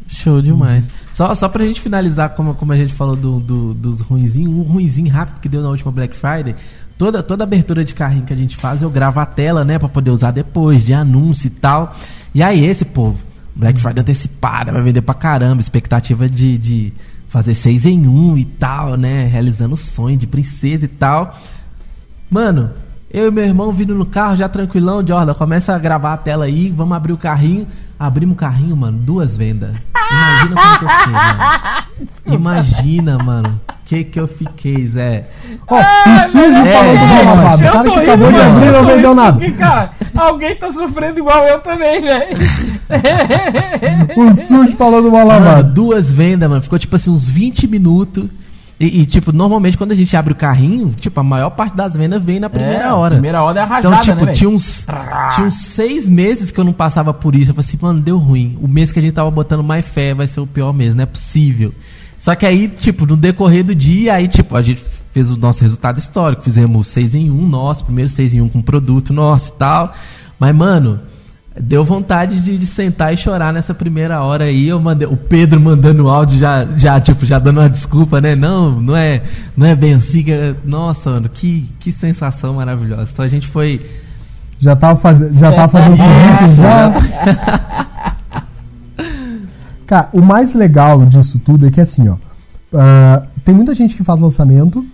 Show 0.06 0.40
demais. 0.40 0.86
Só, 1.12 1.34
só 1.34 1.48
pra 1.48 1.64
gente 1.64 1.80
finalizar, 1.80 2.30
como, 2.30 2.54
como 2.54 2.72
a 2.72 2.76
gente 2.76 2.92
falou 2.94 3.16
do, 3.16 3.38
do- 3.40 3.74
dos 3.74 4.00
ruinzinhos, 4.00 4.52
um 4.54 4.62
ruinzinho 4.62 5.10
rápido 5.12 5.40
que 5.40 5.48
deu 5.48 5.62
na 5.62 5.68
última 5.68 5.90
Black 5.92 6.16
Friday. 6.16 6.54
Toda, 6.98 7.22
toda 7.22 7.44
abertura 7.44 7.84
de 7.84 7.94
carrinho 7.94 8.24
que 8.24 8.32
a 8.32 8.36
gente 8.36 8.56
faz, 8.56 8.80
eu 8.80 8.88
gravo 8.88 9.20
a 9.20 9.26
tela, 9.26 9.64
né? 9.64 9.78
Pra 9.78 9.88
poder 9.88 10.10
usar 10.10 10.30
depois, 10.30 10.84
de 10.84 10.94
anúncio 10.94 11.48
e 11.48 11.50
tal. 11.50 11.94
E 12.34 12.42
aí, 12.42 12.64
esse, 12.64 12.84
pô, 12.84 13.14
Black 13.54 13.78
Friday 13.78 14.00
antecipada, 14.00 14.72
vai 14.72 14.82
vender 14.82 15.02
pra 15.02 15.14
caramba. 15.14 15.60
Expectativa 15.60 16.28
de, 16.28 16.56
de 16.56 16.92
fazer 17.28 17.54
seis 17.54 17.84
em 17.84 18.06
um 18.06 18.36
e 18.38 18.44
tal, 18.44 18.96
né? 18.96 19.26
Realizando 19.26 19.76
sonho 19.76 20.16
de 20.16 20.26
princesa 20.26 20.86
e 20.86 20.88
tal. 20.88 21.38
Mano, 22.30 22.70
eu 23.10 23.28
e 23.28 23.30
meu 23.30 23.44
irmão 23.44 23.70
vindo 23.70 23.94
no 23.94 24.06
carro 24.06 24.36
já 24.36 24.48
tranquilão, 24.48 25.06
Jordan, 25.06 25.34
começa 25.34 25.74
a 25.74 25.78
gravar 25.78 26.14
a 26.14 26.16
tela 26.16 26.46
aí, 26.46 26.70
vamos 26.70 26.96
abrir 26.96 27.12
o 27.12 27.18
carrinho. 27.18 27.66
Abrimos 27.98 28.34
o 28.34 28.38
carrinho, 28.38 28.76
mano, 28.76 28.98
duas 28.98 29.36
vendas. 29.36 29.74
Imagina 30.10 30.54
como 30.54 30.78
que 30.78 30.84
eu 30.84 30.88
fiquei, 30.88 31.12
mano. 31.12 31.80
Imagina, 32.26 33.18
mano. 33.18 33.60
Que 33.86 34.02
que 34.02 34.18
eu 34.18 34.26
fiquei, 34.26 34.86
Zé. 34.88 35.26
Ó, 35.68 35.78
o 35.78 36.28
sujo 36.28 36.58
é, 36.58 36.72
falou 36.72 36.98
do 36.98 37.06
mal 37.06 37.24
lavado. 37.36 37.62
O 37.64 37.70
cara 37.70 37.82
que 37.84 37.88
rindo, 37.90 38.00
acabou 38.00 38.32
de 38.32 38.40
abrir 38.40 38.72
não 38.72 38.84
vendeu 38.84 39.14
nada. 39.14 39.50
cara, 39.52 39.90
alguém 40.16 40.56
tá 40.56 40.72
sofrendo 40.72 41.18
igual 41.20 41.44
eu 41.46 41.60
também, 41.60 42.02
velho. 42.02 42.36
O 44.16 44.34
sujo 44.34 44.72
falou 44.76 45.02
do 45.02 45.10
mal 45.10 45.26
Mano, 45.26 45.44
lavado. 45.44 45.72
duas 45.72 46.12
vendas, 46.12 46.48
mano. 46.48 46.62
Ficou 46.62 46.78
tipo 46.78 46.96
assim, 46.96 47.10
uns 47.10 47.28
20 47.30 47.68
minutos. 47.68 48.28
E, 48.78 49.00
e, 49.02 49.06
tipo, 49.06 49.32
normalmente 49.32 49.78
quando 49.78 49.92
a 49.92 49.94
gente 49.94 50.14
abre 50.14 50.32
o 50.34 50.36
carrinho, 50.36 50.92
tipo, 51.00 51.18
a 51.18 51.22
maior 51.22 51.48
parte 51.50 51.74
das 51.74 51.96
vendas 51.96 52.22
vem 52.22 52.38
na 52.38 52.50
primeira 52.50 52.84
É, 52.84 52.92
hora. 52.92 53.14
Primeira 53.14 53.42
hora 53.42 53.60
é 53.60 53.62
a 53.62 53.66
rajada, 53.66 53.88
Então, 53.88 54.00
tipo, 54.16 54.26
né, 54.26 54.32
tinha, 54.32 54.50
uns, 54.50 54.86
tinha 55.34 55.46
uns 55.46 55.54
seis 55.60 56.06
meses 56.06 56.50
que 56.50 56.60
eu 56.60 56.64
não 56.64 56.74
passava 56.74 57.14
por 57.14 57.34
isso. 57.34 57.52
Eu 57.52 57.54
falei 57.54 57.66
assim, 57.68 57.78
mano, 57.80 58.00
deu 58.00 58.18
ruim. 58.18 58.58
O 58.60 58.68
mês 58.68 58.92
que 58.92 58.98
a 58.98 59.02
gente 59.02 59.14
tava 59.14 59.30
botando 59.30 59.62
mais 59.62 59.86
fé 59.86 60.12
vai 60.12 60.26
ser 60.26 60.40
o 60.40 60.46
pior 60.46 60.74
mês, 60.74 60.94
não 60.94 61.04
é 61.04 61.06
possível. 61.06 61.72
Só 62.18 62.34
que 62.34 62.46
aí, 62.46 62.68
tipo, 62.68 63.06
no 63.06 63.16
decorrer 63.16 63.64
do 63.64 63.74
dia, 63.74 64.14
aí, 64.14 64.28
tipo, 64.28 64.56
a 64.56 64.62
gente 64.62 64.82
fez 65.12 65.30
o 65.30 65.36
nosso 65.36 65.62
resultado 65.62 65.98
histórico. 65.98 66.42
Fizemos 66.42 66.88
seis 66.88 67.14
em 67.14 67.30
um 67.30 67.46
nosso, 67.46 67.84
primeiro 67.84 68.10
seis 68.10 68.34
em 68.34 68.40
um 68.40 68.48
com 68.48 68.60
produto 68.60 69.12
nosso 69.12 69.50
e 69.50 69.58
tal. 69.58 69.94
Mas, 70.38 70.54
mano, 70.54 71.00
deu 71.58 71.84
vontade 71.84 72.40
de, 72.40 72.58
de 72.58 72.66
sentar 72.66 73.14
e 73.14 73.16
chorar 73.16 73.52
nessa 73.52 73.72
primeira 73.74 74.22
hora 74.22 74.44
aí. 74.44 74.68
Eu 74.68 74.80
mandei, 74.80 75.08
o 75.08 75.16
Pedro 75.16 75.60
mandando 75.60 76.08
áudio 76.08 76.38
já, 76.38 76.64
já, 76.76 77.00
tipo, 77.00 77.24
já 77.24 77.38
dando 77.38 77.60
uma 77.60 77.70
desculpa, 77.70 78.20
né? 78.20 78.34
Não, 78.34 78.80
não 78.80 78.96
é, 78.96 79.22
não 79.56 79.66
é 79.66 79.74
bem 79.74 79.94
assim. 79.94 80.22
Que, 80.22 80.32
é- 80.32 80.54
nossa, 80.64 81.10
mano, 81.10 81.28
que, 81.28 81.68
que 81.80 81.92
sensação 81.92 82.54
maravilhosa. 82.54 83.10
Então 83.12 83.24
a 83.24 83.28
gente 83.28 83.46
foi. 83.48 83.84
Já 84.58 84.74
tava, 84.74 84.98
faz... 84.98 85.20
já 85.36 85.52
tava 85.52 85.68
fazendo 85.68 85.96
currículo 85.96 86.56
já. 86.56 87.86
Cara, 89.86 90.08
o 90.12 90.20
mais 90.20 90.52
legal 90.52 91.06
disso 91.06 91.38
tudo 91.38 91.66
é 91.66 91.70
que 91.70 91.80
assim, 91.80 92.08
ó. 92.08 92.16
ah, 92.74 93.22
tem 93.44 93.54
muita 93.54 93.74
gente 93.74 93.94
que 93.94 94.02
faz 94.02 94.20
lançamento. 94.20 94.84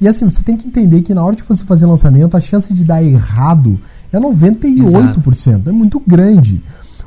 E 0.00 0.08
assim, 0.08 0.24
você 0.24 0.42
tem 0.42 0.56
que 0.56 0.66
entender 0.66 1.00
que 1.02 1.14
na 1.14 1.24
hora 1.24 1.34
de 1.36 1.42
você 1.42 1.64
fazer 1.64 1.86
lançamento, 1.86 2.36
a 2.36 2.40
chance 2.40 2.74
de 2.74 2.84
dar 2.84 3.02
errado 3.02 3.78
é 4.12 4.18
98%. 4.18 5.68
É 5.68 5.72
muito 5.72 6.02
grande. 6.04 6.62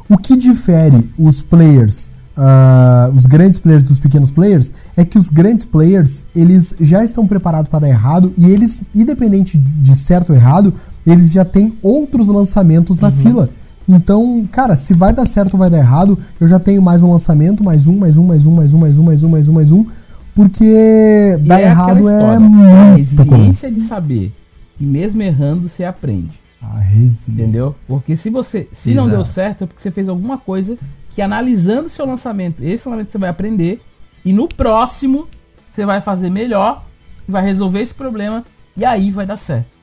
O 0.10 0.18
que 0.18 0.38
difere 0.38 1.10
os 1.18 1.42
players, 1.42 2.10
ah, 2.38 3.12
os 3.14 3.26
grandes 3.26 3.60
players 3.60 3.84
dos 3.84 4.00
pequenos 4.00 4.32
players, 4.32 4.72
é 4.96 5.04
que 5.04 5.18
os 5.18 5.30
grandes 5.30 5.66
players, 5.66 6.26
eles 6.36 6.76
já 6.80 7.04
estão 7.04 7.28
preparados 7.28 7.70
para 7.70 7.80
dar 7.80 7.90
errado 7.90 8.34
e 8.38 8.46
eles, 8.46 8.80
independente 8.94 9.58
de 9.58 9.96
certo 9.96 10.32
ou 10.32 10.36
errado, 10.36 10.74
eles 11.06 11.32
já 11.32 11.46
têm 11.46 11.78
outros 11.82 12.28
lançamentos 12.28 13.00
na 13.00 13.12
fila. 13.12 13.50
Então, 13.88 14.48
cara, 14.52 14.76
se 14.76 14.94
vai 14.94 15.14
dar 15.14 15.28
certo 15.28 15.54
ou 15.54 15.60
vai 15.60 15.70
dar 15.70 15.78
errado, 15.78 16.18
eu 16.40 16.48
já 16.48 16.60
tenho 16.60 16.82
mais 16.82 17.04
um 17.04 17.12
lançamento, 17.12 17.64
mais 17.64 17.86
um, 17.88 17.98
mais 17.98 18.18
um, 18.18 18.26
mais 18.26 18.46
um, 18.46 18.52
mais 18.52 18.74
um, 18.74 18.78
mais 18.78 18.98
um, 18.98 19.04
mais 19.04 19.24
um, 19.24 19.30
mais 19.30 19.48
um, 19.48 19.54
mais 19.54 19.72
um, 19.72 19.86
porque 20.34 20.64
E 20.64 21.38
dar 21.38 21.62
é 21.62 21.64
errado 21.66 22.10
é 22.10 22.36
A 22.36 22.40
muito 22.40 23.16
comum. 23.16 23.36
resiliência 23.36 23.72
de 23.72 23.82
saber 23.82 24.34
que 24.78 24.86
mesmo 24.86 25.22
errando 25.22 25.70
você 25.70 25.84
aprende. 25.84 26.32
A 26.62 26.80
resiliência. 26.80 27.32
Entendeu? 27.32 27.76
Porque 27.88 28.18
se 28.18 28.30
você. 28.30 28.68
Se 28.74 28.94
não 28.94 29.04
Exato. 29.08 29.16
deu 29.24 29.26
certo, 29.26 29.64
é 29.64 29.68
porque 29.68 29.82
você 29.82 29.92
fez 29.92 30.10
alguma 30.10 30.38
coisa 30.38 30.76
que 31.14 31.22
analisando 31.22 31.88
seu 31.90 32.06
lançamento, 32.08 32.62
esse 32.64 32.88
lançamento 32.88 33.12
você 33.12 33.18
vai 33.20 33.30
aprender. 33.30 33.82
E 34.26 34.34
no 34.34 34.48
próximo 34.48 35.28
você 35.72 35.86
vai 35.86 36.02
fazer 36.02 36.30
melhor, 36.32 36.84
vai 37.28 37.44
resolver 37.44 37.82
esse 37.82 37.94
problema 37.94 38.44
e 38.76 38.84
aí 38.84 39.12
vai 39.12 39.26
dar 39.26 39.38
certo. 39.38 39.75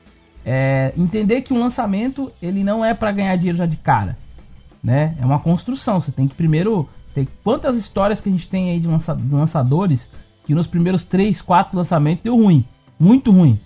É, 0.45 0.93
entender 0.97 1.41
que 1.41 1.53
um 1.53 1.59
lançamento 1.59 2.31
ele 2.41 2.63
não 2.63 2.83
é 2.83 2.93
para 2.93 3.11
ganhar 3.11 3.35
dinheiro 3.37 3.57
já 3.57 3.65
de 3.65 3.77
cara, 3.77 4.17
né? 4.83 5.15
É 5.21 5.25
uma 5.25 5.39
construção. 5.39 6.01
Você 6.01 6.11
tem 6.11 6.27
que 6.27 6.35
primeiro 6.35 6.87
ter 7.15 7.27
quantas 7.43 7.77
histórias 7.77 8.19
que 8.19 8.27
a 8.29 8.31
gente 8.31 8.47
tem 8.49 8.71
aí 8.71 8.79
de, 8.79 8.87
lança- 8.87 9.15
de 9.15 9.33
lançadores 9.33 10.09
que 10.45 10.53
nos 10.53 10.67
primeiros 10.67 11.03
3, 11.03 11.41
4 11.41 11.77
lançamentos 11.77 12.23
deu 12.23 12.35
ruim, 12.35 12.65
muito 12.99 13.31
ruim. 13.31 13.57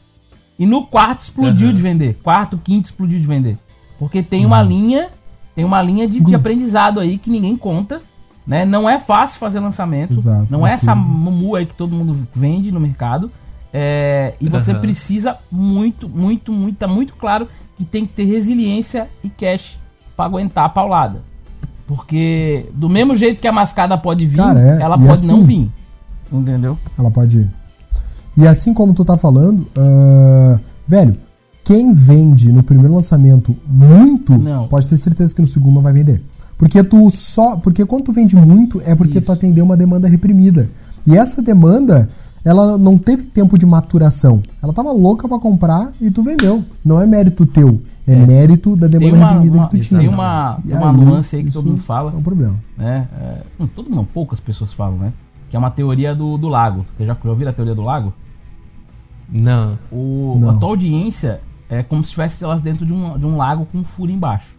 E 0.60 0.66
no 0.66 0.86
quarto 0.86 1.22
explodiu 1.22 1.68
Aham. 1.68 1.76
de 1.76 1.82
vender. 1.82 2.14
Quarto, 2.24 2.58
quinto 2.58 2.86
explodiu 2.86 3.20
de 3.20 3.26
vender. 3.26 3.58
Porque 3.98 4.22
tem 4.22 4.46
uma 4.46 4.62
linha, 4.62 5.10
tem 5.56 5.66
uma 5.66 5.82
linha 5.82 6.08
de, 6.08 6.20
de 6.20 6.36
aprendizado 6.36 7.00
aí 7.00 7.18
que 7.18 7.30
ninguém 7.32 7.56
conta, 7.58 8.02
né? 8.46 8.66
Não 8.66 8.88
é 8.88 9.00
fácil 9.00 9.40
fazer 9.40 9.60
lançamento. 9.60 10.14
Exato, 10.14 10.48
não 10.52 10.66
é 10.66 10.74
essa 10.74 10.94
mumu 10.94 11.56
aí 11.56 11.66
que 11.66 11.74
todo 11.74 11.96
mundo 11.96 12.28
vende 12.36 12.72
no 12.72 12.80
mercado. 12.80 13.32
É, 13.74 14.34
e 14.40 14.48
você 14.50 14.74
precisa 14.74 15.36
muito, 15.52 16.08
muito, 16.10 16.52
muito, 16.52 16.78
tá 16.78 16.88
muito 16.88 17.14
claro 17.16 17.48
que 17.78 17.84
tem 17.86 18.06
que 18.06 18.14
ter 18.14 18.24
resiliência 18.26 19.08
e 19.24 19.30
cash 19.30 19.78
pra 20.16 20.26
aguentar 20.26 20.66
a 20.66 20.70
paulada. 20.70 21.22
Porque 21.86 22.66
do 22.74 22.90
mesmo 22.90 23.16
jeito 23.16 23.40
que 23.40 23.48
a 23.48 23.52
mascada 23.52 23.98
pode 23.98 24.26
vir, 24.26 24.38
Cara, 24.38 24.60
é, 24.60 24.82
ela 24.82 24.98
pode 24.98 25.12
assim- 25.12 25.28
não 25.28 25.44
vir. 25.44 25.70
Entendeu? 26.32 26.78
Ela 26.98 27.10
pode 27.10 27.40
ir. 27.40 27.50
E 28.36 28.46
assim 28.46 28.74
como 28.74 28.94
tu 28.94 29.06
tá 29.06 29.18
falando, 29.18 29.66
ah, 29.76 30.60
velho, 30.88 31.16
quem 31.64 31.94
vende 31.94 32.52
no 32.52 32.62
primeiro 32.64 32.94
lançamento 32.94 33.56
muito, 33.66 34.38
Não. 34.38 34.68
pode 34.68 34.88
ter 34.88 34.98
certeza 34.98 35.34
que 35.34 35.42
no 35.42 35.48
segundo 35.48 35.76
não 35.76 35.82
vai 35.82 35.94
vender. 35.94 36.22
Porque 36.58 36.84
tu 36.84 37.10
só. 37.12 37.56
Porque 37.58 37.86
quando 37.86 38.06
tu 38.06 38.12
vende 38.12 38.36
muito, 38.36 38.82
é 38.86 38.96
porque 38.96 39.20
tu 39.22 39.26
Isso. 39.26 39.32
atendeu 39.32 39.64
uma 39.64 39.78
demanda 39.78 40.08
reprimida. 40.08 40.70
E 41.06 41.16
essa 41.16 41.42
demanda, 41.42 42.10
ela 42.48 42.78
não 42.78 42.98
teve 42.98 43.24
tempo 43.24 43.58
de 43.58 43.66
maturação. 43.66 44.42
Ela 44.64 44.72
tava 44.74 44.92
louca 44.92 45.28
pra 45.28 45.38
comprar 45.40 45.92
e 46.00 46.10
tu 46.10 46.24
vendeu. 46.24 46.64
Não 46.84 47.00
é 47.02 47.06
mérito 47.06 47.46
teu. 47.46 47.82
É, 48.08 48.16
mérito 48.16 48.76
da 48.76 48.88
demanda 48.88 49.18
uma, 49.18 49.28
reprimida 49.32 49.58
uma- 49.58 49.68
que 49.68 49.78
tu 49.78 49.84
tinha. 49.84 50.00
tem 50.00 50.08
uma, 50.10 50.58
E 50.64 50.68
tem 50.70 50.78
uma 50.78 50.90
aí, 50.92 50.96
nuance 50.98 51.36
aí 51.36 51.44
que 51.44 51.52
todo 51.52 51.68
mundo 51.68 51.82
fala, 51.82 52.12
É 52.14 52.16
um 52.16 52.22
problema. 52.24 52.56
né? 52.78 53.08
É, 53.20 53.42
hum, 53.60 53.68
todo 53.68 53.86
mundo, 53.90 53.98
não, 53.98 54.06
poucas 54.06 54.40
pessoas 54.40 54.72
falam, 54.72 54.98
né? 54.98 55.12
Que 55.50 55.56
é 55.56 55.60
uma 55.60 55.70
teoria 55.72 56.16
do, 56.16 56.38
do 56.38 56.48
lago. 56.48 56.86
Você 56.98 57.06
já 57.06 57.18
ouviu 57.26 57.50
a 57.50 57.54
teoria 57.54 57.76
do 57.76 57.82
lago? 57.82 58.14
Não. 59.30 59.78
O, 59.92 60.38
Não. 60.40 60.52
a 60.52 60.54
tua 60.58 60.70
audiência 60.70 61.42
é 61.70 61.84
como 61.84 62.02
se 62.02 62.08
estivesse 62.08 62.42
elas 62.44 62.62
dentro 62.62 62.86
de 62.86 62.94
um, 62.94 63.18
de 63.20 63.26
um 63.26 63.36
lago 63.36 63.66
com 63.70 63.80
um 63.80 63.84
furo 63.84 64.10
embaixo. 64.12 64.56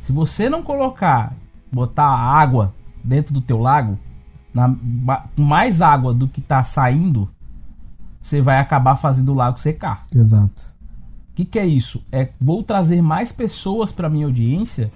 Se 0.00 0.10
você 0.12 0.48
não 0.48 0.62
colocar, 0.62 1.34
botar 1.72 2.04
água 2.06 2.72
dentro 3.02 3.32
do 3.34 3.40
teu 3.42 3.58
lago, 3.58 3.98
na, 4.54 4.72
mais 5.36 5.82
água 5.82 6.14
do 6.14 6.28
que 6.28 6.40
tá 6.40 6.62
saindo, 6.62 7.28
você 8.20 8.40
vai 8.40 8.58
acabar 8.58 8.96
fazendo 8.96 9.32
o 9.32 9.34
lago 9.34 9.58
secar. 9.58 10.06
Exato. 10.14 10.74
O 11.32 11.34
que, 11.34 11.44
que 11.44 11.58
é 11.58 11.66
isso? 11.66 12.02
É 12.12 12.30
vou 12.40 12.62
trazer 12.62 13.02
mais 13.02 13.32
pessoas 13.32 13.90
para 13.90 14.08
minha 14.08 14.24
audiência 14.24 14.92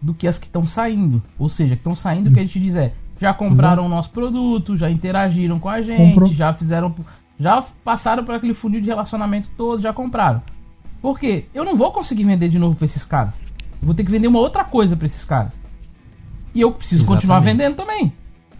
do 0.00 0.14
que 0.14 0.28
as 0.28 0.38
que 0.38 0.46
estão 0.46 0.64
saindo. 0.64 1.20
Ou 1.38 1.48
seja, 1.48 1.74
que 1.74 1.80
estão 1.80 1.96
saindo, 1.96 2.30
o 2.30 2.32
que 2.32 2.38
a 2.38 2.44
gente 2.44 2.60
diz 2.60 2.76
é, 2.76 2.94
já 3.18 3.34
compraram 3.34 3.84
o 3.84 3.88
nosso 3.88 4.10
produto, 4.10 4.76
já 4.76 4.88
interagiram 4.88 5.58
com 5.58 5.68
a 5.68 5.80
gente, 5.80 6.14
Comprou. 6.14 6.32
já 6.32 6.54
fizeram. 6.54 6.94
Já 7.38 7.60
passaram 7.84 8.24
por 8.24 8.34
aquele 8.34 8.54
funil 8.54 8.80
de 8.80 8.88
relacionamento 8.88 9.48
todo, 9.56 9.82
já 9.82 9.92
compraram. 9.92 10.40
Por 11.02 11.18
quê? 11.18 11.46
Eu 11.52 11.64
não 11.64 11.74
vou 11.74 11.90
conseguir 11.90 12.24
vender 12.24 12.48
de 12.48 12.58
novo 12.58 12.76
pra 12.76 12.84
esses 12.84 13.04
caras. 13.04 13.40
Eu 13.82 13.86
vou 13.86 13.94
ter 13.94 14.04
que 14.04 14.10
vender 14.10 14.28
uma 14.28 14.38
outra 14.38 14.64
coisa 14.64 14.96
pra 14.96 15.06
esses 15.06 15.24
caras. 15.24 15.58
E 16.54 16.60
eu 16.60 16.70
preciso 16.70 17.04
continuar 17.04 17.38
Exatamente. 17.38 17.58
vendendo 17.58 17.76
também. 17.76 18.12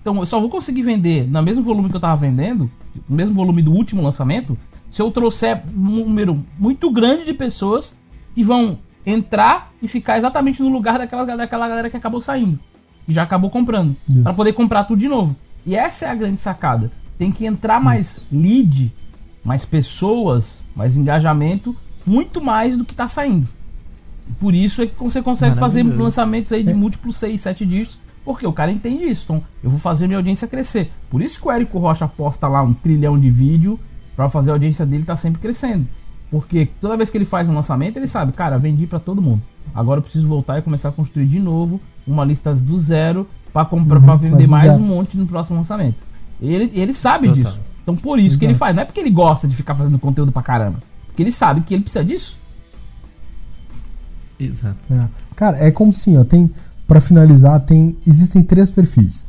Então 0.04 0.18
eu 0.18 0.26
só 0.26 0.38
vou 0.38 0.50
conseguir 0.50 0.82
vender 0.82 1.26
no 1.26 1.42
mesmo 1.42 1.64
volume 1.64 1.88
que 1.88 1.96
eu 1.96 2.00
tava 2.00 2.20
vendendo, 2.20 2.70
no 3.08 3.16
mesmo 3.16 3.34
volume 3.34 3.62
do 3.62 3.72
último 3.72 4.02
lançamento, 4.02 4.54
se 4.90 5.00
eu 5.00 5.10
trouxer 5.10 5.62
um 5.74 6.04
número 6.04 6.44
muito 6.58 6.90
grande 6.92 7.24
de 7.24 7.32
pessoas 7.32 7.96
que 8.34 8.44
vão 8.44 8.78
entrar 9.06 9.72
e 9.80 9.88
ficar 9.88 10.18
exatamente 10.18 10.62
no 10.62 10.68
lugar 10.68 10.98
daquela, 10.98 11.24
daquela 11.24 11.66
galera 11.66 11.88
que 11.88 11.96
acabou 11.96 12.20
saindo. 12.20 12.58
E 13.08 13.14
já 13.14 13.22
acabou 13.22 13.48
comprando. 13.48 13.96
Pra 14.22 14.34
poder 14.34 14.52
comprar 14.52 14.84
tudo 14.84 14.98
de 14.98 15.08
novo. 15.08 15.34
E 15.64 15.74
essa 15.74 16.04
é 16.04 16.10
a 16.10 16.14
grande 16.14 16.38
sacada. 16.38 16.92
Tem 17.16 17.32
que 17.32 17.46
entrar 17.46 17.80
mais 17.80 18.20
lead, 18.30 18.92
mais 19.42 19.64
pessoas, 19.64 20.62
mais 20.76 20.98
engajamento, 20.98 21.74
muito 22.04 22.42
mais 22.42 22.76
do 22.76 22.84
que 22.84 22.94
tá 22.94 23.08
saindo. 23.08 23.48
Por 24.38 24.54
isso 24.54 24.82
é 24.82 24.86
que 24.86 25.02
você 25.02 25.22
consegue 25.22 25.56
fazer 25.56 25.82
lançamentos 25.82 26.52
aí 26.52 26.62
de 26.62 26.74
múltiplos 26.74 27.16
6, 27.16 27.40
7 27.40 27.64
dígitos, 27.64 28.03
porque 28.24 28.46
o 28.46 28.52
cara 28.52 28.72
entende 28.72 29.04
isso. 29.04 29.24
Então, 29.24 29.42
eu 29.62 29.70
vou 29.70 29.78
fazer 29.78 30.06
minha 30.06 30.18
audiência 30.18 30.48
crescer. 30.48 30.90
Por 31.10 31.20
isso 31.22 31.40
que 31.40 31.46
o 31.46 31.50
Érico 31.50 31.78
Rocha 31.78 32.08
posta 32.08 32.48
lá 32.48 32.62
um 32.62 32.72
trilhão 32.72 33.18
de 33.18 33.30
vídeo 33.30 33.78
pra 34.16 34.28
fazer 34.28 34.50
a 34.50 34.54
audiência 34.54 34.86
dele 34.86 35.04
tá 35.04 35.16
sempre 35.16 35.40
crescendo. 35.40 35.86
Porque 36.30 36.68
toda 36.80 36.96
vez 36.96 37.10
que 37.10 37.18
ele 37.18 37.24
faz 37.24 37.48
um 37.48 37.54
lançamento, 37.54 37.96
ele 37.96 38.08
sabe, 38.08 38.32
cara, 38.32 38.56
vendi 38.58 38.86
pra 38.86 38.98
todo 38.98 39.20
mundo. 39.22 39.42
Agora 39.74 39.98
eu 39.98 40.02
preciso 40.02 40.26
voltar 40.26 40.58
e 40.58 40.62
começar 40.62 40.88
a 40.88 40.92
construir 40.92 41.26
de 41.26 41.38
novo 41.38 41.80
uma 42.06 42.24
lista 42.24 42.54
do 42.54 42.78
zero 42.78 43.26
pra 43.52 43.64
comprar 43.64 43.98
Uhum, 43.98 44.04
para 44.06 44.16
vender 44.16 44.48
mais 44.48 44.64
zero. 44.64 44.76
um 44.82 44.86
monte 44.86 45.16
no 45.16 45.26
próximo 45.26 45.56
lançamento. 45.58 45.96
Ele, 46.40 46.70
ele 46.74 46.92
sabe 46.92 47.28
Total. 47.28 47.42
disso. 47.44 47.60
Então 47.82 47.94
por 47.96 48.18
isso 48.18 48.38
que 48.38 48.44
ele 48.44 48.52
Exato. 48.52 48.58
faz. 48.60 48.74
Não 48.76 48.82
é 48.82 48.84
porque 48.86 49.00
ele 49.00 49.10
gosta 49.10 49.46
de 49.46 49.54
ficar 49.54 49.74
fazendo 49.74 49.98
conteúdo 49.98 50.32
pra 50.32 50.42
caramba. 50.42 50.82
Porque 51.06 51.22
ele 51.22 51.30
sabe 51.32 51.60
que 51.60 51.72
ele 51.74 51.82
precisa 51.82 52.04
disso. 52.04 52.36
Exato. 54.38 54.76
É. 54.90 55.08
Cara, 55.36 55.58
é 55.58 55.70
como 55.70 55.90
assim, 55.90 56.16
ó, 56.18 56.24
tem 56.24 56.50
para 56.86 57.00
finalizar, 57.00 57.60
tem 57.60 57.96
existem 58.06 58.42
três 58.42 58.70
perfis. 58.70 59.26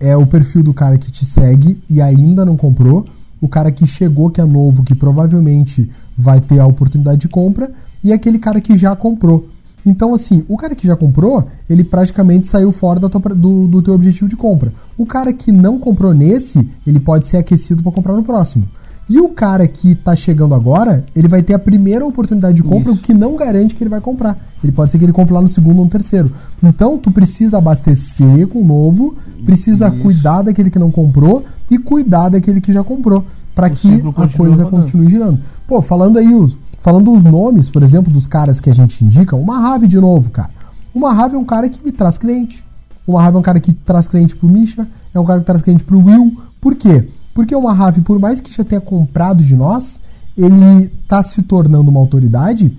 É 0.00 0.16
o 0.16 0.26
perfil 0.26 0.62
do 0.62 0.72
cara 0.72 0.96
que 0.98 1.10
te 1.10 1.26
segue 1.26 1.80
e 1.88 2.00
ainda 2.00 2.44
não 2.44 2.56
comprou, 2.56 3.06
o 3.40 3.48
cara 3.48 3.70
que 3.70 3.86
chegou 3.86 4.30
que 4.30 4.40
é 4.40 4.44
novo, 4.44 4.82
que 4.82 4.94
provavelmente 4.94 5.90
vai 6.16 6.40
ter 6.40 6.58
a 6.58 6.66
oportunidade 6.66 7.18
de 7.20 7.28
compra, 7.28 7.70
e 8.02 8.12
aquele 8.12 8.38
cara 8.38 8.60
que 8.60 8.76
já 8.76 8.94
comprou. 8.94 9.48
Então, 9.86 10.12
assim, 10.14 10.44
o 10.48 10.56
cara 10.56 10.74
que 10.74 10.86
já 10.86 10.96
comprou, 10.96 11.46
ele 11.68 11.82
praticamente 11.82 12.46
saiu 12.46 12.70
fora 12.70 13.00
da 13.00 13.08
tua- 13.08 13.34
do, 13.34 13.66
do 13.66 13.80
teu 13.80 13.94
objetivo 13.94 14.28
de 14.28 14.36
compra. 14.36 14.72
O 14.96 15.06
cara 15.06 15.32
que 15.32 15.50
não 15.50 15.78
comprou 15.78 16.12
nesse, 16.12 16.68
ele 16.86 17.00
pode 17.00 17.26
ser 17.26 17.38
aquecido 17.38 17.82
para 17.82 17.92
comprar 17.92 18.14
no 18.14 18.22
próximo. 18.22 18.68
E 19.08 19.18
o 19.18 19.30
cara 19.30 19.66
que 19.66 19.94
tá 19.94 20.14
chegando 20.14 20.54
agora, 20.54 21.06
ele 21.16 21.28
vai 21.28 21.42
ter 21.42 21.54
a 21.54 21.58
primeira 21.58 22.04
oportunidade 22.04 22.56
de 22.56 22.62
compra, 22.62 22.92
o 22.92 22.96
que 22.96 23.14
não 23.14 23.36
garante 23.36 23.74
que 23.74 23.82
ele 23.82 23.88
vai 23.88 24.02
comprar. 24.02 24.36
Ele 24.62 24.72
pode 24.72 24.92
ser 24.92 24.98
que 24.98 25.04
ele 25.04 25.12
compre 25.12 25.32
lá 25.32 25.40
no 25.40 25.48
segundo 25.48 25.78
ou 25.78 25.84
no 25.84 25.90
terceiro. 25.90 26.30
Então, 26.62 26.98
tu 26.98 27.10
precisa 27.10 27.56
abastecer 27.56 28.46
com 28.48 28.60
o 28.60 28.64
novo, 28.64 29.16
precisa 29.46 29.88
Isso. 29.88 30.02
cuidar 30.02 30.42
daquele 30.42 30.68
que 30.68 30.78
não 30.78 30.90
comprou 30.90 31.42
e 31.70 31.78
cuidar 31.78 32.28
daquele 32.28 32.60
que 32.60 32.70
já 32.70 32.84
comprou, 32.84 33.24
para 33.54 33.70
que 33.70 34.02
a 34.16 34.28
coisa 34.28 34.64
rodando. 34.64 34.70
continue 34.70 35.08
girando. 35.08 35.40
Pô, 35.66 35.80
falando 35.80 36.18
aí 36.18 36.34
os 36.34 36.58
falando 36.78 37.12
os 37.12 37.24
nomes, 37.24 37.68
por 37.68 37.82
exemplo, 37.82 38.12
dos 38.12 38.26
caras 38.26 38.60
que 38.60 38.70
a 38.70 38.74
gente 38.74 39.04
indica, 39.04 39.34
o 39.34 39.44
Mahave 39.44 39.88
de 39.88 39.98
novo, 39.98 40.30
cara. 40.30 40.50
O 40.94 41.00
Mahave 41.00 41.34
é 41.34 41.38
um 41.38 41.44
cara 41.44 41.68
que 41.68 41.82
me 41.84 41.92
traz 41.92 42.16
cliente. 42.16 42.64
O 43.06 43.12
Mahave 43.12 43.36
é 43.36 43.38
um 43.40 43.42
cara 43.42 43.60
que 43.60 43.72
traz 43.72 44.06
cliente 44.06 44.36
pro 44.36 44.48
Misha, 44.48 44.86
é 45.12 45.18
um 45.18 45.24
cara 45.24 45.40
que 45.40 45.46
traz 45.46 45.60
cliente 45.60 45.82
pro 45.82 45.98
Will. 45.98 46.40
Por 46.60 46.74
quê? 46.76 47.08
Porque 47.38 47.54
o 47.54 47.62
Mahave, 47.62 48.00
por 48.00 48.18
mais 48.18 48.40
que 48.40 48.52
já 48.52 48.64
tenha 48.64 48.80
comprado 48.80 49.44
de 49.44 49.54
nós, 49.54 50.00
ele 50.36 50.88
tá 51.06 51.22
se 51.22 51.40
tornando 51.40 51.88
uma 51.88 52.00
autoridade 52.00 52.76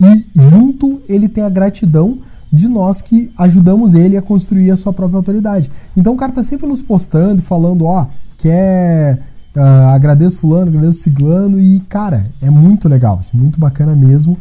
e 0.00 0.26
junto 0.34 1.00
ele 1.08 1.28
tem 1.28 1.44
a 1.44 1.48
gratidão 1.48 2.18
de 2.52 2.66
nós 2.66 3.00
que 3.00 3.30
ajudamos 3.38 3.94
ele 3.94 4.16
a 4.16 4.22
construir 4.22 4.72
a 4.72 4.76
sua 4.76 4.92
própria 4.92 5.18
autoridade. 5.18 5.70
Então 5.96 6.14
o 6.14 6.16
cara 6.16 6.32
tá 6.32 6.42
sempre 6.42 6.66
nos 6.66 6.82
postando, 6.82 7.40
falando, 7.42 7.84
ó, 7.84 8.08
quer 8.38 9.22
ah, 9.54 9.94
agradeço 9.94 10.40
fulano, 10.40 10.66
agradeço 10.66 11.02
ciclano 11.02 11.60
e 11.60 11.78
cara, 11.88 12.26
é 12.42 12.50
muito 12.50 12.88
legal, 12.88 13.20
assim, 13.20 13.36
muito 13.36 13.60
bacana 13.60 13.94
mesmo, 13.94 14.36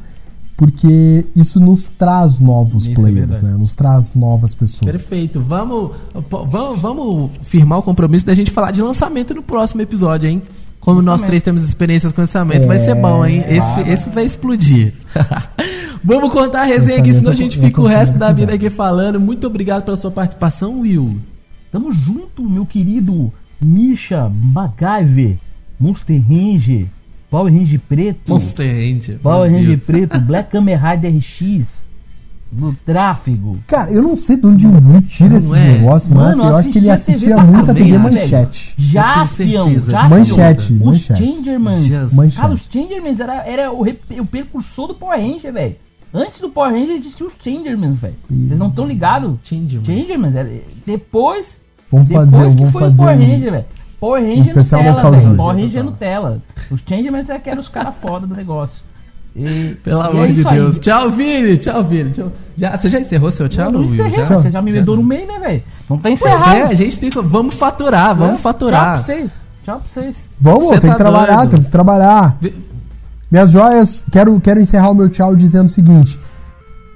porque 0.57 1.25
isso 1.35 1.59
nos 1.59 1.89
traz 1.89 2.39
novos 2.39 2.83
Isso 2.83 2.91
é 2.91 2.95
players, 2.95 3.19
verdade. 3.29 3.45
né? 3.45 3.57
Nos 3.57 3.75
traz 3.75 4.13
novas 4.13 4.53
pessoas. 4.53 4.89
Perfeito. 4.89 5.41
Vamos, 5.41 5.91
vamos, 6.29 6.79
vamos 6.79 7.31
firmar 7.41 7.79
o 7.79 7.83
compromisso 7.83 8.25
da 8.25 8.33
gente 8.33 8.51
falar 8.51 8.71
de 8.71 8.81
lançamento 8.81 9.33
no 9.33 9.43
próximo 9.43 9.81
episódio, 9.81 10.29
hein? 10.29 10.41
Como 10.79 11.01
nós 11.01 11.05
Lançamento. 11.05 11.27
três 11.27 11.43
temos 11.43 11.63
experiências 11.63 12.11
com 12.11 12.21
lançamento, 12.21 12.67
vai 12.67 12.77
ser 12.77 12.93
bom, 12.95 13.25
hein? 13.25 13.43
Esse, 13.47 13.81
esse 13.89 14.09
vai 14.11 14.23
explodir. 14.23 14.93
vamos 16.03 16.31
contar 16.31 16.61
a 16.61 16.65
resenha 16.65 16.99
aqui, 16.99 17.11
senão 17.11 17.31
a 17.31 17.35
gente 17.35 17.59
fica 17.59 17.81
o 17.81 17.89
é 17.89 17.97
resto 17.97 18.19
da 18.19 18.31
vida 18.31 18.53
aqui 18.53 18.69
falando. 18.69 19.19
Muito 19.19 19.47
obrigado 19.47 19.83
pela 19.83 19.97
sua 19.97 20.11
participação, 20.11 20.81
Will. 20.81 21.17
Tamo 21.71 21.91
junto, 21.91 22.47
meu 22.47 22.67
querido 22.67 23.33
Misha 23.59 24.29
MacGyver, 24.29 25.37
Monster 25.79 26.23
Ranger, 26.25 26.85
Power 27.29 27.51
Ranger 27.51 27.79
Preto, 27.87 28.31
Monster 28.31 28.67
Ranger. 28.67 29.19
Power 29.19 29.51
Ranger 29.51 29.67
Deus. 29.77 29.83
Preto, 29.83 30.19
Black 30.25 30.51
Kamen 30.51 30.77
Rider 30.77 31.17
RX, 31.17 31.85
do 32.51 32.73
tráfego. 32.85 33.57
Cara, 33.67 33.91
eu 33.91 34.01
não 34.01 34.15
sei 34.15 34.37
de 34.37 34.45
onde 34.47 34.65
o 34.67 34.71
Will 34.71 35.01
tira 35.01 35.35
esses 35.37 35.51
é? 35.51 35.73
negócios, 35.73 36.13
mas 36.13 36.37
Mano, 36.37 36.49
eu 36.49 36.55
acho 36.55 36.69
que 36.69 36.77
ele 36.77 36.89
assistia 36.89 37.37
muito 37.37 37.71
a 37.71 37.73
TV 37.73 37.97
Manchete. 37.97 38.75
Já, 38.77 39.25
certeza 39.25 39.91
já. 39.91 40.07
Manchete, 40.07 40.73
Os 40.73 40.79
manchete. 40.79 41.23
Changermans. 41.25 42.13
Manchete. 42.13 42.41
Cara, 42.41 42.53
os 42.53 42.61
Changermans 42.71 43.19
era, 43.19 43.33
era 43.45 43.71
o, 43.73 43.81
o 43.83 44.25
precursor 44.25 44.87
do 44.87 44.93
Power 44.93 45.19
Ranger, 45.19 45.51
velho. 45.51 45.75
Antes 46.13 46.39
do 46.39 46.49
Power 46.49 46.71
Ranger 46.71 46.95
existia 46.95 47.25
os 47.25 47.33
Changermans, 47.43 47.97
velho. 47.99 48.15
Vocês 48.29 48.57
não 48.59 48.67
estão 48.67 48.87
ligados? 48.87 49.35
Changermans. 49.43 49.85
Changermans. 49.87 50.35
Era, 50.35 50.49
depois. 50.85 51.61
Vamos 51.91 52.07
depois 52.07 52.31
fazer, 52.31 52.49
que 52.49 52.55
vamos 52.55 52.71
foi 52.71 52.81
fazer 52.81 52.95
o 53.01 53.05
Power 53.05 53.17
um- 53.17 53.21
Ranger, 53.33 53.51
velho. 53.51 53.65
Power 54.05 54.23
Ranger 54.23 54.41
especial 54.47 54.81
Nutella, 54.81 55.01
nostalgia. 55.03 55.21
velho. 55.29 55.37
Power 55.37 55.55
Ranger 55.57 55.83
Nutella. 55.83 56.41
Os 56.71 56.81
Changermans 56.87 57.29
é 57.29 57.39
que 57.39 57.49
eram 57.49 57.59
os 57.61 57.67
caras 57.69 57.95
foda 57.95 58.27
do 58.27 58.35
negócio. 58.35 58.79
E- 59.35 59.75
Pelo 59.83 60.01
e 60.01 60.05
é 60.05 60.07
amor 60.09 60.27
de 60.27 60.39
isso 60.39 60.47
aí. 60.49 60.55
Deus. 60.55 60.79
Tchau, 60.79 61.11
Vini. 61.11 61.57
Tchau, 61.57 61.83
Vini. 61.83 62.11
Tchau. 62.11 62.31
Já, 62.57 62.77
você 62.77 62.89
já 62.89 62.99
encerrou 63.01 63.31
seu 63.31 63.49
tchau, 63.49 63.65
Eu 63.65 63.71
não 63.71 63.79
Will? 63.81 63.89
encerrei, 63.89 64.25
Já? 64.25 64.35
Você 64.37 64.49
já 64.51 64.61
me 64.61 64.71
medou 64.71 64.95
no 64.95 65.03
meio, 65.03 65.27
né, 65.27 65.39
velho? 65.39 65.63
Não 65.89 65.97
tá 65.97 66.03
Pois 66.09 66.21
encerrado. 66.21 66.55
é, 66.57 66.61
a 66.63 66.73
gente 66.73 66.99
tem 66.99 67.09
que... 67.09 67.21
Vamos 67.21 67.53
faturar, 67.55 68.15
vamos 68.15 68.33
né? 68.35 68.39
faturar. 68.39 68.81
Tchau 68.81 69.05
pra 69.05 69.15
vocês. 69.15 69.31
Tchau 69.65 69.79
pra 69.81 70.01
vocês. 70.03 70.15
Vamos, 70.39 70.63
Você 70.65 70.79
tem 70.79 70.89
tá 70.89 70.95
que 70.95 71.01
trabalhar, 71.01 71.35
doido. 71.37 71.49
tem 71.51 71.63
que 71.63 71.69
trabalhar. 71.69 72.37
Minhas 73.29 73.51
joias, 73.51 74.05
quero, 74.11 74.39
quero 74.39 74.61
encerrar 74.61 74.91
o 74.91 74.95
meu 74.95 75.09
tchau 75.09 75.35
dizendo 75.35 75.65
o 75.65 75.69
seguinte. 75.69 76.17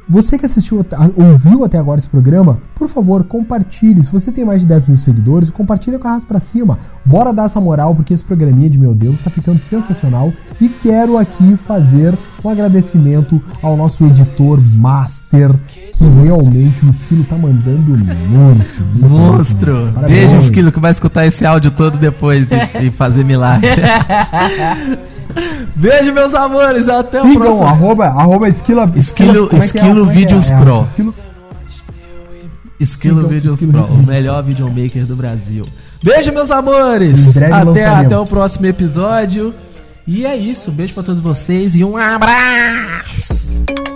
Você 0.10 0.40
que 0.40 0.46
assistiu, 0.48 0.84
ouviu 1.16 1.64
até 1.64 1.78
agora 1.78 2.00
esse 2.00 2.10
programa, 2.10 2.60
por 2.74 2.90
favor, 2.90 3.24
compartilhe. 3.26 4.02
Se 4.02 4.12
você 4.12 4.32
tem 4.32 4.44
mais 4.44 4.62
de 4.62 4.68
10 4.68 4.88
mil 4.88 4.98
seguidores, 4.98 5.52
compartilha 5.52 6.00
com 6.00 6.08
a 6.08 6.14
raça 6.14 6.26
pra 6.26 6.40
cima. 6.40 6.80
Bora 7.06 7.32
dar 7.32 7.44
essa 7.44 7.62
moral, 7.62 7.94
porque 7.94 8.12
esse 8.12 8.24
programinha 8.24 8.72
de 8.72 8.80
meu 8.80 8.96
Deus 8.96 9.22
tá 9.22 9.30
ficando 9.30 9.60
sensacional. 9.60 10.34
E 10.60 10.68
quero 10.68 11.16
aqui 11.16 11.56
fazer 11.56 12.18
um 12.44 12.50
agradecimento 12.50 13.40
ao 13.62 13.78
nosso 13.78 14.04
editor 14.04 14.60
master, 14.78 15.54
que 15.94 16.04
realmente 16.24 16.84
o 16.84 16.90
Esquilo 16.90 17.24
tá 17.24 17.38
mandando 17.38 17.92
muito. 17.92 18.84
muito 18.96 19.08
Monstro! 19.08 19.92
Parabéns. 19.94 20.32
Beijo, 20.32 20.38
Esquilo, 20.38 20.72
que 20.72 20.80
vai 20.80 20.92
escutar 20.92 21.28
esse 21.28 21.46
áudio 21.46 21.70
todo 21.70 22.00
depois 22.00 22.50
e, 22.52 22.56
e 22.88 22.90
fazer 22.90 23.24
milagre. 23.24 23.70
Beijo, 25.76 26.14
meus 26.14 26.34
amores. 26.34 26.88
Até 26.90 27.20
o 27.20 27.24
Sigam, 27.24 27.36
próximo. 27.36 27.66
arroba, 27.66 28.06
arroba 28.06 28.50
esquilo, 28.50 28.82
é 28.82 28.84
é? 28.84 28.98
Esquilo 29.58 30.06
é 30.06 30.12
é? 30.12 30.14
Vídeos 30.14 30.52
É, 30.52 30.60
Pro. 30.60 30.82
Esquilo, 30.82 31.14
Esquilo 32.80 33.28
Videos 33.28 33.54
Esquilo 33.54 33.72
Pro, 33.74 33.84
o 33.84 33.88
Videos. 33.88 34.06
melhor 34.06 34.44
videomaker 34.44 35.06
do 35.06 35.16
Brasil. 35.16 35.68
Beijo, 36.04 36.32
meus 36.32 36.50
amores. 36.50 37.38
Até, 37.38 37.86
até 37.86 38.18
o 38.18 38.26
próximo 38.26 38.66
episódio. 38.66 39.54
E 40.08 40.26
é 40.26 40.36
isso, 40.36 40.72
beijo 40.72 40.94
pra 40.94 41.04
todos 41.04 41.22
vocês 41.22 41.76
e 41.76 41.84
um 41.84 41.96
abraço! 41.96 43.89